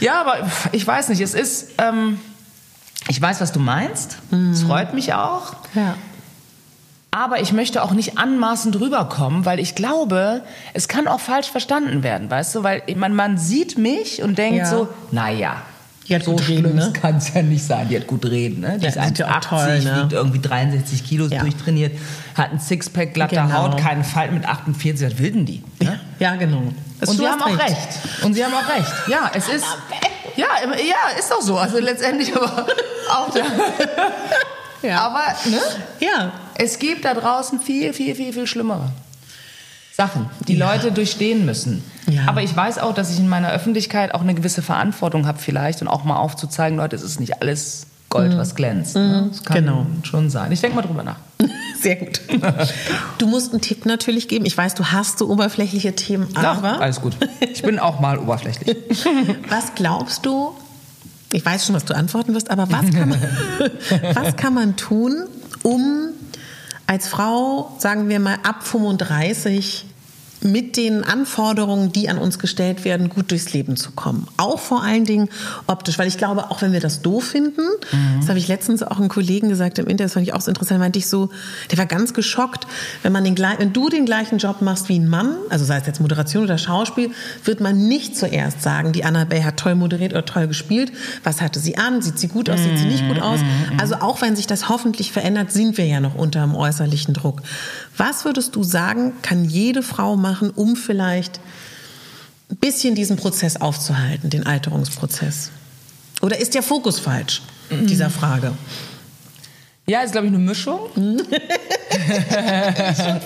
Ja, 0.03 0.21
aber 0.21 0.39
ich 0.73 0.87
weiß 0.87 1.09
nicht, 1.09 1.21
es 1.21 1.33
ist, 1.33 1.71
ähm, 1.79 2.21
ich 3.09 3.21
weiß, 3.21 3.41
was 3.41 3.53
du 3.53 3.61
meinst. 3.61 4.19
Es 4.53 4.63
freut 4.63 4.95
mich 4.95 5.15
auch. 5.15 5.55
Ja. 5.75 5.95
Aber 7.11 7.41
ich 7.41 7.53
möchte 7.53 7.83
auch 7.83 7.93
nicht 7.93 8.17
anmaßend 8.17 8.81
rüberkommen, 8.81 9.45
weil 9.45 9.61
ich 9.61 9.75
glaube, 9.75 10.43
es 10.73 10.89
kann 10.89 11.07
auch 11.07 11.21
falsch 11.21 11.51
verstanden 11.51 12.03
werden, 12.03 12.31
weißt 12.31 12.55
du? 12.55 12.63
Weil 12.63 12.83
man, 12.97 13.15
man 13.15 13.37
sieht 13.37 13.77
mich 13.77 14.23
und 14.23 14.39
denkt 14.39 14.59
Ja. 14.61 14.67
so, 14.67 14.89
naja, 15.11 15.57
Die 16.13 16.17
hat 16.17 16.25
so 16.25 16.33
gut 16.33 16.49
reden, 16.49 16.75
ne? 16.75 16.93
kann 16.93 17.17
es 17.17 17.33
ja 17.35 17.43
nicht 17.43 17.65
sein. 17.65 17.89
Die 17.89 17.97
hat 17.97 18.07
gut 18.07 18.25
reden, 18.27 18.61
ne? 18.61 18.77
Die 18.79 18.85
Ja, 18.85 18.89
ist 18.91 19.03
sieht 19.09 19.19
ja 19.19 19.27
auch 19.29 19.41
1,80, 19.41 19.49
toll, 19.49 19.81
ne? 19.81 20.03
wiegt 20.03 20.13
irgendwie 20.13 20.39
63 20.41 21.05
Kilo, 21.05 21.27
Ja. 21.27 21.41
durchtrainiert, 21.41 21.99
hat 22.37 22.53
ein 22.53 22.61
Sixpack, 22.61 23.15
glatte 23.15 23.37
Genau. 23.37 23.53
Haut, 23.53 23.79
keinen 23.79 24.05
Falten 24.05 24.35
mit 24.35 24.45
48, 24.47 25.07
was 25.11 25.19
wilden 25.19 25.47
die? 25.47 25.63
Ne? 25.83 25.99
Ja, 26.19 26.37
genau. 26.37 26.63
Es- 27.01 27.09
Und 27.09 27.17
sie 27.17 27.27
haben 27.27 27.43
auch 27.43 27.59
recht. 27.59 27.77
Und 28.23 28.35
sie 28.35 28.45
haben 28.45 28.53
auch 28.55 28.69
recht. 28.79 28.93
Ja, 29.09 29.31
es 29.35 29.49
ist. 29.49 29.65
Ja, 30.37 30.47
ja, 30.77 31.19
ist 31.19 31.31
doch 31.31 31.41
so. 31.43 31.59
Also 31.59 31.79
letztendlich 31.79 32.35
aber 32.37 32.67
auch 33.11 33.31
der. 33.31 33.45
Ja. 34.83 35.01
Aber 35.07 35.23
ne, 35.51 35.59
Ja. 36.01 36.33
es 36.55 36.79
gibt 36.79 37.05
da 37.05 37.15
draußen 37.15 37.61
viel, 37.61 37.93
viel, 37.93 38.15
viel, 38.15 38.33
viel 38.33 38.47
schlimmere 38.47 38.91
Sachen, 40.07 40.27
die 40.49 40.57
Leute 40.57 40.91
durchstehen 40.93 41.45
müssen. 41.47 41.83
Ja. 42.09 42.23
Aber 42.27 42.43
ich 42.43 42.55
weiß 42.57 42.79
auch, 42.79 42.93
dass 42.95 43.13
ich 43.13 43.19
in 43.21 43.29
meiner 43.29 43.51
Öffentlichkeit 43.53 44.15
auch 44.15 44.21
eine 44.23 44.35
gewisse 44.35 44.61
Verantwortung 44.63 45.27
habe 45.27 45.39
vielleicht 45.39 45.81
und 45.83 45.89
auch 45.89 46.05
mal 46.05 46.17
aufzuzeigen, 46.17 46.77
Leute, 46.79 46.97
es 46.97 47.03
ist 47.03 47.21
nicht 47.21 47.41
alles 47.41 47.87
Gold, 48.09 48.37
was 48.37 48.55
glänzt. 48.55 48.95
Ne? 48.97 49.29
Das 49.31 49.43
kann 49.45 49.57
Genau. 49.65 49.87
schon 50.03 50.29
sein. 50.29 50.53
Ich 50.53 50.61
denke 50.61 50.77
mal 50.77 50.83
drüber 50.83 51.03
nach. 51.03 51.17
Sehr 51.81 51.97
gut. 51.97 52.21
Du 53.19 53.27
musst 53.27 53.53
einen 53.53 53.61
Tipp 53.63 53.87
natürlich 53.87 54.29
geben. 54.29 54.45
Ich 54.45 54.57
weiß, 54.59 54.75
du 54.75 54.85
hast 54.87 55.19
so 55.19 55.29
oberflächliche 55.31 55.95
Themen, 55.95 56.29
Ja, 56.35 56.53
aber 56.53 56.81
alles 56.81 57.01
gut. 57.01 57.17
Ich 57.41 57.63
bin 57.63 57.79
auch 57.79 58.01
mal 58.01 58.19
oberflächlich. 58.19 58.77
was 59.49 59.75
glaubst 59.75 60.27
du, 60.27 60.53
Ich 61.33 61.45
weiß 61.47 61.65
schon, 61.67 61.75
was 61.75 61.85
du 61.87 61.95
antworten 61.97 62.35
wirst, 62.35 62.51
aber 62.51 62.71
was 62.71 62.91
kann 62.91 63.09
man, 63.09 63.19
was 64.15 64.37
kann 64.37 64.53
man 64.55 64.77
tun, 64.77 65.25
um 65.63 66.09
als 66.87 67.09
Frau, 67.09 67.75
sagen 67.79 68.11
wir 68.11 68.21
mal, 68.21 68.37
ab 68.43 68.63
35 68.67 69.87
mit 70.45 70.76
den 70.76 71.05
Anforderungen, 71.05 71.93
die 71.93 72.09
an 72.09 72.18
uns 72.18 72.38
gestellt 72.38 72.84
werden, 72.84 73.09
gut 73.09 73.30
durchs 73.30 73.53
Leben 73.53 73.76
zu 73.76 73.93
kommen. 73.93 74.26
Auch 74.36 74.59
vor 74.59 74.82
allen 74.82 75.05
Dingen 75.05 75.28
optisch, 75.66 75.99
weil 75.99 76.09
ich 76.09 76.18
glaube, 76.18 76.51
auch 76.51 76.62
wenn 76.62 76.72
wir 76.72 76.80
das 76.80 77.03
doof 77.03 77.24
finden, 77.24 77.62
mhm. 77.62 78.20
das 78.20 78.28
habe 78.28 78.38
ich 78.38 78.49
letztens 78.49 78.82
auch 78.82 78.99
einem 78.99 79.09
Kollegen 79.09 79.49
gesagt 79.49 79.78
im 79.78 79.86
Internet, 79.86 80.07
das 80.07 80.12
fand 80.14 80.26
ich 80.26 80.34
auch 80.34 80.40
so 80.40 80.51
interessant, 80.51 80.80
meinte 80.80 80.99
ich 80.99 81.07
so, 81.07 81.30
der 81.70 81.78
war 81.78 81.86
ganz 81.86 82.14
geschockt, 82.14 82.66
wenn 83.03 83.12
man 83.12 83.24
den 83.24 83.36
wenn 83.59 83.72
du 83.72 83.88
den 83.88 84.07
gleichen 84.07 84.38
Job 84.38 84.62
machst 84.62 84.88
wie 84.88 84.99
ein 84.99 85.09
Mann, 85.09 85.36
also 85.51 85.64
sei 85.64 85.78
es 85.78 85.86
jetzt 85.86 86.01
Moderation 86.01 86.45
oder 86.45 86.59
Schauspiel, 86.59 87.11
wird 87.45 87.61
man 87.61 87.88
nicht 87.88 88.16
zuerst 88.16 88.62
sagen, 88.62 88.93
die 88.93 89.05
Annabelle 89.05 89.45
hat 89.45 89.57
toll 89.57 89.74
moderiert 89.74 90.12
oder 90.12 90.24
toll 90.24 90.47
gespielt. 90.47 90.93
Was 91.24 91.40
hatte 91.40 91.59
sie 91.59 91.76
an? 91.76 92.03
Sieht 92.03 92.18
sie 92.18 92.28
gut 92.28 92.49
aus? 92.51 92.61
Sieht 92.61 92.78
sie 92.78 92.84
nicht 92.84 93.07
gut 93.09 93.20
aus? 93.20 93.40
Mhm. 93.40 93.80
Also 93.80 93.97
auch 93.97 94.22
wenn 94.22 94.36
sich 94.36 94.47
das 94.47 94.68
hoffentlich 94.68 95.12
verändert, 95.12 95.53
sind 95.53 95.76
wir 95.78 95.86
ja 95.86 96.01
noch 96.01 96.14
unter 96.14 96.43
dem 96.43 96.55
äußerlichen 96.55 97.14
Druck. 97.14 97.43
Was 97.97 98.24
würdest 98.24 98.57
du 98.57 98.62
sagen, 98.62 99.12
kann 99.22 99.45
jede 99.45 99.82
Frau 99.82 100.16
machen, 100.16 100.51
um 100.51 100.76
vielleicht 100.76 101.40
ein 102.51 102.57
bisschen 102.57 102.95
diesen 102.95 103.16
Prozess 103.16 103.57
aufzuhalten, 103.61 104.30
den 104.30 104.47
Alterungsprozess? 104.47 105.51
Oder 106.20 106.38
ist 106.38 106.55
der 106.55 106.62
Fokus 106.62 106.99
falsch 107.01 107.43
in 107.68 107.86
dieser 107.86 108.11
Frage? 108.11 108.53
Ja, 109.86 110.03
ist 110.03 110.12
glaube 110.12 110.28
ich 110.28 110.32
eine 110.32 110.43
Mischung. 110.43 110.88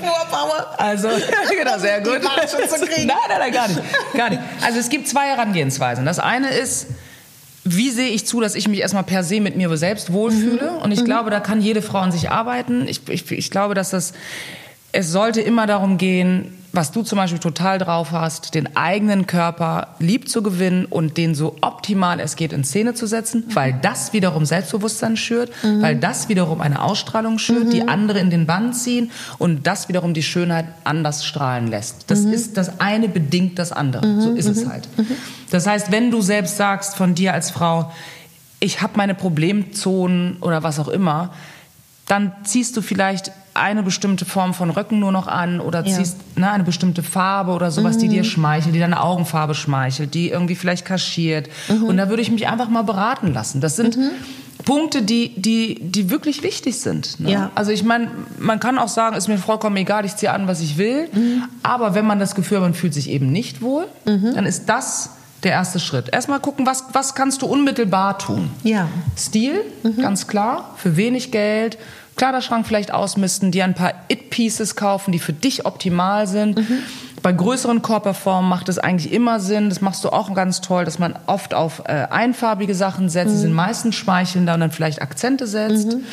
Vorpower. 0.03 0.75
Also, 0.79 1.09
genau, 1.59 1.79
sehr 1.79 2.01
gut. 2.01 2.21
nein, 2.23 3.07
nein, 3.07 3.39
nein, 3.39 3.53
gar 3.53 3.69
nicht. 3.69 3.81
Gar 4.15 4.31
nicht. 4.31 4.41
Also 4.63 4.79
es 4.79 4.89
gibt 4.89 5.07
zwei 5.07 5.29
Herangehensweisen. 5.29 6.07
Das 6.07 6.19
eine 6.19 6.49
ist, 6.49 6.87
wie 7.69 7.91
sehe 7.91 8.11
ich 8.11 8.27
zu, 8.27 8.41
dass 8.41 8.55
ich 8.55 8.69
mich 8.69 8.81
erstmal 8.81 9.03
per 9.03 9.25
se 9.25 9.41
mit 9.41 9.57
mir 9.57 9.75
selbst 9.77 10.13
wohlfühle? 10.13 10.73
Mhm. 10.73 10.83
Und 10.83 10.93
ich 10.93 11.01
mhm. 11.01 11.07
glaube, 11.07 11.31
da 11.31 11.41
kann 11.41 11.61
jede 11.61 11.83
Frau 11.83 11.99
an 11.99 12.13
sich 12.13 12.31
arbeiten. 12.31 12.87
Ich, 12.87 13.09
ich, 13.09 13.31
ich 13.31 13.51
glaube, 13.51 13.75
dass 13.75 13.91
das, 13.91 14.13
es 14.93 15.11
sollte 15.11 15.41
immer 15.41 15.67
darum 15.67 15.99
gehen, 15.99 16.56
was 16.77 16.93
du 16.93 17.03
zum 17.03 17.17
Beispiel 17.17 17.41
total 17.41 17.79
drauf 17.79 18.13
hast, 18.13 18.55
den 18.55 18.77
eigenen 18.77 19.27
Körper 19.27 19.97
lieb 19.99 20.29
zu 20.29 20.43
gewinnen 20.43 20.85
und 20.85 21.17
den 21.17 21.35
so 21.35 21.57
optimal 21.63 22.21
es 22.21 22.37
geht 22.37 22.53
in 22.53 22.63
Szene 22.63 22.95
zu 22.95 23.07
setzen, 23.07 23.47
mhm. 23.49 23.55
weil 23.55 23.79
das 23.81 24.13
wiederum 24.13 24.45
Selbstbewusstsein 24.45 25.17
schürt, 25.17 25.51
mhm. 25.63 25.83
weil 25.83 25.97
das 25.97 26.29
wiederum 26.29 26.61
eine 26.61 26.83
Ausstrahlung 26.83 27.39
schürt, 27.39 27.67
mhm. 27.67 27.71
die 27.71 27.89
andere 27.89 28.21
in 28.21 28.31
den 28.31 28.47
Bann 28.47 28.73
ziehen 28.75 29.11
und 29.39 29.67
das 29.67 29.89
wiederum 29.89 30.15
die 30.15 30.23
Schönheit 30.23 30.67
anders 30.85 31.25
strahlen 31.25 31.69
lässt. 31.69 32.11
Das 32.11 32.21
mhm. 32.21 32.33
ist 32.33 32.57
das 32.57 32.81
eine 32.81 33.09
bedingt 33.09 33.59
das 33.59 33.73
andere. 33.73 34.07
Mhm. 34.07 34.21
So 34.21 34.33
ist 34.33 34.47
es 34.47 34.69
halt. 34.69 34.89
Das 35.51 35.67
heißt, 35.67 35.91
wenn 35.91 36.11
du 36.11 36.21
selbst 36.21 36.57
sagst 36.57 36.97
von 36.97 37.15
dir 37.15 37.33
als 37.33 37.51
Frau, 37.51 37.91
ich 38.61 38.83
habe 38.83 38.95
meine 38.97 39.15
Problemzonen 39.15 40.37
oder 40.41 40.63
was 40.63 40.79
auch 40.79 40.89
immer, 40.89 41.33
dann 42.07 42.33
ziehst 42.45 42.77
du 42.77 42.83
vielleicht 42.83 43.33
eine 43.57 43.83
bestimmte 43.83 44.25
Form 44.25 44.55
von 44.55 44.71
Röcken 44.71 44.99
nur 44.99 45.13
noch 45.13 45.27
an 45.27 45.61
oder 45.61 45.85
ja. 45.85 45.97
ziehst 45.97 46.39
ne, 46.39 46.51
eine 46.51 46.65
bestimmte 46.65 47.03
Farbe 47.03 47.53
oder 47.53 47.71
sowas, 47.71 47.97
mhm. 47.97 48.01
die 48.01 48.09
dir 48.09 48.25
schmeichelt, 48.25 48.75
die 48.75 48.81
deine 48.81 49.03
Augenfarbe 49.03 49.55
schmeichelt, 49.55 50.15
die 50.15 50.31
irgendwie 50.31 50.55
vielleicht 50.55 50.85
kaschiert. 50.85 51.49
Mhm. 51.69 51.85
Und 51.85 51.97
da 51.97 52.09
würde 52.09 52.23
ich 52.23 52.31
mich 52.31 52.47
einfach 52.47 52.69
mal 52.69 52.83
beraten 52.83 53.33
lassen. 53.33 53.61
Das 53.61 53.77
sind 53.77 53.97
mhm. 53.97 54.11
Punkte, 54.65 55.03
die, 55.03 55.41
die, 55.41 55.79
die 55.81 56.11
wirklich 56.11 56.43
wichtig 56.43 56.79
sind. 56.81 57.21
Ne? 57.21 57.31
Ja. 57.31 57.51
Also 57.55 57.71
ich 57.71 57.85
meine, 57.85 58.11
man 58.39 58.61
kann 58.61 58.79
auch 58.79 58.89
sagen, 58.89 59.17
ist 59.17 59.29
mir 59.29 59.39
vollkommen 59.39 59.77
egal, 59.77 60.05
ich 60.05 60.17
ziehe 60.17 60.33
an, 60.33 60.49
was 60.49 60.61
ich 60.61 60.77
will. 60.77 61.09
Mhm. 61.13 61.45
Aber 61.63 61.95
wenn 61.95 62.07
man 62.07 62.19
das 62.19 62.35
Gefühl 62.35 62.59
hat, 62.59 62.63
man 62.63 62.75
fühlt 62.75 62.95
sich 62.95 63.11
eben 63.11 63.31
nicht 63.31 63.63
wohl, 63.63 63.87
mhm. 64.05 64.35
dann 64.35 64.47
ist 64.47 64.69
das 64.69 65.11
der 65.43 65.53
erste 65.53 65.79
Schritt. 65.79 66.09
Erstmal 66.13 66.41
gucken, 66.41 66.67
was, 66.67 66.85
was 66.93 67.15
kannst 67.15 67.43
du 67.43 67.47
unmittelbar 67.47 68.19
tun. 68.19 68.51
Ja. 68.65 68.89
Stil, 69.17 69.61
mhm. 69.83 70.01
ganz 70.01 70.27
klar, 70.27 70.75
für 70.77 70.97
wenig 70.97 71.31
Geld 71.31 71.79
Kleiderschrank 72.17 72.67
vielleicht 72.67 72.93
ausmisten, 72.93 73.51
dir 73.51 73.65
ein 73.65 73.75
paar 73.75 73.93
It-Pieces 74.09 74.75
kaufen, 74.75 75.13
die 75.13 75.19
für 75.19 75.33
dich 75.33 75.67
optimal 75.67 76.27
sind. 76.27 76.59
Mhm. 76.59 76.79
Bei 77.23 77.33
größeren 77.33 77.83
Körperformen 77.83 78.49
macht 78.49 78.69
es 78.69 78.79
eigentlich 78.79 79.13
immer 79.13 79.41
Sinn, 79.41 79.69
das 79.69 79.81
machst 79.81 80.05
du 80.05 80.11
auch 80.11 80.33
ganz 80.35 80.61
toll, 80.61 80.85
dass 80.85 80.99
man 80.99 81.19
oft 81.27 81.55
auf 81.55 81.83
äh, 81.87 82.07
einfarbige 82.11 82.75
Sachen 82.75 83.09
setzt, 83.09 83.31
mhm. 83.31 83.35
die 83.35 83.41
sind 83.41 83.53
meistens 83.53 83.95
schmeichelnder 83.97 84.55
und 84.55 84.61
dann 84.61 84.71
vielleicht 84.71 85.03
Akzente 85.03 85.47
setzt. 85.47 85.95
Mhm. 85.95 86.05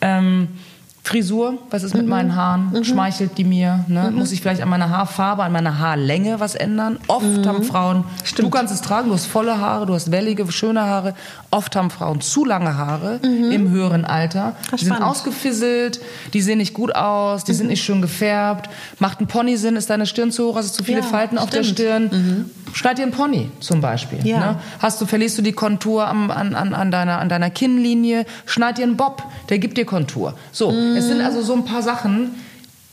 Ähm, 0.00 0.48
Frisur, 1.08 1.54
was 1.70 1.84
ist 1.84 1.94
mit 1.94 2.02
mhm. 2.02 2.10
meinen 2.10 2.36
Haaren? 2.36 2.70
Mhm. 2.70 2.84
Schmeichelt 2.84 3.38
die 3.38 3.44
mir? 3.44 3.86
Ne? 3.88 4.10
Mhm. 4.10 4.18
Muss 4.18 4.30
ich 4.30 4.42
vielleicht 4.42 4.60
an 4.60 4.68
meiner 4.68 4.90
Haarfarbe, 4.90 5.42
an 5.42 5.52
meiner 5.52 5.78
Haarlänge 5.78 6.38
was 6.38 6.54
ändern? 6.54 6.98
Oft 7.08 7.24
mhm. 7.24 7.46
haben 7.46 7.62
Frauen, 7.62 8.04
Stimmt. 8.24 8.46
du 8.46 8.50
kannst 8.50 8.74
es 8.74 8.82
tragen, 8.82 9.08
du 9.08 9.14
hast 9.14 9.24
volle 9.24 9.58
Haare, 9.58 9.86
du 9.86 9.94
hast 9.94 10.10
wellige, 10.10 10.50
schöne 10.52 10.82
Haare. 10.82 11.14
Oft 11.50 11.76
haben 11.76 11.88
Frauen 11.88 12.20
zu 12.20 12.44
lange 12.44 12.76
Haare 12.76 13.20
mhm. 13.22 13.50
im 13.50 13.70
höheren 13.70 14.04
Alter. 14.04 14.54
Die 14.78 14.84
sind 14.84 15.00
ausgefisselt, 15.00 15.98
die 16.34 16.42
sehen 16.42 16.58
nicht 16.58 16.74
gut 16.74 16.94
aus, 16.94 17.44
die 17.44 17.54
sind 17.54 17.66
mhm. 17.66 17.70
nicht 17.70 17.84
schön 17.84 18.02
gefärbt. 18.02 18.68
Macht 18.98 19.22
ein 19.22 19.28
Pony 19.28 19.56
Sinn? 19.56 19.76
Ist 19.76 19.88
deine 19.88 20.04
Stirn 20.04 20.30
zu 20.30 20.48
hoch? 20.48 20.56
Hast 20.56 20.68
du 20.68 20.76
zu 20.76 20.84
viele 20.84 21.00
ja, 21.00 21.04
Falten 21.06 21.38
auf 21.38 21.48
der 21.48 21.62
Stirn? 21.62 22.50
Schneid 22.74 22.98
dir 22.98 23.04
ein 23.04 23.12
Pony 23.12 23.50
zum 23.60 23.80
Beispiel. 23.80 24.18
Ja. 24.26 24.38
Ne? 24.38 24.56
Hast 24.78 25.00
du, 25.00 25.06
verlierst 25.06 25.38
du 25.38 25.42
die 25.42 25.52
Kontur 25.52 26.06
am, 26.06 26.30
an, 26.30 26.54
an, 26.54 26.74
an, 26.74 26.90
deiner, 26.90 27.18
an 27.18 27.30
deiner 27.30 27.50
Kinnlinie? 27.50 28.26
Schneid 28.44 28.76
dir 28.76 28.82
einen 28.82 28.96
Bob, 28.96 29.22
der 29.48 29.58
gibt 29.58 29.78
dir 29.78 29.86
Kontur. 29.86 30.34
So, 30.52 30.70
es 30.98 31.06
sind 31.06 31.20
also 31.20 31.42
so 31.42 31.54
ein 31.54 31.64
paar 31.64 31.82
Sachen, 31.82 32.34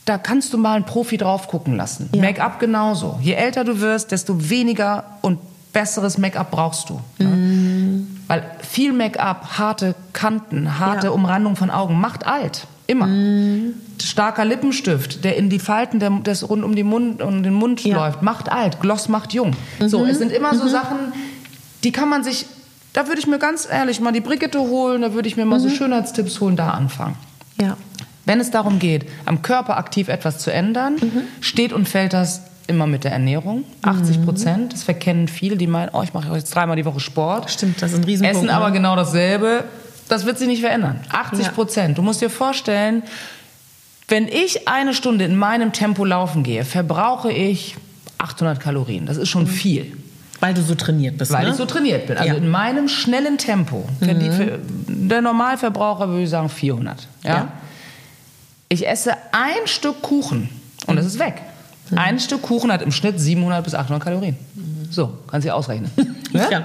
da 0.06 0.18
kannst 0.18 0.54
du 0.54 0.58
mal 0.58 0.76
einen 0.76 0.86
Profi 0.86 1.18
drauf 1.18 1.48
gucken 1.48 1.76
lassen. 1.76 2.10
Ja. 2.14 2.22
Make-up 2.22 2.60
genauso. 2.60 3.20
Je 3.22 3.34
älter 3.34 3.64
du 3.64 3.82
wirst, 3.82 4.12
desto 4.12 4.50
weniger 4.50 5.04
und 5.22 5.40
besseres 5.74 6.18
Make-up 6.18 6.52
brauchst 6.52 6.90
du. 6.90 7.02
Mm. 7.24 8.08
Weil 8.28 8.44
viel 8.62 8.94
Make-up, 8.94 9.58
harte 9.58 9.96
Kanten, 10.14 10.80
harte 10.80 11.08
ja. 11.08 11.14
Umrandung 11.14 11.56
von 11.56 11.70
Augen 11.70 12.00
macht 12.00 12.26
alt. 12.26 12.68
Immer. 12.88 13.08
Mm. 13.08 13.74
Starker 14.02 14.46
Lippenstift, 14.46 15.24
der 15.24 15.38
in 15.38 15.50
die 15.50 15.60
Falten 15.60 16.00
der, 16.00 16.12
des 16.12 16.48
rund 16.48 16.64
um, 16.64 16.76
die 16.76 16.84
Mund, 16.84 17.22
um 17.22 17.42
den 17.42 17.54
Mund 17.54 17.84
ja. 17.84 17.98
läuft, 17.98 18.22
macht 18.22 18.52
alt. 18.52 18.80
Gloss 18.80 19.10
macht 19.10 19.34
jung. 19.34 19.54
Mhm. 19.80 19.90
So, 19.90 20.06
es 20.06 20.20
sind 20.20 20.32
immer 20.32 20.54
so 20.56 20.66
mhm. 20.66 20.70
Sachen, 20.70 20.98
die 21.84 21.92
kann 21.92 22.10
man 22.10 22.24
sich, 22.24 22.46
da 22.94 23.08
würde 23.08 23.20
ich 23.20 23.28
mir 23.28 23.40
ganz 23.40 23.68
ehrlich 23.70 24.00
mal 24.00 24.12
die 24.12 24.22
Brigitte 24.22 24.60
holen, 24.60 25.02
da 25.02 25.14
würde 25.14 25.28
ich 25.28 25.36
mir 25.36 25.46
mal 25.46 25.60
mhm. 25.60 25.64
so 25.64 25.70
Schönheitstipps 25.70 26.40
holen, 26.42 26.56
da 26.56 26.70
anfangen. 26.72 27.16
Ja. 27.60 27.76
Wenn 28.26 28.40
es 28.40 28.52
darum 28.52 28.80
geht, 28.80 29.06
am 29.26 29.42
Körper 29.42 29.78
aktiv 29.78 30.08
etwas 30.08 30.40
zu 30.40 30.52
ändern, 30.52 30.96
mhm. 30.96 31.22
steht 31.42 31.74
und 31.74 31.88
fällt 31.88 32.14
das 32.14 32.42
immer 32.68 32.88
mit 32.88 33.04
der 33.04 33.12
Ernährung. 33.12 33.64
80 33.84 34.26
Prozent. 34.26 34.74
Das 34.74 34.84
verkennen 34.84 35.28
viele, 35.28 35.56
die 35.56 35.68
meinen, 35.68 35.90
oh, 35.94 36.02
ich 36.04 36.14
mache 36.14 36.34
jetzt 36.36 36.54
dreimal 36.56 36.76
die 36.76 36.86
Woche 36.86 37.00
Sport. 37.00 37.52
Stimmt, 37.52 37.82
das 37.82 37.92
ist 37.92 38.00
ein 38.00 38.04
Riesenpunkt. 38.04 38.38
Essen 38.38 38.50
aber 38.50 38.68
ne? 38.68 38.74
genau 38.74 38.96
dasselbe. 38.96 39.66
Das 40.08 40.26
wird 40.26 40.38
sich 40.38 40.48
nicht 40.48 40.62
verändern. 40.62 41.00
80 41.12 41.54
Prozent. 41.54 41.90
Ja. 41.90 41.96
Du 41.96 42.02
musst 42.02 42.22
dir 42.22 42.30
vorstellen, 42.30 43.04
wenn 44.08 44.28
ich 44.28 44.68
eine 44.68 44.94
Stunde 44.94 45.26
in 45.26 45.36
meinem 45.36 45.74
Tempo 45.74 46.06
laufen 46.06 46.44
gehe, 46.44 46.64
verbrauche 46.64 47.32
ich 47.32 47.76
800 48.18 48.60
Kalorien. 48.60 49.06
Das 49.06 49.18
ist 49.18 49.30
schon 49.30 49.44
mhm. 49.44 49.48
viel. 49.48 49.98
Weil 50.40 50.54
du 50.54 50.62
so 50.62 50.76
trainiert 50.76 51.18
bist. 51.18 51.32
Weil 51.32 51.46
ne? 51.46 51.52
ich 51.52 51.56
so 51.56 51.66
trainiert 51.66 52.08
bin. 52.08 52.18
Also 52.18 52.34
ja. 52.34 52.38
in 52.38 52.50
meinem 52.50 52.88
schnellen 52.88 53.38
Tempo. 53.38 53.88
Mhm. 54.00 54.20
Die, 54.20 54.52
der 55.08 55.22
Normalverbraucher 55.22 56.08
würde 56.10 56.24
ich 56.24 56.30
sagen 56.30 56.50
400. 56.50 57.08
Ja? 57.24 57.30
ja? 57.30 57.48
Ich 58.70 58.88
esse 58.88 59.14
ein 59.32 59.68
Stück 59.68 60.02
Kuchen 60.02 60.50
und 60.88 60.98
es 60.98 61.06
ist 61.06 61.20
weg. 61.20 61.42
Mhm. 61.90 61.98
Ein 61.98 62.20
Stück 62.20 62.42
Kuchen 62.42 62.72
hat 62.72 62.82
im 62.82 62.92
Schnitt 62.92 63.20
700 63.20 63.64
bis 63.64 63.76
800 63.76 64.04
Kalorien. 64.04 64.36
Mhm. 64.56 64.92
So, 64.92 65.18
kannst 65.28 65.48
du 65.48 65.54
ausrechnen. 65.54 65.92
ja? 66.32 66.50
ja. 66.52 66.64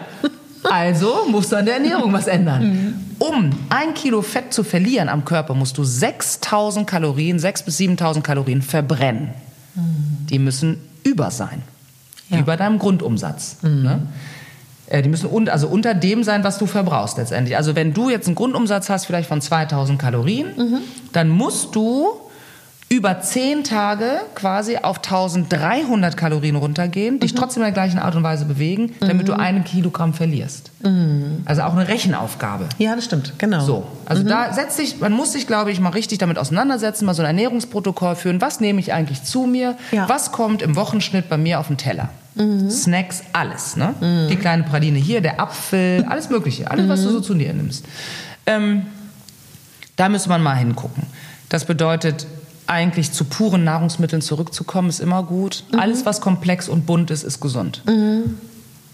Also 0.63 1.27
musst 1.31 1.53
du 1.53 1.57
an 1.57 1.65
der 1.65 1.75
Ernährung 1.75 2.13
was 2.13 2.27
ändern. 2.27 2.63
Mhm. 2.63 2.95
Um 3.19 3.51
ein 3.71 3.95
Kilo 3.95 4.23
Fett 4.23 4.53
zu 4.53 4.63
verlieren 4.63 5.09
am 5.09 5.25
Körper, 5.25 5.55
musst 5.55 5.77
du 5.79 5.85
6000 5.85 6.87
Kalorien, 6.87 7.39
6.000 7.39 7.65
bis 7.65 7.77
7000 7.79 8.25
Kalorien 8.25 8.63
verbrennen. 8.63 9.31
Mhm. 9.75 10.27
Die 10.29 10.39
müssen 10.39 10.79
über 11.03 11.31
sein 11.31 11.63
ja. 12.31 12.39
über 12.39 12.57
deinem 12.57 12.79
Grundumsatz. 12.79 13.59
Mhm. 13.63 13.83
Ne? 13.83 14.01
Äh, 14.91 15.03
die 15.03 15.09
müssen 15.09 15.31
un 15.31 15.49
also 15.49 15.69
unter 15.69 15.95
dem 15.95 16.23
sein, 16.23 16.45
was 16.45 16.59
du 16.59 16.67
verbrauchst 16.67 17.17
letztendlich. 17.17 17.57
Also 17.57 17.75
wenn 17.75 17.95
du 17.95 18.11
jetzt 18.11 18.27
einen 18.27 18.35
Grundumsatz 18.35 18.91
hast, 18.91 19.07
vielleicht 19.07 19.29
von 19.29 19.41
2000 19.41 19.99
Kalorien, 19.99 20.49
mhm. 20.57 20.79
dann 21.13 21.31
musst 21.31 21.75
du 21.75 22.09
über 22.93 23.21
zehn 23.21 23.63
Tage 23.63 24.21
quasi 24.35 24.79
auf 24.79 24.97
1300 24.97 26.17
Kalorien 26.17 26.57
runtergehen, 26.57 27.21
dich 27.21 27.33
mhm. 27.33 27.37
trotzdem 27.37 27.63
in 27.63 27.67
der 27.67 27.73
gleichen 27.73 28.01
Art 28.01 28.17
und 28.17 28.25
Weise 28.25 28.47
bewegen, 28.47 28.97
damit 28.99 29.23
mhm. 29.23 29.27
du 29.27 29.39
einen 29.39 29.63
Kilogramm 29.63 30.13
verlierst. 30.13 30.73
Mhm. 30.83 31.43
Also 31.45 31.63
auch 31.63 31.73
eine 31.73 31.87
Rechenaufgabe. 31.87 32.69
Ja, 32.79 32.97
das 32.97 33.05
stimmt, 33.05 33.35
genau. 33.39 33.61
So, 33.61 33.87
also 34.07 34.25
mhm. 34.25 34.29
da 34.29 34.53
setzt 34.53 34.77
sich, 34.77 34.99
man 34.99 35.13
muss 35.13 35.33
sich, 35.33 35.47
glaube 35.47 35.71
ich, 35.71 35.79
mal 35.79 35.91
richtig 35.91 36.19
damit 36.19 36.37
auseinandersetzen, 36.37 37.05
mal 37.07 37.15
so 37.15 37.23
ein 37.23 37.27
Ernährungsprotokoll 37.27 38.17
führen. 38.17 38.41
Was 38.41 38.59
nehme 38.59 38.81
ich 38.81 38.93
eigentlich 38.93 39.23
zu 39.23 39.47
mir? 39.47 39.77
Ja. 39.93 40.09
Was 40.09 40.33
kommt 40.33 40.61
im 40.61 40.75
Wochenschnitt 40.75 41.29
bei 41.29 41.37
mir 41.37 41.61
auf 41.61 41.69
den 41.69 41.77
Teller? 41.77 42.09
Mhm. 42.41 42.71
Snacks, 42.71 43.23
alles. 43.33 43.77
Ne? 43.77 43.95
Mhm. 44.01 44.29
Die 44.29 44.37
kleine 44.37 44.63
Praline 44.63 44.99
hier, 44.99 45.21
der 45.21 45.41
Apfel, 45.41 46.05
alles 46.09 46.31
Mögliche. 46.31 46.71
Alles, 46.71 46.89
was 46.89 47.03
du 47.03 47.11
so 47.11 47.21
zu 47.21 47.35
dir 47.35 47.53
nimmst. 47.53 47.85
Ähm, 48.47 48.87
da 49.97 50.09
müsste 50.09 50.31
man 50.31 50.43
mal 50.43 50.55
hingucken. 50.55 51.03
Das 51.51 51.67
bedeutet, 51.67 52.27
eigentlich 52.67 53.13
zu 53.13 53.25
puren 53.25 53.65
Nahrungsmitteln 53.65 54.23
zurückzukommen, 54.23 54.89
ist 54.89 55.01
immer 55.01 55.23
gut. 55.23 55.65
Mhm. 55.73 55.79
Alles, 55.79 56.07
was 56.07 56.21
komplex 56.21 56.69
und 56.69 56.87
bunt 56.87 57.11
ist, 57.11 57.25
ist 57.25 57.41
gesund. 57.41 57.83
Mhm. 57.87 58.37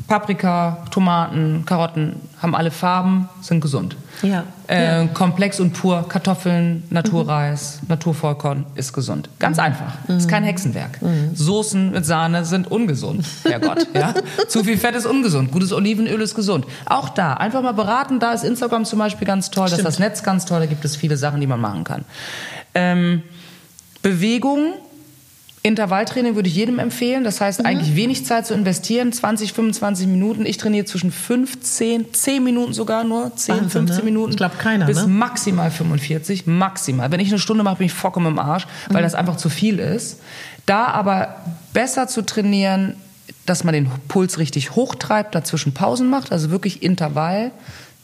Paprika, 0.06 0.84
Tomaten, 0.90 1.64
Karotten 1.66 2.16
haben 2.40 2.54
alle 2.54 2.70
Farben, 2.70 3.28
sind 3.40 3.60
gesund. 3.60 3.96
Ja. 4.22 4.44
Äh, 4.68 5.02
ja. 5.02 5.06
Komplex 5.08 5.58
und 5.58 5.72
pur, 5.72 6.08
Kartoffeln, 6.08 6.84
Naturreis, 6.90 7.80
mhm. 7.82 7.88
Naturvollkorn 7.88 8.66
ist 8.76 8.92
gesund. 8.92 9.28
Ganz 9.40 9.56
mhm. 9.56 9.64
einfach. 9.64 9.94
Mhm. 10.06 10.16
Ist 10.16 10.28
kein 10.28 10.44
Hexenwerk. 10.44 11.02
Mhm. 11.02 11.34
Soßen 11.34 11.90
mit 11.90 12.06
Sahne 12.06 12.44
sind 12.44 12.70
ungesund. 12.70 13.26
Herrgott, 13.44 13.88
ja. 13.94 14.14
Zu 14.48 14.62
viel 14.62 14.78
Fett 14.78 14.94
ist 14.94 15.06
ungesund. 15.06 15.50
Gutes 15.50 15.72
Olivenöl 15.72 16.20
ist 16.20 16.36
gesund. 16.36 16.66
Auch 16.84 17.08
da, 17.08 17.34
einfach 17.34 17.62
mal 17.62 17.72
beraten. 17.72 18.20
Da 18.20 18.32
ist 18.32 18.44
Instagram 18.44 18.84
zum 18.84 19.00
Beispiel 19.00 19.26
ganz 19.26 19.50
toll. 19.50 19.66
Stimmt. 19.66 19.84
Das 19.84 19.94
ist 19.94 19.98
das 20.00 20.06
Netz 20.06 20.22
ganz 20.22 20.44
toll. 20.44 20.60
Da 20.60 20.66
gibt 20.66 20.84
es 20.84 20.94
viele 20.94 21.16
Sachen, 21.16 21.40
die 21.40 21.48
man 21.48 21.60
machen 21.60 21.82
kann. 21.82 22.04
Ähm, 22.74 23.22
Bewegung 24.02 24.74
Intervalltraining 25.66 26.36
würde 26.36 26.48
ich 26.48 26.54
jedem 26.54 26.78
empfehlen. 26.78 27.24
Das 27.24 27.40
heißt, 27.40 27.58
mhm. 27.60 27.66
eigentlich 27.66 27.96
wenig 27.96 28.24
Zeit 28.24 28.46
zu 28.46 28.54
investieren, 28.54 29.12
20, 29.12 29.52
25 29.52 30.06
Minuten. 30.06 30.46
Ich 30.46 30.58
trainiere 30.58 30.84
zwischen 30.84 31.10
15, 31.10 32.14
10 32.14 32.44
Minuten 32.44 32.72
sogar 32.72 33.02
nur, 33.02 33.34
10, 33.34 33.54
Wahnsinn, 33.54 33.70
15 33.70 33.96
ne? 33.98 34.04
Minuten. 34.04 34.30
Ich 34.30 34.36
glaube 34.36 34.54
keiner. 34.58 34.86
Bis 34.86 35.02
ne? 35.02 35.08
maximal 35.08 35.72
45, 35.72 36.46
maximal. 36.46 37.10
Wenn 37.10 37.18
ich 37.18 37.28
eine 37.28 37.40
Stunde 37.40 37.64
mache, 37.64 37.78
bin 37.78 37.86
ich 37.86 37.92
vollkommen 37.92 38.28
im 38.28 38.38
Arsch, 38.38 38.66
weil 38.88 39.02
mhm. 39.02 39.06
das 39.06 39.16
einfach 39.16 39.36
zu 39.36 39.48
viel 39.48 39.80
ist. 39.80 40.20
Da 40.66 40.86
aber 40.86 41.34
besser 41.72 42.06
zu 42.06 42.22
trainieren, 42.22 42.94
dass 43.44 43.64
man 43.64 43.74
den 43.74 43.90
Puls 44.06 44.38
richtig 44.38 44.76
hochtreibt, 44.76 45.34
dazwischen 45.34 45.74
Pausen 45.74 46.08
macht, 46.08 46.30
also 46.30 46.50
wirklich 46.50 46.84
Intervall 46.84 47.50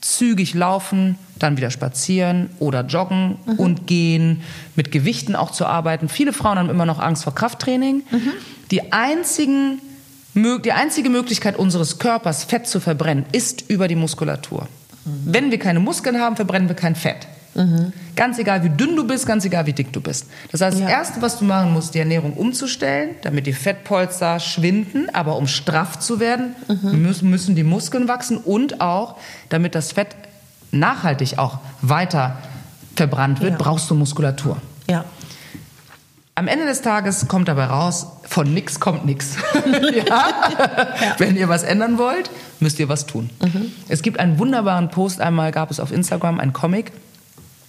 zügig 0.02 0.52
laufen, 0.54 1.16
dann 1.38 1.56
wieder 1.56 1.70
spazieren 1.70 2.50
oder 2.58 2.84
joggen 2.84 3.38
mhm. 3.46 3.54
und 3.54 3.86
gehen, 3.86 4.42
mit 4.76 4.92
Gewichten 4.92 5.34
auch 5.34 5.50
zu 5.50 5.64
arbeiten. 5.64 6.08
Viele 6.08 6.32
Frauen 6.32 6.58
haben 6.58 6.70
immer 6.70 6.86
noch 6.86 6.98
Angst 6.98 7.24
vor 7.24 7.34
Krafttraining. 7.34 8.02
Mhm. 8.10 8.32
Die, 8.70 8.92
einzigen, 8.92 9.80
die 10.34 10.72
einzige 10.72 11.08
Möglichkeit 11.08 11.56
unseres 11.56 11.98
Körpers, 11.98 12.44
Fett 12.44 12.66
zu 12.66 12.80
verbrennen, 12.80 13.24
ist 13.32 13.70
über 13.70 13.88
die 13.88 13.96
Muskulatur. 13.96 14.68
Mhm. 15.04 15.10
Wenn 15.24 15.50
wir 15.50 15.58
keine 15.58 15.80
Muskeln 15.80 16.20
haben, 16.20 16.36
verbrennen 16.36 16.68
wir 16.68 16.76
kein 16.76 16.96
Fett. 16.96 17.28
Mhm. 17.54 17.92
Ganz 18.16 18.38
egal, 18.38 18.64
wie 18.64 18.70
dünn 18.70 18.96
du 18.96 19.06
bist, 19.06 19.26
ganz 19.26 19.44
egal, 19.44 19.66
wie 19.66 19.72
dick 19.72 19.92
du 19.92 20.00
bist. 20.00 20.26
Das 20.50 20.60
heißt, 20.60 20.78
ja. 20.78 20.84
das 20.84 20.92
Erste, 20.92 21.22
was 21.22 21.38
du 21.38 21.44
machen 21.44 21.72
musst, 21.72 21.94
die 21.94 21.98
Ernährung 21.98 22.34
umzustellen, 22.34 23.10
damit 23.22 23.46
die 23.46 23.52
Fettpolster 23.52 24.40
schwinden. 24.40 25.08
Aber 25.12 25.36
um 25.36 25.46
straff 25.46 25.98
zu 25.98 26.20
werden, 26.20 26.54
mhm. 26.68 27.14
müssen 27.22 27.54
die 27.54 27.64
Muskeln 27.64 28.08
wachsen 28.08 28.38
und 28.38 28.80
auch, 28.80 29.16
damit 29.48 29.74
das 29.74 29.92
Fett 29.92 30.08
nachhaltig 30.70 31.38
auch 31.38 31.58
weiter 31.82 32.38
verbrannt 32.96 33.40
wird, 33.40 33.52
ja. 33.52 33.58
brauchst 33.58 33.90
du 33.90 33.94
Muskulatur. 33.94 34.56
Ja. 34.88 35.04
Am 36.34 36.48
Ende 36.48 36.64
des 36.64 36.80
Tages 36.80 37.28
kommt 37.28 37.48
dabei 37.48 37.66
raus, 37.66 38.06
von 38.22 38.52
nichts 38.54 38.80
kommt 38.80 39.04
nichts. 39.04 39.36
ja? 39.94 40.04
ja? 40.06 41.14
Wenn 41.18 41.36
ihr 41.36 41.48
was 41.50 41.62
ändern 41.62 41.98
wollt, 41.98 42.30
müsst 42.58 42.78
ihr 42.80 42.88
was 42.88 43.04
tun. 43.04 43.28
Mhm. 43.42 43.70
Es 43.88 44.00
gibt 44.00 44.18
einen 44.18 44.38
wunderbaren 44.38 44.88
Post, 44.88 45.20
einmal 45.20 45.52
gab 45.52 45.70
es 45.70 45.78
auf 45.78 45.92
Instagram 45.92 46.40
einen 46.40 46.54
Comic, 46.54 46.92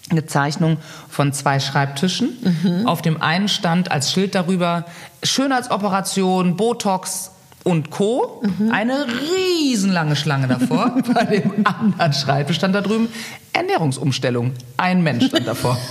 eine 0.10 0.26
Zeichnung 0.26 0.78
von 1.10 1.34
zwei 1.34 1.60
Schreibtischen. 1.60 2.38
Mhm. 2.64 2.88
Auf 2.88 3.02
dem 3.02 3.22
einen 3.22 3.48
stand 3.48 3.92
als 3.92 4.12
Schild 4.12 4.36
darüber 4.36 4.86
Schönheitsoperation, 5.24 6.58
Botox 6.58 7.32
und 7.64 7.90
Co. 7.90 8.44
Mhm. 8.44 8.72
Eine 8.72 9.06
riesenlange 9.34 10.16
Schlange 10.16 10.48
davor. 10.48 10.96
Bei 11.14 11.24
dem 11.26 11.66
anderen 11.66 12.14
Schreibtisch 12.14 12.58
stand 12.58 12.76
da 12.76 12.82
drüben 12.82 13.08
Ernährungsumstellung. 13.54 14.52
Ein 14.78 15.04
Mensch 15.04 15.28
stand 15.28 15.48
davor. 15.48 15.78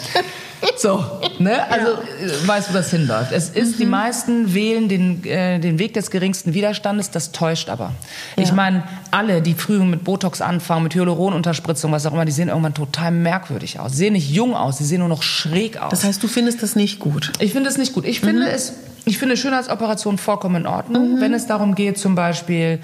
So, 0.77 1.05
ne? 1.39 1.71
Also 1.71 1.93
ja. 1.93 2.49
weißt 2.49 2.69
du, 2.69 2.73
wo 2.73 2.77
das 2.79 2.91
hinläuft. 2.91 3.33
Es 3.33 3.51
ist, 3.51 3.75
mhm. 3.75 3.79
die 3.79 3.87
meisten 3.87 4.55
wählen 4.55 4.89
den, 4.89 5.25
äh, 5.25 5.59
den 5.59 5.79
Weg 5.79 5.95
des 5.95 6.11
geringsten 6.11 6.55
Widerstandes, 6.55 7.11
das 7.11 7.33
täuscht 7.33 7.69
aber. 7.69 7.93
Ja. 8.37 8.43
Ich 8.43 8.53
meine, 8.53 8.85
alle, 9.11 9.43
die 9.43 9.55
früh 9.55 9.79
mit 9.79 10.05
Botox 10.05 10.41
anfangen, 10.41 10.85
mit 10.85 10.95
Hyaluronunterspritzung, 10.95 11.93
was 11.93 12.07
auch 12.07 12.13
immer, 12.13 12.25
die 12.25 12.33
sehen 12.33 12.49
irgendwann 12.49 12.75
total 12.75 13.11
merkwürdig 13.11 13.81
aus. 13.81 13.93
Sie 13.93 13.99
sehen 13.99 14.13
nicht 14.15 14.31
jung 14.31 14.55
aus, 14.55 14.79
sie 14.79 14.85
sehen 14.85 15.01
nur 15.01 15.09
noch 15.09 15.23
schräg 15.23 15.81
aus. 15.81 15.91
Das 15.91 16.05
heißt, 16.05 16.23
du 16.23 16.29
findest 16.29 16.63
das 16.63 16.77
nicht 16.77 16.99
gut? 16.99 17.33
Ich 17.39 17.53
finde 17.53 17.69
es 17.69 17.79
nicht 17.79 17.93
gut. 17.93 18.05
Ich 18.05 18.21
finde 18.21 18.43
mhm. 18.43 18.55
es 18.55 18.75
ich 19.05 19.19
finde 19.19 19.37
Schönheitsoperationen 19.37 20.17
vollkommen 20.17 20.63
in 20.63 20.67
Ordnung, 20.67 21.17
mhm. 21.17 21.21
wenn 21.21 21.35
es 21.35 21.47
darum 21.47 21.75
geht, 21.75 21.99
zum 21.99 22.15
Beispiel, 22.15 22.55
äh, 22.65 22.79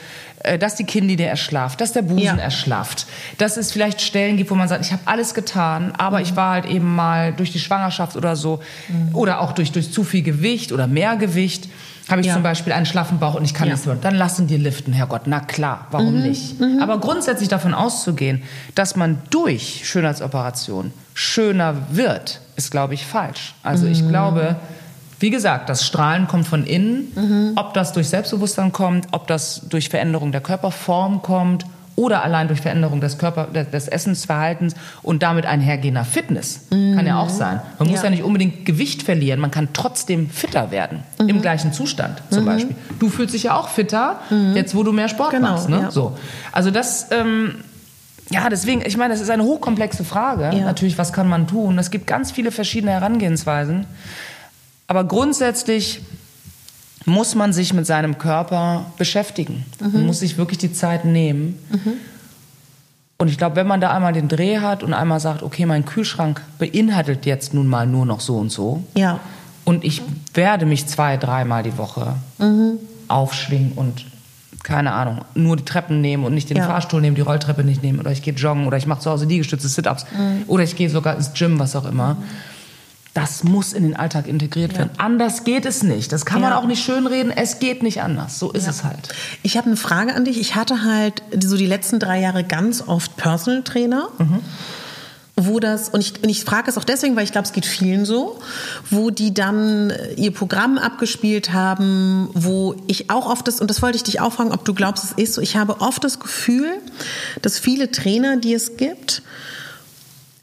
dass 0.57 0.76
die 0.76 0.84
Kinnlade 0.84 1.24
erschlafft, 1.24 1.80
dass 1.80 1.92
der 1.92 2.03
Busen 2.03 2.22
ja. 2.22 2.36
erschlafft, 2.36 3.07
dass 3.36 3.57
es 3.57 3.72
vielleicht 3.72 4.01
Stellen 4.01 4.36
gibt, 4.36 4.51
wo 4.51 4.55
man 4.55 4.68
sagt, 4.68 4.84
ich 4.84 4.92
habe 4.92 5.03
alles 5.05 5.34
getan, 5.34 5.92
aber 5.99 6.18
mhm. 6.18 6.22
ich 6.22 6.36
war 6.36 6.53
halt 6.53 6.66
eben 6.66 6.94
mal 6.94 7.32
durch 7.32 7.53
die 7.53 7.59
Schwangerschaft 7.59 8.16
oder 8.16 8.36
so 8.36 8.61
mhm. 8.88 9.14
oder 9.14 9.40
auch 9.40 9.53
durch, 9.53 9.72
durch 9.72 9.92
zu 9.92 10.05
viel 10.05 10.22
Gewicht 10.22 10.72
oder 10.72 10.86
mehr 10.86 11.16
Gewicht 11.16 11.68
habe 12.09 12.22
ich 12.22 12.26
ja. 12.26 12.34
zum 12.34 12.42
Beispiel 12.42 12.72
einen 12.72 12.86
schlaffen 12.86 13.18
Bauch 13.18 13.34
und 13.34 13.44
ich 13.44 13.53
kann 13.53 13.68
ja. 13.68 13.74
nicht 13.74 13.86
mehr. 13.86 13.96
Dann 13.96 14.14
lassen 14.14 14.46
die 14.46 14.57
liften, 14.57 14.92
Herrgott. 14.92 15.22
Na 15.26 15.40
klar, 15.40 15.86
warum 15.90 16.16
mhm. 16.16 16.22
nicht? 16.22 16.59
Mhm. 16.59 16.80
Aber 16.80 16.99
grundsätzlich 16.99 17.49
davon 17.49 17.74
auszugehen, 17.74 18.42
dass 18.74 18.96
man 18.96 19.18
durch 19.30 19.82
Schönheitsoperation 19.84 20.92
schöner 21.12 21.76
wird, 21.90 22.40
ist, 22.57 22.70
glaube 22.70 22.94
ich, 22.94 23.05
falsch. 23.05 23.55
Also 23.62 23.86
ich 23.86 24.03
mhm. 24.03 24.09
glaube, 24.09 24.57
wie 25.21 25.31
gesagt, 25.31 25.69
das 25.69 25.85
Strahlen 25.85 26.29
kommt 26.29 26.47
von 26.47 26.64
innen. 26.64 27.12
Mhm. 27.14 27.53
Ob 27.57 27.75
das 27.75 27.93
durch 27.93 28.09
Selbstbewusstsein 28.09 28.73
kommt, 28.73 29.09
ob 29.12 29.27
das 29.27 29.62
durch 29.69 29.89
Veränderung 29.89 30.33
der 30.33 30.41
Körperform 30.41 31.23
kommt 31.23 31.64
oder 31.99 32.23
allein 32.23 32.47
durch 32.47 32.61
Veränderung 32.61 33.01
des 33.01 33.19
Körper, 33.19 33.49
des 33.49 33.89
Essensverhaltens 33.89 34.75
und 35.03 35.25
damit 35.25 35.47
einhergehender 35.47 36.05
Fitness. 36.05 36.61
Mhm. 36.71 36.95
Kann 36.95 37.07
ja 37.07 37.19
auch 37.19 37.29
sein. 37.29 37.61
Man 37.79 37.89
ja. 37.89 37.95
muss 37.95 38.03
ja 38.05 38.11
nicht 38.11 38.23
unbedingt 38.23 38.64
Gewicht 38.64 39.03
verlieren, 39.03 39.41
man 39.41 39.51
kann 39.51 39.71
trotzdem 39.73 40.31
fitter 40.31 40.71
werden. 40.71 41.03
Mhm. 41.21 41.29
Im 41.29 41.43
gleichen 41.43 41.73
Zustand 41.73 42.23
zum 42.31 42.43
mhm. 42.45 42.47
Beispiel. 42.47 42.77
Du 43.01 43.09
fühlst 43.09 43.35
dich 43.35 43.43
ja 43.45 43.57
auch 43.57 43.69
fitter, 43.69 44.21
mhm. 44.31 44.55
jetzt 44.55 44.77
wo 44.77 44.85
du 44.85 44.93
mehr 44.93 45.09
Sport 45.09 45.33
genau, 45.33 45.53
machst. 45.53 45.69
Ne? 45.69 45.81
Ja. 45.83 45.91
So. 45.91 46.16
Also 46.53 46.71
das. 46.71 47.09
Ähm, 47.11 47.57
ja, 48.31 48.51
deswegen, 48.51 48.83
ich 48.85 48.99
meine, 48.99 49.14
das 49.14 49.23
ist 49.23 49.31
eine 49.31 49.43
hochkomplexe 49.43 50.05
Frage. 50.05 50.55
Ja. 50.55 50.64
Natürlich, 50.66 50.99
was 50.99 51.14
kann 51.14 51.31
man 51.31 51.47
tun? 51.47 51.79
Es 51.79 51.91
gibt 51.91 52.07
ganz 52.07 52.31
viele 52.31 52.53
verschiedene 52.53 52.93
Herangehensweisen. 52.93 53.87
Aber 54.89 55.05
grundsätzlich 55.05 56.01
muss 57.05 57.34
man 57.34 57.53
sich 57.53 57.72
mit 57.72 57.86
seinem 57.86 58.18
Körper 58.18 58.86
beschäftigen. 58.97 59.64
Mhm. 59.80 59.93
Man 59.93 60.07
muss 60.07 60.20
sich 60.20 60.36
wirklich 60.36 60.59
die 60.59 60.72
Zeit 60.72 61.05
nehmen. 61.05 61.59
Mhm. 61.70 61.93
Und 63.18 63.28
ich 63.28 63.39
glaube, 63.39 63.57
wenn 63.57 63.66
man 63.66 63.80
da 63.80 63.93
einmal 63.93 64.12
den 64.12 64.28
Dreh 64.28 64.59
hat 64.59 64.82
und 64.82 64.95
einmal 64.95 65.20
sagt, 65.20 65.43
okay, 65.43 65.66
mein 65.66 65.84
Kühlschrank 65.84 66.41
beinhaltet 66.59 67.26
jetzt 67.26 67.53
nun 67.53 67.66
mal 67.66 67.86
nur 67.86 68.07
noch 68.07 68.20
so 68.20 68.36
und 68.36 68.51
so. 68.51 68.84
Ja. 68.97 69.20
Und 69.64 69.84
ich 69.84 70.03
werde 70.34 70.66
mich 70.66 70.86
zwei, 70.86 71.16
dreimal 71.16 71.62
die 71.62 71.76
Woche 71.76 72.14
mhm. 72.39 72.78
aufschwingen 73.09 73.72
und 73.72 74.07
keine 74.62 74.93
Ahnung, 74.93 75.24
nur 75.34 75.57
die 75.57 75.64
Treppen 75.64 76.01
nehmen 76.01 76.24
und 76.24 76.34
nicht 76.34 76.51
den 76.51 76.57
ja. 76.57 76.66
Fahrstuhl 76.66 77.01
nehmen, 77.01 77.16
die 77.16 77.22
Rolltreppe 77.22 77.64
nicht 77.64 77.82
nehmen 77.82 78.01
oder 78.01 78.11
ich 78.11 78.22
gehe 78.22 78.34
joggen 78.34 78.66
oder 78.66 78.76
ich 78.76 78.86
mache 78.86 79.01
zu 79.01 79.11
Hause 79.11 79.26
Liegestütze, 79.26 79.68
Sit-ups 79.68 80.05
mhm. 80.16 80.45
oder 80.47 80.64
ich 80.64 80.76
gehe 80.76 80.91
sogar 80.91 81.16
ins 81.16 81.32
Gym, 81.32 81.59
was 81.59 81.76
auch 81.76 81.84
immer. 81.84 82.16
Das 83.21 83.45
muss 83.45 83.73
in 83.73 83.83
den 83.83 83.97
Alltag 83.97 84.27
integriert 84.27 84.73
ja. 84.73 84.79
werden. 84.79 84.91
Anders 84.99 85.45
geht 85.45 85.66
es 85.66 85.83
nicht. 85.83 86.12
Das 86.12 86.25
kann 86.25 86.43
ja. 86.43 86.51
man 86.51 86.59
auch 86.59 86.66
nicht 86.66 86.83
schönreden. 86.83 87.33
Es 87.33 87.59
geht 87.59 87.83
nicht 87.83 88.03
anders. 88.03 88.39
So 88.39 88.53
ist 88.53 88.64
ja. 88.64 88.71
es 88.71 88.85
halt. 88.85 89.09
Ich 89.43 89.57
habe 89.57 89.66
eine 89.66 89.77
Frage 89.77 90.14
an 90.14 90.25
dich. 90.25 90.39
Ich 90.41 90.55
hatte 90.55 90.85
halt 90.85 91.23
so 91.41 91.57
die 91.57 91.66
letzten 91.66 91.99
drei 91.99 92.21
Jahre 92.21 92.45
ganz 92.45 92.83
oft 92.87 93.16
Personal 93.16 93.62
Trainer. 93.62 94.09
Mhm. 94.19 94.41
Wo 95.41 95.61
das, 95.61 95.89
und 95.89 96.01
ich, 96.01 96.21
und 96.21 96.29
ich 96.29 96.43
frage 96.43 96.69
es 96.69 96.77
auch 96.77 96.83
deswegen, 96.83 97.14
weil 97.14 97.23
ich 97.23 97.31
glaube, 97.31 97.47
es 97.47 97.53
geht 97.53 97.64
vielen 97.64 98.05
so, 98.05 98.41
wo 98.91 99.11
die 99.11 99.33
dann 99.33 99.93
ihr 100.16 100.33
Programm 100.33 100.79
abgespielt 100.79 101.53
haben, 101.53 102.29
wo 102.35 102.75
ich 102.89 103.09
auch 103.09 103.31
oft 103.31 103.47
das, 103.47 103.61
und 103.61 103.71
das 103.71 103.81
wollte 103.81 103.95
ich 103.95 104.03
dich 104.03 104.21
auch 104.21 104.33
fragen, 104.33 104.51
ob 104.51 104.64
du 104.64 104.75
glaubst, 104.75 105.05
es 105.05 105.12
ist 105.12 105.35
so, 105.35 105.41
ich 105.41 105.57
habe 105.57 105.81
oft 105.81 106.03
das 106.03 106.19
Gefühl, 106.19 106.69
dass 107.41 107.57
viele 107.57 107.93
Trainer, 107.93 108.37
die 108.37 108.53
es 108.53 108.77
gibt, 108.77 109.23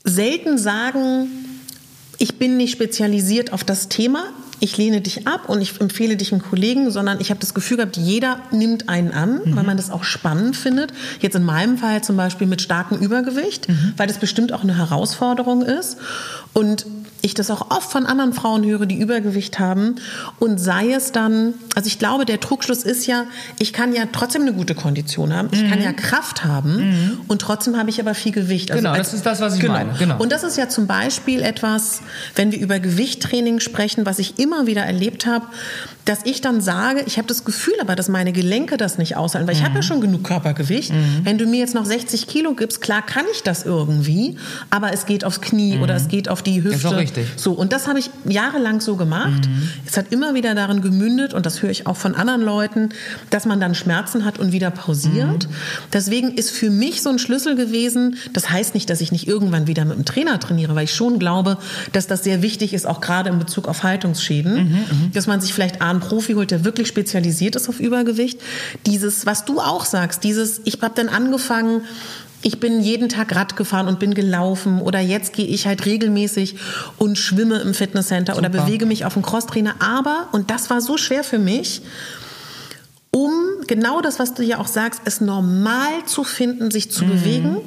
selten 0.05 0.57
sagen, 0.57 1.27
ich 2.17 2.37
bin 2.37 2.57
nicht 2.57 2.71
spezialisiert 2.71 3.53
auf 3.53 3.63
das 3.63 3.89
Thema. 3.89 4.23
Ich 4.61 4.77
lehne 4.77 5.01
dich 5.01 5.27
ab 5.27 5.49
und 5.49 5.61
ich 5.61 5.79
empfehle 5.81 6.15
dich 6.15 6.31
einem 6.31 6.41
Kollegen, 6.41 6.89
sondern 6.89 7.19
ich 7.19 7.29
habe 7.29 7.41
das 7.41 7.53
Gefühl 7.53 7.77
gehabt, 7.77 7.97
jeder 7.97 8.39
nimmt 8.51 8.87
einen 8.87 9.11
an, 9.11 9.41
mhm. 9.43 9.55
weil 9.55 9.63
man 9.63 9.77
das 9.77 9.91
auch 9.91 10.05
spannend 10.05 10.55
findet. 10.55 10.93
Jetzt 11.19 11.35
in 11.35 11.43
meinem 11.43 11.77
Fall 11.77 12.03
zum 12.03 12.15
Beispiel 12.15 12.47
mit 12.47 12.61
starkem 12.61 12.97
Übergewicht, 12.97 13.67
mhm. 13.67 13.93
weil 13.97 14.07
das 14.07 14.17
bestimmt 14.17 14.53
auch 14.53 14.63
eine 14.63 14.77
Herausforderung 14.77 15.61
ist. 15.61 15.97
Und 16.55 16.87
ich 17.25 17.33
das 17.33 17.49
auch 17.49 17.71
oft 17.71 17.91
von 17.91 18.05
anderen 18.05 18.33
Frauen 18.33 18.63
höre, 18.63 18.85
die 18.85 18.97
Übergewicht 18.97 19.59
haben. 19.59 19.95
Und 20.39 20.59
sei 20.59 20.91
es 20.93 21.11
dann, 21.11 21.55
also 21.75 21.87
ich 21.87 21.99
glaube, 21.99 22.25
der 22.25 22.39
Trugschluss 22.39 22.83
ist 22.83 23.07
ja, 23.07 23.25
ich 23.59 23.73
kann 23.73 23.93
ja 23.93 24.03
trotzdem 24.11 24.43
eine 24.43 24.53
gute 24.53 24.75
Kondition 24.75 25.33
haben, 25.33 25.49
ich 25.51 25.63
mhm. 25.63 25.69
kann 25.69 25.81
ja 25.81 25.91
Kraft 25.91 26.45
haben 26.45 26.77
mhm. 26.77 27.21
und 27.27 27.41
trotzdem 27.41 27.77
habe 27.77 27.89
ich 27.89 27.99
aber 27.99 28.13
viel 28.13 28.31
Gewicht. 28.31 28.71
Also 28.71 28.83
genau, 28.83 28.93
als, 28.93 29.09
das 29.09 29.13
ist 29.15 29.25
das, 29.25 29.41
was 29.41 29.55
ich 29.55 29.61
genau. 29.61 29.73
meine. 29.73 29.93
Genau. 29.97 30.17
Und 30.17 30.31
das 30.31 30.43
ist 30.43 30.57
ja 30.57 30.69
zum 30.69 30.87
Beispiel 30.87 31.41
etwas, 31.41 32.01
wenn 32.35 32.51
wir 32.51 32.59
über 32.59 32.79
Gewichttraining 32.79 33.59
sprechen, 33.59 34.05
was 34.05 34.19
ich 34.19 34.37
immer 34.37 34.67
wieder 34.67 34.83
erlebt 34.83 35.25
habe, 35.25 35.47
dass 36.05 36.19
ich 36.23 36.41
dann 36.41 36.61
sage, 36.61 37.03
ich 37.07 37.17
habe 37.17 37.27
das 37.27 37.43
Gefühl 37.43 37.73
aber, 37.81 37.95
dass 37.95 38.07
meine 38.07 38.31
Gelenke 38.31 38.77
das 38.77 38.99
nicht 38.99 39.17
aushalten, 39.17 39.47
weil 39.47 39.55
ich 39.55 39.63
habe 39.63 39.73
ja 39.73 39.81
schon 39.81 40.01
genug 40.01 40.23
Körpergewicht. 40.23 40.93
Wenn 41.23 41.39
du 41.39 41.47
mir 41.47 41.59
jetzt 41.59 41.73
noch 41.73 41.85
60 41.85 42.27
Kilo 42.27 42.53
gibst, 42.53 42.79
klar 42.79 43.01
kann 43.03 43.25
ich 43.33 43.41
das 43.41 43.65
irgendwie, 43.65 44.37
aber 44.69 44.93
es 44.93 45.07
geht 45.07 45.25
aufs 45.25 45.41
Knie 45.41 45.79
oder 45.79 45.95
es 45.95 46.07
geht 46.07 46.29
auf 46.29 46.43
die 46.45 46.63
Hüfte. 46.63 46.77
Ist 46.77 46.85
auch 46.85 46.97
richtig. 46.97 47.27
So, 47.35 47.53
und 47.53 47.73
das 47.73 47.87
habe 47.87 47.99
ich 47.99 48.09
jahrelang 48.25 48.81
so 48.81 48.95
gemacht. 48.95 49.47
Es 49.85 49.97
hat 49.97 50.11
immer 50.11 50.33
wieder 50.33 50.55
darin 50.55 50.81
gemündet, 50.81 51.33
und 51.33 51.45
das 51.45 51.61
höre 51.61 51.69
ich 51.69 51.87
auch 51.87 51.97
von 51.97 52.15
anderen 52.15 52.41
Leuten, 52.41 52.89
dass 53.29 53.45
man 53.45 53.59
dann 53.59 53.75
Schmerzen 53.75 54.25
hat 54.25 54.39
und 54.39 54.51
wieder 54.51 54.71
pausiert. 54.71 55.47
Deswegen 55.93 56.33
ist 56.33 56.51
für 56.51 56.69
mich 56.69 57.01
so 57.01 57.09
ein 57.09 57.19
Schlüssel 57.19 57.55
gewesen, 57.55 58.17
das 58.33 58.49
heißt 58.49 58.73
nicht, 58.73 58.89
dass 58.89 59.01
ich 59.01 59.11
nicht 59.11 59.27
irgendwann 59.27 59.67
wieder 59.67 59.85
mit 59.85 59.95
einem 59.95 60.05
Trainer 60.05 60.39
trainiere, 60.39 60.75
weil 60.75 60.85
ich 60.85 60.93
schon 60.93 61.19
glaube, 61.19 61.57
dass 61.91 62.07
das 62.07 62.23
sehr 62.23 62.41
wichtig 62.41 62.73
ist, 62.73 62.85
auch 62.85 63.01
gerade 63.01 63.29
in 63.29 63.39
Bezug 63.39 63.67
auf 63.67 63.83
Haltungsschäden, 63.83 65.11
dass 65.13 65.27
man 65.27 65.41
sich 65.41 65.53
vielleicht 65.53 65.81
A, 65.81 65.89
einen 65.89 65.99
Profi 65.99 66.33
holt, 66.33 66.51
der 66.51 66.65
wirklich 66.65 66.87
spezialisiert 66.87 67.55
ist 67.55 67.69
auf 67.69 67.79
Übergewicht. 67.79 68.39
Dieses, 68.85 69.25
was 69.25 69.45
du 69.45 69.59
auch 69.59 69.85
sagst, 69.85 70.23
dieses, 70.23 70.61
ich 70.65 70.81
habe 70.81 70.93
dann 70.95 71.09
angefangen, 71.09 71.81
ich 72.45 72.59
bin 72.59 72.79
jeden 72.79 73.09
Tag 73.09 73.35
Rad 73.35 73.55
gefahren 73.55 73.87
und 73.87 73.97
bin 73.97 74.13
gelaufen 74.13 74.79
oder 74.79 74.99
jetzt 74.99 75.33
gehe 75.33 75.47
ich 75.47 75.65
halt 75.65 75.87
regelmäßig 75.87 76.57
und 76.99 77.17
schwimme 77.17 77.57
im 77.57 77.73
Fitnesscenter 77.73 78.37
oder 78.37 78.51
Super. 78.51 78.65
bewege 78.65 78.85
mich 78.85 79.03
auf 79.03 79.13
dem 79.13 79.23
Crosstrainer. 79.23 79.73
Aber, 79.79 80.27
und 80.31 80.51
das 80.51 80.69
war 80.69 80.79
so 80.79 80.95
schwer 80.95 81.23
für 81.23 81.39
mich, 81.39 81.81
um 83.15 83.31
genau 83.67 84.01
das, 84.01 84.19
was 84.19 84.33
du 84.33 84.43
ja 84.43 84.59
auch 84.59 84.67
sagst, 84.67 84.99
es 85.05 85.21
normal 85.21 86.03
zu 86.05 86.25
finden, 86.25 86.69
sich 86.69 86.91
zu 86.91 87.05
bewegen. 87.05 87.61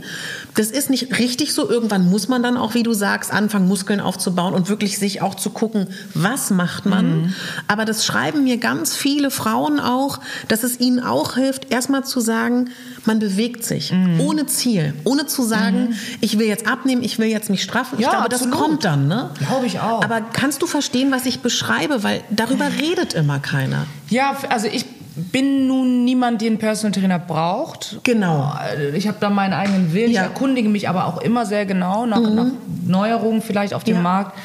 Das 0.54 0.70
ist 0.70 0.90
nicht 0.90 1.18
richtig 1.18 1.54
so. 1.54 1.70
Irgendwann 1.70 2.04
muss 2.10 2.28
man 2.28 2.42
dann 2.42 2.58
auch, 2.58 2.74
wie 2.74 2.82
du 2.82 2.92
sagst, 2.92 3.32
anfangen, 3.32 3.66
Muskeln 3.66 3.98
aufzubauen 4.00 4.52
und 4.52 4.68
wirklich 4.68 4.98
sich 4.98 5.22
auch 5.22 5.34
zu 5.36 5.48
gucken, 5.48 5.86
was 6.12 6.50
macht 6.50 6.84
man. 6.84 7.34
Aber 7.66 7.86
das 7.86 8.04
schreiben 8.04 8.44
mir 8.44 8.58
ganz 8.58 8.94
viele 8.94 9.30
Frauen 9.30 9.80
auch, 9.80 10.20
dass 10.48 10.64
es 10.64 10.80
ihnen 10.80 11.00
auch 11.00 11.36
hilft, 11.36 11.72
erstmal 11.72 12.04
zu 12.04 12.20
sagen, 12.20 12.68
man 13.06 13.18
bewegt 13.18 13.64
sich 13.64 13.94
ohne 14.18 14.44
Ziel, 14.44 14.92
ohne 15.04 15.24
zu 15.24 15.42
sagen, 15.42 15.96
ich 16.20 16.38
will 16.38 16.46
jetzt 16.46 16.66
abnehmen, 16.66 17.02
ich 17.02 17.18
will 17.18 17.28
jetzt 17.28 17.48
mich 17.48 17.62
straffen. 17.62 17.94
Ich 17.98 18.04
Ja, 18.04 18.10
glaube, 18.10 18.28
das 18.28 18.50
kommt 18.50 18.84
dann, 18.84 19.08
ne? 19.08 19.30
Glaube 19.38 19.64
ich 19.64 19.80
auch. 19.80 20.04
Aber 20.04 20.20
kannst 20.20 20.60
du 20.60 20.66
verstehen, 20.66 21.10
was 21.10 21.24
ich 21.24 21.40
beschreibe? 21.40 22.02
Weil 22.02 22.22
darüber 22.28 22.66
redet 22.78 23.14
immer 23.14 23.38
keiner. 23.38 23.86
Ja, 24.10 24.36
also 24.50 24.66
ich 24.66 24.84
bin 25.32 25.66
nun 25.66 26.04
niemand, 26.04 26.40
den 26.40 26.48
einen 26.48 26.58
Personal 26.58 26.92
Trainer 26.92 27.18
braucht. 27.18 27.98
Genau. 28.04 28.52
Ich 28.94 29.06
habe 29.08 29.18
da 29.20 29.30
meinen 29.30 29.52
eigenen 29.52 29.92
Willen. 29.92 30.10
Ja. 30.12 30.22
Ich 30.22 30.28
erkundige 30.28 30.68
mich 30.68 30.88
aber 30.88 31.06
auch 31.06 31.18
immer 31.20 31.44
sehr 31.46 31.66
genau 31.66 32.06
nach, 32.06 32.20
nach 32.20 32.46
Neuerungen 32.86 33.42
vielleicht 33.42 33.74
auf 33.74 33.84
dem 33.84 33.96
Ja. 33.96 34.02
Markt. 34.02 34.38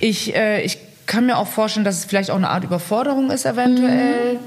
Ich, 0.00 0.34
äh, 0.34 0.62
ich 0.62 0.78
kann 1.06 1.26
mir 1.26 1.38
auch 1.38 1.46
vorstellen, 1.46 1.84
dass 1.84 1.98
es 1.98 2.04
vielleicht 2.04 2.30
auch 2.30 2.36
eine 2.36 2.50
Art 2.50 2.64
Überforderung 2.64 3.30
ist 3.30 3.46
eventuell. 3.46 4.38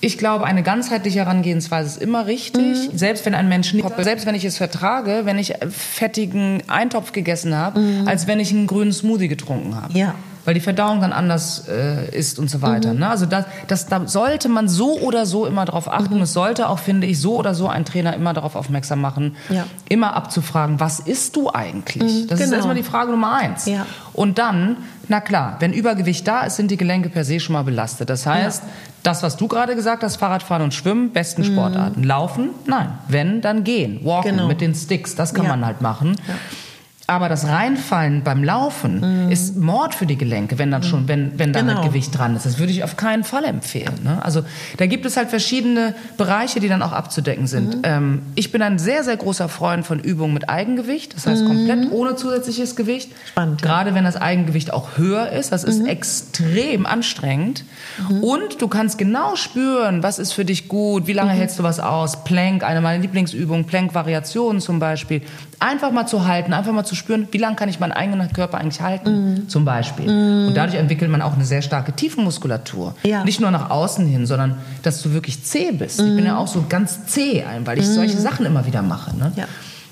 Ich 0.00 0.18
glaube, 0.18 0.44
eine 0.44 0.62
ganzheitliche 0.62 1.20
Herangehensweise 1.20 1.88
ist 1.88 2.02
immer 2.02 2.26
richtig. 2.26 2.90
Selbst 2.94 3.24
wenn 3.24 3.34
ein 3.34 3.48
Mensch 3.48 3.72
nicht, 3.72 3.88
selbst 3.98 4.26
wenn 4.26 4.34
ich 4.34 4.44
es 4.44 4.58
vertrage, 4.58 5.22
wenn 5.24 5.38
ich 5.38 5.54
fettigen 5.70 6.62
Eintopf 6.68 7.12
gegessen 7.12 7.56
habe, 7.56 7.80
als 8.04 8.26
wenn 8.26 8.38
ich 8.38 8.50
einen 8.52 8.66
grünen 8.66 8.92
Smoothie 8.92 9.28
getrunken 9.28 9.74
habe 9.74 9.98
Ja. 9.98 10.14
Weil 10.46 10.54
die 10.54 10.60
Verdauung 10.60 11.02
dann 11.02 11.12
anders 11.12 11.64
äh, 11.68 12.08
ist 12.16 12.38
und 12.38 12.48
so 12.48 12.62
weiter. 12.62 12.94
Mhm. 12.94 13.00
Ne? 13.00 13.08
Also 13.10 13.26
das, 13.26 13.44
das, 13.66 13.86
da 13.86 14.06
sollte 14.06 14.48
man 14.48 14.68
so 14.68 14.98
oder 15.00 15.26
so 15.26 15.44
immer 15.44 15.66
drauf 15.66 15.92
achten. 15.92 16.14
Mhm. 16.16 16.22
Es 16.22 16.32
sollte 16.32 16.68
auch, 16.70 16.78
finde 16.78 17.06
ich, 17.06 17.20
so 17.20 17.36
oder 17.36 17.54
so 17.54 17.68
ein 17.68 17.84
Trainer 17.84 18.14
immer 18.14 18.32
darauf 18.32 18.56
aufmerksam 18.56 19.00
machen, 19.02 19.36
Ja. 19.50 19.64
immer 19.90 20.14
abzufragen, 20.16 20.80
was 20.80 21.00
isst 21.00 21.36
du 21.36 21.50
eigentlich? 21.52 22.26
Das 22.28 22.38
ist 22.40 22.44
genau. 22.46 22.56
erstmal 22.56 22.76
die 22.76 22.82
Frage 22.82 23.10
Nummer 23.10 23.34
eins. 23.34 23.66
Ja. 23.66 23.84
Und 24.14 24.38
dann, 24.38 24.78
na 25.08 25.20
klar, 25.20 25.56
wenn 25.60 25.72
Übergewicht 25.74 26.26
da 26.26 26.42
ist, 26.44 26.56
sind 26.56 26.70
die 26.70 26.76
Gelenke 26.78 27.08
per 27.10 27.24
se 27.24 27.38
schon 27.40 27.52
mal 27.52 27.64
belastet. 27.64 28.08
Das 28.08 28.24
heißt, 28.24 28.62
das, 29.02 29.22
was 29.22 29.36
du 29.36 29.46
gerade 29.48 29.74
gesagt 29.76 30.02
hast, 30.02 30.16
Fahrradfahren 30.16 30.62
und 30.62 30.74
Schwimmen, 30.74 31.10
besten 31.12 31.44
Sportarten. 31.44 32.02
Laufen? 32.02 32.50
Nein. 32.66 32.88
Wenn, 33.08 33.40
dann 33.40 33.62
gehen. 33.64 34.00
Walken 34.04 34.32
Mhm. 34.32 34.36
Genau. 34.36 34.48
mit 34.48 34.60
den 34.60 34.74
Sticks, 34.74 35.14
das 35.14 35.34
kann 35.34 35.44
Ja. 35.44 35.50
man 35.50 35.66
halt 35.66 35.80
machen. 35.80 36.16
Aber 37.08 37.28
das 37.28 37.46
Reinfallen 37.46 38.22
beim 38.24 38.42
Laufen 38.42 39.30
ist 39.30 39.56
Mord 39.56 39.94
für 39.94 40.06
die 40.06 40.16
Gelenke, 40.18 40.58
wenn 40.58 40.72
dann 40.72 40.82
schon, 40.82 41.06
wenn, 41.06 41.38
wenn 41.38 41.52
da 41.52 41.62
Mhm. 41.62 41.66
Genau. 41.68 41.78
halt 41.82 41.88
Gewicht 41.88 42.16
dran 42.18 42.34
ist. 42.34 42.46
Das 42.46 42.58
würde 42.58 42.72
ich 42.72 42.82
auf 42.82 42.96
keinen 42.96 43.22
Fall 43.22 43.44
empfehlen. 43.44 43.94
Ne? 44.02 44.18
Also 44.24 44.42
da 44.78 44.86
gibt 44.86 45.06
es 45.06 45.16
halt 45.16 45.30
verschiedene 45.30 45.94
Bereiche, 46.16 46.58
die 46.58 46.68
dann 46.68 46.82
auch 46.82 46.90
abzudecken 46.92 47.46
sind. 47.46 47.76
Mhm. 47.76 47.82
Ähm, 47.84 48.22
ich 48.34 48.50
bin 48.50 48.60
ein 48.60 48.78
sehr, 48.80 49.04
sehr 49.04 49.16
großer 49.16 49.48
Freund 49.48 49.86
von 49.86 50.00
Übungen 50.00 50.34
mit 50.34 50.48
Eigengewicht. 50.48 51.14
Das 51.14 51.26
heißt 51.28 51.44
komplett 51.46 51.92
ohne 51.92 52.16
zusätzliches 52.16 52.74
Gewicht. 52.74 53.10
Mhm. 53.10 53.14
Spannend, 53.28 53.60
ja. 53.62 53.66
Mhm. 53.68 53.70
Gerade 53.70 53.94
wenn 53.94 54.04
das 54.04 54.16
Eigengewicht 54.16 54.72
auch 54.72 54.96
höher 54.98 55.30
ist. 55.30 55.52
Das 55.52 55.62
ist 55.64 55.86
extrem 55.86 56.86
anstrengend. 56.86 57.64
Und 58.20 58.60
du 58.60 58.66
kannst 58.68 58.98
genau 58.98 59.36
spüren, 59.36 60.02
was 60.02 60.18
ist 60.18 60.32
für 60.32 60.44
dich 60.44 60.68
gut, 60.68 61.06
wie 61.06 61.12
lange 61.12 61.32
Mhm. 61.34 61.36
hältst 61.38 61.58
du 61.58 61.62
was 61.62 61.78
aus. 61.78 62.24
Plank, 62.24 62.64
eine 62.64 62.80
meiner 62.80 63.00
Lieblingsübungen, 63.00 63.64
Plank-Variationen 63.64 64.60
zum 64.60 64.78
Beispiel. 64.80 65.22
Einfach 65.58 65.90
mal 65.90 66.06
zu 66.06 66.26
halten, 66.26 66.52
einfach 66.52 66.72
mal 66.72 66.84
zu 66.84 66.94
spüren, 66.94 67.28
wie 67.30 67.38
lange 67.38 67.56
kann 67.56 67.68
ich 67.70 67.80
meinen 67.80 67.92
eigenen 67.92 68.30
Körper 68.32 68.58
eigentlich 68.58 68.82
halten, 68.82 69.32
Mhm. 69.34 69.48
zum 69.48 69.64
Beispiel. 69.64 70.06
Und 70.48 70.54
dadurch 70.54 70.78
entwickelt 70.78 71.10
man 71.10 71.22
auch 71.22 71.34
eine 71.34 71.44
sehr 71.46 71.62
starke 71.62 71.92
Tiefenmuskulatur. 71.92 72.94
Ja. 73.04 73.24
Nicht 73.24 73.40
nur 73.40 73.50
nach 73.50 73.70
außen 73.70 74.06
hin, 74.06 74.26
sondern 74.26 74.56
dass 74.82 75.00
du 75.02 75.12
wirklich 75.12 75.44
zäh 75.44 75.72
bist. 75.72 75.98
Ich 76.00 76.14
bin 76.14 76.26
ja 76.26 76.36
auch 76.36 76.48
so 76.48 76.64
ganz 76.68 77.06
zäh, 77.06 77.44
ein, 77.44 77.66
weil 77.66 77.78
ich 77.78 77.86
solche 77.88 78.18
Sachen 78.18 78.44
immer 78.44 78.66
wieder 78.66 78.82
mache. 78.82 79.16
Ne? 79.16 79.32
Ja. 79.36 79.46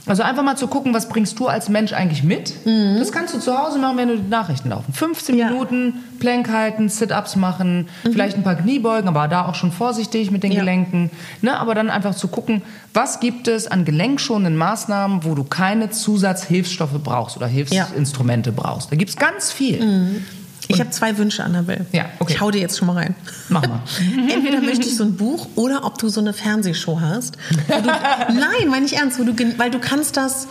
Also 0.07 0.23
einfach 0.23 0.43
mal 0.43 0.57
zu 0.57 0.67
gucken, 0.67 0.93
was 0.93 1.09
bringst 1.09 1.39
du 1.39 1.47
als 1.49 1.71
Mensch 1.71 1.95
eigentlich 1.95 2.23
mit? 2.23 2.53
Das 2.99 3.11
kannst 3.11 3.33
du 3.35 3.39
zu 3.39 3.57
Hause 3.57 3.79
machen, 3.79 3.97
wenn 3.97 4.09
du 4.09 4.17
die 4.19 4.29
Nachrichten 4.29 4.69
laufen. 4.69 4.93
15 4.93 5.39
Ja. 5.39 5.49
Minuten 5.49 5.95
Plank 6.21 6.51
halten, 6.51 6.91
Sit-ups 6.91 7.37
machen, 7.37 7.89
vielleicht 8.03 8.37
ein 8.37 8.43
paar 8.43 8.57
Kniebeugen, 8.57 9.09
aber 9.09 9.29
da 9.29 9.47
auch 9.47 9.55
schon 9.55 9.73
vorsichtig 9.73 10.31
mit 10.31 10.43
den 10.43 10.53
Ja. 10.53 10.61
Gelenken. 10.61 11.11
Ne? 11.41 11.59
Aber 11.59 11.75
dann 11.75 11.89
einfach 11.89 12.15
zu 12.15 12.29
gucken, 12.29 12.61
was 12.93 13.19
gibt 13.21 13.49
es 13.49 13.67
an 13.67 13.87
gelenkschonenden 13.87 14.57
Maßnahmen, 14.59 15.25
wo 15.25 15.35
du 15.35 15.45
keine 15.45 15.89
Zusatzhilfsstoffe 15.91 17.03
brauchst 17.03 17.37
oder 17.39 17.47
Hilfsinstrumente 17.47 18.53
brauchst. 18.53 18.93
Da 18.93 18.97
gibt 18.97 19.09
es 19.11 19.17
ganz 19.17 19.53
viel. 19.53 20.23
Ich 20.69 20.81
habe 20.81 20.91
zwei 20.91 21.17
Wünsche, 21.19 21.45
Annabelle. 21.45 21.87
Ja, 21.93 22.07
okay. 22.19 22.35
Ich 22.35 22.41
hau 22.41 22.51
dir 22.51 22.61
jetzt 22.61 22.79
schon 22.79 22.87
mal 22.87 22.95
rein. 22.95 23.15
Mach 23.49 23.67
mal. 23.67 23.83
Entweder 24.33 24.61
möchte 24.61 24.87
ich 24.87 24.97
so 24.97 25.05
ein 25.05 25.17
Buch 25.17 25.49
oder 25.57 25.85
ob 25.85 25.99
du 25.99 26.09
so 26.09 26.21
eine 26.21 26.33
Fernsehshow 26.33 27.01
hast. 27.01 27.37
Du, 27.69 27.75
nein, 28.33 28.69
meine 28.69 28.87
ich 28.87 28.97
ernst, 28.97 29.19
wo 29.19 29.25
du, 29.25 29.35
weil 29.59 29.71
du 29.71 29.79
kannst 29.79 30.17
das 30.17 30.49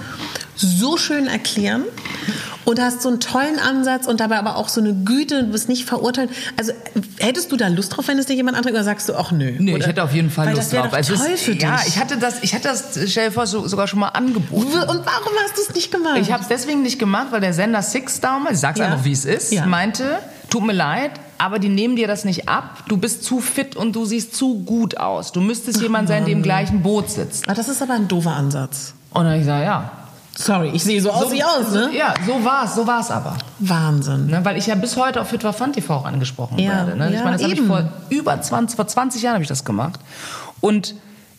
so 0.56 0.98
schön 0.98 1.28
erklären 1.28 1.84
und 2.66 2.80
hast 2.82 3.02
so 3.02 3.10
einen 3.10 3.20
tollen 3.20 3.60
Ansatz 3.60 4.08
und 4.08 4.20
dabei 4.20 4.38
aber 4.38 4.56
auch 4.58 4.70
so 4.70 4.80
eine 4.82 4.94
Güte, 4.94 5.44
du 5.44 5.52
bist 5.52 5.70
nicht 5.70 5.86
verurteilt. 5.86 6.30
Also 6.58 6.72
hättest 7.20 7.52
du 7.52 7.58
da 7.58 7.68
Lust 7.68 7.96
drauf, 7.96 8.08
wenn 8.08 8.18
es 8.20 8.26
dir 8.26 8.36
jemand 8.36 8.58
anträgt 8.58 8.76
oder 8.76 8.84
sagst 8.84 9.10
du, 9.10 9.16
ach 9.16 9.32
nö? 9.32 9.52
Nee, 9.60 9.72
oder? 9.74 9.82
ich 9.82 9.88
hätte 9.88 10.04
auf 10.04 10.14
jeden 10.14 10.30
Fall 10.30 10.48
weil 10.48 10.56
Lust 10.56 10.72
das 10.74 10.80
drauf. 10.82 10.92
Doch 10.92 10.98
Es 10.98 11.08
toll 11.08 11.28
ist, 11.34 11.44
für 11.44 11.52
dich. 11.54 11.62
ja, 11.64 11.80
ich 11.88 12.00
hatte 12.00 12.18
das, 12.18 12.42
ich 12.44 12.54
hatte 12.54 12.70
das, 12.70 12.98
stell 13.08 13.28
dir 13.28 13.32
vor, 13.32 13.48
so, 13.48 13.68
sogar 13.68 13.88
schon 13.88 14.00
mal 14.00 14.10
angeboten. 14.10 14.66
Und 14.74 14.88
warum 15.06 15.34
hast 15.44 15.58
du 15.58 15.62
es 15.68 15.74
nicht 15.76 15.92
gemacht? 15.92 16.18
Ich 16.20 16.32
habe 16.32 16.42
es 16.44 16.48
deswegen 16.50 16.82
nicht 16.84 17.00
gemacht, 17.00 17.28
weil 17.32 17.42
der 17.42 17.54
Sender 17.54 17.82
Six 17.82 18.20
damals, 18.22 18.56
ich 18.56 18.60
sag's 18.62 18.80
Ja. 18.80 18.86
einfach 18.88 19.04
wie 19.06 19.12
es 19.12 19.26
ist, 19.26 19.52
Ja. 19.52 19.66
meinte, 19.66 20.20
tut 20.50 20.66
mir 20.66 20.74
leid, 20.74 21.12
aber 21.38 21.60
die 21.60 21.70
nehmen 21.70 21.96
dir 21.96 22.08
das 22.08 22.24
nicht 22.26 22.48
ab. 22.48 22.84
Du 22.88 22.98
bist 22.98 23.24
zu 23.24 23.40
fit 23.40 23.76
und 23.76 23.96
du 23.96 24.06
siehst 24.06 24.36
zu 24.36 24.60
gut 24.64 24.98
aus. 24.98 25.32
Du 25.32 25.42
müsstest 25.42 25.82
jemand 25.82 26.08
sein, 26.08 26.24
der 26.26 26.34
im 26.34 26.44
gleichen 26.44 26.82
Boot 26.84 27.10
sitzt. 27.10 27.50
Ah, 27.50 27.54
das 27.54 27.68
ist 27.68 27.82
aber 27.82 27.94
ein 27.96 28.08
doofer 28.08 28.32
Ansatz. 28.32 28.94
Und 29.12 29.26
dann 29.26 29.34
ich 29.34 29.40
gesagt, 29.42 29.66
ja. 29.66 29.92
Sorry, 30.36 30.72
ich 30.74 30.84
sehe 30.84 31.00
so 31.02 31.12
aus 31.12 31.32
wie 31.32 31.44
aus, 31.44 31.72
ne? 31.72 31.92
Ja, 31.96 32.14
so 32.26 32.44
war's, 32.44 32.76
so 32.76 32.88
war's 32.88 33.12
aber. 33.12 33.38
Wahnsinn. 33.60 34.28
Ne, 34.28 34.44
weil 34.44 34.58
ich 34.58 34.66
ja 34.68 34.76
bis 34.76 34.98
heute 34.98 35.22
auf 35.22 35.28
Fit 35.30 35.44
war 35.44 35.54
Fun 35.54 35.74
TV 35.74 35.94
auch 35.94 36.06
angesprochen 36.06 36.58
Ja, 36.58 36.72
werde. 36.88 36.96
Ne? 36.98 37.10
ich 37.10 37.16
ja, 37.16 37.24
meine, 37.24 37.38
das 37.38 37.44
habe 37.44 37.54
ich 37.54 37.62
vor 37.62 37.84
über 38.10 38.42
20, 38.42 38.76
vor 38.76 38.88
20 38.88 39.22
Jahren 39.22 39.36
habe 39.36 39.44
ich 39.44 39.50
das 39.50 39.64
gemacht. 39.64 40.00
Und 40.60 40.96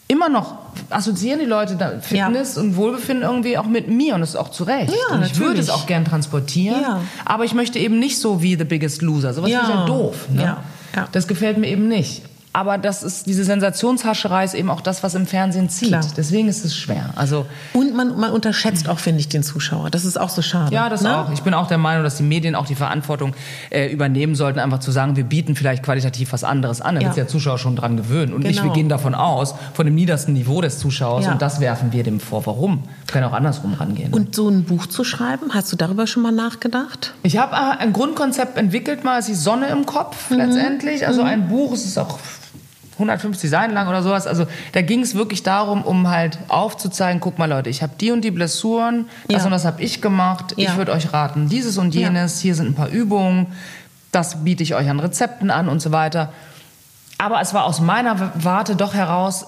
immer 0.07 0.29
noch 0.29 0.59
assoziieren 0.91 1.41
die 1.41 1.47
Leute 1.47 2.01
Fitness 2.03 2.57
und 2.57 2.77
Wohlbefinden 2.77 3.25
irgendwie 3.25 3.59
auch 3.59 3.65
mit 3.66 3.89
mir 3.89 4.15
und 4.15 4.21
das 4.21 4.31
ist 4.31 4.37
auch 4.37 4.51
zu 4.51 4.65
Recht. 4.65 4.93
Ja, 4.93 5.16
und 5.16 5.25
ich 5.25 5.39
würde 5.39 5.61
es 5.61 5.71
auch 5.71 5.87
gern 5.87 6.05
transportieren, 6.05 6.81
Ja. 6.83 7.01
aber 7.25 7.45
ich 7.45 7.55
möchte 7.55 7.79
eben 7.79 7.99
nicht 7.99 8.21
so 8.21 8.43
wie 8.43 8.57
The 8.57 8.65
Biggest 8.65 9.03
Loser. 9.03 9.35
Sowas 9.35 9.51
Ja. 9.51 9.61
finde 9.61 9.73
ich 9.73 9.79
ja 9.81 9.87
doof. 9.87 10.15
Ne? 10.31 10.43
Ja, 10.43 10.57
ja. 10.95 11.09
Das 11.11 11.27
gefällt 11.27 11.59
mir 11.59 11.69
eben 11.69 11.89
nicht. 11.89 12.23
Aber 12.55 12.79
das 12.79 13.03
ist, 13.03 13.27
diese 13.27 13.43
Sensationshascherei 13.45 14.45
ist 14.45 14.55
eben 14.55 14.71
auch 14.71 14.81
das, 14.81 15.03
was 15.03 15.15
im 15.17 15.27
Fernsehen 15.27 15.69
zieht. 15.69 15.89
Klar. 15.89 16.05
Deswegen 16.17 16.49
ist 16.49 16.65
es 16.65 16.75
schwer. 16.77 17.11
Also, 17.17 17.47
Und 17.73 17.95
man, 17.97 18.17
man 18.19 18.31
unterschätzt 18.31 18.89
auch, 18.89 19.01
finde 19.01 19.21
ich, 19.21 19.29
den 19.29 19.43
Zuschauer. 19.43 19.91
Das 19.91 20.05
ist 20.05 20.19
auch 20.19 20.29
so 20.29 20.41
schade. 20.41 20.73
Ja, 20.73 20.89
das 20.89 21.03
ne? 21.03 21.19
auch. 21.19 21.33
Ich 21.33 21.43
bin 21.43 21.53
auch 21.53 21.67
der 21.67 21.79
Meinung, 21.79 22.05
dass 22.05 22.17
die 22.17 22.23
Medien 22.23 22.55
auch 22.55 22.67
die 22.67 22.77
Verantwortung 22.77 23.35
äh, 23.71 23.89
übernehmen 23.93 24.37
sollten, 24.37 24.61
einfach 24.61 24.79
zu 24.79 24.93
sagen, 24.93 25.17
wir 25.17 25.25
bieten 25.25 25.57
vielleicht 25.57 25.83
qualitativ 25.83 26.33
was 26.33 26.45
anderes 26.45 26.81
an. 26.81 26.95
Da 26.95 27.01
Ja. 27.01 27.09
der 27.13 27.27
Zuschauer 27.29 27.59
schon 27.59 27.75
dran 27.77 27.97
gewöhnen. 27.97 28.33
Und 28.33 28.45
nicht, 28.45 28.57
wir 28.59 28.63
Genau. 28.63 28.75
gehen 28.75 28.89
davon 28.89 29.15
aus, 29.17 29.55
von 29.75 29.85
dem 29.85 29.97
niedersten 29.97 30.33
Niveau 30.33 30.61
des 30.61 30.79
Zuschauers 30.79 31.25
Ja. 31.27 31.33
und 31.33 31.43
das 31.43 31.59
werfen 31.61 31.93
wir 31.93 32.05
dem 32.05 32.21
vor. 32.21 32.47
Warum? 32.47 32.85
Wir 33.07 33.13
können 33.13 33.25
auch 33.27 33.33
andersrum 33.33 33.75
rangehen. 33.75 34.15
Und 34.15 34.35
so 34.37 34.49
ein 34.49 34.63
Buch 34.65 34.87
zu 34.87 35.03
schreiben, 35.03 35.53
hast 35.53 35.73
du 35.73 35.77
darüber 35.77 36.07
schon 36.07 36.23
mal 36.23 36.31
nachgedacht? 36.33 37.15
ich 37.25 37.37
habe 37.37 37.57
äh, 37.57 37.83
ein 37.83 37.93
Grundkonzept 37.93 38.57
entwickelt, 38.59 39.03
mal 39.03 39.19
ist 39.19 39.27
die 39.29 39.35
Sonne 39.35 39.67
im 39.67 39.87
Kopf 39.87 40.31
Mhm. 40.31 40.37
letztendlich. 40.37 41.05
Also 41.07 41.23
ein 41.23 41.49
Buch, 41.49 41.73
es 41.73 41.85
ist 41.85 41.99
auch 41.99 42.19
150 42.95 43.49
Seiten 43.51 43.73
lang 43.75 43.89
oder 43.89 44.03
sowas. 44.03 44.27
Also 44.27 44.47
da 44.73 44.83
ging 44.83 45.01
es 45.01 45.15
wirklich 45.15 45.43
darum, 45.43 45.83
um 45.83 46.09
halt 46.11 46.39
aufzuzeigen, 46.49 47.21
guck 47.21 47.39
mal 47.39 47.49
Leute, 47.49 47.71
ich 47.71 47.83
habe 47.83 47.93
die 48.01 48.11
und 48.11 48.23
die 48.23 48.31
Blessuren, 48.31 49.07
das 49.29 49.43
Ja. 49.43 49.45
und 49.47 49.51
das 49.53 49.65
habe 49.65 49.83
ich 49.83 50.01
gemacht. 50.01 50.55
Ich 50.57 50.65
Ja. 50.65 50.77
würde 50.77 50.93
euch 50.93 51.12
raten, 51.12 51.49
dieses 51.49 51.79
und 51.79 51.95
jenes, 51.95 52.41
hier 52.41 52.55
sind 52.55 52.69
ein 52.69 52.75
paar 52.75 52.89
Übungen. 52.89 53.47
das 54.12 54.45
biete 54.45 54.62
ich 54.62 54.77
euch 54.77 54.89
an 54.89 55.01
Rezepten 55.01 55.51
an 55.51 55.69
und 55.69 55.81
so 55.83 55.91
weiter. 55.91 56.33
Aber 57.19 57.41
es 57.41 57.53
war 57.53 57.65
aus 57.65 57.81
meiner 57.81 58.31
Warte 58.37 58.77
doch 58.77 58.95
heraus 58.95 59.45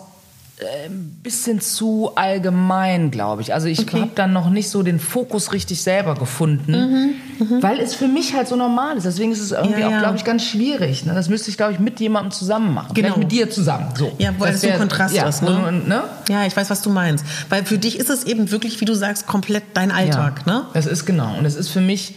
ein 0.58 1.18
bisschen 1.22 1.60
zu 1.60 2.12
allgemein, 2.14 3.10
glaube 3.10 3.42
ich. 3.42 3.52
Also 3.52 3.66
ich 3.68 3.80
Okay. 3.80 4.00
habe 4.00 4.10
dann 4.14 4.32
noch 4.32 4.48
nicht 4.48 4.70
so 4.70 4.82
den 4.82 4.98
Fokus 4.98 5.52
richtig 5.52 5.82
selber 5.82 6.14
gefunden, 6.14 7.14
weil 7.60 7.78
es 7.80 7.94
für 7.94 8.08
mich 8.08 8.34
halt 8.34 8.48
so 8.48 8.56
normal 8.56 8.96
ist. 8.96 9.04
Deswegen 9.04 9.32
ist 9.32 9.40
es 9.40 9.52
irgendwie 9.52 9.74
Mhm, 9.74 9.80
Ja, 9.80 9.86
auch, 9.88 9.90
ja. 9.92 9.98
glaube 10.00 10.16
ich, 10.16 10.24
ganz 10.24 10.44
schwierig. 10.44 11.04
Ne? 11.04 11.12
Das 11.14 11.28
müsste 11.28 11.50
ich, 11.50 11.58
glaube 11.58 11.72
ich, 11.74 11.78
mit 11.78 12.00
jemandem 12.00 12.30
zusammen 12.32 12.72
machen. 12.72 12.94
Genau. 12.94 13.08
Vielleicht 13.08 13.18
mit 13.18 13.32
dir 13.32 13.50
zusammen. 13.50 13.88
So. 13.98 14.12
Ja, 14.18 14.30
weil 14.38 14.54
es 14.54 14.62
so 14.62 14.68
ein 14.68 14.78
Kontrast 14.78 15.14
ja, 15.14 15.28
ist, 15.28 15.42
ne? 15.42 15.66
und- 15.66 15.88
ne? 15.88 16.04
Ja, 16.30 16.46
ich 16.46 16.56
weiß, 16.56 16.70
was 16.70 16.80
du 16.80 16.88
meinst. 16.88 17.24
Weil 17.50 17.66
für 17.66 17.76
dich 17.76 17.98
ist 17.98 18.08
es 18.08 18.24
eben 18.24 18.50
wirklich, 18.50 18.80
wie 18.80 18.86
du 18.86 18.94
sagst, 18.94 19.26
komplett 19.26 19.64
dein 19.74 19.90
Alltag, 19.90 20.42
ja, 20.46 20.52
ne? 20.52 20.62
Das 20.72 20.86
ist 20.86 21.04
genau. 21.04 21.36
Und 21.38 21.44
es 21.44 21.54
ist 21.54 21.68
für 21.68 21.82
mich, 21.82 22.14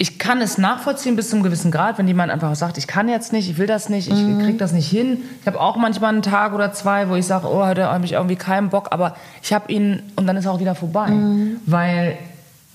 ich 0.00 0.18
kann 0.18 0.40
es 0.40 0.58
nachvollziehen 0.58 1.16
bis 1.16 1.30
zu 1.30 1.36
einem 1.36 1.42
gewissen 1.42 1.70
Grad, 1.72 1.98
wenn 1.98 2.06
jemand 2.06 2.30
einfach 2.30 2.54
sagt, 2.54 2.78
ich 2.78 2.86
kann 2.86 3.08
jetzt 3.08 3.32
nicht, 3.32 3.50
ich 3.50 3.58
will 3.58 3.66
das 3.66 3.88
nicht, 3.88 4.06
ich 4.08 4.14
Mhm. 4.14 4.38
krieg 4.44 4.58
das 4.58 4.72
nicht 4.72 4.88
hin. 4.88 5.18
Ich 5.40 5.46
habe 5.46 5.58
auch 5.60 5.76
manchmal 5.76 6.12
einen 6.12 6.22
Tag 6.22 6.52
oder 6.54 6.72
zwei, 6.72 7.08
wo 7.08 7.16
ich 7.16 7.26
sage, 7.26 7.48
oh, 7.48 7.64
heute 7.66 7.86
habe 7.90 8.04
ich 8.04 8.12
irgendwie 8.12 8.36
keinen 8.36 8.68
Bock, 8.70 8.88
aber 8.92 9.16
ich 9.42 9.52
habe 9.52 9.72
ihn 9.72 10.02
und 10.14 10.26
dann 10.28 10.36
ist 10.36 10.44
er 10.44 10.52
auch 10.52 10.60
wieder 10.60 10.76
vorbei. 10.76 11.08
Mhm. 11.08 11.56
Weil 11.66 12.16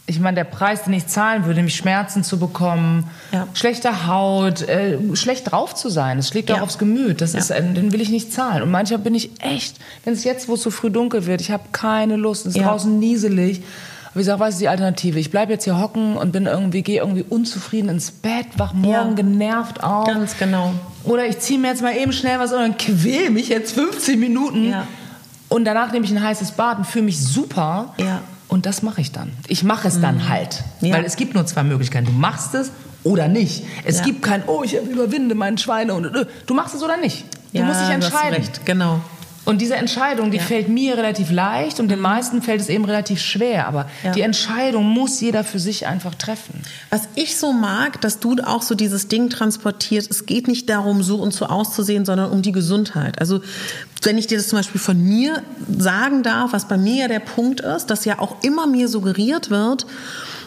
ich 0.06 0.20
meine, 0.20 0.36
der 0.36 0.44
Preis, 0.44 0.84
den 0.84 0.92
ich 0.94 1.08
zahlen 1.08 1.46
würde, 1.46 1.56
nämlich 1.60 1.78
Schmerzen 1.78 2.26
zu 2.26 2.38
bekommen, 2.38 3.06
Ja. 3.32 3.48
schlechte 3.54 4.06
Haut, 4.06 4.62
äh, 4.68 4.98
schlecht 5.16 5.50
drauf 5.50 5.76
zu 5.76 5.88
sein, 5.88 6.18
das 6.18 6.28
schlägt 6.28 6.52
auch 6.52 6.58
Ja. 6.58 6.62
aufs 6.64 6.78
Gemüt. 6.78 7.22
Das 7.22 7.32
Ja. 7.32 7.40
ist, 7.40 7.52
äh, 7.52 7.62
den 7.64 7.94
will 7.94 8.02
ich 8.02 8.10
nicht 8.10 8.34
zahlen. 8.34 8.64
Und 8.64 8.70
manchmal 8.70 9.00
bin 9.00 9.16
ich 9.16 9.32
echt, 9.42 9.78
wenn 10.04 10.14
es 10.14 10.26
jetzt, 10.26 10.50
wo 10.50 10.56
es 10.56 10.62
so 10.62 10.72
früh 10.72 10.90
dunkel 10.92 11.26
wird, 11.26 11.40
ich 11.40 11.52
habe 11.52 11.64
keine 11.72 12.18
Lust, 12.18 12.46
es 12.46 12.58
ist 12.58 12.62
draußen 12.66 13.00
nieselig. 13.00 13.64
Aber 14.14 14.20
ich 14.22 14.26
sage, 14.28 14.40
was 14.40 14.50
ist 14.56 14.62
die 14.62 14.68
Alternative? 14.70 15.18
Ich 15.20 15.32
bleibe 15.32 15.52
jetzt 15.52 15.64
hier 15.64 15.80
hocken 15.80 16.16
und 16.18 16.32
bin 16.32 16.46
irgendwie, 16.46 16.84
gehe 16.84 17.00
irgendwie 17.00 17.26
unzufrieden 17.28 17.90
ins 17.90 18.12
Bett, 18.12 18.46
wach 18.58 18.74
morgen 18.74 19.10
Ja. 19.10 19.14
genervt 19.16 19.84
auf. 19.84 20.06
Ganz 20.08 20.38
genau. 20.38 20.72
Oder 21.04 21.26
ich 21.26 21.40
ziehe 21.40 21.60
mir 21.60 21.70
jetzt 21.70 21.82
mal 21.82 21.96
eben 21.96 22.14
schnell 22.14 22.40
was 22.40 22.54
an 22.54 22.72
und 22.72 22.78
quäl 22.80 23.32
mich 23.32 23.50
jetzt 23.50 23.74
15 23.74 24.20
Minuten. 24.20 24.70
Ja. 24.70 24.88
Und 25.50 25.66
danach 25.66 25.92
nehme 25.92 26.06
ich 26.06 26.12
ein 26.12 26.22
heißes 26.24 26.52
Bad 26.52 26.78
und 26.80 26.86
fühle 26.86 27.06
mich 27.06 27.20
super. 27.24 27.94
Ja. 27.98 28.22
Und 28.50 28.66
das 28.68 28.84
mache 28.84 29.02
ich 29.02 29.12
dann. 29.12 29.32
Ich 29.48 29.64
mache 29.64 29.88
es 29.88 30.00
dann 30.00 30.30
halt. 30.30 30.64
Ja. 30.82 30.94
Weil 30.96 31.06
es 31.06 31.16
gibt 31.16 31.34
nur 31.34 31.46
zwei 31.48 31.64
Möglichkeiten. 31.64 32.06
Du 32.06 32.12
machst 32.12 32.54
es 32.54 32.72
oder 33.04 33.28
nicht. 33.28 33.64
Es 33.84 33.98
Ja. 34.00 34.04
gibt 34.06 34.22
kein, 34.22 34.44
oh, 34.48 34.62
ich 34.64 34.76
überwinde 34.76 35.34
meinen 35.34 35.58
Schweine. 35.58 35.96
Und, 35.96 36.06
äh, 36.06 36.26
du 36.46 36.54
machst 36.54 36.76
es 36.76 36.84
oder 36.84 36.98
nicht. 36.98 37.26
Du 37.52 37.62
musst 37.64 37.80
dich 37.82 37.88
du 37.88 37.94
hast 37.96 38.04
entscheiden. 38.06 38.34
recht, 38.36 38.66
genau. 38.66 39.00
Und 39.46 39.60
diese 39.62 39.76
Entscheidung, 39.76 40.32
die 40.32 40.38
Ja. 40.38 40.44
fällt 40.44 40.70
mir 40.70 40.98
relativ 40.98 41.30
leicht 41.30 41.80
und 41.82 41.90
den 41.90 42.00
meisten 42.00 42.42
fällt 42.42 42.62
es 42.62 42.70
eben 42.70 42.86
relativ 42.86 43.22
schwer. 43.22 43.68
Aber 43.68 43.88
Ja. 44.04 44.12
die 44.12 44.22
Entscheidung 44.22 44.86
muss 44.88 45.20
jeder 45.20 45.44
für 45.44 45.60
sich 45.60 45.86
einfach 45.86 46.16
treffen. 46.16 46.62
Was 46.90 47.10
ich 47.16 47.36
so 47.38 47.52
mag, 47.52 48.00
dass 48.02 48.20
du 48.20 48.36
auch 48.46 48.62
so 48.62 48.74
dieses 48.74 49.10
Ding 49.10 49.30
transportierst, 49.30 50.10
es 50.10 50.26
geht 50.26 50.48
nicht 50.48 50.70
darum, 50.70 51.04
so 51.04 51.18
und 51.18 51.34
so 51.34 51.46
auszusehen, 51.48 52.06
sondern 52.06 52.32
um 52.32 52.42
die 52.42 52.54
Gesundheit. 52.54 53.20
Also 53.20 53.42
wenn 54.04 54.18
ich 54.18 54.28
dir 54.28 54.38
das 54.38 54.48
zum 54.48 54.60
Beispiel 54.60 54.80
von 54.80 55.02
mir 55.02 55.42
sagen 55.78 56.24
darf, 56.24 56.54
was 56.54 56.68
bei 56.68 56.78
mir 56.78 56.96
ja 57.04 57.08
der 57.08 57.20
Punkt 57.20 57.60
ist, 57.62 57.88
dass 57.88 58.06
ja 58.06 58.20
auch 58.20 58.44
immer 58.44 58.66
mir 58.68 58.88
suggeriert 58.88 59.50
wird, 59.50 59.86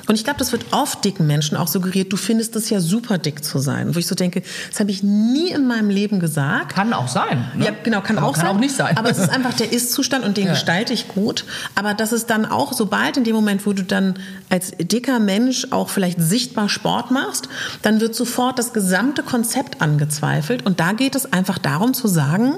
und 0.08 0.14
ich 0.14 0.24
glaube, 0.24 0.38
das 0.38 0.52
wird 0.52 0.66
oft 0.72 1.04
dicken 1.04 1.26
Menschen 1.26 1.56
auch 1.56 1.68
suggeriert, 1.68 2.12
du 2.12 2.16
findest 2.16 2.54
es 2.56 2.70
ja 2.70 2.80
super 2.80 3.18
dick 3.18 3.44
zu 3.44 3.58
sein. 3.58 3.94
Wo 3.94 3.98
ich 3.98 4.06
so 4.06 4.14
denke, 4.14 4.42
das 4.70 4.80
habe 4.80 4.90
ich 4.90 5.02
nie 5.02 5.50
in 5.50 5.66
meinem 5.66 5.90
Leben 5.90 6.20
gesagt. 6.20 6.74
Kann 6.74 6.92
auch 6.92 7.08
sein. 7.08 7.50
Ne? 7.56 7.66
Ja, 7.66 7.70
genau, 7.82 8.00
kann 8.00 8.18
Aber 8.18 8.28
auch 8.28 8.32
kann 8.34 8.46
sein. 8.46 8.56
auch 8.56 8.60
nicht 8.60 8.74
sein. 8.76 8.96
Aber 8.96 9.10
es 9.10 9.18
ist 9.18 9.30
einfach 9.30 9.54
der 9.54 9.72
Ist-Zustand 9.72 10.24
und 10.24 10.36
den 10.36 10.46
Ja. 10.46 10.52
gestalte 10.52 10.92
ich 10.92 11.08
gut. 11.08 11.44
Aber 11.74 11.94
das 11.94 12.12
ist 12.12 12.30
dann 12.30 12.46
auch, 12.46 12.72
sobald 12.72 13.16
in 13.16 13.24
dem 13.24 13.34
Moment, 13.34 13.66
wo 13.66 13.72
du 13.72 13.82
dann 13.82 14.14
als 14.48 14.72
dicker 14.78 15.18
Mensch 15.18 15.66
auch 15.70 15.88
vielleicht 15.88 16.20
sichtbar 16.20 16.68
Sport 16.68 17.10
machst, 17.10 17.48
dann 17.82 18.00
wird 18.00 18.14
sofort 18.14 18.58
das 18.58 18.72
gesamte 18.72 19.22
Konzept 19.22 19.80
angezweifelt. 19.82 20.64
Und 20.66 20.80
da 20.80 20.92
geht 20.92 21.14
es 21.14 21.32
einfach 21.32 21.58
darum 21.58 21.94
zu 21.94 22.08
sagen, 22.08 22.54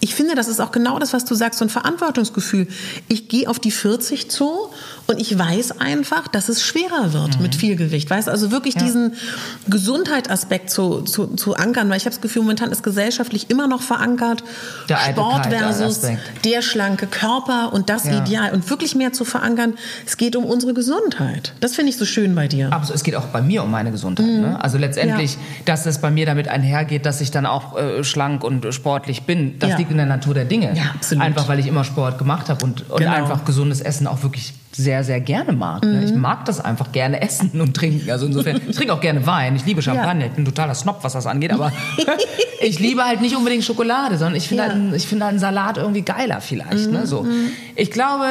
ich 0.00 0.14
finde, 0.14 0.36
das 0.36 0.46
ist 0.46 0.60
auch 0.60 0.70
genau 0.70 0.98
das, 1.00 1.12
was 1.12 1.24
du 1.24 1.34
sagst, 1.34 1.58
so 1.58 1.64
ein 1.64 1.68
Verantwortungsgefühl. 1.70 2.68
Ich 3.08 3.28
gehe 3.28 3.48
auf 3.48 3.58
die 3.58 3.72
40 3.72 4.30
zu 4.30 4.70
und 5.10 5.18
ich 5.20 5.38
weiß 5.38 5.80
einfach, 5.80 6.28
dass 6.28 6.50
es 6.50 6.62
schwerer 6.62 7.14
wird 7.14 7.36
Mhm. 7.36 7.42
mit 7.42 7.54
viel 7.54 7.76
Gewicht. 7.76 8.10
Weißt 8.10 8.28
also 8.28 8.50
wirklich 8.50 8.74
diesen 8.74 9.14
Gesundheitsaspekt 9.68 10.68
zu, 10.70 11.00
zu, 11.02 11.28
zu 11.28 11.54
ankern, 11.56 11.88
weil 11.88 11.96
ich 11.96 12.04
habe 12.04 12.14
das 12.14 12.20
Gefühl, 12.20 12.42
momentan 12.42 12.70
ist 12.70 12.82
gesellschaftlich 12.82 13.48
immer 13.48 13.68
noch 13.68 13.80
verankert, 13.80 14.44
Der 14.88 14.98
Sport 14.98 15.46
versus 15.46 16.00
der 16.44 16.60
schlanke 16.62 17.06
Körper 17.06 17.72
und 17.72 17.88
das 17.88 18.04
Ja. 18.04 18.18
Ideal 18.22 18.52
und 18.52 18.68
wirklich 18.68 18.94
mehr 18.94 19.12
zu 19.14 19.24
verankern, 19.24 19.74
es 20.06 20.16
geht 20.18 20.36
um 20.36 20.44
unsere 20.44 20.74
Gesundheit. 20.74 21.54
Das 21.60 21.74
finde 21.74 21.90
ich 21.90 21.96
so 21.96 22.04
schön 22.04 22.34
bei 22.34 22.48
dir. 22.48 22.72
Aber 22.72 22.84
es 22.92 23.02
geht 23.02 23.14
auch 23.16 23.26
bei 23.26 23.40
mir 23.40 23.62
um 23.62 23.70
meine 23.70 23.90
Gesundheit. 23.90 24.26
Ne? 24.26 24.62
Also 24.62 24.76
letztendlich, 24.76 25.34
Ja. 25.34 25.38
dass 25.64 25.86
es 25.86 25.98
bei 25.98 26.10
mir 26.10 26.26
damit 26.26 26.48
einhergeht, 26.48 27.06
dass 27.06 27.20
ich 27.22 27.30
dann 27.30 27.46
auch 27.46 27.76
äh, 27.78 28.04
schlank 28.04 28.44
und 28.44 28.66
sportlich 28.74 29.22
bin, 29.22 29.58
das 29.58 29.70
Ja. 29.70 29.76
liegt 29.78 29.90
in 29.90 29.96
der 29.96 30.06
Natur 30.06 30.34
der 30.34 30.44
Dinge. 30.44 30.76
Ja, 30.76 30.90
absolut. 30.94 31.24
Einfach, 31.24 31.48
weil 31.48 31.58
ich 31.58 31.66
immer 31.66 31.84
Sport 31.84 32.18
gemacht 32.18 32.48
habe 32.50 32.62
und, 32.64 32.90
und 32.90 32.98
Genau. 32.98 33.12
einfach 33.12 33.44
gesundes 33.46 33.80
Essen 33.80 34.06
auch 34.06 34.22
wirklich 34.22 34.52
sehr, 34.78 35.02
sehr 35.04 35.20
gerne 35.20 35.52
mag. 35.52 35.82
Ne? 35.82 35.94
Mhm. 36.00 36.02
Ich 36.04 36.14
mag 36.14 36.44
das 36.44 36.60
einfach 36.64 36.92
gerne 36.92 37.20
essen 37.20 37.60
und 37.60 37.74
trinken. 37.74 38.10
Also 38.10 38.26
insofern, 38.26 38.60
ich 38.68 38.76
trinke 38.76 38.92
auch 38.94 39.00
gerne 39.00 39.26
Wein. 39.26 39.56
Ich 39.56 39.66
liebe 39.66 39.82
Champagner. 39.82 40.26
Ich 40.26 40.32
bin 40.32 40.44
totaler 40.44 40.74
Snob, 40.74 40.98
was 41.02 41.12
das 41.12 41.26
angeht. 41.26 41.52
Aber 41.52 41.72
ich 42.62 42.78
liebe 42.78 43.04
halt 43.04 43.20
nicht 43.20 43.36
unbedingt 43.36 43.64
Schokolade, 43.64 44.16
sondern 44.16 44.36
ich 44.36 44.48
finde 44.48 44.62
Ja. 44.64 44.70
halt, 44.70 44.94
ich 44.94 45.06
finde 45.06 45.24
halt 45.24 45.32
einen 45.32 45.40
Salat 45.40 45.76
irgendwie 45.78 46.02
geiler 46.02 46.40
vielleicht. 46.40 46.90
Ne? 46.90 47.06
So. 47.06 47.26
Ich 47.74 47.90
glaube, 47.90 48.24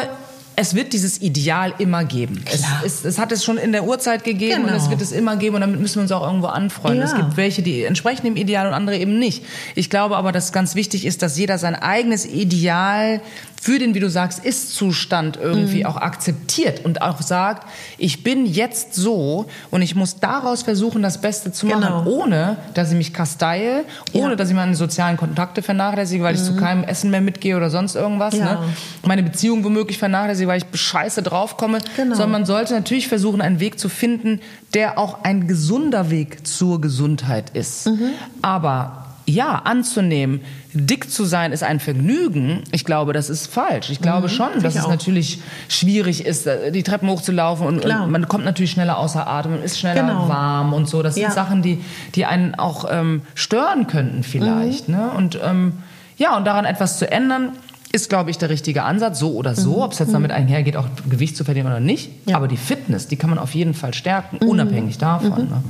es 0.60 0.74
wird 0.76 0.92
dieses 0.92 1.22
Ideal 1.22 1.74
immer 1.78 2.04
geben. 2.04 2.44
Es, 2.52 2.62
Klar. 2.64 2.82
es, 2.84 3.18
hat 3.20 3.32
es 3.32 3.44
schon 3.46 3.58
in 3.58 3.72
der 3.72 3.84
Urzeit 3.86 4.24
gegeben 4.24 4.62
und 4.64 4.68
Genau. 4.72 4.78
es 4.84 4.90
wird 4.90 5.02
es 5.02 5.12
immer 5.12 5.36
geben 5.38 5.54
und 5.56 5.62
damit 5.62 5.80
müssen 5.80 5.96
wir 5.96 6.02
uns 6.02 6.12
auch 6.12 6.26
irgendwo 6.26 6.48
anfreunden. 6.48 7.00
Ja. 7.02 7.06
Es 7.06 7.16
gibt 7.16 7.38
welche, 7.38 7.62
die 7.62 7.84
entsprechen 7.84 8.26
dem 8.26 8.36
Ideal 8.36 8.68
und 8.68 8.74
andere 8.74 8.98
eben 8.98 9.20
nicht. 9.20 9.46
Ich 9.76 9.90
glaube 9.92 10.18
aber, 10.18 10.32
dass 10.32 10.52
ganz 10.52 10.74
wichtig 10.76 11.06
ist, 11.06 11.22
dass 11.22 11.38
jeder 11.38 11.58
sein 11.60 11.76
eigenes 11.76 12.26
Ideal 12.26 13.22
für 13.60 13.80
den, 13.80 13.96
wie 13.96 14.00
du 14.00 14.10
sagst, 14.10 14.46
Ist-Zustand 14.46 15.38
irgendwie 15.42 15.80
Mhm. 15.80 15.88
auch 15.88 15.96
akzeptiert 15.98 16.86
und 16.86 17.02
auch 17.02 17.22
sagt, 17.22 17.68
ich 17.98 18.24
bin 18.24 18.46
jetzt 18.46 18.94
so 18.94 19.48
und 19.72 19.82
ich 19.82 19.96
muss 19.96 20.20
daraus 20.20 20.62
versuchen, 20.62 21.02
das 21.02 21.20
Beste 21.22 21.52
zu 21.52 21.66
machen, 21.66 21.82
Genau. 21.82 22.06
ohne 22.06 22.58
dass 22.76 22.92
ich 22.92 22.98
mich 22.98 23.14
kasteie, 23.14 23.84
ohne 24.14 24.24
Ja. 24.24 24.30
Mhm. 24.34 24.38
dass 24.38 24.50
ich 24.50 24.56
meine 24.56 24.76
sozialen 24.76 25.18
Kontakte 25.18 25.62
vernachlässige, 25.64 26.24
weil 26.24 26.36
ich 26.36 26.44
zu 26.44 26.56
keinem 26.56 26.84
Essen 26.84 27.10
mehr 27.10 27.22
mitgehe 27.22 27.58
oder 27.58 27.70
sonst 27.72 27.96
irgendwas. 27.96 28.36
Ja. 28.36 28.46
Ne? 28.46 28.60
Meine 29.06 29.24
Beziehung 29.24 29.64
womöglich 29.64 29.98
vernachlässige, 29.98 30.47
weil 30.48 30.62
ich 30.62 30.80
scheiße 30.80 31.22
draufkomme. 31.24 31.80
Genau. 31.96 32.16
Sondern 32.16 32.32
man 32.32 32.46
sollte 32.46 32.74
natürlich 32.74 33.08
versuchen, 33.08 33.42
einen 33.42 33.60
Weg 33.60 33.80
zu 33.80 33.90
finden, 33.90 34.40
der 34.74 34.98
auch 34.98 35.24
ein 35.24 35.48
gesunder 35.48 36.10
Weg 36.10 36.48
zur 36.48 36.82
Gesundheit 36.82 37.52
ist. 37.52 37.88
Mhm. 37.88 38.10
Aber 38.42 39.04
ja, 39.30 39.62
anzunehmen, 39.66 40.40
dick 40.72 41.12
zu 41.12 41.26
sein 41.26 41.52
ist 41.52 41.62
ein 41.62 41.82
Vergnügen, 41.82 42.64
ich 42.72 42.86
glaube, 42.86 43.12
das 43.12 43.30
ist 43.30 43.48
falsch. 43.48 43.90
Ich 43.90 44.02
glaube 44.02 44.30
schon, 44.30 44.62
dass 44.62 44.76
es 44.76 44.86
auch. 44.86 44.90
natürlich 44.90 45.42
schwierig 45.68 46.26
ist, 46.26 46.48
äh, 46.48 46.72
die 46.72 46.82
Treppen 46.84 47.10
hochzulaufen 47.10 47.68
und, 47.68 47.84
und 47.84 48.10
man 48.12 48.30
kommt 48.30 48.46
natürlich 48.46 48.72
schneller 48.72 48.98
außer 48.98 49.28
Atem, 49.28 49.52
man 49.52 49.64
ist 49.64 49.80
schneller 49.80 50.02
Genau. 50.02 50.30
warm 50.30 50.72
und 50.72 50.88
so. 50.88 51.04
Das 51.04 51.18
Ja. 51.18 51.28
sind 51.30 51.36
Sachen, 51.36 51.62
die, 51.62 51.84
die 52.16 52.26
einen 52.26 52.56
auch 52.56 52.86
ähm, 52.90 53.22
stören 53.36 53.88
könnten 53.88 54.24
vielleicht. 54.24 54.88
Mhm. 54.88 54.96
Ne? 54.96 55.10
Und 55.18 55.40
ähm, 55.44 55.74
ja, 56.18 56.38
und 56.38 56.46
daran 56.46 56.64
etwas 56.64 56.98
zu 56.98 57.12
ändern, 57.12 57.52
ist, 57.92 58.10
glaube 58.10 58.30
ich, 58.30 58.38
der 58.38 58.50
richtige 58.50 58.84
Ansatz, 58.84 59.20
so 59.20 59.34
oder 59.34 59.56
so. 59.56 59.84
Ob 59.84 59.94
es 59.94 60.00
jetzt 60.00 60.14
damit 60.14 60.32
einhergeht, 60.32 60.76
auch 60.76 60.88
Gewicht 61.10 61.38
zu 61.38 61.44
verlieren 61.44 61.68
oder 61.68 61.80
nicht. 61.80 62.10
Mhm. 62.10 62.32
Ja. 62.32 62.38
Aber 62.38 62.48
die 62.48 62.58
Fitness, 62.58 63.08
die 63.08 63.16
kann 63.16 63.30
man 63.30 63.40
auf 63.40 63.56
jeden 63.56 63.74
Fall 63.74 63.94
stärken, 63.94 64.38
unabhängig 64.38 64.98
davon. 64.98 65.50
Ne? 65.50 65.64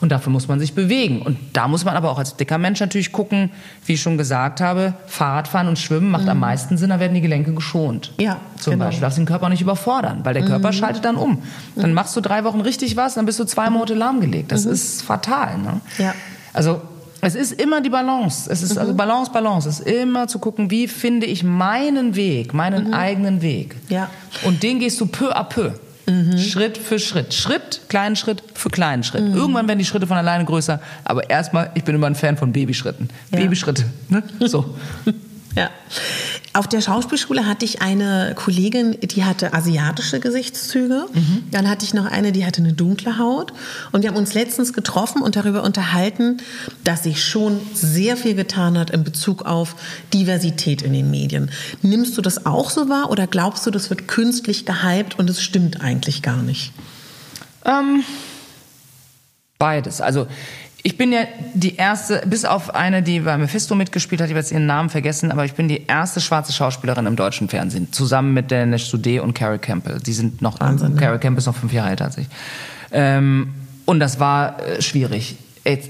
Und 0.00 0.12
dafür 0.12 0.30
muss 0.30 0.48
man 0.48 0.60
sich 0.60 0.74
bewegen. 0.74 1.22
Und 1.22 1.38
da 1.54 1.66
muss 1.66 1.86
man 1.86 1.96
aber 1.96 2.10
auch 2.10 2.18
als 2.18 2.36
dicker 2.36 2.58
Mensch 2.58 2.80
natürlich 2.80 3.10
gucken, 3.12 3.50
wie 3.86 3.94
ich 3.94 4.02
schon 4.02 4.18
gesagt 4.18 4.60
habe, 4.60 4.92
Fahrradfahren 5.06 5.66
und 5.66 5.78
Schwimmen 5.78 6.10
macht 6.10 6.28
am 6.28 6.40
meisten 6.40 6.76
Sinn, 6.76 6.90
da 6.90 7.00
werden 7.00 7.14
die 7.14 7.22
Gelenke 7.22 7.54
geschont. 7.54 8.12
Ja, 8.20 8.38
Zum 8.58 8.72
genau. 8.72 8.84
Beispiel. 8.84 9.00
Du 9.00 9.06
darfst 9.06 9.18
den 9.18 9.24
Körper 9.24 9.48
nicht 9.48 9.62
überfordern, 9.62 10.20
weil 10.24 10.34
der 10.34 10.44
Körper 10.44 10.72
schaltet 10.74 11.06
dann 11.06 11.16
um. 11.16 11.38
Dann 11.76 11.94
machst 11.94 12.14
du 12.16 12.20
drei 12.20 12.44
Wochen 12.44 12.60
richtig 12.60 12.96
was, 12.96 13.14
dann 13.14 13.24
bist 13.24 13.40
du 13.40 13.44
zwei 13.44 13.70
Monate 13.70 13.94
lahmgelegt. 13.94 14.52
Das 14.52 14.66
ist 14.66 15.02
fatal. 15.02 15.56
Ne? 15.58 15.80
Ja. 15.96 16.14
Also 16.52 16.82
es 17.24 17.34
ist 17.34 17.52
immer 17.60 17.80
die 17.80 17.90
Balance. 17.90 18.50
Es 18.50 18.62
ist 18.62 18.76
also 18.76 18.94
Balance, 18.94 19.30
Balance. 19.32 19.68
Es 19.68 19.80
ist 19.80 19.88
immer 19.88 20.28
zu 20.28 20.38
gucken, 20.38 20.70
wie 20.70 20.88
finde 20.88 21.26
ich 21.26 21.42
meinen 21.42 22.14
Weg, 22.16 22.54
meinen 22.54 22.94
eigenen 22.94 23.42
Weg. 23.42 23.76
Ja. 23.88 24.10
Und 24.44 24.62
den 24.62 24.78
gehst 24.78 25.00
du 25.00 25.06
peu 25.06 25.36
à 25.36 25.44
peu. 25.44 25.72
Schritt 26.36 26.76
für 26.76 26.98
Schritt. 26.98 27.32
Schritt, 27.32 27.80
kleinen 27.88 28.14
Schritt 28.14 28.42
für 28.52 28.68
kleinen 28.68 29.04
Schritt. 29.04 29.22
Irgendwann 29.22 29.66
werden 29.66 29.78
die 29.78 29.86
Schritte 29.86 30.06
von 30.06 30.18
alleine 30.18 30.44
größer. 30.44 30.80
Aber 31.02 31.30
erstmal, 31.30 31.70
ich 31.74 31.84
bin 31.84 31.94
immer 31.94 32.06
ein 32.06 32.14
Fan 32.14 32.36
von 32.36 32.52
Babyschritten. 32.52 33.08
Ja. 33.32 33.38
Babyschritte. 33.38 33.84
Ne? 34.10 34.22
So. 34.40 34.74
Ja. 35.56 35.70
Auf 36.52 36.68
der 36.68 36.80
Schauspielschule 36.80 37.46
hatte 37.46 37.64
ich 37.64 37.82
eine 37.82 38.34
Kollegin, 38.36 38.96
die 39.00 39.24
hatte 39.24 39.54
asiatische 39.54 40.20
Gesichtszüge. 40.20 41.06
Dann 41.50 41.68
hatte 41.68 41.84
ich 41.84 41.94
noch 41.94 42.06
eine, 42.06 42.32
die 42.32 42.46
hatte 42.46 42.60
eine 42.60 42.72
dunkle 42.72 43.18
Haut. 43.18 43.52
Und 43.92 44.02
wir 44.02 44.10
haben 44.10 44.16
uns 44.16 44.34
letztens 44.34 44.72
getroffen 44.72 45.22
und 45.22 45.36
darüber 45.36 45.62
unterhalten, 45.62 46.38
dass 46.84 47.04
sich 47.04 47.24
schon 47.24 47.60
sehr 47.72 48.16
viel 48.16 48.34
getan 48.34 48.78
hat 48.78 48.90
in 48.90 49.04
Bezug 49.04 49.42
auf 49.46 49.74
Diversität 50.12 50.82
in 50.82 50.92
den 50.92 51.10
Medien. 51.10 51.50
Nimmst 51.82 52.16
du 52.16 52.22
das 52.22 52.46
auch 52.46 52.70
so 52.70 52.88
wahr 52.88 53.10
oder 53.10 53.26
glaubst 53.26 53.66
du, 53.66 53.70
das 53.70 53.90
wird 53.90 54.08
künstlich 54.08 54.66
gehypt 54.66 55.18
und 55.18 55.28
es 55.30 55.42
stimmt 55.42 55.80
eigentlich 55.80 56.22
gar 56.22 56.42
nicht? 56.42 56.72
Ähm, 57.64 58.04
beides. 59.58 60.00
Also 60.00 60.26
Ich 60.86 60.98
bin 60.98 61.12
ja 61.12 61.20
die 61.54 61.76
erste, 61.76 62.22
bis 62.26 62.44
auf 62.44 62.74
eine, 62.74 63.02
die 63.02 63.20
bei 63.20 63.38
Mephisto 63.38 63.74
mitgespielt 63.74 64.20
hat, 64.20 64.28
ich 64.28 64.32
habe 64.32 64.40
jetzt 64.40 64.52
ihren 64.52 64.66
Namen 64.66 64.90
vergessen, 64.90 65.32
aber 65.32 65.46
ich 65.46 65.54
bin 65.54 65.66
die 65.66 65.86
erste 65.86 66.20
schwarze 66.20 66.52
Schauspielerin 66.52 67.06
im 67.06 67.16
deutschen 67.16 67.48
Fernsehen, 67.48 67.90
zusammen 67.90 68.34
mit 68.34 68.50
Danish 68.50 68.92
Sudé 68.92 69.20
und 69.20 69.32
Carrie 69.32 69.56
Campbell. 69.56 69.98
Die 69.98 70.12
sind 70.12 70.42
noch, 70.42 70.60
Wahnsinn, 70.60 70.92
ne? 70.92 71.00
Carrie 71.00 71.18
Campbell 71.18 71.38
ist 71.38 71.46
noch 71.46 71.56
fünf 71.56 71.72
Jahre 71.72 71.88
älter 71.88 72.04
als 72.04 72.18
ich. 72.18 72.26
Ähm, 72.92 73.54
und 73.86 73.98
das 73.98 74.20
war 74.20 74.62
äh, 74.62 74.82
schwierig. 74.82 75.36
Jetzt 75.64 75.88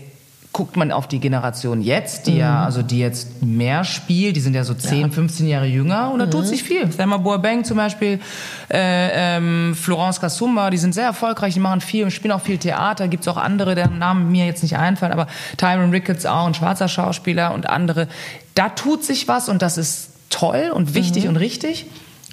guckt 0.54 0.76
man 0.76 0.92
auf 0.92 1.08
die 1.08 1.18
Generation 1.18 1.82
jetzt, 1.82 2.28
die 2.28 2.36
ja, 2.36 2.64
also 2.64 2.80
die 2.80 3.00
jetzt 3.00 3.42
mehr 3.42 3.82
spielt, 3.82 4.36
die 4.36 4.40
sind 4.40 4.54
ja 4.54 4.62
so 4.62 4.72
10, 4.72 5.10
15 5.10 5.48
Jahre 5.48 5.66
jünger 5.66 6.12
und 6.12 6.20
da 6.20 6.26
tut 6.26 6.46
sich 6.46 6.62
viel. 6.62 6.90
Selma 6.92 7.16
Boabeng 7.16 7.64
zum 7.64 7.76
Beispiel, 7.76 8.20
äh, 8.70 9.36
ähm, 9.36 9.74
Florence 9.74 10.20
Kasumba, 10.20 10.70
die 10.70 10.76
sind 10.76 10.94
sehr 10.94 11.06
erfolgreich, 11.06 11.54
die 11.54 11.60
machen 11.60 11.80
viel, 11.80 12.08
spielen 12.12 12.30
auch 12.30 12.40
viel 12.40 12.58
Theater, 12.58 13.08
gibt's 13.08 13.26
auch 13.26 13.36
andere, 13.36 13.74
deren 13.74 13.98
Namen 13.98 14.30
mir 14.30 14.46
jetzt 14.46 14.62
nicht 14.62 14.76
einfallen, 14.76 15.12
aber 15.12 15.26
Tyron 15.56 15.90
Ricketts 15.90 16.24
auch, 16.24 16.46
ein 16.46 16.54
schwarzer 16.54 16.86
Schauspieler 16.86 17.52
und 17.52 17.68
andere. 17.68 18.06
Da 18.54 18.68
tut 18.68 19.02
sich 19.02 19.26
was 19.26 19.48
und 19.48 19.60
das 19.60 19.76
ist 19.76 20.10
toll 20.30 20.70
und 20.72 20.94
wichtig 20.94 21.26
und 21.26 21.36
richtig. 21.36 21.86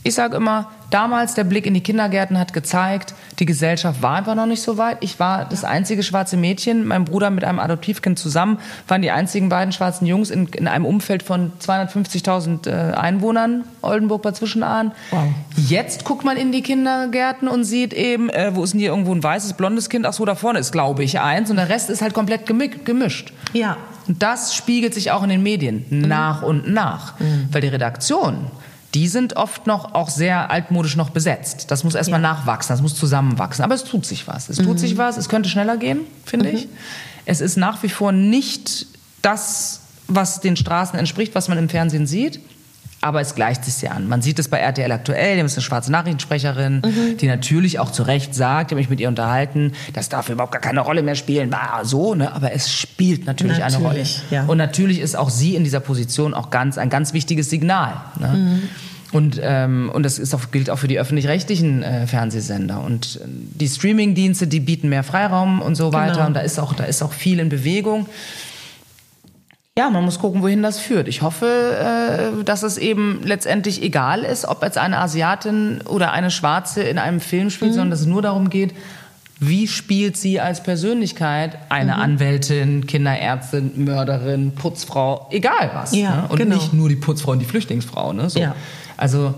Ich 0.03 0.13
sage 0.13 0.37
immer, 0.37 0.69
damals 0.91 1.33
der 1.33 1.43
Blick 1.43 1.65
in 1.65 1.73
die 1.73 1.81
Kindergärten 1.81 2.37
hat 2.37 2.53
gezeigt, 2.53 3.15
die 3.39 3.45
Gesellschaft 3.45 4.01
war 4.03 4.15
einfach 4.17 4.35
noch 4.35 4.45
nicht 4.45 4.61
so 4.61 4.77
weit. 4.77 4.97
Ich 5.01 5.19
war 5.19 5.45
das 5.45 5.63
einzige 5.63 6.03
schwarze 6.03 6.37
Mädchen, 6.37 6.85
mein 6.85 7.05
Bruder 7.05 7.29
mit 7.31 7.43
einem 7.43 7.57
Adoptivkind 7.59 8.19
zusammen 8.19 8.59
waren 8.87 9.01
die 9.01 9.09
einzigen 9.11 9.49
beiden 9.49 9.71
schwarzen 9.73 10.05
Jungs 10.05 10.29
in, 10.29 10.45
in 10.47 10.67
einem 10.67 10.85
Umfeld 10.85 11.23
von 11.23 11.51
250.000 11.59 12.67
äh, 12.67 12.93
Einwohnern, 12.93 13.63
Oldenburg 13.81 14.21
bei 14.21 14.31
Zwischenahn. 14.31 14.91
Wow. 15.11 15.23
Jetzt 15.55 16.03
guckt 16.05 16.23
man 16.23 16.37
in 16.37 16.51
die 16.51 16.61
Kindergärten 16.61 17.47
und 17.47 17.63
sieht 17.63 17.93
eben, 17.93 18.29
äh, 18.29 18.51
wo 18.55 18.63
ist 18.63 18.73
denn 18.73 18.79
hier 18.79 18.89
irgendwo 18.89 19.13
ein 19.13 19.23
weißes, 19.23 19.53
blondes 19.53 19.89
Kind? 19.89 20.05
Ach 20.05 20.13
so, 20.13 20.25
da 20.25 20.35
vorne 20.35 20.59
ist, 20.59 20.71
glaube 20.71 21.03
ich, 21.03 21.19
eins 21.19 21.49
und 21.49 21.55
der 21.57 21.69
Rest 21.69 21.89
ist 21.89 22.01
halt 22.01 22.13
komplett 22.13 22.47
gemi- 22.47 22.83
gemischt. 22.83 23.33
Ja. 23.53 23.77
Und 24.07 24.21
das 24.21 24.55
spiegelt 24.55 24.93
sich 24.93 25.11
auch 25.11 25.23
in 25.23 25.29
den 25.29 25.43
Medien 25.43 25.85
nach 25.89 26.41
und 26.41 26.67
nach. 26.71 27.13
Weil 27.51 27.61
die 27.61 27.67
Redaktionen, 27.67 28.47
die 28.93 29.07
sind 29.07 29.37
oft 29.37 29.67
noch 29.67 29.93
auch 29.93 30.09
sehr 30.09 30.51
altmodisch 30.51 30.95
noch 30.95 31.11
besetzt. 31.11 31.71
Das 31.71 31.83
muss 31.83 31.95
erstmal 31.95 32.19
nachwachsen, 32.19 32.73
das 32.73 32.81
muss 32.81 32.95
zusammenwachsen. 32.95 33.63
Aber 33.63 33.75
es 33.75 33.83
tut 33.83 34.05
sich 34.05 34.27
was. 34.27 34.49
Es 34.49 34.57
tut 34.57 34.79
sich 34.79 34.97
was, 34.97 35.17
es 35.17 35.29
könnte 35.29 35.49
schneller 35.49 35.77
gehen, 35.77 36.01
finde 36.25 36.49
ich. 36.49 36.67
Es 37.25 37.39
ist 37.39 37.55
nach 37.55 37.81
wie 37.83 37.89
vor 37.89 38.11
nicht 38.11 38.87
das, 39.21 39.81
was 40.07 40.41
den 40.41 40.57
Straßen 40.57 40.99
entspricht, 40.99 41.35
was 41.35 41.47
man 41.47 41.57
im 41.57 41.69
Fernsehen 41.69 42.05
sieht. 42.05 42.41
Aber 43.01 43.19
es 43.19 43.33
gleicht 43.33 43.65
sich 43.65 43.73
sehr 43.73 43.95
an. 43.95 44.07
Man 44.07 44.21
sieht 44.21 44.37
es 44.37 44.47
bei 44.47 44.59
RTL 44.59 44.91
aktuell, 44.91 45.35
die 45.35 45.41
ist 45.43 45.55
eine 45.57 45.63
schwarze 45.63 45.91
Nachrichtensprecherin, 45.91 46.81
die 47.19 47.27
natürlich 47.27 47.79
auch 47.79 47.91
zu 47.91 48.03
Recht 48.03 48.35
sagt, 48.35 48.71
ich 48.71 48.75
habe 48.75 48.81
mich 48.81 48.89
mit 48.89 48.99
ihr 48.99 49.09
unterhalten, 49.09 49.73
das 49.93 50.09
darf 50.09 50.29
überhaupt 50.29 50.51
gar 50.51 50.61
keine 50.61 50.81
Rolle 50.81 51.01
mehr 51.01 51.15
spielen, 51.15 51.51
war 51.51 51.81
so, 51.83 52.13
ne? 52.13 52.31
aber 52.31 52.53
es 52.53 52.71
spielt 52.71 53.25
natürlich, 53.25 53.63
eine 53.63 53.77
Rolle. 53.77 53.87
Natürlich, 53.87 54.21
ja. 54.29 54.45
Und 54.45 54.57
natürlich 54.57 54.99
ist 54.99 55.17
auch 55.17 55.31
sie 55.31 55.55
in 55.55 55.63
dieser 55.63 55.79
Position 55.79 56.35
auch 56.35 56.51
ganz, 56.51 56.77
ein 56.77 56.89
ganz 56.89 57.13
wichtiges 57.13 57.49
Signal. 57.49 57.93
Ne? 58.19 58.61
Und, 59.11 59.39
ähm, 59.43 59.91
und 59.93 60.03
das 60.03 60.19
ist 60.19 60.33
auch, 60.33 60.51
gilt 60.51 60.69
auch 60.69 60.77
für 60.77 60.87
die 60.87 60.99
öffentlich-rechtlichen 60.99 61.83
äh, 61.83 62.07
Fernsehsender. 62.07 62.81
Und 62.81 63.19
äh, 63.21 63.27
die 63.27 63.67
Streaming-Dienste, 63.67 64.47
die 64.47 64.61
bieten 64.61 64.89
mehr 64.89 65.03
Freiraum 65.03 65.61
und 65.61 65.75
so 65.75 65.91
weiter. 65.91 66.13
Genau. 66.13 66.27
Und 66.27 66.33
da 66.35 66.41
ist, 66.41 66.59
auch, 66.59 66.73
da 66.73 66.85
ist 66.85 67.01
auch 67.01 67.11
viel 67.11 67.39
in 67.39 67.49
Bewegung. 67.49 68.05
Ja, 69.81 69.89
man 69.89 70.05
muss 70.05 70.19
gucken, 70.19 70.43
wohin 70.43 70.61
das 70.61 70.77
führt. 70.77 71.07
Ich 71.07 71.23
hoffe, 71.23 72.35
äh, 72.39 72.43
dass 72.43 72.61
es 72.61 72.77
eben 72.77 73.21
letztendlich 73.23 73.81
egal 73.81 74.21
ist, 74.21 74.45
ob 74.45 74.61
jetzt 74.61 74.77
eine 74.77 74.99
Asiatin 74.99 75.81
oder 75.89 76.11
eine 76.11 76.29
Schwarze 76.29 76.83
in 76.83 76.99
einem 76.99 77.19
Film 77.19 77.49
spielt, 77.49 77.73
sondern 77.73 77.89
dass 77.89 78.01
es 78.01 78.05
nur 78.05 78.21
darum 78.21 78.51
geht, 78.51 78.75
wie 79.39 79.67
spielt 79.67 80.17
sie 80.17 80.39
als 80.39 80.61
Persönlichkeit 80.61 81.57
eine 81.69 81.95
Anwältin, 81.95 82.85
Kinderärztin, 82.85 83.83
Mörderin, 83.83 84.51
Putzfrau, 84.51 85.27
egal 85.31 85.71
was. 85.73 85.95
Ja, 85.95 86.15
ne? 86.15 86.27
Und 86.29 86.37
genau. 86.37 86.57
nicht 86.57 86.73
nur 86.73 86.87
die 86.87 86.95
Putzfrau 86.95 87.31
und 87.31 87.39
die 87.39 87.45
Flüchtlingsfrau. 87.45 88.13
Ne? 88.13 88.29
So. 88.29 88.39
Ja. 88.39 88.55
Also 88.97 89.33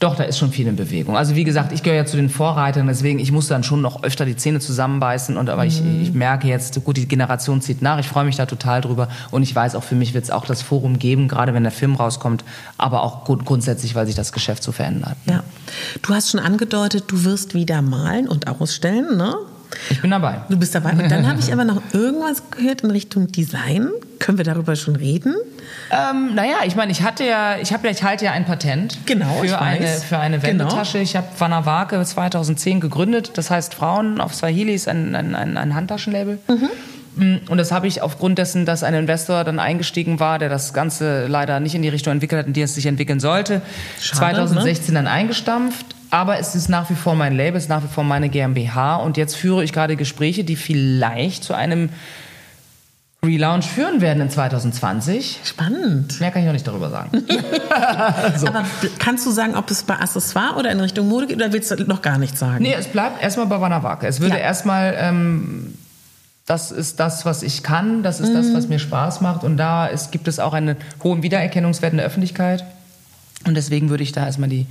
doch, 0.00 0.16
da 0.16 0.24
ist 0.24 0.38
schon 0.38 0.50
viel 0.50 0.66
in 0.66 0.74
Bewegung. 0.74 1.16
Also 1.16 1.36
wie 1.36 1.44
gesagt, 1.44 1.72
ich 1.72 1.82
gehöre 1.82 1.98
ja 1.98 2.04
zu 2.04 2.16
den 2.16 2.28
Vorreitern, 2.28 2.88
deswegen 2.88 3.20
ich 3.20 3.30
muss 3.30 3.46
dann 3.46 3.62
schon 3.62 3.80
noch 3.80 4.02
öfter 4.02 4.24
die 4.24 4.34
Zähne 4.34 4.58
zusammenbeißen. 4.58 5.36
Und 5.36 5.48
aber 5.48 5.66
ich, 5.66 5.82
ich 6.02 6.12
merke 6.12 6.48
jetzt, 6.48 6.82
gut, 6.84 6.96
die 6.96 7.06
Generation 7.06 7.60
zieht 7.60 7.80
nach. 7.80 7.98
Ich 7.98 8.08
freue 8.08 8.24
mich 8.24 8.36
da 8.36 8.46
total 8.46 8.80
drüber. 8.80 9.08
Und 9.30 9.44
ich 9.44 9.54
weiß 9.54 9.76
auch, 9.76 9.84
für 9.84 9.94
mich 9.94 10.12
wird 10.12 10.24
es 10.24 10.30
auch 10.30 10.46
das 10.46 10.62
Forum 10.62 10.98
geben, 10.98 11.28
gerade 11.28 11.54
wenn 11.54 11.62
der 11.62 11.72
Film 11.72 11.94
rauskommt, 11.94 12.44
aber 12.76 13.02
auch 13.02 13.24
grund 13.24 13.44
grundsätzlich, 13.44 13.94
weil 13.94 14.06
sich 14.06 14.16
das 14.16 14.32
Geschäft 14.32 14.64
so 14.64 14.72
verändert. 14.72 15.16
Ja. 15.26 15.44
Du 16.02 16.12
hast 16.12 16.30
schon 16.30 16.40
angedeutet, 16.40 17.04
du 17.08 17.24
wirst 17.24 17.54
wieder 17.54 17.80
malen 17.80 18.28
und 18.28 18.48
ausstellen, 18.48 19.16
ne? 19.16 19.36
Ich 19.90 20.00
bin 20.00 20.10
dabei. 20.10 20.42
Du 20.48 20.56
bist 20.58 20.74
dabei. 20.74 20.92
Und 20.92 21.10
dann 21.10 21.26
habe 21.26 21.38
ich 21.40 21.52
aber 21.52 21.64
noch 21.64 21.80
irgendwas 21.92 22.42
gehört 22.50 22.82
in 22.82 22.90
Richtung 22.90 23.28
Design. 23.30 23.90
Können 24.18 24.38
wir 24.38 24.44
darüber 24.44 24.76
schon 24.76 24.96
reden? 24.96 25.34
Ähm, 25.90 26.34
naja, 26.34 26.56
ich 26.64 26.76
meine, 26.76 26.92
ich 26.92 27.02
hatte 27.02 27.24
ja, 27.24 27.56
ich 27.60 27.72
habe 27.72 27.86
ja, 27.86 27.92
ich 27.92 28.02
halte 28.02 28.24
ja 28.24 28.32
ein 28.32 28.44
Patent 28.44 28.98
Genau, 29.06 29.42
für 29.42 29.60
eine 29.60 29.86
für 29.86 30.18
eine 30.18 30.38
Genau. 30.38 30.64
Wendetasche. 30.64 30.98
Ich 30.98 31.16
habe 31.16 31.26
Vanavake 31.38 32.02
2010 32.02 32.80
gegründet. 32.80 33.32
Das 33.34 33.50
heißt 33.50 33.74
Frauen 33.74 34.20
auf 34.20 34.34
Swahili 34.34 34.74
ist 34.74 34.88
ein, 34.88 35.14
ein, 35.14 35.34
ein, 35.34 35.56
ein 35.56 35.74
Handtaschenlabel. 35.74 36.38
Mm, 37.16 37.36
Und 37.48 37.58
das 37.58 37.70
habe 37.70 37.86
ich 37.86 38.02
aufgrund 38.02 38.38
dessen, 38.38 38.66
dass 38.66 38.82
ein 38.82 38.94
Investor 38.94 39.44
dann 39.44 39.58
eingestiegen 39.58 40.18
war, 40.20 40.38
der 40.38 40.48
das 40.48 40.72
Ganze 40.72 41.26
leider 41.26 41.60
nicht 41.60 41.74
in 41.74 41.82
die 41.82 41.88
Richtung 41.88 42.12
entwickelt 42.12 42.40
hat, 42.40 42.46
in 42.46 42.52
die 42.54 42.62
es 42.62 42.74
sich 42.74 42.86
entwickeln 42.86 43.20
sollte, 43.20 43.62
Schade, 44.00 44.18
2016 44.18 44.94
dann 44.94 45.06
eingestampft. 45.06 45.86
Aber 46.14 46.38
es 46.38 46.54
ist 46.54 46.68
nach 46.68 46.88
wie 46.90 46.94
vor 46.94 47.16
mein 47.16 47.34
Label, 47.36 47.56
es 47.56 47.64
ist 47.64 47.68
nach 47.68 47.82
wie 47.82 47.88
vor 47.88 48.04
meine 48.04 48.28
GmbH. 48.28 48.96
Und 48.96 49.16
jetzt 49.16 49.34
führe 49.34 49.64
ich 49.64 49.72
gerade 49.72 49.96
Gespräche, 49.96 50.44
die 50.44 50.54
vielleicht 50.54 51.42
zu 51.42 51.54
einem 51.54 51.88
Relaunch 53.24 53.66
führen 53.66 54.00
werden 54.00 54.20
in 54.22 54.30
2020. 54.30 55.40
Spannend. 55.42 56.20
Mehr 56.20 56.30
kann 56.30 56.42
ich 56.42 56.46
noch 56.46 56.52
nicht 56.52 56.68
darüber 56.68 56.88
sagen. 56.88 57.24
Aber 58.46 58.64
kannst 59.00 59.26
du 59.26 59.32
sagen, 59.32 59.56
ob 59.56 59.68
es 59.72 59.82
bei 59.82 59.94
Accessoire 59.98 60.54
oder 60.56 60.70
in 60.70 60.78
Richtung 60.78 61.08
Mode 61.08 61.26
geht 61.26 61.36
oder 61.36 61.52
willst 61.52 61.72
du 61.72 61.82
noch 61.84 62.00
gar 62.00 62.18
nichts 62.18 62.38
sagen? 62.38 62.62
Nee, 62.62 62.74
es 62.78 62.86
bleibt 62.86 63.20
erstmal 63.20 63.46
bei 63.46 63.60
Wanawake. 63.60 64.06
Es 64.06 64.20
würde 64.20 64.36
Ja. 64.36 64.42
erstmal, 64.42 64.94
ähm, 64.96 65.74
das 66.46 66.70
ist 66.70 67.00
das, 67.00 67.24
was 67.26 67.42
ich 67.42 67.64
kann, 67.64 68.04
das 68.04 68.20
ist 68.20 68.32
das, 68.32 68.54
was 68.54 68.68
mir 68.68 68.78
Spaß 68.78 69.20
macht. 69.20 69.42
Und 69.42 69.56
da 69.56 69.86
ist, 69.88 70.12
gibt 70.12 70.28
es 70.28 70.38
auch 70.38 70.52
einen 70.52 70.76
hohen 71.02 71.24
Wiedererkennungswert 71.24 71.92
in 71.92 71.96
der 71.96 72.06
Öffentlichkeit. 72.06 72.64
Und 73.46 73.54
deswegen 73.56 73.90
würde 73.90 74.02
ich 74.04 74.12
da 74.12 74.24
erstmal 74.24 74.48
die, 74.48 74.66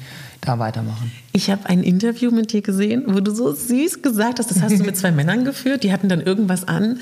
da 0.46 0.60
weitermachen. 0.60 1.12
Ich 1.32 1.50
habe 1.50 1.68
ein 1.68 1.82
Interview 1.84 2.30
mit 2.32 2.52
dir 2.54 2.62
gesehen, 2.62 3.04
wo 3.08 3.20
du 3.20 3.34
so 3.34 3.54
süß 3.54 4.02
gesagt 4.02 4.40
hast, 4.40 4.52
das 4.52 4.62
hast 4.62 4.78
du 4.80 4.84
mit 4.84 4.96
zwei 4.98 5.12
Männern 5.20 5.46
geführt, 5.46 5.84
die 5.84 5.92
hatten 5.92 6.10
dann 6.10 6.22
irgendwas 6.22 6.68
an 6.68 7.00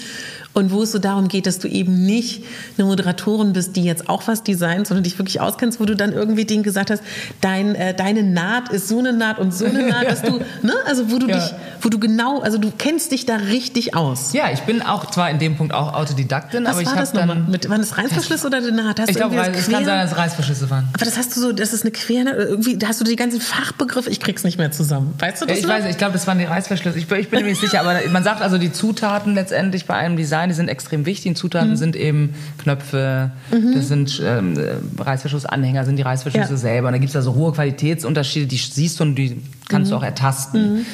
und 0.53 0.71
wo 0.71 0.83
es 0.83 0.91
so 0.91 0.99
darum 0.99 1.27
geht, 1.27 1.45
dass 1.45 1.59
du 1.59 1.67
eben 1.67 2.05
nicht 2.05 2.43
eine 2.77 2.85
Moderatorin 2.87 3.53
bist, 3.53 3.75
die 3.75 3.83
jetzt 3.83 4.09
auch 4.09 4.27
was 4.27 4.43
designt, 4.43 4.87
sondern 4.87 5.03
dich 5.03 5.17
wirklich 5.17 5.39
auskennst, 5.41 5.79
wo 5.79 5.85
du 5.85 5.95
dann 5.95 6.11
irgendwie 6.13 6.45
denen 6.45 6.63
gesagt 6.63 6.91
hast, 6.91 7.03
dein, 7.41 7.75
äh, 7.75 7.93
deine 7.93 8.23
Naht 8.23 8.69
ist 8.69 8.87
so 8.87 8.99
eine 8.99 9.13
Naht 9.13 9.39
und 9.39 9.53
so 9.53 9.65
eine 9.65 9.83
Naht, 9.89 10.05
dass 10.07 10.21
du, 10.21 10.39
ne, 10.61 10.73
also 10.85 11.11
wo 11.11 11.17
du 11.19 11.27
Ja. 11.27 11.35
dich, 11.39 11.53
wo 11.81 11.89
du 11.89 11.99
genau, 11.99 12.39
also 12.41 12.57
du 12.57 12.71
kennst 12.77 13.11
dich 13.11 13.25
da 13.25 13.35
richtig 13.35 13.95
aus. 13.95 14.33
Ja, 14.33 14.51
ich 14.51 14.61
bin 14.61 14.81
auch 14.81 15.09
zwar 15.11 15.29
in 15.29 15.39
dem 15.39 15.55
Punkt 15.57 15.73
auch 15.73 15.93
Autodidaktin, 15.93 16.63
Was 16.65 16.71
aber 16.73 16.81
ich 16.81 16.87
habe 16.89 17.07
dann. 17.13 17.49
Mit, 17.49 17.69
waren 17.69 17.79
das 17.81 17.97
Reißverschlüsse 17.97 18.47
oder 18.47 18.57
eine 18.57 18.71
Naht? 18.71 18.99
Hast 18.99 19.09
Ich 19.09 19.15
glaube, 19.15 19.35
es 19.35 19.67
kann 19.69 19.85
sein, 19.85 19.99
dass 20.03 20.11
es 20.11 20.17
Reißverschlüsse 20.17 20.69
waren. 20.69 20.87
aber 20.93 21.05
das 21.05 21.17
hast 21.17 21.35
du 21.35 21.39
so, 21.41 21.51
das 21.53 21.73
ist 21.73 21.83
eine 21.83 21.91
Quer, 21.91 22.37
irgendwie, 22.37 22.77
da 22.77 22.87
hast 22.87 22.99
du 22.99 23.05
die 23.05 23.15
ganzen 23.31 23.41
Fachbegriffe, 23.41 24.09
ich 24.09 24.19
krieg's 24.19 24.43
nicht 24.43 24.57
mehr 24.57 24.71
zusammen. 24.71 25.13
Weißt 25.19 25.41
du 25.41 25.45
das 25.45 25.57
ich 25.57 25.63
noch? 25.63 25.69
weiß, 25.73 25.85
ich 25.85 25.97
glaube, 25.97 26.13
das 26.13 26.27
waren 26.27 26.37
die 26.39 26.45
Reißverschlüsse. 26.45 26.97
Ich, 26.99 27.07
bin- 27.07 27.19
ich 27.19 27.29
bin 27.29 27.41
mir 27.41 27.49
nicht 27.49 27.61
sicher, 27.61 27.79
aber 27.81 27.95
man 28.11 28.23
sagt 28.23 28.41
also, 28.41 28.57
die 28.57 28.71
Zutaten 28.71 29.33
letztendlich 29.35 29.85
bei 29.85 29.95
einem 29.95 30.17
Design, 30.17 30.49
die 30.49 30.55
sind 30.55 30.67
extrem 30.67 31.05
wichtig. 31.05 31.31
Die 31.33 31.35
Zutaten 31.35 31.75
sind 31.77 31.95
eben 31.95 32.33
Knöpfe, 32.61 33.31
das 33.73 33.87
sind 33.87 34.21
ähm, 34.25 34.57
äh, 34.57 35.01
Reißverschlussanhänger, 35.01 35.85
sind 35.85 35.95
die 35.97 36.01
Reißverschlüsse 36.03 36.51
Ja. 36.51 36.57
selber. 36.57 36.87
Und 36.87 36.93
da 36.93 36.97
gibt 36.99 37.09
es 37.09 37.15
also 37.15 37.33
hohe 37.35 37.51
Qualitätsunterschiede, 37.53 38.47
die 38.47 38.57
siehst 38.57 38.99
du 38.99 39.03
und 39.03 39.15
die 39.15 39.41
kannst 39.69 39.91
du 39.91 39.95
auch 39.95 40.03
ertasten. 40.03 40.85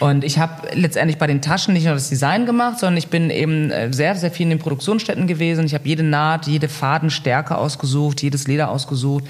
Und 0.00 0.24
ich 0.24 0.38
habe 0.38 0.68
letztendlich 0.74 1.18
bei 1.18 1.28
den 1.28 1.42
Taschen 1.42 1.74
nicht 1.74 1.84
nur 1.84 1.94
das 1.94 2.08
Design 2.08 2.44
gemacht, 2.44 2.80
sondern 2.80 2.96
ich 2.96 3.06
bin 3.08 3.30
eben 3.30 3.70
äh, 3.70 3.92
sehr, 3.92 4.16
sehr 4.16 4.32
viel 4.32 4.44
in 4.44 4.50
den 4.50 4.58
Produktionsstätten 4.58 5.28
gewesen. 5.28 5.64
Ich 5.64 5.74
habe 5.74 5.86
jede 5.86 6.02
Naht, 6.02 6.48
jede 6.48 6.68
Fadenstärke 6.68 7.56
ausgesucht, 7.56 8.20
jedes 8.22 8.48
Leder 8.48 8.70
ausgesucht, 8.70 9.24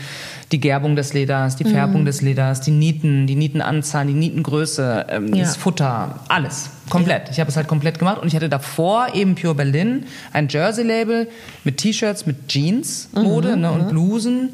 die 0.53 0.61
Gerbung 0.61 0.97
des 0.97 1.15
Leders, 1.15 1.57
die 1.57 1.65
Färbung 1.65 2.05
des 2.05 2.21
Leders, 2.21 2.61
die 2.61 2.71
Nieten, 2.71 3.27
die 3.27 3.35
Nietenanzahl, 3.35 4.07
die 4.07 4.13
Nietengröße, 4.13 5.07
ähm, 5.09 5.35
Ja. 5.35 5.45
das 5.45 5.57
Futter, 5.57 6.21
alles. 6.29 6.71
Komplett. 6.91 7.31
Ich 7.31 7.41
habe 7.41 7.49
es 7.49 7.57
halt 7.57 7.69
komplett 7.69 7.99
gemacht 7.99 8.21
und 8.21 8.29
ich 8.29 8.37
hatte 8.37 8.49
davor 8.51 9.15
eben 9.15 9.35
Pure 9.35 9.55
Berlin, 9.55 10.05
ein 10.33 10.49
Jersey-Label 10.49 11.29
mit 11.65 11.79
T-Shirts, 11.79 12.27
mit 12.27 12.49
Jeans-Mode 12.49 13.57
ne, 13.57 13.73
und 13.73 13.89
Blusen. 13.89 14.51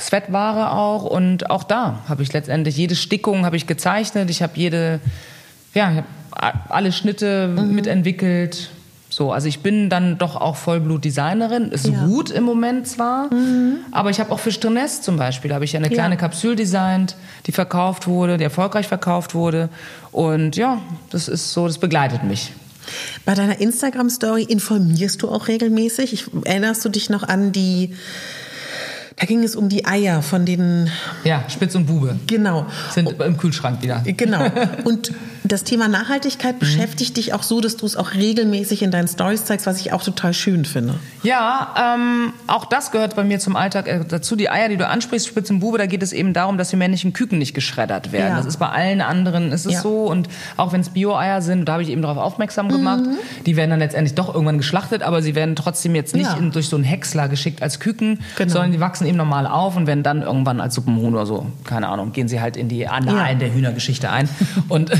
Sweatware 0.00 0.72
auch 0.72 1.04
und 1.04 1.50
auch 1.50 1.64
da 1.64 2.00
habe 2.08 2.22
ich 2.22 2.32
letztendlich 2.32 2.76
jede 2.76 2.96
Stickung 2.96 3.44
habe 3.44 3.56
ich 3.56 3.66
gezeichnet, 3.66 4.28
ich 4.28 4.42
habe 4.42 4.52
jede 4.56 5.00
ja, 5.72 5.90
ich 5.90 5.98
hab 5.98 6.70
alle 6.70 6.92
Schnitte 6.92 7.48
mitentwickelt. 7.48 8.70
So, 9.16 9.30
also 9.30 9.46
ich 9.46 9.60
bin 9.60 9.90
dann 9.90 10.18
doch 10.18 10.34
auch 10.34 10.56
Vollblut-Designerin. 10.56 11.70
Ist 11.70 11.86
Ja. 11.86 12.04
gut 12.04 12.32
im 12.32 12.42
Moment 12.42 12.88
zwar, 12.88 13.30
aber 13.92 14.10
ich 14.10 14.18
habe 14.18 14.32
auch 14.32 14.40
für 14.40 14.50
Stirness 14.50 15.02
zum 15.02 15.16
Beispiel 15.16 15.54
habe 15.54 15.64
ich 15.64 15.76
eine 15.76 15.88
kleine 15.88 16.16
Ja. 16.16 16.20
Kapsel 16.20 16.56
designt, 16.56 17.14
die 17.46 17.52
verkauft 17.52 18.08
wurde, 18.08 18.38
die 18.38 18.42
erfolgreich 18.42 18.88
verkauft 18.88 19.36
wurde. 19.36 19.68
Und 20.10 20.56
ja, 20.56 20.80
das 21.10 21.28
ist 21.28 21.52
so, 21.52 21.68
das 21.68 21.78
begleitet 21.78 22.24
mich. 22.24 22.50
Bei 23.24 23.34
deiner 23.34 23.60
Instagram-Story 23.60 24.42
informierst 24.42 25.22
du 25.22 25.28
auch 25.28 25.46
regelmäßig. 25.46 26.12
Ich, 26.12 26.24
erinnerst 26.44 26.84
du 26.84 26.88
dich 26.88 27.08
noch 27.08 27.22
an 27.22 27.52
die 27.52 27.94
da 29.16 29.26
ging 29.26 29.44
es 29.44 29.54
um 29.54 29.68
die 29.68 29.86
Eier 29.86 30.22
von 30.22 30.44
den. 30.44 30.90
Ja, 31.22 31.44
Spitz 31.48 31.74
und 31.76 31.86
Bube. 31.86 32.16
Genau. 32.26 32.66
Sind 32.90 33.20
im 33.20 33.36
Kühlschrank 33.36 33.80
wieder. 33.80 34.02
Genau. 34.04 34.44
Und 34.84 35.12
das 35.44 35.62
Thema 35.62 35.88
Nachhaltigkeit 35.88 36.58
beschäftigt 36.58 37.18
dich 37.18 37.34
auch 37.34 37.42
so, 37.42 37.60
dass 37.60 37.76
du 37.76 37.84
es 37.84 37.96
auch 37.96 38.14
regelmäßig 38.14 38.82
in 38.82 38.90
deinen 38.90 39.08
Stories 39.08 39.44
zeigst, 39.44 39.66
was 39.66 39.78
ich 39.78 39.92
auch 39.92 40.02
total 40.02 40.32
schön 40.32 40.64
finde. 40.64 40.94
Ja, 41.22 41.96
ähm, 41.96 42.32
auch 42.46 42.64
das 42.64 42.90
gehört 42.90 43.14
bei 43.14 43.24
mir 43.24 43.38
zum 43.38 43.54
Alltag 43.54 43.86
äh, 43.86 44.04
dazu. 44.08 44.36
Die 44.36 44.48
Eier, 44.48 44.70
die 44.70 44.78
du 44.78 44.88
ansprichst, 44.88 45.28
Spitzenbube, 45.28 45.76
da 45.76 45.84
geht 45.84 46.02
es 46.02 46.12
eben 46.14 46.32
darum, 46.32 46.56
dass 46.56 46.70
die 46.70 46.76
männlichen 46.76 47.12
Küken 47.12 47.38
nicht 47.38 47.52
geschreddert 47.52 48.10
werden. 48.10 48.30
Ja. 48.30 48.36
Das 48.38 48.46
ist 48.46 48.56
bei 48.56 48.68
allen 48.68 49.02
anderen 49.02 49.52
ist 49.52 49.66
es 49.66 49.74
ja. 49.74 49.80
so. 49.82 50.06
Und 50.06 50.28
auch 50.56 50.72
wenn 50.72 50.80
es 50.80 50.88
Bio-Eier 50.88 51.42
sind, 51.42 51.66
da 51.66 51.74
habe 51.74 51.82
ich 51.82 51.90
eben 51.90 52.00
darauf 52.00 52.18
aufmerksam 52.18 52.70
gemacht, 52.70 53.04
mhm. 53.04 53.18
die 53.44 53.56
werden 53.56 53.70
dann 53.70 53.80
letztendlich 53.80 54.14
doch 54.14 54.32
irgendwann 54.32 54.58
geschlachtet, 54.58 55.02
aber 55.02 55.20
sie 55.20 55.34
werden 55.34 55.56
trotzdem 55.56 55.94
jetzt 55.94 56.14
nicht 56.14 56.24
ja. 56.24 56.38
in, 56.38 56.52
durch 56.52 56.68
so 56.68 56.76
einen 56.76 56.84
Häcksler 56.84 57.28
geschickt 57.28 57.62
als 57.62 57.80
Küken, 57.80 58.20
genau. 58.36 58.50
sondern 58.50 58.72
die 58.72 58.80
wachsen 58.80 59.03
eben 59.04 59.16
normal 59.16 59.46
auf 59.46 59.76
und 59.76 59.86
werden 59.86 60.02
dann 60.02 60.22
irgendwann 60.22 60.60
als 60.60 60.74
Suppenhuhn 60.74 61.14
oder 61.14 61.26
so, 61.26 61.46
keine 61.64 61.88
Ahnung, 61.88 62.12
gehen 62.12 62.28
sie 62.28 62.40
halt 62.40 62.56
in 62.56 62.68
die 62.68 62.86
Annalen 62.86 63.38
der 63.38 63.52
Hühnergeschichte 63.52 64.10
ein. 64.10 64.28
und 64.68 64.92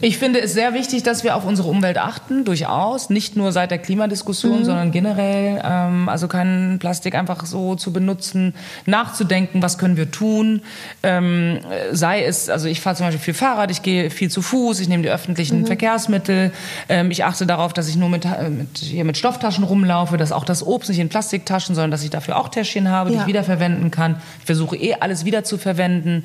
ich 0.00 0.18
finde 0.18 0.40
es 0.40 0.52
sehr 0.52 0.74
wichtig, 0.74 1.02
dass 1.02 1.24
wir 1.24 1.36
auf 1.36 1.44
unsere 1.44 1.68
Umwelt 1.68 1.98
achten, 1.98 2.44
durchaus. 2.44 3.10
Nicht 3.10 3.36
nur 3.36 3.52
seit 3.52 3.70
der 3.70 3.78
Klimadiskussion, 3.78 4.60
mhm. 4.60 4.64
sondern 4.64 4.90
generell. 4.90 5.60
Ähm, 5.64 6.08
also 6.08 6.28
kein 6.28 6.78
Plastik 6.78 7.14
einfach 7.14 7.44
so 7.46 7.74
zu 7.74 7.92
benutzen, 7.92 8.54
nachzudenken, 8.86 9.62
was 9.62 9.78
können 9.78 9.96
wir 9.96 10.10
tun. 10.10 10.62
Ähm, 11.02 11.58
sei 11.92 12.24
es, 12.24 12.48
also 12.48 12.68
ich 12.68 12.80
fahre 12.80 12.96
zum 12.96 13.06
Beispiel 13.06 13.22
viel 13.22 13.34
Fahrrad, 13.34 13.70
ich 13.70 13.82
gehe 13.82 14.10
viel 14.10 14.30
zu 14.30 14.42
Fuß, 14.42 14.80
ich 14.80 14.88
nehme 14.88 15.02
die 15.02 15.10
öffentlichen 15.10 15.60
mhm. 15.60 15.66
Verkehrsmittel. 15.66 16.52
Ähm, 16.88 17.10
ich 17.10 17.24
achte 17.24 17.46
darauf, 17.46 17.72
dass 17.72 17.88
ich 17.88 17.96
nur 17.96 18.08
mit, 18.08 18.24
äh, 18.24 18.50
mit, 18.50 18.78
hier 18.78 19.04
mit 19.04 19.16
Stofftaschen 19.16 19.64
rumlaufe, 19.64 20.16
dass 20.16 20.32
auch 20.32 20.44
das 20.44 20.66
Obst 20.66 20.90
nicht 20.90 20.98
in 20.98 21.08
Plastiktaschen, 21.08 21.74
sondern 21.74 21.90
dass 21.90 22.02
ich 22.02 22.10
dafür 22.10 22.36
auch 22.36 22.48
Täschchen 22.48 22.88
habe, 22.88 23.10
ja. 23.10 23.16
die 23.16 23.20
ich 23.20 23.26
wiederverwenden 23.34 23.90
kann. 23.90 24.16
Ich 24.40 24.46
versuche 24.46 24.76
eh 24.76 24.94
alles 24.94 25.24
wieder 25.24 25.44
zu 25.44 25.58
verwenden 25.58 26.24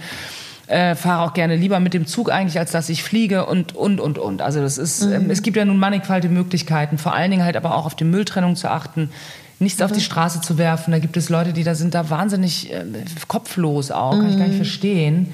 äh, 0.69 0.95
fahre 0.95 1.23
auch 1.23 1.33
gerne 1.33 1.55
lieber 1.55 1.79
mit 1.79 1.93
dem 1.93 2.05
Zug 2.05 2.31
eigentlich, 2.31 2.59
als 2.59 2.71
dass 2.71 2.89
ich 2.89 3.03
fliege 3.03 3.47
und, 3.47 3.75
und, 3.75 3.99
und, 3.99 4.19
und. 4.19 4.41
Also 4.41 4.61
das 4.61 4.77
ist, 4.77 5.03
mhm. 5.03 5.13
ähm, 5.13 5.29
es 5.31 5.41
gibt 5.41 5.57
ja 5.57 5.65
nun 5.65 5.77
mannigfaltige 5.77 6.31
Möglichkeiten, 6.31 6.97
vor 6.99 7.13
allen 7.13 7.31
Dingen 7.31 7.43
halt 7.43 7.57
aber 7.57 7.75
auch 7.75 7.87
auf 7.87 7.95
die 7.95 8.03
Mülltrennung 8.03 8.55
zu 8.55 8.69
achten, 8.69 9.09
nichts 9.57 9.79
mhm. 9.79 9.85
auf 9.85 9.91
die 9.91 9.97
mhm. 9.97 10.03
Straße 10.03 10.41
zu 10.41 10.59
werfen. 10.59 10.91
Da 10.91 10.99
gibt 10.99 11.17
es 11.17 11.29
Leute, 11.29 11.53
die 11.53 11.63
da 11.63 11.73
sind 11.73 11.95
da 11.95 12.11
wahnsinnig 12.11 12.71
äh, 12.71 12.85
kopflos 13.27 13.89
auch, 13.89 14.11
kann 14.11 14.29
ich 14.29 14.37
gar 14.37 14.45
nicht 14.45 14.53
mhm. 14.53 14.57
verstehen. 14.57 15.31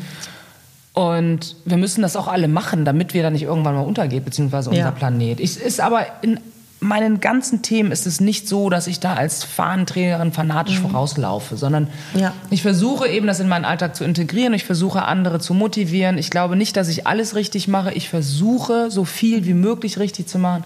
Und 0.93 1.57
wir 1.65 1.76
müssen 1.76 2.02
das 2.02 2.15
auch 2.15 2.30
alle 2.30 2.47
machen, 2.47 2.85
damit 2.85 3.14
wir 3.14 3.22
da 3.22 3.30
nicht 3.30 3.43
irgendwann 3.43 3.76
mal 3.76 3.81
untergeht, 3.81 4.23
beziehungsweise 4.23 4.69
unser 4.69 4.81
ja. 4.84 4.91
Planet. 4.91 5.41
Ich, 5.41 5.60
ist 5.60 5.81
aber 5.81 6.06
in 6.22 6.39
meinen 6.80 7.19
ganzen 7.19 7.61
Themen 7.61 7.91
ist 7.91 8.06
es 8.06 8.19
nicht 8.19 8.47
so, 8.47 8.69
dass 8.69 8.88
ich 8.88 8.99
da 8.99 9.14
als 9.14 9.43
Fahnenträgerin 9.43 10.31
fanatisch 10.31 10.80
mhm. 10.80 10.89
vorauslaufe, 10.89 11.57
sondern 11.57 11.89
ja. 12.14 12.34
ich 12.49 12.61
versuche 12.61 13.07
eben 13.07 13.27
das 13.27 13.39
in 13.39 13.47
meinen 13.47 13.65
Alltag 13.65 13.95
zu 13.95 14.03
integrieren. 14.03 14.53
Ich 14.53 14.65
versuche 14.65 15.03
andere 15.03 15.39
zu 15.39 15.53
motivieren. 15.53 16.18
Ich 16.18 16.30
glaube 16.30 16.56
nicht, 16.56 16.77
dass 16.77 16.88
ich 16.88 17.07
alles 17.07 17.35
richtig 17.35 17.68
mache. 17.68 17.93
Ich 17.93 18.10
versuche 18.10 18.91
so 18.91 19.06
viel 19.06 19.45
wie 19.45 19.53
möglich 19.53 19.99
richtig 19.99 20.27
zu 20.27 20.38
machen, 20.38 20.64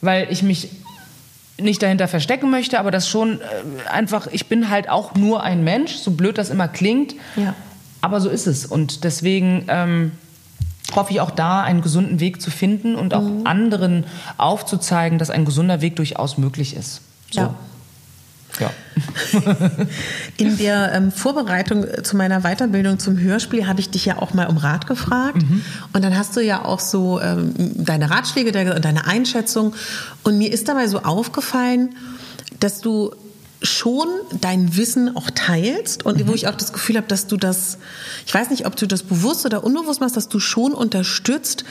weil 0.00 0.28
ich 0.30 0.42
mich 0.42 0.70
nicht 1.58 1.82
dahinter 1.82 2.08
verstecken 2.08 2.50
möchte, 2.50 2.78
aber 2.78 2.90
das 2.90 3.08
schon 3.08 3.40
äh, 3.40 3.88
einfach, 3.90 4.26
ich 4.32 4.46
bin 4.46 4.70
halt 4.70 4.88
auch 4.88 5.14
nur 5.14 5.42
ein 5.42 5.62
Mensch, 5.62 5.94
so 5.94 6.12
blöd 6.12 6.38
das 6.38 6.50
immer 6.50 6.68
klingt. 6.68 7.14
Ja. 7.36 7.54
Aber 8.00 8.20
so 8.20 8.30
ist 8.30 8.46
es. 8.46 8.66
Und 8.66 9.04
deswegen 9.04 9.64
ähm, 9.68 10.12
hoffe 10.94 11.12
ich 11.12 11.20
auch 11.20 11.30
da 11.30 11.62
einen 11.62 11.80
gesunden 11.80 12.20
Weg 12.20 12.42
zu 12.42 12.50
finden 12.50 12.96
und 12.96 13.14
auch 13.14 13.22
mhm. 13.22 13.46
anderen 13.46 14.04
aufzuzeigen, 14.36 15.18
dass 15.18 15.30
ein 15.30 15.44
gesunder 15.44 15.80
Weg 15.80 15.96
durchaus 15.96 16.38
möglich 16.38 16.76
ist. 16.76 17.02
So. 17.30 17.40
Ja. 17.40 17.54
Ja. 18.60 18.70
In 20.36 20.58
der 20.58 20.92
ähm, 20.92 21.10
Vorbereitung 21.10 21.86
zu 22.02 22.16
meiner 22.16 22.42
Weiterbildung 22.42 22.98
zum 22.98 23.18
Hörspiel 23.18 23.66
habe 23.66 23.80
ich 23.80 23.90
dich 23.90 24.04
ja 24.04 24.18
auch 24.18 24.34
mal 24.34 24.46
um 24.46 24.58
Rat 24.58 24.86
gefragt. 24.86 25.42
Mhm. 25.42 25.62
Und 25.92 26.04
dann 26.04 26.16
hast 26.16 26.36
du 26.36 26.40
ja 26.40 26.64
auch 26.64 26.80
so 26.80 27.20
ähm, 27.20 27.54
deine 27.56 28.10
Ratschläge 28.10 28.74
und 28.74 28.84
deine 28.84 29.06
Einschätzung. 29.06 29.74
Und 30.22 30.36
mir 30.38 30.52
ist 30.52 30.68
dabei 30.68 30.86
so 30.86 31.02
aufgefallen, 31.02 31.94
dass 32.60 32.80
du 32.80 33.14
schon 33.62 34.08
dein 34.40 34.76
Wissen 34.76 35.16
auch 35.16 35.30
teilst 35.34 36.04
und 36.04 36.18
mhm. 36.18 36.28
wo 36.28 36.34
ich 36.34 36.48
auch 36.48 36.54
das 36.54 36.72
Gefühl 36.72 36.96
habe, 36.96 37.06
dass 37.06 37.26
du 37.26 37.36
das, 37.36 37.78
ich 38.26 38.34
weiß 38.34 38.50
nicht, 38.50 38.66
ob 38.66 38.76
du 38.76 38.86
das 38.86 39.02
bewusst 39.02 39.46
oder 39.46 39.64
unbewusst 39.64 40.00
machst, 40.00 40.16
dass 40.16 40.28
du 40.28 40.40
schon 40.40 40.72
unterstützt, 40.72 41.64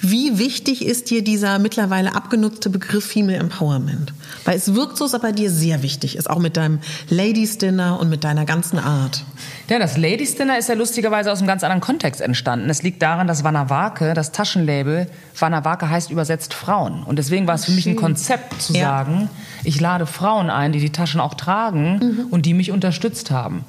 wie 0.00 0.38
wichtig 0.38 0.84
ist 0.84 1.10
dir 1.10 1.22
dieser 1.22 1.58
mittlerweile 1.58 2.14
abgenutzte 2.14 2.70
Begriff 2.70 3.06
Female 3.06 3.38
Empowerment? 3.38 4.12
Weil 4.44 4.56
es 4.56 4.74
wirkt 4.74 4.98
so, 4.98 5.04
dass 5.04 5.14
er 5.14 5.20
bei 5.20 5.32
dir 5.32 5.50
sehr 5.50 5.82
wichtig 5.82 6.16
ist, 6.16 6.28
auch 6.28 6.38
mit 6.38 6.56
deinem 6.56 6.80
Ladies 7.08 7.58
Dinner 7.58 7.98
und 7.98 8.10
mit 8.10 8.24
deiner 8.24 8.44
ganzen 8.44 8.78
Art. 8.78 9.24
Ja, 9.68 9.78
das 9.78 9.96
Ladies 9.96 10.36
Dinner 10.36 10.58
ist 10.58 10.68
ja 10.68 10.74
lustigerweise 10.74 11.30
aus 11.30 11.38
einem 11.38 11.46
ganz 11.46 11.62
anderen 11.62 11.80
Kontext 11.80 12.20
entstanden. 12.20 12.70
Es 12.70 12.82
liegt 12.82 13.02
daran, 13.02 13.26
dass 13.26 13.44
Wanawake, 13.44 14.14
das 14.14 14.32
Taschenlabel, 14.32 15.08
Wanawake 15.38 15.88
heißt 15.88 16.10
übersetzt 16.10 16.54
Frauen. 16.54 17.02
Und 17.02 17.18
deswegen 17.18 17.46
war 17.46 17.54
es 17.54 17.66
für 17.66 17.72
mich 17.72 17.86
ein 17.86 17.96
Konzept 17.96 18.60
zu 18.62 18.72
ja. 18.72 18.80
sagen, 18.80 19.30
ich 19.64 19.80
lade 19.80 20.06
Frauen 20.06 20.50
ein, 20.50 20.72
die 20.72 20.80
die 20.80 20.90
Taschen 20.90 21.20
auch 21.20 21.34
tragen 21.38 21.98
mhm. 21.98 22.26
und 22.30 22.46
die 22.46 22.54
mich 22.54 22.70
unterstützt 22.70 23.30
haben. 23.30 23.64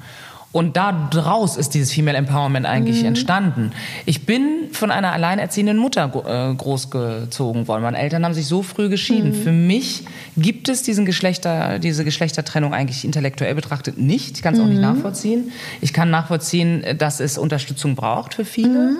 Und 0.52 0.76
daraus 0.76 1.56
ist 1.56 1.74
dieses 1.74 1.92
Female 1.92 2.18
Empowerment 2.18 2.66
eigentlich 2.66 3.00
mhm. 3.00 3.08
entstanden. 3.08 3.70
Ich 4.04 4.26
bin 4.26 4.68
von 4.72 4.90
einer 4.90 5.12
alleinerziehenden 5.12 5.76
Mutter 5.76 6.10
äh, 6.26 6.54
großgezogen 6.54 7.68
worden. 7.68 7.82
Meine 7.82 7.98
Eltern 7.98 8.24
haben 8.24 8.34
sich 8.34 8.48
so 8.48 8.62
früh 8.62 8.88
geschieden. 8.88 9.30
Mhm. 9.30 9.42
Für 9.42 9.52
mich 9.52 10.04
gibt 10.36 10.68
es 10.68 10.82
diesen 10.82 11.06
Geschlechter, 11.06 11.78
diese 11.78 12.04
Geschlechtertrennung 12.04 12.74
eigentlich 12.74 13.04
intellektuell 13.04 13.54
betrachtet 13.54 13.98
nicht. 13.98 14.38
Ich 14.38 14.42
kann 14.42 14.54
es 14.54 14.60
auch 14.60 14.66
nicht 14.66 14.76
mhm. 14.76 14.82
nachvollziehen. 14.82 15.52
Ich 15.80 15.92
kann 15.92 16.10
nachvollziehen, 16.10 16.84
dass 16.98 17.20
es 17.20 17.38
Unterstützung 17.38 17.94
braucht 17.94 18.34
für 18.34 18.44
viele. 18.44 18.96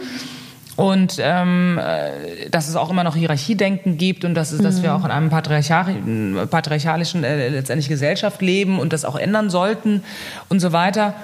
Mhm. 0.80 0.86
Und 0.86 1.16
ähm, 1.20 1.78
äh, 1.78 2.48
dass 2.50 2.68
es 2.68 2.76
auch 2.76 2.90
immer 2.90 3.04
noch 3.04 3.16
Hierarchiedenken 3.16 3.98
gibt 3.98 4.24
und 4.24 4.34
dass, 4.34 4.52
es, 4.52 4.62
dass 4.62 4.82
wir 4.82 4.90
mhm. 4.90 4.96
auch 4.96 5.04
in 5.04 5.10
einem 5.10 5.30
patriarchalischen 5.30 7.24
äh, 7.24 7.48
letztendlich 7.48 7.88
Gesellschaft 7.88 8.42
leben 8.42 8.78
und 8.78 8.92
das 8.92 9.04
auch 9.04 9.16
ändern 9.16 9.50
sollten 9.50 10.02
und 10.48 10.60
so 10.60 10.72
weiter. 10.72 11.14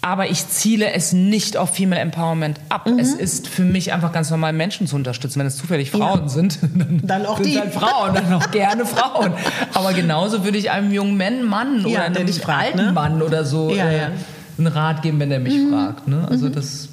Aber 0.00 0.30
ich 0.30 0.48
ziele 0.48 0.92
es 0.92 1.12
nicht 1.12 1.56
auf 1.56 1.74
Female 1.74 2.00
Empowerment 2.00 2.60
ab. 2.68 2.86
Mhm. 2.86 3.00
Es 3.00 3.14
ist 3.14 3.48
für 3.48 3.64
mich 3.64 3.92
einfach 3.92 4.12
ganz 4.12 4.30
normal, 4.30 4.52
Menschen 4.52 4.86
zu 4.86 4.94
unterstützen. 4.94 5.40
Wenn 5.40 5.46
es 5.46 5.56
zufällig 5.56 5.90
Frauen 5.90 6.22
ja. 6.22 6.28
sind, 6.28 6.58
dann, 6.74 7.00
dann 7.02 7.26
auch 7.26 7.40
die. 7.40 7.54
Dann 7.54 7.72
Frauen, 7.72 8.14
dann 8.14 8.32
auch 8.32 8.50
gerne 8.52 8.86
Frauen. 8.86 9.32
Aber 9.74 9.92
genauso 9.92 10.44
würde 10.44 10.56
ich 10.56 10.70
einem 10.70 10.92
jungen 10.92 11.46
Mann 11.46 11.80
oder 11.80 11.90
ja, 11.90 12.02
einem 12.02 12.28
fragt, 12.28 12.66
alten 12.66 12.76
ne? 12.78 12.92
Mann 12.92 13.22
oder 13.22 13.44
so 13.44 13.74
ja, 13.74 13.90
äh, 13.90 14.10
einen 14.56 14.66
Rat 14.68 15.02
geben, 15.02 15.18
wenn 15.18 15.32
er 15.32 15.40
mich 15.40 15.54
mhm. 15.54 15.70
fragt. 15.70 16.06
Ne? 16.06 16.26
Also 16.30 16.46
mhm. 16.46 16.52
das, 16.52 16.88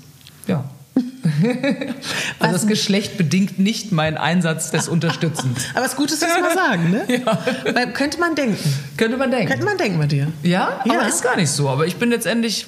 ja. 0.48 0.64
also 2.40 2.54
das 2.54 2.68
Geschlecht 2.68 3.18
bedingt 3.18 3.60
nicht 3.60 3.92
meinen 3.92 4.18
Einsatz 4.18 4.72
des 4.72 4.88
Unterstützens. 4.88 5.66
Aber 5.74 5.86
es 5.86 5.92
ist 5.92 5.98
gut, 5.98 6.12
dass 6.12 6.20
das 6.20 6.40
mal 6.40 6.54
sagen, 6.54 6.92
ne? 6.92 7.06
Ja. 7.26 7.38
Weil, 7.74 7.92
könnte 7.94 8.20
man 8.20 8.36
denken. 8.36 8.74
Könnte 8.98 9.18
man 9.18 9.32
denken. 9.32 9.50
Könnte 9.50 9.66
man 9.66 9.78
denken 9.78 9.98
bei 9.98 10.08
dir. 10.08 10.32
Ja, 10.44 10.82
ja. 10.86 10.94
aber 10.94 11.08
ist 11.08 11.22
gar 11.22 11.36
nicht 11.36 11.50
so. 11.50 11.70
Aber 11.70 11.86
ich 11.86 11.96
bin 11.98 12.10
letztendlich 12.10 12.68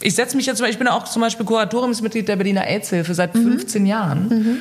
ich 0.00 0.14
setze 0.14 0.36
mich 0.36 0.44
jetzt, 0.44 0.60
ich 0.60 0.78
bin 0.78 0.88
auch 0.88 1.04
zum 1.04 1.22
Beispiel 1.22 1.46
Kuratoriumsmitglied 1.46 2.28
der 2.28 2.36
Berliner 2.36 2.66
AIDS-Hilfe 2.66 3.14
seit 3.14 3.34
mhm. 3.34 3.52
15 3.52 3.86
Jahren. 3.86 4.28
Mhm 4.28 4.56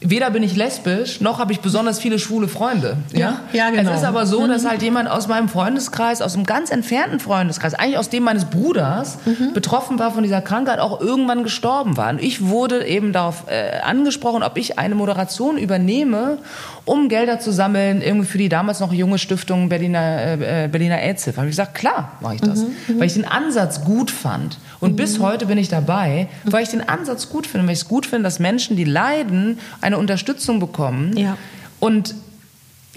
weder 0.00 0.30
bin 0.30 0.42
ich 0.42 0.56
lesbisch, 0.56 1.20
noch 1.20 1.38
habe 1.38 1.52
ich 1.52 1.60
besonders 1.60 1.98
viele 1.98 2.18
schwule 2.18 2.48
Freunde. 2.48 2.98
Ja, 3.12 3.40
ja, 3.52 3.70
genau. 3.70 3.90
Es 3.90 3.98
ist 3.98 4.04
aber 4.04 4.26
so, 4.26 4.46
dass 4.46 4.64
mhm. 4.64 4.68
halt 4.68 4.82
jemand 4.82 5.08
aus 5.08 5.26
meinem 5.26 5.48
Freundeskreis, 5.48 6.20
aus 6.20 6.34
einem 6.34 6.44
ganz 6.44 6.70
entfernten 6.70 7.18
Freundeskreis, 7.18 7.74
eigentlich 7.74 7.98
aus 7.98 8.10
dem 8.10 8.22
meines 8.22 8.44
Bruders, 8.44 9.18
mhm. 9.24 9.54
betroffen 9.54 9.98
war 9.98 10.10
von 10.10 10.22
dieser 10.22 10.42
Krankheit, 10.42 10.80
auch 10.80 11.00
irgendwann 11.00 11.42
gestorben 11.42 11.96
war. 11.96 12.10
Und 12.10 12.22
ich 12.22 12.46
wurde 12.46 12.86
eben 12.86 13.12
darauf 13.12 13.44
äh, 13.46 13.78
angesprochen, 13.80 14.42
ob 14.42 14.58
ich 14.58 14.78
eine 14.78 14.94
Moderation 14.94 15.56
übernehme, 15.56 16.38
um 16.86 17.08
Gelder 17.08 17.40
zu 17.40 17.52
sammeln, 17.52 18.00
irgendwie 18.00 18.26
für 18.26 18.38
die 18.38 18.48
damals 18.48 18.80
noch 18.80 18.92
junge 18.92 19.18
Stiftung 19.18 19.68
Berliner, 19.68 20.00
äh, 20.00 20.64
äh 20.64 20.68
Berliner 20.68 20.98
AIDS-Hilfe. 20.98 21.38
Habe 21.38 21.48
ich 21.48 21.52
gesagt, 21.52 21.74
klar 21.74 22.12
mache 22.20 22.36
ich 22.36 22.40
das. 22.40 22.60
Mhm. 22.60 22.66
mhm. 22.86 23.00
Weil 23.00 23.06
ich 23.08 23.14
den 23.14 23.24
Ansatz 23.26 23.84
gut 23.84 24.10
fand. 24.10 24.58
Und 24.80 24.92
mhm. 24.92 24.96
bis 24.96 25.18
heute 25.18 25.46
bin 25.46 25.58
ich 25.58 25.68
dabei, 25.68 26.28
weil 26.44 26.62
ich 26.62 26.70
den 26.70 26.88
Ansatz 26.88 27.28
gut 27.28 27.46
finde, 27.46 27.66
weil 27.66 27.74
ich 27.74 27.80
es 27.80 27.88
gut 27.88 28.06
finde, 28.06 28.22
dass 28.22 28.38
Menschen, 28.38 28.76
die 28.76 28.84
leiden, 28.84 29.58
eine 29.80 29.98
Unterstützung 29.98 30.60
bekommen. 30.60 31.16
Ja. 31.16 31.36
Und 31.80 32.14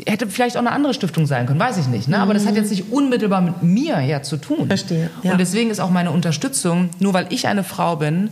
hätte 0.05 0.27
vielleicht 0.27 0.55
auch 0.55 0.61
eine 0.61 0.71
andere 0.71 0.93
Stiftung 0.93 1.25
sein 1.25 1.47
können, 1.47 1.59
weiß 1.59 1.77
ich 1.77 1.87
nicht. 1.87 2.07
Ne? 2.07 2.19
Aber 2.19 2.33
das 2.33 2.45
hat 2.45 2.51
mhm. 2.51 2.59
jetzt 2.59 2.69
nicht 2.69 2.91
unmittelbar 2.91 3.41
mit 3.41 3.63
mir 3.63 3.97
her 3.97 4.21
zu 4.21 4.37
tun. 4.37 4.67
Verstehe. 4.67 5.09
Ja. 5.23 5.31
Und 5.31 5.39
deswegen 5.39 5.71
ist 5.71 5.79
auch 5.79 5.89
meine 5.89 6.11
Unterstützung, 6.11 6.91
nur 6.99 7.13
weil 7.13 7.25
ich 7.31 7.47
eine 7.47 7.63
Frau 7.63 7.95
bin, 7.95 8.29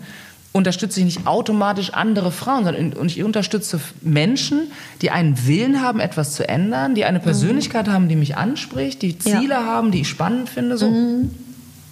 unterstütze 0.58 1.00
ich 1.00 1.06
nicht 1.06 1.28
automatisch 1.28 1.94
andere 1.94 2.32
Frauen, 2.32 2.66
sondern 2.66 3.08
ich 3.08 3.24
unterstütze 3.24 3.80
Menschen, 4.02 4.72
die 5.02 5.12
einen 5.12 5.48
Willen 5.48 5.82
haben, 5.82 6.00
etwas 6.00 6.34
zu 6.34 6.50
ändern, 6.50 6.96
die 6.96 7.06
eine 7.06 7.20
mhm. 7.20 7.24
Persönlichkeit 7.24 7.88
mhm. 7.88 7.92
haben, 7.92 8.10
die 8.10 8.16
mich 8.16 8.36
anspricht, 8.36 9.02
die 9.02 9.18
Ziele 9.18 9.54
ja. 9.54 9.64
haben, 9.64 9.92
die 9.92 10.02
ich 10.02 10.10
spannend 10.10 10.50
finde. 10.50 10.78
So. 10.78 10.90
Mhm. 10.90 11.32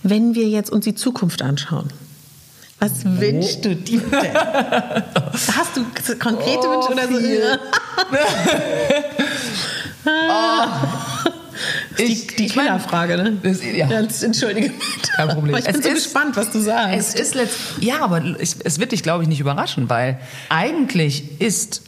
Wenn 0.03 0.35
wir 0.35 0.47
jetzt 0.47 0.71
uns 0.71 0.83
die 0.83 0.95
Zukunft 0.95 1.41
anschauen, 1.41 1.89
Was 2.79 3.05
wünschst 3.05 3.63
du 3.63 3.75
dir 3.75 4.01
denn? 4.01 4.33
Hast 5.33 5.77
du 5.77 5.85
konkrete 6.19 6.67
Oh, 6.67 6.73
Wünsche 6.73 6.91
oder 6.91 7.07
so? 7.07 7.17
viel. 7.17 7.59
Die, 11.97 12.03
Ich- 12.03 12.27
die 12.35 12.45
ich 12.45 12.55
mein- 12.55 12.65
Killerfrage, 12.65 13.17
ne? 13.17 13.37
Das- 13.43 13.59
ja. 13.63 13.87
Ganz, 13.87 14.21
entschuldige. 14.23 14.71
Kein 15.15 15.29
Problem. 15.29 15.55
Ich 15.55 15.65
bin 15.65 15.75
Es 15.75 15.81
so 15.83 15.89
ist- 15.89 15.95
gespannt, 16.03 16.35
was 16.35 16.51
du 16.51 16.59
sagst. 16.59 16.95
Es 16.97 17.13
ist 17.15 17.35
letzt 17.35 17.55
ja, 17.81 18.01
aber 18.01 18.23
es, 18.39 18.57
es 18.63 18.79
wird 18.79 18.91
dich, 18.91 19.03
glaube 19.03 19.23
ich, 19.23 19.29
nicht 19.29 19.39
überraschen, 19.39 19.89
weil 19.89 20.19
eigentlich 20.49 21.39
ist 21.41 21.81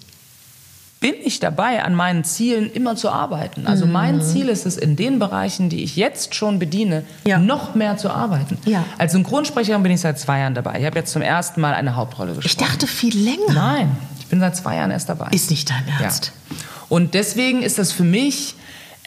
bin 0.99 1.13
ich 1.23 1.39
dabei, 1.39 1.83
an 1.83 1.93
meinen 1.93 2.23
Zielen 2.23 2.71
immer 2.71 2.95
zu 2.95 3.11
arbeiten. 3.11 3.67
Also 3.67 3.85
mein 3.85 4.19
Ziel 4.23 4.49
ist 4.49 4.65
es, 4.65 4.77
in 4.77 4.95
den 4.95 5.19
Bereichen, 5.19 5.69
die 5.69 5.83
ich 5.83 5.95
jetzt 5.95 6.33
schon 6.33 6.57
bediene, 6.57 7.03
Ja. 7.27 7.37
noch 7.37 7.75
mehr 7.75 7.97
zu 7.97 8.09
arbeiten. 8.09 8.57
Ja. 8.65 8.83
Als 8.97 9.11
Synchronsprecherin 9.11 9.83
bin 9.83 9.91
ich 9.91 10.01
seit 10.01 10.17
zwei 10.19 10.39
Jahren 10.39 10.55
dabei. 10.55 10.79
Ich 10.79 10.85
habe 10.87 10.97
jetzt 10.97 11.11
zum 11.13 11.21
ersten 11.21 11.61
Mal 11.61 11.75
eine 11.75 11.95
Hauptrolle 11.95 12.33
gesprochen. 12.33 12.47
ich 12.47 12.57
dachte 12.57 12.87
viel 12.87 13.15
länger. 13.15 13.53
Nein, 13.53 13.95
ich 14.19 14.25
bin 14.25 14.39
seit 14.39 14.55
zwei 14.55 14.77
Jahren 14.77 14.89
erst 14.89 15.07
dabei. 15.07 15.27
Ist 15.29 15.51
nicht 15.51 15.69
dein 15.69 15.83
Ernst. 16.01 16.31
Ja. 16.49 16.55
Und 16.89 17.13
deswegen 17.13 17.61
ist 17.61 17.77
das 17.77 17.91
für 17.91 18.03
mich 18.03 18.55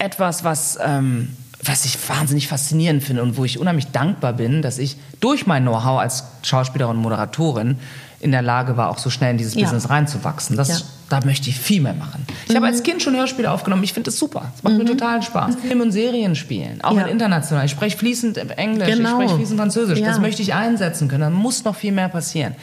etwas, 0.00 0.44
was, 0.44 0.78
ähm, 0.84 1.28
was 1.62 1.84
ich 1.84 1.96
wahnsinnig 2.08 2.48
faszinierend 2.48 3.02
finde 3.02 3.22
und 3.22 3.36
wo 3.36 3.44
ich 3.44 3.58
unheimlich 3.58 3.88
dankbar 3.88 4.32
bin, 4.32 4.62
dass 4.62 4.78
ich 4.78 4.96
durch 5.20 5.46
mein 5.46 5.62
Know-how 5.62 6.00
als 6.00 6.24
Schauspielerin 6.42 6.96
und 6.96 7.02
Moderatorin 7.02 7.78
in 8.20 8.32
der 8.32 8.42
Lage 8.42 8.76
war, 8.76 8.90
auch 8.90 8.98
so 8.98 9.08
schnell 9.10 9.30
in 9.32 9.38
dieses 9.38 9.54
Ja. 9.54 9.62
Business 9.62 9.88
reinzuwachsen. 9.90 10.56
Das, 10.56 10.68
Ja. 10.68 10.74
Mhm. 10.76 10.80
Da 11.10 11.18
möchte 11.24 11.50
ich 11.50 11.58
viel 11.58 11.80
mehr 11.80 11.94
machen. 11.94 12.24
Ich 12.48 12.54
habe 12.54 12.66
als 12.66 12.84
Kind 12.84 13.02
schon 13.02 13.16
Hörspiele 13.16 13.50
aufgenommen. 13.50 13.82
Ich 13.82 13.92
finde 13.92 14.10
das 14.10 14.18
super. 14.20 14.52
Es 14.56 14.62
macht 14.62 14.78
mir 14.78 14.84
total 14.84 15.20
Spaß. 15.22 15.56
Film 15.56 15.80
und 15.80 15.90
Serien 15.90 16.36
spielen, 16.36 16.80
auch 16.84 16.94
Ja. 16.94 17.02
in 17.02 17.08
international. 17.08 17.64
Ich 17.64 17.72
spreche 17.72 17.98
fließend 17.98 18.36
Englisch, 18.56 18.86
Genau. 18.94 19.08
ich 19.08 19.24
spreche 19.24 19.34
fließend 19.34 19.58
Französisch. 19.58 20.00
Das 20.02 20.20
möchte 20.20 20.40
ich 20.42 20.54
einsetzen 20.54 21.08
können. 21.08 21.22
Da 21.22 21.30
muss 21.30 21.64
noch 21.64 21.74
viel 21.74 21.90
mehr 21.90 22.08
passieren. 22.08 22.54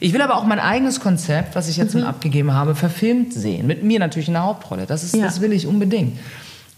Ich 0.00 0.12
will 0.12 0.20
aber 0.20 0.34
auch 0.36 0.42
mein 0.44 0.58
eigenes 0.58 0.98
Konzept, 0.98 1.54
was 1.54 1.68
ich 1.68 1.76
jetzt 1.76 1.94
Mhm. 1.94 2.02
abgegeben 2.02 2.52
habe, 2.52 2.74
verfilmt 2.74 3.32
sehen. 3.34 3.68
Mit 3.68 3.84
mir 3.84 4.00
natürlich 4.00 4.26
in 4.26 4.34
der 4.34 4.42
Hauptrolle. 4.42 4.86
Das, 4.86 5.04
ist, 5.04 5.14
das 5.16 5.40
will 5.40 5.52
ich 5.52 5.68
unbedingt. 5.68 6.18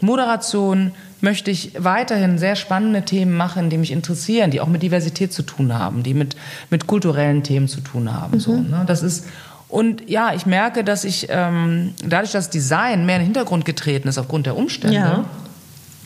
Moderation 0.04 0.92
möchte 1.20 1.50
ich 1.50 1.72
weiterhin 1.78 2.38
sehr 2.38 2.54
spannende 2.56 3.02
Themen 3.02 3.34
machen, 3.36 3.70
die 3.70 3.78
mich 3.78 3.90
interessieren, 3.90 4.50
die 4.50 4.60
auch 4.60 4.68
mit 4.68 4.82
Diversität 4.82 5.32
zu 5.32 5.42
tun 5.42 5.72
haben, 5.72 6.02
die 6.02 6.14
mit, 6.14 6.36
mit 6.70 6.86
kulturellen 6.86 7.42
Themen 7.42 7.66
zu 7.68 7.80
tun 7.80 8.12
haben. 8.12 8.38
So, 8.40 8.52
Mhm. 8.52 8.70
ne? 8.70 8.84
Das 8.86 9.02
ist 9.02 9.26
und 9.68 10.08
ja, 10.08 10.32
ich 10.34 10.46
merke, 10.46 10.84
dass 10.84 11.02
ich 11.04 11.26
ähm, 11.30 11.94
dadurch, 12.06 12.30
dass 12.30 12.48
Design 12.50 13.06
mehr 13.06 13.16
in 13.16 13.22
den 13.22 13.26
Hintergrund 13.26 13.64
getreten 13.64 14.06
ist 14.06 14.18
aufgrund 14.18 14.46
der 14.46 14.56
Umstände, 14.56 14.94
Ja. 14.96 15.24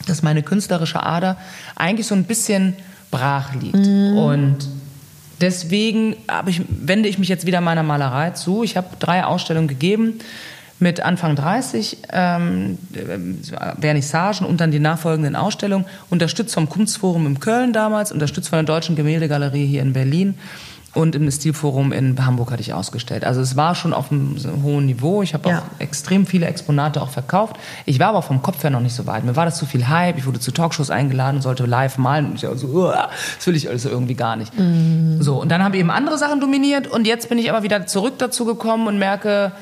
dass 0.07 0.23
meine 0.23 0.43
künstlerische 0.43 1.03
Ader 1.03 1.37
eigentlich 1.77 2.07
so 2.07 2.15
ein 2.15 2.25
bisschen 2.25 2.75
brach 3.11 3.55
liegt. 3.55 3.75
Und 3.77 4.57
deswegen 5.41 6.17
ich, 6.47 6.63
wende 6.69 7.09
ich 7.11 7.19
mich 7.19 7.29
jetzt 7.29 7.45
wieder 7.45 7.61
meiner 7.61 7.83
Malerei 7.83 8.31
zu. 8.31 8.63
Ich 8.63 8.77
habe 8.77 8.89
drei 9.01 9.25
Ausstellungen 9.25 9.69
gegeben 9.69 10.15
mit 10.81 11.01
Anfang 11.01 11.35
30 11.37 11.99
ähm, 12.13 12.79
äh, 12.95 13.81
Vernissagen 13.81 14.47
und 14.47 14.61
dann 14.61 14.71
die 14.71 14.79
nachfolgenden 14.79 15.35
Ausstellungen, 15.37 15.87
unterstützt 16.11 16.55
vom 16.55 16.69
Kunstforum 16.69 17.27
in 17.27 17.41
Köln 17.41 17.73
damals, 17.73 18.13
unterstützt 18.13 18.49
von 18.49 18.59
der 18.59 18.65
Deutschen 18.75 18.95
Gemäldegalerie 18.97 19.67
hier 19.67 19.83
in 19.83 19.93
Berlin 19.93 20.35
und 20.95 21.15
im 21.15 21.31
Stilforum 21.31 21.93
in 21.93 22.25
Hamburg 22.25 22.51
hatte 22.51 22.63
ich 22.63 22.73
ausgestellt. 22.73 23.25
Also 23.25 23.41
es 23.41 23.57
war 23.57 23.75
schon 23.75 23.93
auf 23.93 24.11
einem 24.11 24.37
hohen 24.63 24.87
Niveau. 24.87 25.23
Ich 25.23 25.35
habe 25.35 25.49
Ja. 25.51 25.59
auch 25.59 25.81
extrem 25.81 26.27
viele 26.27 26.47
Exponate 26.47 27.03
auch 27.03 27.11
verkauft. 27.11 27.57
Ich 27.85 28.01
war 28.01 28.09
aber 28.09 28.23
vom 28.23 28.41
Kopf 28.43 28.63
her 28.63 28.71
noch 28.71 28.81
nicht 28.81 28.95
so 28.95 29.07
weit. 29.07 29.23
Mir 29.23 29.37
war 29.37 29.45
das 29.45 29.59
zu 29.59 29.67
viel 29.67 29.87
Hype. 29.89 30.17
Ich 30.17 30.27
wurde 30.27 30.41
zu 30.41 30.51
Talkshows 30.51 30.91
eingeladen 30.91 31.37
und 31.37 31.43
sollte 31.43 31.67
live 31.67 31.99
malen. 31.99 32.27
Und 32.31 32.35
ich 32.37 32.45
war 32.45 32.57
so, 32.57 32.69
"Uah, 32.69 33.11
das 33.37 33.47
will 33.47 33.55
ich 33.55 33.69
alles 33.69 33.83
so 33.83 33.91
irgendwie 33.91 34.15
gar 34.15 34.37
nicht. 34.37 34.53
So, 35.21 35.41
und 35.41 35.51
dann 35.51 35.63
haben 35.63 35.75
eben 35.75 35.91
andere 35.91 36.17
Sachen 36.19 36.41
dominiert. 36.41 36.87
Und 36.87 37.07
jetzt 37.07 37.29
bin 37.29 37.39
ich 37.39 37.51
aber 37.51 37.63
wieder 37.63 37.87
zurück 37.87 38.15
dazu 38.19 38.45
gekommen 38.47 38.87
und 38.89 38.99
merke, 38.99 39.53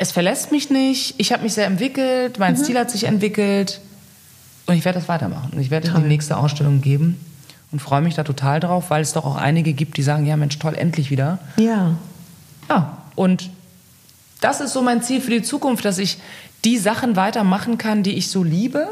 es 0.00 0.12
verlässt 0.12 0.50
mich 0.50 0.70
nicht. 0.70 1.14
Ich 1.18 1.30
habe 1.30 1.42
mich 1.42 1.52
sehr 1.52 1.66
entwickelt. 1.66 2.38
Mein 2.38 2.56
Stil 2.56 2.78
hat 2.78 2.90
sich 2.90 3.04
entwickelt. 3.04 3.82
Und 4.64 4.74
ich 4.74 4.86
werde 4.86 4.98
das 4.98 5.10
weitermachen. 5.10 5.50
Und 5.52 5.60
ich 5.60 5.70
werde 5.70 5.90
die 5.90 6.08
nächste 6.08 6.38
Ausstellung 6.38 6.80
geben. 6.80 7.20
Und 7.70 7.80
freue 7.80 8.00
mich 8.00 8.14
da 8.14 8.24
total 8.24 8.60
drauf, 8.60 8.88
weil 8.88 9.02
es 9.02 9.12
doch 9.12 9.26
auch 9.26 9.36
einige 9.36 9.74
gibt, 9.74 9.98
die 9.98 10.02
sagen, 10.02 10.24
ja 10.24 10.38
Mensch, 10.38 10.58
toll, 10.58 10.74
endlich 10.74 11.10
wieder. 11.10 11.38
Ja. 11.58 11.96
Ja, 12.70 12.96
und 13.14 13.50
das 14.40 14.62
ist 14.62 14.72
so 14.72 14.80
mein 14.80 15.02
Ziel 15.02 15.20
für 15.20 15.32
die 15.32 15.42
Zukunft, 15.42 15.84
dass 15.84 15.98
ich 15.98 16.16
die 16.64 16.78
Sachen 16.78 17.14
weitermachen 17.16 17.76
kann, 17.76 18.02
die 18.02 18.14
ich 18.14 18.30
so 18.30 18.42
liebe, 18.42 18.88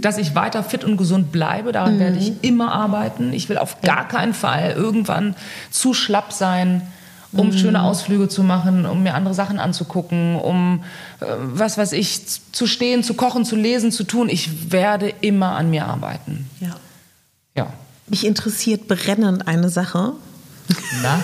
dass 0.00 0.18
ich 0.18 0.34
weiter 0.34 0.64
fit 0.64 0.82
und 0.82 0.96
gesund 0.96 1.30
bleibe. 1.30 1.70
Daran 1.70 2.00
werde 2.00 2.18
ich 2.18 2.32
immer 2.42 2.72
arbeiten. 2.72 3.32
Ich 3.32 3.48
will 3.48 3.58
auf 3.58 3.80
gar 3.82 4.08
keinen 4.08 4.34
Fall 4.34 4.72
irgendwann 4.72 5.36
zu 5.70 5.94
schlapp 5.94 6.32
sein, 6.32 6.82
um 7.32 7.52
schöne 7.52 7.82
Ausflüge 7.82 8.28
zu 8.28 8.42
machen, 8.42 8.84
um 8.86 9.02
mir 9.02 9.14
andere 9.14 9.34
Sachen 9.34 9.58
anzugucken, 9.58 10.36
um 10.36 10.84
äh, 11.20 11.26
was 11.38 11.78
weiß 11.78 11.92
ich, 11.92 12.22
zu 12.52 12.66
stehen, 12.66 13.02
zu 13.02 13.14
kochen, 13.14 13.44
zu 13.44 13.56
lesen, 13.56 13.90
zu 13.90 14.04
tun. 14.04 14.28
Ich 14.28 14.70
werde 14.72 15.08
immer 15.20 15.52
an 15.56 15.70
mir 15.70 15.86
arbeiten. 15.86 16.48
ja. 16.60 16.76
Ja. 17.56 17.72
Mich 18.08 18.26
interessiert 18.26 18.88
brennend 18.88 19.46
eine 19.46 19.68
Sache, 19.68 20.12
Na? 21.02 21.22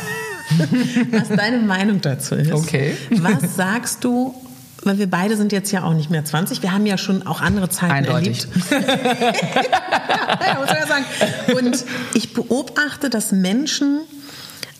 was 1.10 1.28
deine 1.28 1.58
Meinung 1.58 2.00
dazu 2.00 2.34
ist. 2.34 2.52
Okay. 2.52 2.96
Was 3.10 3.56
sagst 3.56 4.04
du, 4.04 4.34
weil 4.84 4.98
wir 4.98 5.08
beide 5.10 5.36
sind 5.36 5.52
jetzt 5.52 5.70
ja 5.72 5.82
auch 5.84 5.94
nicht 5.94 6.10
mehr 6.10 6.24
20, 6.24 6.62
wir 6.62 6.72
haben 6.72 6.86
ja 6.86 6.96
schon 6.98 7.26
auch 7.26 7.40
andere 7.40 7.68
Zeiten 7.68 7.92
Eindeutig. 7.92 8.46
erlebt. 8.70 8.70
ja, 10.46 10.58
muss 10.58 10.68
man 10.68 10.76
ja 10.78 10.86
sagen. 10.86 11.04
Und 11.58 11.84
ich 12.14 12.32
beobachte, 12.32 13.10
dass 13.10 13.32
Menschen, 13.32 14.00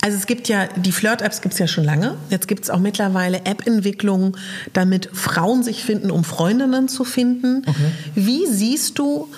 also 0.01 0.17
es 0.17 0.27
gibt 0.27 0.49
ja, 0.49 0.69
die 0.77 0.93
Flirt-Apps 0.93 1.41
gibt 1.41 1.55
es 1.55 1.59
ja 1.59 1.67
schon 1.67 1.85
lange. 1.85 2.17
Jetzt 2.31 2.47
gibt 2.47 2.65
es 2.65 2.71
auch 2.71 2.79
mittlerweile 2.79 3.45
App-Entwicklungen, 3.45 4.37
damit 4.73 5.11
Frauen 5.13 5.63
sich 5.63 5.83
finden, 5.83 6.11
um 6.11 6.25
Freundinnen 6.25 6.89
zu 6.89 7.05
finden. 7.05 7.63
Wie 8.15 8.47
siehst 8.47 8.99
du 8.99 9.29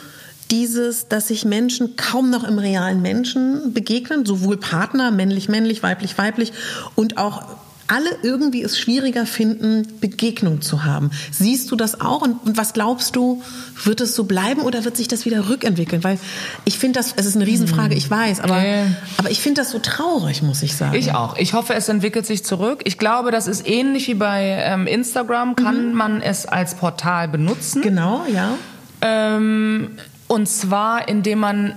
dieses, 0.51 1.09
dass 1.09 1.29
sich 1.29 1.45
Menschen 1.45 1.97
kaum 1.97 2.31
noch 2.31 2.45
im 2.45 2.59
realen 2.59 3.01
Menschen 3.03 3.73
begegnen, 3.73 4.27
sowohl 4.27 4.59
Partner, 4.59 5.11
männlich, 5.11 5.49
männlich, 5.49 5.83
weiblich, 5.83 6.19
weiblich 6.19 6.53
und 6.97 7.19
auch 7.19 7.45
alle 7.91 8.11
irgendwie 8.23 8.63
es 8.63 8.79
schwieriger 8.79 9.27
finden, 9.27 9.87
Begegnung 10.01 10.61
zu 10.61 10.85
haben. 10.85 11.11
Siehst 11.33 11.71
du 11.71 11.77
das 11.77 12.01
auch? 12.01 12.23
Und, 12.23 12.37
und 12.47 12.57
was 12.57 12.73
glaubst 12.73 13.17
du, 13.17 13.43
wird 13.85 14.01
es 14.01 14.15
so 14.15 14.25
bleiben 14.25 14.63
oder 14.63 14.85
wird 14.85 14.97
sich 14.97 15.09
das 15.09 15.25
wieder 15.25 15.49
rückentwickeln? 15.49 16.05
Weil 16.05 16.19
ich 16.65 16.79
finde 16.79 17.01
das, 17.01 17.15
es 17.17 17.27
ist 17.27 17.35
eine 17.37 17.47
Riesenfrage, 17.47 17.95
ich 17.95 18.09
weiß, 18.09 18.41
aber, 18.41 18.63
Ja. 18.65 18.87
aber 19.17 19.31
ich 19.31 19.41
finde 19.41 19.63
das 19.63 19.71
so 19.71 19.81
traurig, 19.81 20.43
muss 20.43 20.63
ich 20.63 20.77
sagen. 20.77 20.95
Ich 20.95 21.13
auch. 21.13 21.37
Ich 21.37 21.53
hoffe, 21.53 21.75
es 21.75 21.89
entwickelt 21.89 22.27
sich 22.27 22.45
zurück. 22.45 22.83
Ich 22.85 22.97
glaube, 22.97 23.33
das 23.33 23.49
ist 23.49 23.67
ähnlich 23.69 24.07
wie 24.07 24.15
bei 24.15 24.63
ähm, 24.65 24.87
Instagram. 24.87 25.57
Kann 25.57 25.93
man 25.93 26.23
es 26.23 26.47
als 26.47 26.77
Portal 26.77 27.29
benutzen? 27.29 27.83
Genau, 27.83 28.25
ja. 28.33 28.55
Ähm, 29.01 29.91
und 30.29 30.49
zwar, 30.49 31.09
indem 31.09 31.41
man 31.41 31.75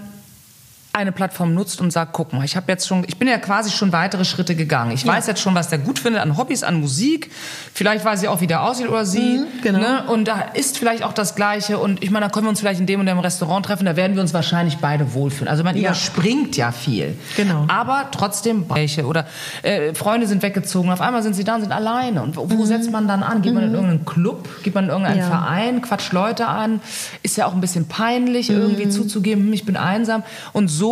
eine 0.96 1.12
Plattform 1.12 1.56
nutzt 1.56 1.82
und 1.82 1.92
sagt, 1.92 2.14
guck 2.14 2.34
mal, 2.34 2.46
ich 2.46 2.56
habe 2.56 2.72
jetzt 2.72 2.88
schon, 2.88 3.04
ich 3.08 3.18
bin 3.18 3.28
ja 3.28 3.40
quasi 3.40 3.72
schon 3.72 3.92
weitere 3.92 4.24
Schritte 4.26 4.56
gegangen. 4.56 4.92
Ich 4.92 5.06
weiß 5.08 5.26
jetzt 5.26 5.42
schon, 5.42 5.56
was 5.56 5.68
der 5.68 5.80
gut 5.80 5.98
findet 5.98 6.22
an 6.22 6.38
Hobbys, 6.38 6.62
an 6.62 6.80
Musik. 6.80 7.32
Vielleicht 7.74 8.06
weiß 8.06 8.22
ich 8.22 8.28
auch, 8.28 8.42
wie 8.42 8.48
der 8.48 8.62
aussieht 8.64 8.88
oder 8.88 9.04
sie. 9.04 9.40
Mhm, 9.40 9.46
genau. 9.64 9.80
Ne? 9.80 10.04
Und 10.08 10.28
da 10.28 10.40
ist 10.54 10.78
vielleicht 10.78 11.02
auch 11.04 11.14
das 11.14 11.34
Gleiche. 11.34 11.80
Und 11.80 12.04
ich 12.04 12.12
meine, 12.12 12.28
da 12.28 12.32
können 12.32 12.46
wir 12.46 12.50
uns 12.52 12.60
vielleicht 12.60 12.80
in 12.80 12.86
dem 12.86 13.00
und 13.00 13.08
dem 13.08 13.18
Restaurant 13.18 13.66
treffen. 13.66 13.86
Da 13.86 13.96
werden 13.96 14.14
wir 14.16 14.22
uns 14.22 14.36
wahrscheinlich 14.36 14.78
beide 14.78 15.16
wohlfühlen. 15.16 15.48
Also 15.48 15.64
man 15.64 15.76
Ja. 15.76 15.90
überspringt 15.90 16.58
ja 16.58 16.72
viel. 16.72 17.18
Genau. 17.38 17.66
Aber 17.70 18.10
trotzdem 18.12 18.66
welche 18.70 19.08
oder 19.08 19.26
äh, 19.64 19.96
Freunde 19.96 20.28
sind 20.28 20.44
weggezogen. 20.44 20.92
Auf 20.92 21.02
einmal 21.02 21.24
sind 21.24 21.34
sie 21.34 21.44
da 21.44 21.56
und 21.56 21.62
sind 21.62 21.72
alleine. 21.72 22.22
Und 22.22 22.38
wo, 22.38 22.48
wo 22.52 22.66
setzt 22.66 22.92
man 22.92 23.08
dann 23.08 23.24
an? 23.24 23.42
Geht 23.42 23.56
man 23.56 23.64
in 23.64 23.74
irgendeinen 23.74 24.06
Club? 24.06 24.48
Geht 24.64 24.76
man 24.76 24.84
in 24.84 24.90
irgendeinen 24.92 25.16
Mhm. 25.18 25.22
Ja. 25.24 25.28
Verein? 25.40 25.82
Quatscht 25.82 26.14
Leute 26.14 26.46
an? 26.48 26.82
Ist 27.24 27.36
ja 27.36 27.48
auch 27.48 27.56
ein 27.56 27.62
bisschen 27.62 27.88
peinlich, 27.88 28.50
Mhm. 28.50 28.58
irgendwie 28.58 28.90
zuzugeben, 28.90 29.46
hm, 29.46 29.54
ich 29.54 29.66
bin 29.66 29.76
einsam. 29.76 30.22
Und 30.54 30.68
so 30.68 30.83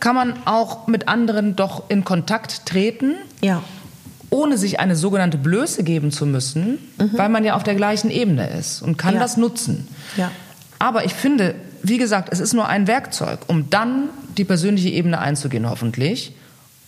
kann 0.00 0.14
man 0.14 0.34
auch 0.44 0.86
mit 0.86 1.08
anderen 1.08 1.56
doch 1.56 1.84
in 1.88 2.04
Kontakt 2.04 2.66
treten 2.66 3.14
Ja. 3.42 3.62
ohne 4.30 4.58
sich 4.58 4.78
eine 4.80 4.94
sogenannte 4.96 5.38
Blöße 5.38 5.82
geben 5.84 6.10
zu 6.12 6.26
müssen, 6.26 6.78
weil 7.12 7.28
man 7.30 7.44
ja 7.44 7.54
auf 7.56 7.62
der 7.64 7.74
gleichen 7.74 8.10
Ebene 8.10 8.48
ist 8.50 8.82
und 8.82 8.96
kann 8.98 9.14
Mhm. 9.14 9.16
Ja. 9.20 9.22
das 9.22 9.36
nutzen. 9.36 9.88
Ja. 10.16 10.30
Aber 10.78 11.04
ich 11.04 11.14
finde, 11.14 11.54
wie 11.82 11.96
gesagt, 11.98 12.28
es 12.32 12.38
ist 12.40 12.52
nur 12.52 12.68
ein 12.68 12.86
Werkzeug, 12.86 13.38
um 13.46 13.70
dann 13.70 14.10
die 14.36 14.44
persönliche 14.44 14.90
Ebene 14.90 15.18
einzugehen, 15.18 15.68
hoffentlich. 15.68 16.32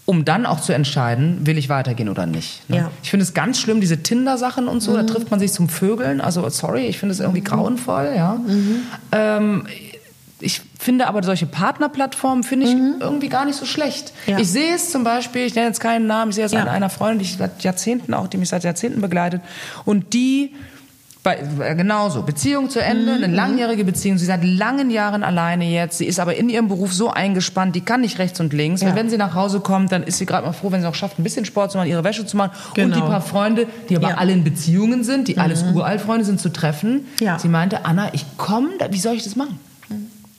Um 0.06 0.24
dann 0.24 0.44
auch 0.44 0.60
zu 0.60 0.72
entscheiden, 0.72 1.46
will 1.46 1.56
ich 1.56 1.68
weitergehen 1.68 2.08
oder 2.08 2.26
nicht. 2.26 2.68
Ne? 2.68 2.76
Ja. 2.76 2.82
Mhm. 2.84 2.88
Ich 3.02 3.10
finde 3.10 3.22
es 3.24 3.32
ganz 3.32 3.60
schlimm, 3.60 3.80
diese 3.80 4.02
Tinder-Sachen 4.02 4.66
und 4.66 4.80
so, 4.80 4.94
da 4.96 5.04
trifft 5.04 5.30
man 5.30 5.38
sich 5.38 5.52
zum 5.52 5.68
Vögeln. 5.68 6.20
Also, 6.20 6.48
sorry, 6.48 6.86
ich 6.86 6.98
finde 6.98 7.12
es 7.12 7.20
irgendwie 7.20 7.42
grauenvoll. 7.42 8.12
Ja. 8.16 8.38
Ähm, 9.12 9.66
ich 10.40 10.62
finde 10.78 11.06
aber 11.06 11.22
solche 11.22 11.46
Partnerplattformen 11.46 12.42
finde 12.44 12.66
ich 12.66 12.74
irgendwie 13.00 13.28
gar 13.28 13.44
nicht 13.44 13.56
so 13.56 13.66
schlecht. 13.66 14.12
Ja. 14.26 14.38
Ich 14.38 14.48
sehe 14.48 14.74
es 14.74 14.90
zum 14.90 15.04
Beispiel, 15.04 15.42
ich 15.46 15.54
nenne 15.54 15.68
jetzt 15.68 15.80
keinen 15.80 16.06
Namen, 16.06 16.30
ich 16.30 16.36
sehe 16.36 16.44
es 16.46 16.52
Ja. 16.52 16.60
an 16.62 16.68
einer 16.68 16.90
Freundin, 16.90 17.18
die 17.20 17.24
ich 17.26 17.36
seit 17.36 17.62
Jahrzehnten 17.62 18.14
auch, 18.14 18.26
die 18.28 18.36
mich 18.38 18.48
seit 18.48 18.64
Jahrzehnten 18.64 19.00
begleitet. 19.00 19.40
Und 19.84 20.12
die 20.14 20.52
Bei, 21.22 21.36
äh, 21.60 21.74
genauso. 21.74 22.22
Beziehung 22.22 22.70
zu 22.70 22.82
Ende, 22.82 23.14
Mhm, 23.18 23.24
eine 23.24 23.34
langjährige 23.34 23.84
Beziehung. 23.84 24.16
Sie 24.16 24.22
ist 24.22 24.28
seit 24.28 24.42
langen 24.42 24.88
Jahren 24.88 25.22
alleine 25.22 25.66
jetzt. 25.66 25.98
Sie 25.98 26.06
ist 26.06 26.18
aber 26.18 26.34
in 26.36 26.48
ihrem 26.48 26.68
Beruf 26.68 26.94
so 26.94 27.10
eingespannt, 27.10 27.76
die 27.76 27.82
kann 27.82 28.00
nicht 28.00 28.18
rechts 28.18 28.40
und 28.40 28.54
links. 28.54 28.80
Ja. 28.80 28.88
Weil 28.88 28.96
wenn 28.96 29.10
sie 29.10 29.18
nach 29.18 29.34
Hause 29.34 29.60
kommt, 29.60 29.92
dann 29.92 30.02
ist 30.02 30.16
sie 30.16 30.24
gerade 30.24 30.46
mal 30.46 30.54
froh, 30.54 30.72
wenn 30.72 30.80
sie 30.80 30.86
auch 30.88 30.94
schafft, 30.94 31.18
ein 31.18 31.22
bisschen 31.22 31.44
Sport 31.44 31.72
zu 31.72 31.76
machen, 31.76 31.90
ihre 31.90 32.04
Wäsche 32.04 32.24
zu 32.24 32.38
machen. 32.38 32.52
Und 32.68 32.74
Genau. 32.74 32.96
die 32.96 33.02
paar 33.02 33.20
Freunde, 33.20 33.66
die 33.90 33.96
aber 33.96 34.08
Ja. 34.08 34.14
Mhm. 34.14 34.18
alle 34.18 34.32
in 34.32 34.44
Beziehungen 34.44 35.04
sind, 35.04 35.28
die 35.28 35.36
alles 35.36 35.62
Uraltfreunde 35.74 36.24
sind, 36.24 36.40
zu 36.40 36.48
treffen. 36.48 37.04
Ja. 37.20 37.38
Sie 37.38 37.48
meinte, 37.48 37.84
Anna, 37.84 38.08
ich 38.14 38.24
komme, 38.38 38.70
wie 38.90 38.98
soll 38.98 39.14
ich 39.14 39.22
das 39.24 39.36
machen? 39.36 39.58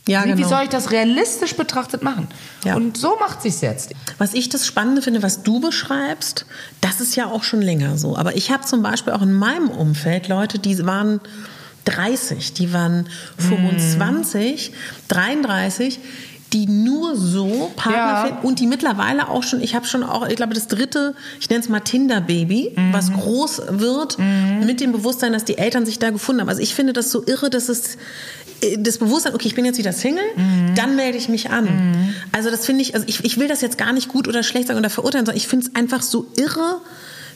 Ja, 0.07 0.23
wie, 0.23 0.29
genau. 0.29 0.37
wie 0.39 0.43
soll 0.43 0.63
ich 0.63 0.69
das 0.69 0.91
realistisch 0.91 1.55
betrachtet 1.55 2.01
machen? 2.01 2.27
Ja. 2.65 2.75
Und 2.75 2.97
so 2.97 3.17
macht 3.19 3.41
sich's 3.41 3.61
jetzt. 3.61 3.93
Was 4.17 4.33
ich 4.33 4.49
das 4.49 4.65
Spannende 4.65 5.01
finde, 5.01 5.21
was 5.21 5.43
du 5.43 5.59
beschreibst, 5.59 6.45
das 6.81 7.01
ist 7.01 7.15
ja 7.15 7.27
auch 7.27 7.43
schon 7.43 7.61
länger 7.61 7.97
so. 7.97 8.17
Aber 8.17 8.35
ich 8.35 8.51
habe 8.51 8.65
zum 8.65 8.81
Beispiel 8.81 9.13
auch 9.13 9.21
in 9.21 9.33
meinem 9.33 9.69
Umfeld 9.69 10.27
Leute, 10.27 10.57
die 10.57 10.83
waren 10.85 11.21
30, 11.85 12.53
die 12.53 12.73
waren 12.73 13.07
25, 13.37 14.73
33, 15.07 15.99
die 16.53 16.65
nur 16.67 17.15
so 17.15 17.71
Partner 17.75 17.97
Ja. 17.97 18.25
finden 18.25 18.45
und 18.45 18.59
die 18.59 18.67
mittlerweile 18.67 19.29
auch 19.29 19.43
schon, 19.43 19.61
ich 19.61 19.73
habe 19.75 19.85
schon 19.85 20.03
auch, 20.03 20.27
ich 20.27 20.35
glaube, 20.35 20.53
das 20.53 20.67
dritte, 20.67 21.15
ich 21.39 21.49
nenne 21.49 21.61
es 21.63 21.69
mal 21.69 21.79
Tinder-Baby, 21.79 22.73
Mhm. 22.75 22.93
was 22.93 23.11
groß 23.13 23.61
wird 23.69 24.17
mit 24.65 24.81
dem 24.81 24.91
Bewusstsein, 24.91 25.33
dass 25.33 25.45
die 25.45 25.57
Eltern 25.57 25.85
sich 25.85 25.99
da 25.99 26.09
gefunden 26.09 26.41
haben. 26.41 26.49
Also 26.49 26.61
ich 26.61 26.75
finde 26.75 26.93
das 26.93 27.11
so 27.11 27.23
irre, 27.25 27.49
dass 27.49 27.69
es 27.69 27.97
äh, 28.61 28.77
das 28.77 28.97
Bewusstsein, 28.99 29.33
okay, 29.33 29.47
ich 29.47 29.55
bin 29.55 29.65
jetzt 29.65 29.77
wieder 29.79 29.93
Single, 29.93 30.23
Mhm. 30.35 30.75
dann 30.75 30.95
melde 30.95 31.17
ich 31.17 31.29
mich 31.29 31.49
an. 31.49 32.13
Also 32.31 32.49
das 32.51 32.65
finde 32.65 32.81
ich, 32.83 32.93
also 32.95 33.05
ich, 33.07 33.23
ich 33.23 33.37
will 33.39 33.47
das 33.47 33.61
jetzt 33.61 33.77
gar 33.77 33.93
nicht 33.93 34.07
gut 34.09 34.27
oder 34.27 34.43
schlecht 34.43 34.67
sagen 34.67 34.77
oder 34.79 34.89
verurteilen, 34.89 35.25
sondern 35.25 35.37
ich 35.37 35.47
finde 35.47 35.67
es 35.67 35.75
einfach 35.75 36.01
so 36.01 36.27
irre, 36.37 36.81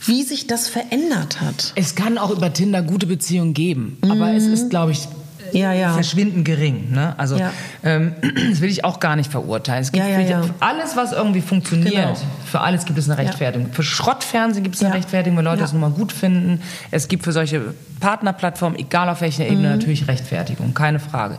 wie 0.05 0.21
sich 0.23 0.45
das 0.45 0.67
verändert 0.67 1.41
hat. 1.41 1.71
Es 1.75 1.95
kann 1.95 2.17
auch 2.19 2.29
über 2.29 2.51
Tinder 2.53 2.81
gute 2.83 3.07
Beziehungen 3.07 3.53
geben, 3.55 3.97
aber 4.03 4.33
es 4.33 4.43
ist, 4.45 4.69
glaube 4.69 4.91
ich, 4.91 5.07
Ja, 5.51 5.73
ja. 5.73 5.93
verschwindend 5.93 6.45
gering. 6.45 6.91
Ne? 6.91 7.13
Also 7.17 7.37
Ja. 7.37 7.51
ähm, 7.83 8.13
das 8.49 8.61
will 8.61 8.69
ich 8.69 8.83
auch 8.85 8.99
gar 8.99 9.15
nicht 9.15 9.31
verurteilen. 9.31 9.81
Es 9.81 9.91
gibt 9.91 10.05
alles, 10.59 10.95
was 10.95 11.11
irgendwie 11.11 11.41
funktioniert, 11.41 11.93
Genau. 11.93 12.15
für 12.45 12.61
alles 12.61 12.85
gibt 12.85 12.97
es 12.99 13.09
eine 13.09 13.17
Rechtfertigung. 13.17 13.71
Für 13.73 13.83
Schrottfernsehen 13.83 14.63
gibt 14.63 14.75
es 14.75 14.83
eine. 14.83 14.93
Rechtfertigung, 14.93 15.37
wenn 15.37 15.45
Leute 15.45 15.61
das 15.61 15.71
nun 15.73 15.81
mal 15.81 15.91
gut 15.91 16.11
finden. 16.11 16.61
Es 16.91 17.07
gibt 17.07 17.23
für 17.23 17.31
solche 17.31 17.73
Partnerplattformen, 17.99 18.77
egal 18.79 19.09
auf 19.09 19.21
welcher 19.21 19.45
Ebene, 19.45 19.69
Mhm. 19.69 19.75
natürlich 19.75 20.07
Rechtfertigung, 20.07 20.73
keine 20.73 20.99
Frage. 20.99 21.37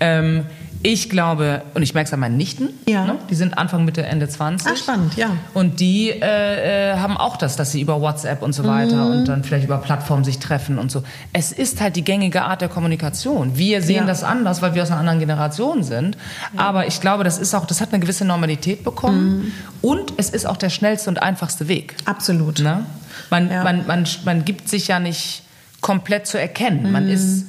Ähm, 0.00 0.44
ich 0.86 1.08
glaube, 1.08 1.62
und 1.72 1.82
ich 1.82 1.94
merke 1.94 2.08
es 2.08 2.12
an 2.12 2.20
meinen 2.20 2.36
Nichten, 2.36 2.68
Ja. 2.86 3.06
ne? 3.06 3.16
die 3.30 3.34
sind 3.34 3.56
Anfang, 3.56 3.86
Mitte, 3.86 4.04
Ende 4.04 4.28
20. 4.28 4.70
Ah, 4.70 4.76
spannend, 4.76 5.16
ja. 5.16 5.30
Und 5.54 5.80
die 5.80 6.10
äh, 6.10 6.92
äh, 6.92 6.96
haben 6.98 7.16
auch 7.16 7.38
das, 7.38 7.56
dass 7.56 7.72
sie 7.72 7.80
über 7.80 8.02
WhatsApp 8.02 8.42
und 8.42 8.52
so 8.52 8.64
weiter 8.66 8.96
Mhm. 9.06 9.12
und 9.12 9.24
dann 9.28 9.44
vielleicht 9.44 9.64
über 9.64 9.78
Plattformen 9.78 10.24
sich 10.24 10.38
treffen 10.40 10.78
und 10.78 10.90
so. 10.92 11.02
Es 11.32 11.52
ist 11.52 11.80
halt 11.80 11.96
die 11.96 12.04
gängige 12.04 12.42
Art 12.42 12.60
der 12.60 12.68
Kommunikation. 12.68 13.56
Wir 13.56 13.80
sehen 13.80 13.96
Ja. 13.96 14.04
das 14.04 14.22
anders, 14.24 14.60
weil 14.60 14.74
wir 14.74 14.82
aus 14.82 14.90
einer 14.90 15.00
anderen 15.00 15.20
Generation 15.20 15.82
sind. 15.82 16.18
Aber 16.56 16.86
ich 16.86 17.00
glaube, 17.00 17.24
das 17.24 17.38
ist 17.38 17.54
auch, 17.54 17.64
das 17.64 17.80
hat 17.80 17.88
eine 17.92 18.00
gewisse 18.00 18.26
Normalität 18.26 18.84
bekommen. 18.84 19.38
Mhm. 19.38 19.52
Und 19.80 20.12
es 20.18 20.28
ist 20.28 20.46
auch 20.46 20.58
der 20.58 20.68
schnellste 20.68 21.08
und 21.08 21.22
einfachste 21.22 21.66
Weg. 21.66 21.96
Absolut. 22.04 22.60
Ne? 22.60 22.84
Man, 23.30 23.50
Ja. 23.50 23.64
man, 23.64 23.86
man, 23.86 24.04
man 24.26 24.44
gibt 24.44 24.68
sich 24.68 24.88
ja 24.88 25.00
nicht 25.00 25.44
komplett 25.80 26.26
zu 26.26 26.38
erkennen. 26.38 26.82
Mhm. 26.84 26.92
Man 26.92 27.08
ist. 27.08 27.46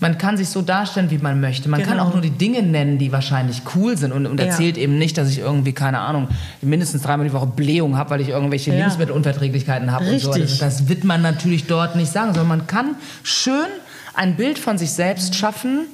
Man 0.00 0.16
kann 0.16 0.36
sich 0.36 0.48
so 0.48 0.62
darstellen, 0.62 1.10
wie 1.10 1.18
man 1.18 1.40
möchte. 1.40 1.68
Man 1.68 1.82
kann 1.82 1.94
Genau. 1.94 2.04
auch 2.06 2.12
nur 2.12 2.22
die 2.22 2.30
Dinge 2.30 2.62
nennen, 2.62 2.98
die 2.98 3.10
wahrscheinlich 3.10 3.62
cool 3.74 3.96
sind 3.96 4.12
und, 4.12 4.26
und 4.26 4.38
Ja. 4.38 4.46
erzählt 4.46 4.78
eben 4.78 4.96
nicht, 4.96 5.18
dass 5.18 5.28
ich 5.28 5.38
irgendwie, 5.40 5.72
keine 5.72 5.98
Ahnung, 5.98 6.28
mindestens 6.62 7.02
dreimal 7.02 7.26
die 7.26 7.32
Woche 7.32 7.46
Blähung 7.46 7.96
habe, 7.96 8.10
weil 8.10 8.20
ich 8.20 8.28
irgendwelche 8.28 8.70
Ja. 8.70 8.76
Lebensmittelunverträglichkeiten 8.76 9.90
habe 9.90 10.04
und 10.10 10.20
so. 10.20 10.32
Das, 10.32 10.58
das 10.58 10.88
wird 10.88 11.02
man 11.04 11.22
natürlich 11.22 11.66
dort 11.66 11.96
nicht 11.96 12.12
sagen, 12.12 12.28
sondern 12.34 12.48
man 12.58 12.66
kann 12.68 12.94
schön 13.24 13.66
ein 14.14 14.36
Bild 14.36 14.58
von 14.58 14.78
sich 14.78 14.90
selbst 14.92 15.34
schaffen, 15.34 15.86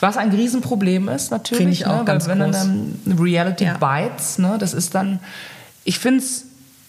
was 0.00 0.16
ein 0.16 0.30
Riesenproblem 0.30 1.08
ist 1.08 1.30
natürlich. 1.30 1.58
Finde 1.58 1.72
ich 1.72 1.86
auch 1.86 1.98
ne? 2.00 2.04
ganz 2.04 2.26
Weil 2.28 2.38
wenn 2.40 2.50
groß. 2.50 2.56
dann 2.60 2.94
ähm, 3.06 3.18
Reality 3.18 3.64
Ja. 3.64 3.76
bites, 3.78 4.38
ne? 4.38 4.56
das 4.58 4.74
ist 4.74 4.94
dann, 4.94 5.20
ich 5.84 5.98
finde 6.00 6.20
es 6.24 6.46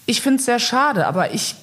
ich 0.08 0.22
find's 0.22 0.46
sehr 0.46 0.60
schade, 0.60 1.08
aber 1.08 1.34
ich 1.34 1.56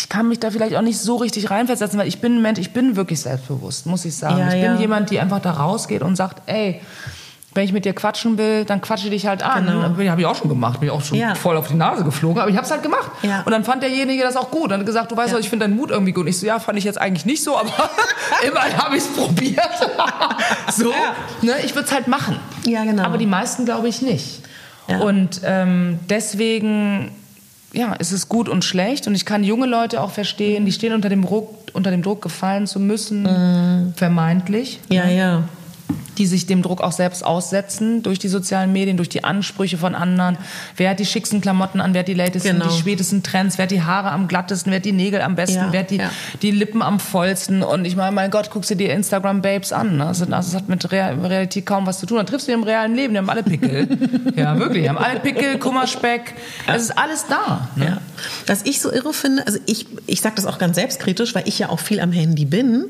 ich 0.00 0.08
kann 0.08 0.28
mich 0.28 0.40
da 0.40 0.50
vielleicht 0.50 0.74
auch 0.76 0.82
nicht 0.82 0.98
so 0.98 1.16
richtig 1.16 1.50
reinversetzen, 1.50 1.98
weil 1.98 2.08
ich 2.08 2.20
bin 2.20 2.36
ein 2.36 2.42
Mensch, 2.42 2.58
ich 2.58 2.72
bin 2.72 2.96
wirklich 2.96 3.20
selbstbewusst, 3.20 3.84
muss 3.84 4.06
ich 4.06 4.16
sagen. 4.16 4.38
Ja, 4.38 4.46
ich 4.48 4.54
bin 4.54 4.62
ja. 4.62 4.76
jemand, 4.76 5.10
die 5.10 5.20
einfach 5.20 5.40
da 5.40 5.50
rausgeht 5.52 6.00
und 6.02 6.16
sagt, 6.16 6.42
ey, 6.46 6.80
wenn 7.52 7.64
ich 7.64 7.72
mit 7.72 7.84
dir 7.84 7.92
quatschen 7.92 8.38
will, 8.38 8.64
dann 8.64 8.80
quatsche 8.80 9.06
ich 9.06 9.10
dich 9.10 9.26
halt 9.26 9.42
an. 9.42 9.66
Genau. 9.66 9.82
Habe 9.82 10.20
ich 10.20 10.26
auch 10.26 10.36
schon 10.36 10.48
gemacht, 10.48 10.80
bin 10.80 10.88
ich 10.88 10.94
auch 10.94 11.02
schon 11.02 11.18
Ja. 11.18 11.34
voll 11.34 11.56
auf 11.56 11.68
die 11.68 11.74
Nase 11.74 12.02
geflogen, 12.04 12.40
aber 12.40 12.50
ich 12.50 12.56
habe 12.56 12.64
es 12.64 12.70
halt 12.70 12.82
gemacht. 12.82 13.10
Ja. 13.22 13.42
Und 13.44 13.50
dann 13.52 13.64
fand 13.64 13.82
derjenige 13.82 14.22
das 14.22 14.36
auch 14.36 14.50
gut 14.50 14.72
und 14.72 14.78
hat 14.78 14.86
gesagt, 14.86 15.12
du 15.12 15.16
weißt 15.16 15.32
Ja. 15.32 15.34
was, 15.36 15.44
ich 15.44 15.50
finde 15.50 15.66
deinen 15.66 15.76
Mut 15.76 15.90
irgendwie 15.90 16.12
gut. 16.12 16.22
Und 16.22 16.28
ich 16.28 16.38
so, 16.38 16.46
ja, 16.46 16.58
fand 16.60 16.78
ich 16.78 16.84
jetzt 16.84 16.98
eigentlich 16.98 17.26
nicht 17.26 17.42
so, 17.44 17.58
aber 17.58 17.68
immerhin 18.48 18.78
habe 18.78 18.96
ich 18.96 19.02
es 19.02 19.08
probiert. 19.08 19.68
so, 20.72 20.94
ne, 21.42 21.56
ich 21.62 21.74
würde 21.74 21.86
es 21.88 21.92
halt 21.92 22.08
machen. 22.08 22.38
Ja, 22.64 22.84
genau. 22.84 23.02
Aber 23.02 23.18
die 23.18 23.26
meisten 23.26 23.66
glaube 23.66 23.88
ich 23.88 24.00
nicht. 24.00 24.42
Und 25.00 25.42
ähm, 25.44 26.00
deswegen 26.08 27.12
ja, 27.72 27.94
ist 27.94 28.12
es 28.12 28.28
gut 28.28 28.48
und 28.48 28.64
schlecht. 28.64 29.06
Und 29.06 29.14
ich 29.14 29.24
kann 29.24 29.44
junge 29.44 29.66
Leute 29.66 30.00
auch 30.00 30.10
verstehen, 30.10 30.64
die 30.64 30.72
stehen 30.72 30.92
unter 30.92 31.08
dem 31.08 31.22
Druck, 31.22 31.54
unter 31.72 31.90
dem 31.90 32.02
Druck 32.02 32.22
gefallen 32.22 32.66
zu 32.66 32.80
müssen, 32.80 33.92
vermeintlich. 33.96 34.80
Ja, 34.88 35.08
ja. 35.08 35.44
Die 36.18 36.26
sich 36.26 36.46
dem 36.46 36.62
Druck 36.62 36.80
auch 36.80 36.92
selbst 36.92 37.24
aussetzen 37.24 38.02
durch 38.02 38.18
die 38.18 38.28
sozialen 38.28 38.72
Medien, 38.72 38.96
durch 38.96 39.08
die 39.08 39.24
Ansprüche 39.24 39.78
von 39.78 39.94
anderen. 39.94 40.36
Wer 40.76 40.90
hat 40.90 40.98
die 41.00 41.06
schicksten 41.06 41.40
Klamotten 41.40 41.80
an, 41.80 41.94
wer 41.94 42.00
hat 42.00 42.08
die 42.08 42.14
latesten, 42.14 42.58
Genau. 42.58 42.68
die 42.70 42.78
spätesten 42.78 43.22
Trends, 43.22 43.58
wer 43.58 43.64
hat 43.64 43.70
die 43.70 43.82
Haare 43.82 44.10
am 44.10 44.28
glattesten, 44.28 44.70
wer 44.72 44.76
hat 44.78 44.84
die 44.84 44.92
Nägel 44.92 45.22
am 45.22 45.34
besten, 45.34 45.56
Ja, 45.56 45.68
wer 45.72 45.80
hat 45.80 45.90
die, 45.90 45.96
ja. 45.98 46.10
die 46.42 46.50
Lippen 46.50 46.82
am 46.82 47.00
vollsten. 47.00 47.62
Und 47.62 47.84
ich 47.84 47.96
meine, 47.96 48.12
mein 48.12 48.30
Gott, 48.30 48.50
guckst 48.50 48.70
du 48.70 48.74
dir 48.76 48.92
Instagram-Babes 48.92 49.72
an. 49.72 49.96
Ne? 49.96 50.04
Das, 50.04 50.18
das 50.26 50.54
hat 50.54 50.68
mit 50.68 50.90
Real 50.92 51.14
Realität 51.24 51.66
kaum 51.66 51.86
was 51.86 51.98
zu 52.00 52.06
tun. 52.06 52.16
Dann 52.18 52.26
triffst 52.26 52.46
du 52.48 52.52
die 52.52 52.58
im 52.58 52.64
realen 52.64 52.94
Leben, 52.94 53.14
die 53.14 53.18
haben 53.18 53.30
alle 53.30 53.42
Pickel. 53.42 53.88
ja, 54.36 54.58
wirklich, 54.58 54.82
die 54.82 54.88
haben 54.88 54.98
alle 54.98 55.20
Pickel, 55.20 55.58
Kummerspeck. 55.58 56.34
Es 56.66 56.82
ist 56.82 56.98
alles 56.98 57.26
da. 57.28 57.68
Ne? 57.76 57.84
Ja. 57.86 57.98
Was 58.46 58.62
ich 58.64 58.80
so 58.80 58.92
irre 58.92 59.12
finde, 59.12 59.46
also 59.46 59.58
ich, 59.66 59.86
ich 60.06 60.20
sage 60.20 60.34
das 60.36 60.46
auch 60.46 60.58
ganz 60.58 60.76
selbstkritisch, 60.76 61.34
weil 61.34 61.46
ich 61.48 61.58
ja 61.58 61.68
auch 61.68 61.80
viel 61.80 62.00
am 62.00 62.12
Handy 62.12 62.44
bin. 62.44 62.86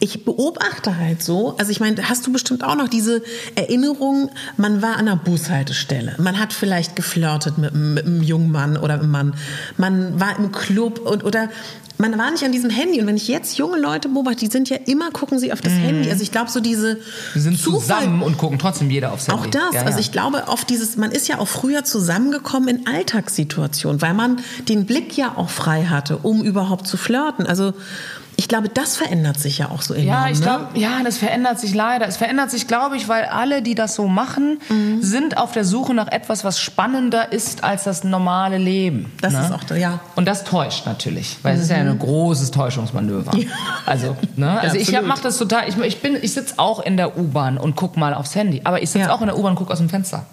Ich 0.00 0.24
beobachte 0.24 0.96
halt 0.98 1.22
so, 1.22 1.56
also 1.56 1.70
ich 1.70 1.80
meine, 1.80 2.08
hast 2.08 2.26
du 2.26 2.32
bestimmt 2.32 2.62
auch 2.64 2.74
noch 2.74 2.88
diese 2.88 3.22
Erinnerung, 3.54 4.30
man 4.56 4.82
war 4.82 4.94
an 4.94 5.08
einer 5.08 5.16
Bushaltestelle, 5.16 6.16
man 6.18 6.38
hat 6.38 6.52
vielleicht 6.52 6.94
geflirtet 6.96 7.56
mit, 7.58 7.72
einem- 7.72 7.94
mit 7.94 8.04
einem 8.04 8.22
jungen 8.22 8.50
Mann 8.50 8.76
oder 8.76 8.94
einem 8.94 9.10
Mann, 9.10 9.34
man 9.78 10.18
war 10.20 10.38
im 10.38 10.52
Club 10.52 10.98
und, 10.98 11.24
oder 11.24 11.48
man 11.96 12.18
war 12.18 12.28
nicht 12.32 12.42
an 12.44 12.50
diesem 12.50 12.70
Handy. 12.70 13.00
Und 13.00 13.06
wenn 13.06 13.16
ich 13.16 13.28
jetzt 13.28 13.56
junge 13.56 13.78
Leute 13.78 14.08
beobachte, 14.08 14.40
die 14.40 14.50
sind 14.50 14.68
ja 14.68 14.76
immer, 14.84 15.12
gucken 15.12 15.38
sie 15.38 15.52
auf 15.52 15.60
das 15.60 15.72
Handy. 15.74 16.10
Also 16.10 16.24
ich 16.24 16.32
glaube, 16.32 16.50
so 16.50 16.58
diese 16.58 16.98
Wir 17.34 17.40
sind 17.42 17.56
Zufall- 17.56 18.00
zusammen 18.00 18.20
und 18.22 18.36
gucken 18.36 18.58
trotzdem 18.58 18.90
jeder 18.90 19.12
aufs 19.12 19.28
Handy. 19.28 19.40
auch 19.40 19.46
das. 19.46 19.62
Ja, 19.74 19.80
ja. 19.82 19.86
Also 19.86 20.00
ich 20.00 20.10
glaube, 20.10 20.42
oft 20.48 20.68
dieses, 20.68 20.96
man 20.96 21.12
ist 21.12 21.28
ja 21.28 21.38
auch 21.38 21.46
früher 21.46 21.84
zusammengekommen 21.84 22.68
in 22.68 22.86
Alltagssituationen, 22.88 24.02
weil 24.02 24.12
man 24.12 24.40
den 24.68 24.86
Blick 24.86 25.16
ja 25.16 25.34
auch 25.36 25.48
frei 25.50 25.84
hatte, 25.84 26.18
um 26.18 26.42
überhaupt 26.42 26.88
zu 26.88 26.96
flirten. 26.96 27.46
Also 27.46 27.74
ich 28.44 28.48
glaube, 28.48 28.68
das 28.68 28.98
verändert 28.98 29.40
sich 29.40 29.56
ja 29.56 29.70
auch 29.70 29.80
so 29.80 29.94
enorm. 29.94 30.06
Ja, 30.06 30.28
ich 30.28 30.38
ne? 30.40 30.44
glaube, 30.44 30.66
ja, 30.74 31.02
das 31.02 31.16
verändert 31.16 31.58
sich 31.58 31.74
leider. 31.74 32.06
Es 32.06 32.18
verändert 32.18 32.50
sich, 32.50 32.66
glaube 32.68 32.94
ich, 32.94 33.08
weil 33.08 33.24
alle, 33.24 33.62
die 33.62 33.74
das 33.74 33.94
so 33.94 34.06
machen, 34.06 34.60
Mhm. 34.68 35.00
sind 35.02 35.38
auf 35.38 35.52
der 35.52 35.64
Suche 35.64 35.94
nach 35.94 36.08
etwas, 36.12 36.44
was 36.44 36.60
spannender 36.60 37.32
ist 37.32 37.64
als 37.64 37.84
das 37.84 38.04
normale 38.04 38.58
Leben. 38.58 39.10
Das 39.22 39.32
ne? 39.32 39.46
ist 39.46 39.50
auch, 39.50 39.74
ja. 39.74 40.00
Und 40.14 40.26
das 40.28 40.44
täuscht 40.44 40.84
natürlich, 40.84 41.38
weil 41.40 41.54
es 41.56 41.62
ist 41.62 41.70
ja 41.70 41.76
ein 41.78 41.98
großes 41.98 42.50
Täuschungsmanöver. 42.50 43.32
Also, 43.86 44.14
ne? 44.36 44.60
also 44.60 44.76
ich 44.76 44.88
absolut. 44.88 45.08
mache 45.08 45.22
das 45.22 45.38
total. 45.38 45.66
Ich, 45.66 45.78
ich 45.78 46.02
bin, 46.02 46.14
ich 46.20 46.34
sitze 46.34 46.54
auch 46.58 46.80
in 46.80 46.98
der 46.98 47.16
U-Bahn 47.16 47.56
und 47.56 47.76
guck 47.76 47.96
mal 47.96 48.12
aufs 48.12 48.34
Handy, 48.34 48.60
aber 48.64 48.82
ich 48.82 48.90
sitze 48.90 49.06
Ja. 49.06 49.14
auch 49.14 49.22
in 49.22 49.28
der 49.28 49.38
U-Bahn 49.38 49.52
und 49.52 49.56
guck 49.56 49.70
aus 49.70 49.78
dem 49.78 49.88
Fenster. 49.88 50.26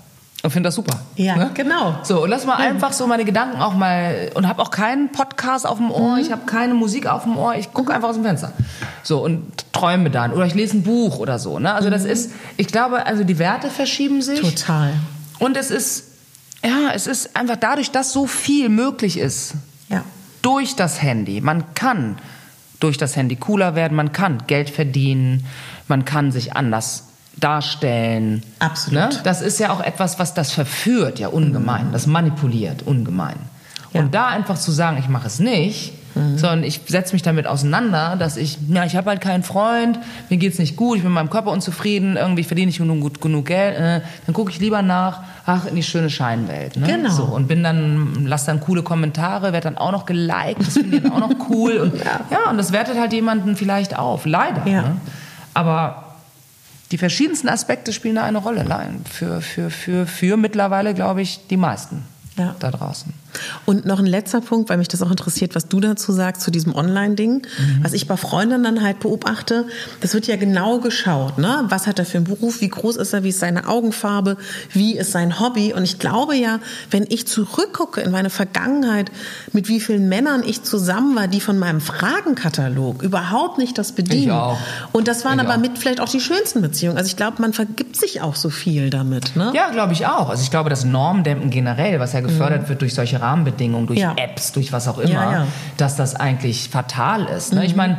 Und 0.44 0.50
finde 0.50 0.68
das 0.68 0.76
super. 0.76 1.00
Ja, 1.16 1.36
ne? 1.36 1.52
genau. 1.54 1.98
So, 2.04 2.24
und 2.24 2.30
lass 2.30 2.46
mal 2.48 2.56
einfach 2.56 2.94
so 2.94 3.06
meine 3.06 3.26
Gedanken 3.26 3.62
auch 3.62 3.76
mal 3.76 4.32
und 4.34 4.48
habe 4.48 4.60
auch 4.62 4.72
keinen 4.72 5.12
Podcast 5.12 5.68
auf 5.68 5.78
dem 5.78 5.92
Ohr, 5.92 6.16
Mhm. 6.16 6.22
ich 6.22 6.32
habe 6.32 6.46
keine 6.48 6.74
Musik 6.74 7.06
auf 7.06 7.24
dem 7.24 7.38
Ohr, 7.38 7.54
ich 7.56 7.72
gucke 7.74 7.94
einfach 7.94 8.10
aus 8.10 8.16
dem 8.16 8.24
Fenster. 8.24 8.52
So 9.04 9.24
und 9.24 9.44
träume 9.72 10.10
dann 10.10 10.34
oder 10.34 10.46
ich 10.48 10.56
lese 10.56 10.78
ein 10.78 10.84
Buch 10.84 11.20
oder 11.20 11.38
so, 11.38 11.60
ne? 11.60 11.74
Also 11.74 11.90
Mhm. 11.90 11.92
das 11.94 12.06
ist 12.06 12.32
ich 12.58 12.68
glaube, 12.68 13.06
also 13.06 13.24
die 13.24 13.38
Werte 13.38 13.70
verschieben 13.70 14.22
sich 14.24 14.40
Total. 14.42 14.94
und 15.38 15.58
es 15.58 15.70
ist 15.70 16.06
ja, 16.64 16.92
es 16.94 17.06
ist 17.08 17.36
einfach 17.36 17.56
dadurch, 17.58 17.92
dass 17.92 18.12
so 18.12 18.26
viel 18.26 18.70
möglich 18.70 19.18
ist 19.18 19.54
Ja. 19.90 20.04
durch 20.42 20.76
das 20.76 21.02
Handy. 21.04 21.40
Man 21.42 21.74
kann 21.76 22.18
durch 22.80 22.98
das 22.98 23.16
Handy 23.16 23.36
cooler 23.36 23.76
werden, 23.76 23.96
man 23.96 24.12
kann 24.12 24.44
Geld 24.48 24.72
verdienen, 24.72 25.46
man 25.88 26.04
kann 26.04 26.32
sich 26.32 26.56
anders 26.56 27.04
darstellen. 27.38 28.44
Absolut. 28.60 29.00
Ne? 29.00 29.10
Das 29.24 29.42
ist 29.42 29.60
ja 29.60 29.72
auch 29.72 29.82
etwas, 29.82 30.20
was 30.20 30.34
das 30.34 30.52
verführt, 30.52 31.20
ja 31.20 31.30
ungemein, 31.30 31.92
das 31.92 32.08
manipuliert 32.08 32.84
ungemein. 32.84 33.38
Ja. 33.94 34.02
Und 34.02 34.14
da 34.14 34.28
einfach 34.28 34.58
zu 34.58 34.72
sagen, 34.72 34.98
ich 34.98 35.10
mache 35.10 35.28
es 35.28 35.40
nicht, 35.40 35.94
Mhm. 36.16 36.38
Sondern 36.38 36.64
ich 36.64 36.82
setze 36.88 37.14
mich 37.14 37.22
damit 37.22 37.48
auseinander, 37.48 38.16
dass 38.18 38.38
ich, 38.38 38.58
ja, 38.70 38.86
ich 38.86 38.96
habe 38.96 39.10
halt 39.10 39.22
keinen 39.22 39.44
Freund, 39.44 40.00
mir 40.30 40.38
geht's 40.38 40.60
nicht 40.60 40.76
gut, 40.76 40.98
ich 40.98 41.04
bin 41.04 41.12
mit 41.12 41.16
meinem 41.16 41.30
Körper 41.30 41.52
unzufrieden, 41.52 42.18
irgendwie 42.18 42.44
verdiene 42.44 42.70
ich 42.70 42.78
genug, 42.78 43.02
gut, 43.02 43.22
genug 43.22 43.46
Geld. 43.46 43.78
Äh, 43.78 44.02
dann 44.26 44.34
gucke 44.34 44.52
ich 44.52 44.60
lieber 44.60 44.82
nach, 44.82 45.22
ach, 45.46 45.66
in 45.66 45.76
die 45.76 45.84
schöne 45.84 46.10
Scheinwelt. 46.10 46.78
Ne? 46.78 46.88
Genau. 46.88 47.10
So, 47.10 47.24
und 47.24 47.48
bin 47.48 47.64
dann, 47.64 48.26
lass 48.26 48.46
dann 48.46 48.60
coole 48.60 48.84
Kommentare, 48.84 49.54
werde 49.54 49.66
dann 49.66 49.78
auch 49.78 49.92
noch 49.92 50.06
geliked, 50.06 50.60
das 50.60 50.74
finde 50.74 50.98
ich 50.98 51.04
dann 51.04 51.14
auch 51.14 51.20
noch 51.20 51.50
cool. 51.50 51.78
Und, 51.78 51.98
ja. 52.04 52.20
ja. 52.30 52.50
und 52.50 52.58
das 52.58 52.72
wertet 52.72 53.00
halt 53.00 53.14
jemanden 53.14 53.56
vielleicht 53.56 53.98
auf, 53.98 54.26
leider. 54.26 54.68
Ja. 54.68 54.82
Ne? 54.82 54.98
Aber 55.54 56.11
die 56.92 56.98
verschiedensten 56.98 57.50
Aspekte 57.50 57.94
spielen 57.94 58.16
da 58.16 58.24
eine 58.24 58.38
Rolle. 58.38 58.66
Für, 59.10 59.42
für, 59.42 59.70
für, 59.70 60.06
für 60.06 60.38
mittlerweile, 60.38 60.94
glaube 60.94 61.22
ich, 61.22 61.48
die 61.50 61.58
meisten 61.58 62.04
Ja. 62.38 62.56
da 62.60 62.72
draußen. 62.72 63.14
Und 63.66 63.86
noch 63.86 64.00
ein 64.00 64.06
letzter 64.06 64.42
Punkt, 64.42 64.70
weil 64.70 64.78
mich 64.78 64.88
das 64.88 65.02
auch 65.02 65.12
interessiert, 65.12 65.56
was 65.56 65.68
du 65.68 65.80
dazu 65.80 66.12
sagst 66.12 66.42
zu 66.42 66.52
diesem 66.52 66.76
Online-Ding. 66.76 67.48
Was 67.82 67.94
ich 67.94 68.08
bei 68.08 68.18
Freundinnen 68.18 68.64
dann 68.64 68.84
halt 68.84 69.00
beobachte, 69.00 69.66
das 70.02 70.14
wird 70.14 70.28
ja 70.28 70.36
genau 70.36 70.80
geschaut, 70.80 71.38
ne? 71.38 71.64
Was 71.70 71.88
hat 71.88 72.00
er 72.00 72.06
für 72.06 72.18
einen 72.18 72.26
Beruf, 72.26 72.62
wie 72.62 72.70
groß 72.70 72.98
ist 72.98 73.14
er, 73.14 73.24
wie 73.24 73.30
ist 73.30 73.40
seine 73.40 73.68
Augenfarbe, 73.68 74.38
wie 74.72 74.98
ist 74.98 75.12
sein 75.12 75.40
Hobby? 75.40 75.74
Und 75.74 75.84
ich 75.84 76.00
glaube 76.00 76.36
ja, 76.36 76.60
wenn 76.90 77.06
ich 77.10 77.28
zurückgucke 77.28 78.02
in 78.02 78.12
meine 78.12 78.30
Vergangenheit, 78.30 79.12
mit 79.54 79.68
wie 79.68 79.80
vielen 79.80 80.10
Männern 80.10 80.44
ich 80.46 80.64
zusammen 80.64 81.16
war, 81.16 81.28
die 81.28 81.42
von 81.42 81.58
meinem 81.58 81.82
Fragenkatalog 81.82 83.02
überhaupt 83.04 83.58
nicht 83.58 83.78
das 83.78 83.94
bedienen. 83.94 84.24
Ich 84.24 84.32
auch. 84.32 84.58
Und 84.92 85.08
das 85.08 85.26
waren 85.26 85.40
Ich 85.40 85.46
aber 85.46 85.56
auch. 85.56 85.62
mit 85.62 85.78
vielleicht 85.78 86.02
auch 86.02 86.10
die 86.10 86.20
schönsten 86.20 86.62
Beziehungen. 86.62 86.98
Also 86.98 87.08
ich 87.08 87.16
glaube, 87.18 87.42
man 87.42 87.54
vergibt 87.54 87.96
sich 87.96 88.22
auch 88.22 88.36
so 88.36 88.50
viel 88.50 88.90
damit, 88.90 89.36
ne? 89.36 89.52
Ja, 89.56 89.70
glaube 89.70 89.94
ich 89.94 90.06
auch. 90.06 90.30
Also 90.30 90.44
ich 90.44 90.52
glaube, 90.52 90.70
das 90.70 90.84
Normdämpfen 90.84 91.50
generell, 91.50 92.00
was 92.00 92.14
ja 92.14 92.22
gefördert 92.22 92.70
wird 92.70 92.82
durch 92.82 92.94
solche 92.94 93.21
Rahmenbedingungen, 93.22 93.88
durch 93.88 94.00
Ja. 94.00 94.14
Apps, 94.18 94.52
durch 94.52 94.72
was 94.74 94.88
auch 94.88 94.98
immer, 94.98 95.14
Ja, 95.14 95.32
ja. 95.32 95.48
dass 95.78 95.96
das 95.96 96.16
eigentlich 96.16 96.70
fatal 96.70 97.26
ist. 97.26 97.54
Ne? 97.54 97.66
Ich 97.66 97.76
meine, 97.76 97.98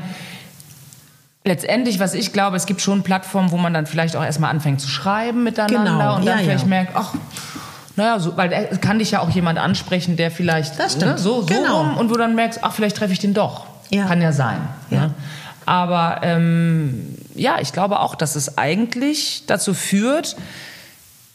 letztendlich, 1.44 1.99
was 1.99 2.15
ich 2.15 2.32
glaube, 2.32 2.57
es 2.57 2.66
gibt 2.66 2.81
schon 2.81 3.03
Plattformen, 3.03 3.51
wo 3.51 3.57
man 3.57 3.73
dann 3.74 3.86
vielleicht 3.86 4.16
auch 4.16 4.24
erstmal 4.24 4.51
anfängt 4.51 4.81
zu 4.81 4.89
schreiben 4.89 5.43
miteinander 5.43 5.85
Genau, 5.93 6.16
und 6.16 6.27
dann 6.27 6.39
vielleicht 6.40 6.66
merkt, 6.66 6.93
ach, 6.97 7.15
naja, 7.97 8.19
so, 8.19 8.36
weil 8.36 8.53
äh, 8.53 8.77
kann 8.78 8.99
dich 9.01 9.11
ja 9.11 9.20
auch 9.20 9.28
jemand 9.31 9.59
ansprechen, 9.59 10.16
der 10.16 10.31
vielleicht. 10.31 10.78
Ne, 10.78 11.19
so, 11.19 11.40
so 11.43 11.47
Genau. 11.47 11.78
rum 11.78 11.97
und 11.99 12.11
wo 12.11 12.15
dann 12.15 12.35
merkst, 12.35 12.61
ach, 12.62 12.73
vielleicht 12.73 12.97
treffe 12.97 13.12
ich 13.12 13.19
den 13.19 13.35
doch. 13.35 13.66
Kann 13.90 14.23
ja 14.23 14.32
sein. 14.32 14.57
Ne? 14.89 15.12
Aber 15.66 16.20
ähm, 16.23 17.15
ja, 17.35 17.57
ich 17.61 17.74
glaube 17.74 18.01
auch, 18.01 18.15
dass 18.15 18.36
es 18.36 18.57
eigentlich 18.57 19.44
dazu 19.47 19.74
führt, 19.74 20.35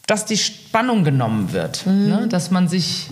dass 0.08 0.26
die 0.26 0.38
Spannung 0.38 1.04
genommen 1.04 1.52
wird. 1.54 1.86
Mhm. 1.86 2.08
Ne? 2.08 2.28
Dass 2.28 2.50
man 2.50 2.68
sich 2.68 3.12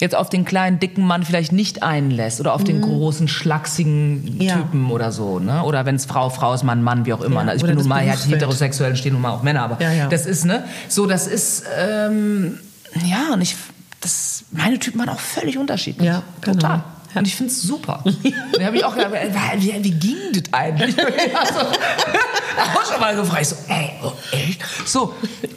jetzt 0.00 0.14
auf 0.14 0.28
den 0.28 0.44
kleinen, 0.44 0.78
dicken 0.80 1.06
Mann 1.06 1.22
vielleicht 1.24 1.52
nicht 1.52 1.82
einlässt 1.82 2.40
oder 2.40 2.54
auf 2.54 2.64
den 2.64 2.80
großen, 2.80 3.28
schlachsigen 3.28 4.22
Mhm. 4.34 4.40
Ja. 4.40 4.54
Typen 4.56 4.90
oder 4.90 5.12
so. 5.12 5.38
Ne? 5.38 5.62
Oder 5.62 5.86
wenn 5.86 5.94
es 5.96 6.04
Frau, 6.06 6.30
Frau 6.30 6.52
ist, 6.54 6.64
Mann, 6.64 6.82
Mann, 6.82 7.06
wie 7.06 7.12
auch 7.12 7.20
immer. 7.20 7.40
Ja, 7.40 7.44
ne? 7.44 7.54
Ich 7.56 7.62
bin 7.62 7.74
nun 7.76 7.86
mal 7.88 8.04
Berufsfeld. 8.04 8.34
heterosexuell, 8.34 8.96
stehen 8.96 9.12
nun 9.12 9.22
mal 9.22 9.30
auch 9.32 9.42
Männer. 9.42 9.62
Aber 9.62 9.80
Ja, 9.82 9.92
ja. 9.92 10.06
das 10.08 10.26
ist, 10.26 10.44
ne? 10.44 10.64
So, 10.88 11.06
das 11.06 11.26
ist, 11.26 11.64
ähm, 11.78 12.58
ja, 13.04 13.32
und 13.34 13.40
ich, 13.42 13.56
das, 14.00 14.44
meine 14.50 14.78
Typen 14.78 14.98
waren 15.00 15.10
auch 15.10 15.20
völlig 15.20 15.58
unterschiedlich. 15.58 16.06
Ja, 16.06 16.22
genau. 16.40 16.54
Total. 16.58 16.84
Ja. 17.14 17.20
Und 17.20 17.26
ich 17.26 17.34
finde 17.34 17.52
es 17.52 17.62
super. 17.62 18.04
da 18.52 18.64
habe 18.64 18.76
ich 18.76 18.84
auch 18.84 18.94
gedacht, 18.94 19.12
wie, 19.56 19.84
wie, 19.84 19.90
ging 19.90 20.16
das 20.32 20.52
eigentlich? 20.52 20.96
also, 21.36 21.60
auch 21.60 22.92
schon 22.92 23.00
mal 23.00 23.16
gefragt. 23.16 23.46
So, 23.46 23.56
ey, 23.68 23.90
oh, 24.02 24.12
echt? 24.32 24.60
So, 24.86 25.14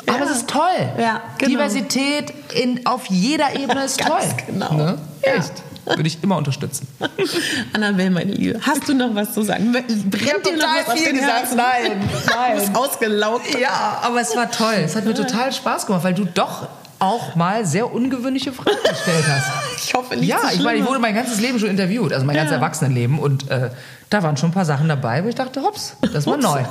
aber 0.08 0.26
es 0.26 0.32
ist 0.32 0.50
toll. 0.50 0.62
Ja, 0.98 1.22
genau. 1.38 1.52
Diversität 1.52 2.34
in, 2.56 2.86
auf 2.86 3.06
jeder 3.08 3.56
Ebene 3.56 3.86
ist 3.86 4.00
toll. 4.06 4.20
genau. 4.48 4.74
Ne? 4.74 4.98
Ja. 5.26 5.34
Echt. 5.34 5.54
Würde 5.86 6.08
ich 6.08 6.24
immer 6.24 6.38
unterstützen. 6.38 6.88
Annabelle, 7.74 8.10
meine 8.10 8.32
Liebe, 8.32 8.60
hast 8.62 8.88
du 8.88 8.94
noch 8.94 9.14
was 9.14 9.34
zu 9.34 9.42
sagen? 9.42 9.74
Brennt 9.74 10.46
dir 10.46 10.58
noch 10.58 10.66
was 10.66 10.88
auf 10.88 11.04
den 11.04 11.18
Herzen? 11.18 11.58
Nein, 11.58 12.00
Du 12.00 12.60
bist 12.60 12.76
ausgelaugt. 12.76 13.60
Ja, 13.60 14.00
aber 14.02 14.22
es 14.22 14.36
war 14.36 14.50
toll. 14.50 14.76
Es 14.86 14.96
hat 14.96 15.06
mir 15.06 15.14
total 15.14 15.52
Spaß 15.52 15.86
gemacht, 15.86 16.06
weil 16.06 16.14
du 16.14 16.24
doch 16.26 16.70
auch 17.04 17.36
mal 17.36 17.66
sehr 17.66 17.94
ungewöhnliche 17.94 18.54
Fragen 18.54 18.78
gestellt 18.90 19.26
hast. 19.28 19.52
Ich 19.86 19.94
hoffe 19.94 20.16
nicht 20.16 20.28
Ja, 20.28 20.38
so 20.50 20.56
ich 20.56 20.64
meine, 20.64 20.80
ich 20.80 20.86
wurde 20.86 21.00
mein 21.00 21.14
ganzes 21.14 21.40
Leben 21.42 21.60
schon 21.60 21.70
interviewt, 21.70 22.14
also 22.14 22.26
mein 22.26 22.36
ganzes 22.36 22.52
Ja. 22.52 22.58
Erwachsenenleben. 22.58 23.20
Und 23.20 23.50
äh, 23.50 23.70
da 24.10 24.24
waren 24.24 24.38
schon 24.38 24.50
ein 24.50 24.54
paar 24.54 24.66
Sachen 24.66 24.88
dabei, 24.88 25.24
wo 25.24 25.28
ich 25.28 25.36
dachte, 25.36 25.62
hops, 25.62 25.98
das 26.14 26.26
war 26.26 26.38
neu. 26.38 26.62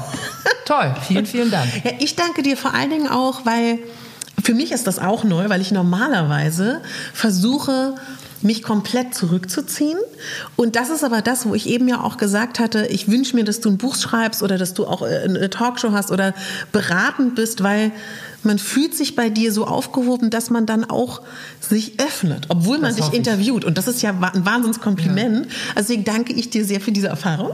Toll, 0.65 0.95
vielen, 1.07 1.27
vielen 1.27 1.51
Dank. 1.51 1.69
Ja, 1.85 1.91
ich 1.99 2.17
danke 2.17 2.43
dir 2.43 2.57
vor 2.57 2.73
allen 2.75 2.91
Dingen 2.91 3.09
auch, 3.09 3.45
weil 3.45 3.79
für 4.43 4.55
mich 4.55 4.73
ist 4.73 4.87
das 4.87 4.99
auch 4.99 5.25
neu, 5.25 5.49
weil 5.51 5.61
ich 5.61 5.71
normalerweise 5.73 6.81
versuche, 7.13 7.95
mich 8.41 8.63
komplett 8.63 9.15
zurückzuziehen. 9.15 9.99
Und 10.57 10.75
das 10.75 10.91
ist 10.91 11.05
aber 11.05 11.23
das, 11.23 11.47
wo 11.47 11.55
ich 11.55 11.69
eben 11.69 11.87
ja 11.87 12.01
auch 12.01 12.17
gesagt 12.17 12.59
hatte, 12.59 12.87
ich 12.87 13.09
wünsche 13.09 13.37
mir, 13.37 13.45
dass 13.45 13.61
du 13.61 13.69
ein 13.71 13.79
Buch 13.79 13.95
schreibst 13.95 14.43
oder 14.43 14.59
dass 14.59 14.75
du 14.75 14.87
auch 14.87 15.03
äh, 15.03 15.23
eine 15.25 15.49
Talkshow 15.51 15.93
hast 15.93 16.11
oder 16.11 16.35
beratend 16.73 17.35
bist, 17.37 17.63
weil 17.63 17.93
man 18.44 18.59
fühlt 18.59 18.94
sich 18.94 19.14
bei 19.16 19.31
dir 19.31 19.52
so 19.52 19.66
aufgehoben, 19.66 20.31
dass 20.31 20.51
man 20.51 20.66
dann 20.66 20.85
auch 20.85 21.23
sich 21.60 22.01
öffnet, 22.01 22.47
obwohl 22.48 22.78
man 22.78 22.94
Das 22.97 23.09
dich 23.09 23.16
interviewt. 23.19 23.64
Und 23.64 23.78
das 23.78 23.89
ist 23.89 24.02
ja 24.02 24.10
ein 24.10 24.44
Wahnsinnskompliment. 24.44 25.47
Also 25.74 25.93
Deswegen 25.93 26.05
danke 26.05 26.32
ich 26.32 26.48
dir 26.48 26.64
sehr 26.64 26.81
für 26.81 26.90
diese 26.93 27.09
Erfahrung. 27.09 27.52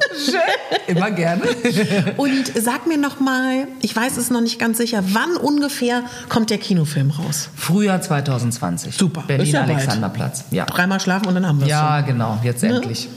Immer 0.87 1.11
gerne. 1.11 1.43
Und 2.17 2.53
sag 2.61 2.87
mir 2.87 2.97
noch 2.97 3.19
mal, 3.21 3.67
ich 3.81 3.95
weiß 3.95 4.17
es 4.17 4.31
noch 4.31 4.41
nicht 4.41 4.59
ganz 4.59 4.79
sicher, 4.79 5.03
wann 5.09 5.37
ungefähr 5.37 6.05
kommt 6.29 6.51
der 6.51 6.59
Kinofilm 6.59 7.11
raus? 7.11 7.49
Frühjahr 7.57 8.01
2020. 8.01 8.95
Super, 8.97 9.23
ist 9.23 9.27
Berlin 9.27 9.53
ja. 9.53 9.63
Alexanderplatz. 9.63 10.45
Ja. 10.51 10.67
Dreimal 10.67 11.01
schlafen 11.01 11.27
und 11.27 11.35
dann 11.35 11.47
haben 11.47 11.59
wir 11.59 11.65
es. 11.65 11.71
Ja, 11.71 12.01
genau, 12.03 12.39
jetzt 12.45 12.63
Ne? 12.63 12.77
endlich. 12.77 13.09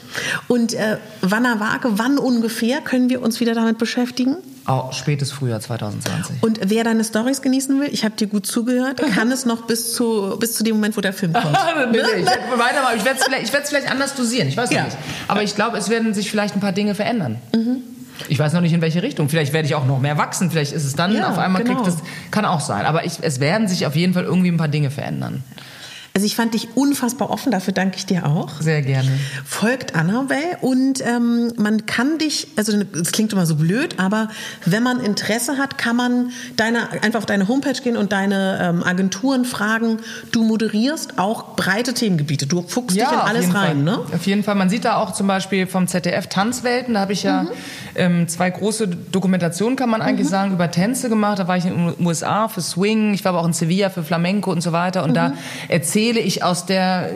Und 0.47 0.73
äh, 0.73 0.97
Wanner 1.21 1.59
Wage, 1.59 1.89
wann 1.97 2.17
ungefähr 2.17 2.81
können 2.81 3.09
wir 3.09 3.21
uns 3.21 3.39
wieder 3.39 3.53
damit 3.53 3.77
beschäftigen? 3.77 4.37
Auch 4.65 4.93
spätes 4.93 5.31
Frühjahr 5.31 5.59
2020. 5.59 6.43
Und 6.43 6.59
wer 6.63 6.83
deine 6.83 7.03
Stories 7.03 7.41
genießen 7.41 7.79
will, 7.79 7.89
ich 7.91 8.03
habe 8.05 8.15
dir 8.15 8.27
gut 8.27 8.45
zugehört, 8.45 9.01
kann 9.15 9.31
es 9.31 9.45
noch 9.45 9.65
bis 9.65 9.93
zu, 9.93 10.37
bis 10.39 10.53
zu 10.53 10.63
dem 10.63 10.75
Moment, 10.75 10.95
wo 10.97 11.01
der 11.01 11.13
Film 11.13 11.33
kommt. 11.33 11.45
Nee, 11.91 11.97
ich 11.97 13.05
werde 13.05 13.17
es 13.17 13.23
vielleicht, 13.23 13.67
vielleicht 13.67 13.91
anders 13.91 14.13
dosieren. 14.15 14.47
Ich 14.47 14.57
weiß 14.57 14.71
Ja. 14.71 14.83
nicht. 14.83 14.97
Aber 15.27 15.41
ich 15.43 15.55
glaube, 15.55 15.77
es 15.77 15.89
werden 15.89 16.13
sich 16.13 16.29
vielleicht 16.29 16.55
ein 16.55 16.59
paar 16.59 16.71
Dinge 16.73 16.93
verändern. 16.95 17.37
Ich 18.29 18.37
weiß 18.37 18.53
noch 18.53 18.61
nicht, 18.61 18.73
in 18.73 18.81
welche 18.81 19.01
Richtung. 19.01 19.29
Vielleicht 19.29 19.51
werde 19.51 19.67
ich 19.67 19.73
auch 19.75 19.85
noch 19.85 19.99
mehr 19.99 20.17
wachsen. 20.17 20.51
Vielleicht 20.51 20.73
ist 20.73 20.85
es 20.85 20.95
dann 20.95 21.15
Ja, 21.15 21.29
auf 21.29 21.37
einmal 21.39 21.63
genau. 21.63 21.81
kriegt 21.81 21.87
es. 21.87 21.95
Kann 22.29 22.45
auch 22.45 22.59
sein. 22.59 22.85
Aber 22.85 23.03
ich, 23.05 23.13
es 23.21 23.39
werden 23.39 23.67
sich 23.67 23.87
auf 23.87 23.95
jeden 23.95 24.13
Fall 24.13 24.25
irgendwie 24.25 24.49
ein 24.51 24.57
paar 24.57 24.67
Dinge 24.67 24.91
verändern. 24.91 25.43
Also 26.13 26.25
ich 26.27 26.35
fand 26.35 26.53
dich 26.53 26.67
unfassbar 26.75 27.29
offen, 27.29 27.51
dafür 27.53 27.73
danke 27.73 27.95
ich 27.95 28.05
dir 28.05 28.25
auch. 28.25 28.59
Sehr 28.59 28.81
gerne. 28.81 29.09
Folgt 29.45 29.95
Annabelle 29.95 30.57
und 30.59 30.99
ähm, 31.05 31.53
man 31.57 31.85
kann 31.85 32.17
dich, 32.17 32.47
also 32.57 32.77
es 33.01 33.13
klingt 33.13 33.31
immer 33.31 33.45
so 33.45 33.55
blöd, 33.55 33.95
aber 33.97 34.27
wenn 34.65 34.83
man 34.83 34.99
Interesse 34.99 35.57
hat, 35.57 35.77
kann 35.77 35.95
man 35.95 36.31
deine, 36.57 36.91
einfach 37.01 37.19
auf 37.19 37.25
deine 37.25 37.47
Homepage 37.47 37.79
gehen 37.81 37.95
und 37.95 38.11
deine 38.11 38.59
ähm, 38.61 38.83
Agenturen 38.83 39.45
fragen. 39.45 39.99
Du 40.33 40.43
moderierst 40.43 41.17
auch 41.17 41.55
breite 41.55 41.93
Themengebiete. 41.93 42.45
Du 42.45 42.61
fuchst 42.61 42.97
dich 42.97 43.03
in 43.03 43.07
alles 43.07 43.45
rein, 43.45 43.53
Fall. 43.53 43.75
ne? 43.75 43.99
Auf 44.13 44.25
jeden 44.27 44.43
Fall. 44.43 44.55
Man 44.55 44.69
sieht 44.69 44.83
da 44.83 44.97
auch 44.97 45.13
zum 45.13 45.27
Beispiel 45.27 45.65
vom 45.65 45.87
ZDF 45.87 46.27
Tanzwelten. 46.27 46.95
Da 46.95 46.99
habe 46.99 47.13
ich 47.13 47.21
Mhm. 47.23 47.27
ja 47.29 47.45
ähm, 47.95 48.27
zwei 48.27 48.49
große 48.49 48.87
Dokumentationen, 48.87 49.75
kann 49.77 49.89
man 49.89 50.01
eigentlich 50.01 50.27
sagen, 50.27 50.51
über 50.53 50.69
Tänze 50.71 51.07
gemacht. 51.07 51.39
Da 51.39 51.47
war 51.47 51.55
ich 51.57 51.65
in 51.65 51.93
den 51.95 52.05
USA 52.05 52.47
für 52.49 52.61
Swing. 52.61 53.13
Ich 53.13 53.23
war 53.23 53.29
aber 53.33 53.41
auch 53.41 53.47
in 53.47 53.53
Sevilla 53.53 53.89
für 53.89 54.03
Flamenco 54.03 54.51
und 54.51 54.61
so 54.61 54.71
weiter. 54.73 55.03
Und 55.03 55.11
Mhm. 55.11 55.15
da 55.15 55.33
erzähle 55.69 56.00
ich 56.09 56.43
aus 56.43 56.65
der, 56.65 57.11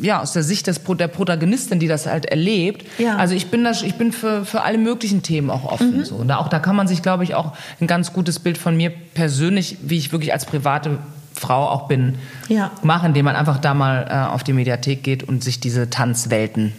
ja, 0.00 0.20
aus 0.20 0.32
der 0.32 0.42
Sicht 0.42 0.66
des, 0.66 0.80
der 0.84 1.08
Protagonistin, 1.08 1.78
die 1.78 1.88
das 1.88 2.06
halt 2.06 2.26
erlebt. 2.26 2.84
Ja. 2.98 3.16
Also 3.16 3.34
ich 3.34 3.46
bin, 3.50 3.64
da, 3.64 3.70
ich 3.70 3.94
bin 3.94 4.12
für, 4.12 4.44
für 4.44 4.62
alle 4.62 4.78
möglichen 4.78 5.22
Themen 5.22 5.50
auch 5.50 5.64
offen. 5.64 5.98
Mhm. 5.98 6.04
So. 6.04 6.16
Und 6.16 6.30
auch, 6.30 6.48
da 6.48 6.58
kann 6.58 6.76
man 6.76 6.86
sich, 6.86 7.02
glaube 7.02 7.24
ich, 7.24 7.34
auch 7.34 7.52
ein 7.80 7.86
ganz 7.86 8.12
gutes 8.12 8.38
Bild 8.38 8.58
von 8.58 8.76
mir 8.76 8.90
persönlich, 9.14 9.78
wie 9.82 9.98
ich 9.98 10.12
wirklich 10.12 10.32
als 10.32 10.44
private 10.46 10.98
Frau 11.34 11.68
auch 11.68 11.88
bin, 11.88 12.14
Ja. 12.48 12.70
machen, 12.82 13.06
indem 13.08 13.24
man 13.24 13.34
einfach 13.34 13.58
da 13.58 13.74
mal 13.74 14.06
äh, 14.08 14.32
auf 14.32 14.44
die 14.44 14.52
Mediathek 14.52 15.02
geht 15.02 15.24
und 15.24 15.42
sich 15.42 15.58
diese 15.58 15.90
Tanzwelten 15.90 16.72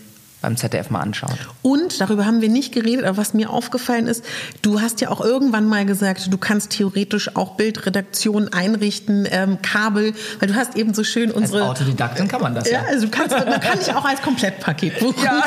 beim 0.45 0.57
ZDF 0.57 0.89
mal 0.91 0.99
anschaut. 0.99 1.37
Und 1.61 1.99
darüber 1.99 2.25
haben 2.25 2.41
wir 2.41 2.49
nicht 2.49 2.71
geredet, 2.71 3.05
aber 3.05 3.17
was 3.17 3.33
mir 3.33 3.49
aufgefallen 3.49 4.07
ist, 4.07 4.23
du 4.61 4.79
hast 4.79 5.01
ja 5.01 5.09
auch 5.09 5.21
irgendwann 5.21 5.67
mal 5.67 5.85
gesagt, 5.85 6.31
du 6.31 6.37
kannst 6.37 6.71
theoretisch 6.71 7.35
auch 7.35 7.55
Bildredaktion 7.55 8.53
einrichten, 8.53 9.27
ähm, 9.29 9.61
Kabel, 9.61 10.13
weil 10.39 10.47
du 10.47 10.55
hast 10.55 10.75
eben 10.75 10.93
so 10.93 11.03
schön 11.03 11.29
Als 11.29 11.37
unsere 11.37 11.69
Autodidaktin 11.69 12.27
kann 12.27 12.41
man 12.41 12.53
das 12.53 12.69
ja, 12.69 12.83
ja. 12.83 12.87
also 12.87 13.07
du 13.07 13.11
kannst, 13.11 13.31
man 13.31 13.59
kann 13.59 13.79
dich 13.79 13.93
auch 13.93 14.05
als 14.05 14.21
Komplettpaket 14.21 14.99
buchen. 14.99 15.23
Ja. 15.23 15.43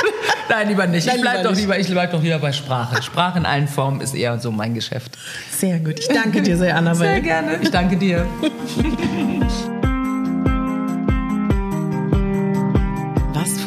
Nein, 0.48 0.68
lieber 0.68 0.86
nicht. 0.86 1.06
Nein, 1.06 1.16
ich 1.16 1.22
bleib 1.22 1.38
lieber 1.38 1.48
doch 1.48 1.56
lieber, 1.56 1.78
ich 1.78 1.88
bleib 1.88 2.10
doch 2.12 2.22
lieber 2.22 2.38
bei 2.38 2.52
Sprache. 2.52 3.02
Sprache 3.02 3.38
in 3.38 3.46
allen 3.46 3.68
Formen 3.68 4.00
ist 4.00 4.14
eher 4.14 4.38
so 4.38 4.50
mein 4.50 4.74
Geschäft. 4.74 5.16
Sehr 5.50 5.78
gut. 5.78 5.98
Ich 5.98 6.08
danke 6.08 6.42
dir 6.42 6.58
sehr, 6.58 6.76
Annabelle. 6.76 7.12
Sehr 7.12 7.20
gerne. 7.20 7.58
Ich 7.62 7.70
danke 7.70 7.96
dir. 7.96 8.26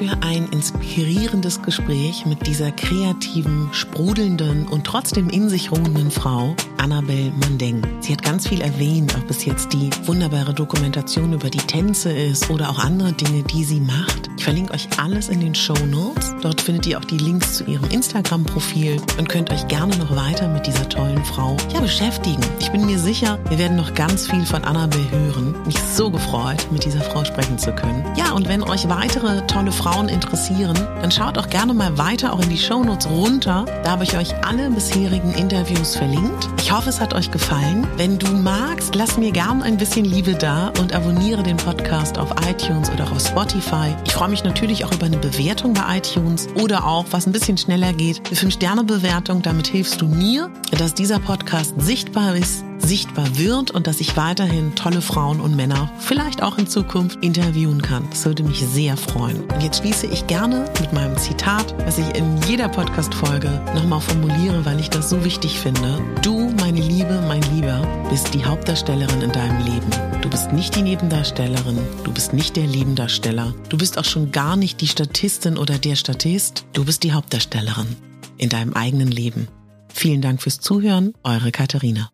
für 0.05 0.17
ein 0.21 0.47
inspirierendes 0.49 1.61
Gespräch 1.61 2.25
mit 2.25 2.45
dieser 2.45 2.71
kreativen, 2.71 3.69
sprudelnden 3.71 4.67
und 4.67 4.85
trotzdem 4.85 5.29
in 5.29 5.49
sich 5.49 5.71
ruhenden 5.71 6.11
Frau. 6.11 6.55
Annabelle 6.77 7.31
Mandeng. 7.31 7.81
Sie 8.01 8.13
hat 8.13 8.21
ganz 8.21 8.47
viel 8.47 8.61
erwähnt, 8.61 9.15
ob 9.17 9.27
es 9.31 9.45
jetzt 9.45 9.73
die 9.73 9.89
wunderbare 10.03 10.53
Dokumentation 10.53 11.33
über 11.33 11.49
die 11.49 11.57
Tänze 11.57 12.11
ist 12.11 12.51
oder 12.51 12.69
auch 12.69 12.77
andere 12.77 13.13
Dinge, 13.13 13.41
die 13.43 13.63
sie 13.63 13.79
macht. 13.79 14.29
Ich 14.37 14.43
verlinke 14.43 14.73
euch 14.73 14.87
alles 14.97 15.29
in 15.29 15.39
den 15.39 15.55
Show 15.55 15.77
Notes. 15.89 16.35
Dort 16.41 16.61
findet 16.61 16.85
ihr 16.85 16.99
auch 16.99 17.05
die 17.05 17.17
Links 17.17 17.55
zu 17.55 17.63
ihrem 17.63 17.89
Instagram-Profil 17.89 19.01
und 19.17 19.27
könnt 19.29 19.51
euch 19.51 19.67
gerne 19.67 19.97
noch 19.97 20.15
weiter 20.15 20.47
mit 20.47 20.67
dieser 20.67 20.87
tollen 20.87 21.23
Frau 21.25 21.57
ja, 21.73 21.79
beschäftigen. 21.79 22.41
Ich 22.59 22.71
bin 22.71 22.85
mir 22.85 22.99
sicher, 22.99 23.39
wir 23.49 23.57
werden 23.57 23.77
noch 23.77 23.95
ganz 23.95 24.29
viel 24.29 24.45
von 24.45 24.63
Annabelle 24.63 25.09
hören. 25.09 25.55
Mich 25.65 25.79
so 25.79 26.11
gefreut, 26.11 26.67
mit 26.71 26.85
dieser 26.85 27.01
Frau 27.01 27.25
sprechen 27.25 27.57
zu 27.57 27.73
können. 27.73 28.05
Ja, 28.15 28.33
und 28.33 28.47
wenn 28.47 28.61
euch 28.61 28.87
weitere 28.87 29.41
tolle 29.47 29.71
Frauen 29.71 29.94
interessieren, 30.03 30.75
dann 31.01 31.09
schaut 31.09 31.37
auch 31.37 31.49
gerne 31.49 31.73
mal 31.73 31.97
weiter 31.97 32.33
auch 32.33 32.41
in 32.41 32.49
die 32.49 32.57
Show 32.57 32.83
Notes 32.83 33.09
runter. 33.09 33.65
Da 33.83 33.91
habe 33.91 34.03
ich 34.03 34.17
euch 34.17 34.35
alle 34.45 34.69
bisherigen 34.69 35.33
Interviews 35.33 35.95
verlinkt. 35.95 36.49
Ich 36.59 36.71
hoffe, 36.71 36.89
es 36.89 36.99
hat 36.99 37.13
euch 37.13 37.31
gefallen. 37.31 37.87
Wenn 37.95 38.19
du 38.19 38.27
magst, 38.27 38.95
lass 38.95 39.17
mir 39.17 39.31
gerne 39.31 39.63
ein 39.63 39.77
bisschen 39.77 40.05
Liebe 40.05 40.35
da 40.35 40.71
und 40.79 40.93
abonniere 40.93 41.41
den 41.41 41.57
Podcast 41.57 42.17
auf 42.17 42.29
iTunes 42.47 42.89
oder 42.91 43.09
auf 43.09 43.25
Spotify. 43.25 43.95
Ich 44.05 44.13
freue 44.13 44.29
mich 44.29 44.43
natürlich 44.43 44.85
auch 44.85 44.93
über 44.93 45.05
eine 45.05 45.17
Bewertung 45.17 45.73
bei 45.73 45.97
iTunes 45.97 46.47
oder 46.61 46.85
auch, 46.85 47.05
was 47.11 47.25
ein 47.25 47.31
bisschen 47.31 47.57
schneller 47.57 47.93
geht, 47.93 48.21
eine 48.27 48.35
5-Sterne-Bewertung. 48.35 49.41
Damit 49.41 49.67
hilfst 49.67 50.01
du 50.01 50.07
mir, 50.07 50.51
dass 50.77 50.93
dieser 50.93 51.19
Podcast 51.19 51.73
sichtbar 51.77 52.35
ist 52.35 52.65
sichtbar 52.77 53.37
wird 53.37 53.71
und 53.71 53.87
dass 53.87 53.99
ich 53.99 54.17
weiterhin 54.17 54.75
tolle 54.75 55.01
Frauen 55.01 55.39
und 55.39 55.55
Männer 55.55 55.91
vielleicht 55.99 56.43
auch 56.43 56.57
in 56.57 56.67
Zukunft 56.67 57.23
interviewen 57.23 57.81
kann. 57.81 58.07
Das 58.09 58.25
würde 58.25 58.43
mich 58.43 58.59
sehr 58.59 58.97
freuen. 58.97 59.41
Und 59.45 59.61
jetzt 59.61 59.79
schließe 59.79 60.07
ich 60.07 60.27
gerne 60.27 60.65
mit 60.79 60.93
meinem 60.93 61.17
Zitat, 61.17 61.75
was 61.85 61.97
ich 61.97 62.15
in 62.15 62.41
jeder 62.43 62.69
Podcast-Folge 62.69 63.49
nochmal 63.73 64.01
formuliere, 64.01 64.65
weil 64.65 64.79
ich 64.79 64.89
das 64.89 65.09
so 65.09 65.23
wichtig 65.23 65.59
finde. 65.59 65.99
Du, 66.21 66.49
meine 66.59 66.81
Liebe, 66.81 67.23
mein 67.27 67.41
Lieber, 67.53 67.81
bist 68.09 68.33
die 68.33 68.45
Hauptdarstellerin 68.45 69.21
in 69.21 69.31
deinem 69.31 69.63
Leben. 69.65 69.89
Du 70.21 70.29
bist 70.29 70.51
nicht 70.53 70.75
die 70.75 70.81
Nebendarstellerin, 70.81 71.77
du 72.03 72.11
bist 72.11 72.33
nicht 72.33 72.55
der 72.55 72.65
Nebendarsteller, 72.65 73.53
du 73.69 73.77
bist 73.77 73.97
auch 73.97 74.05
schon 74.05 74.31
gar 74.31 74.55
nicht 74.55 74.81
die 74.81 74.87
Statistin 74.87 75.57
oder 75.57 75.77
der 75.77 75.95
Statist, 75.95 76.65
du 76.73 76.83
bist 76.83 77.03
die 77.03 77.13
Hauptdarstellerin 77.13 77.95
in 78.37 78.49
deinem 78.49 78.73
eigenen 78.73 79.09
Leben. 79.09 79.47
Vielen 79.93 80.21
Dank 80.21 80.41
fürs 80.41 80.59
Zuhören, 80.59 81.13
eure 81.23 81.51
Katharina. 81.51 82.09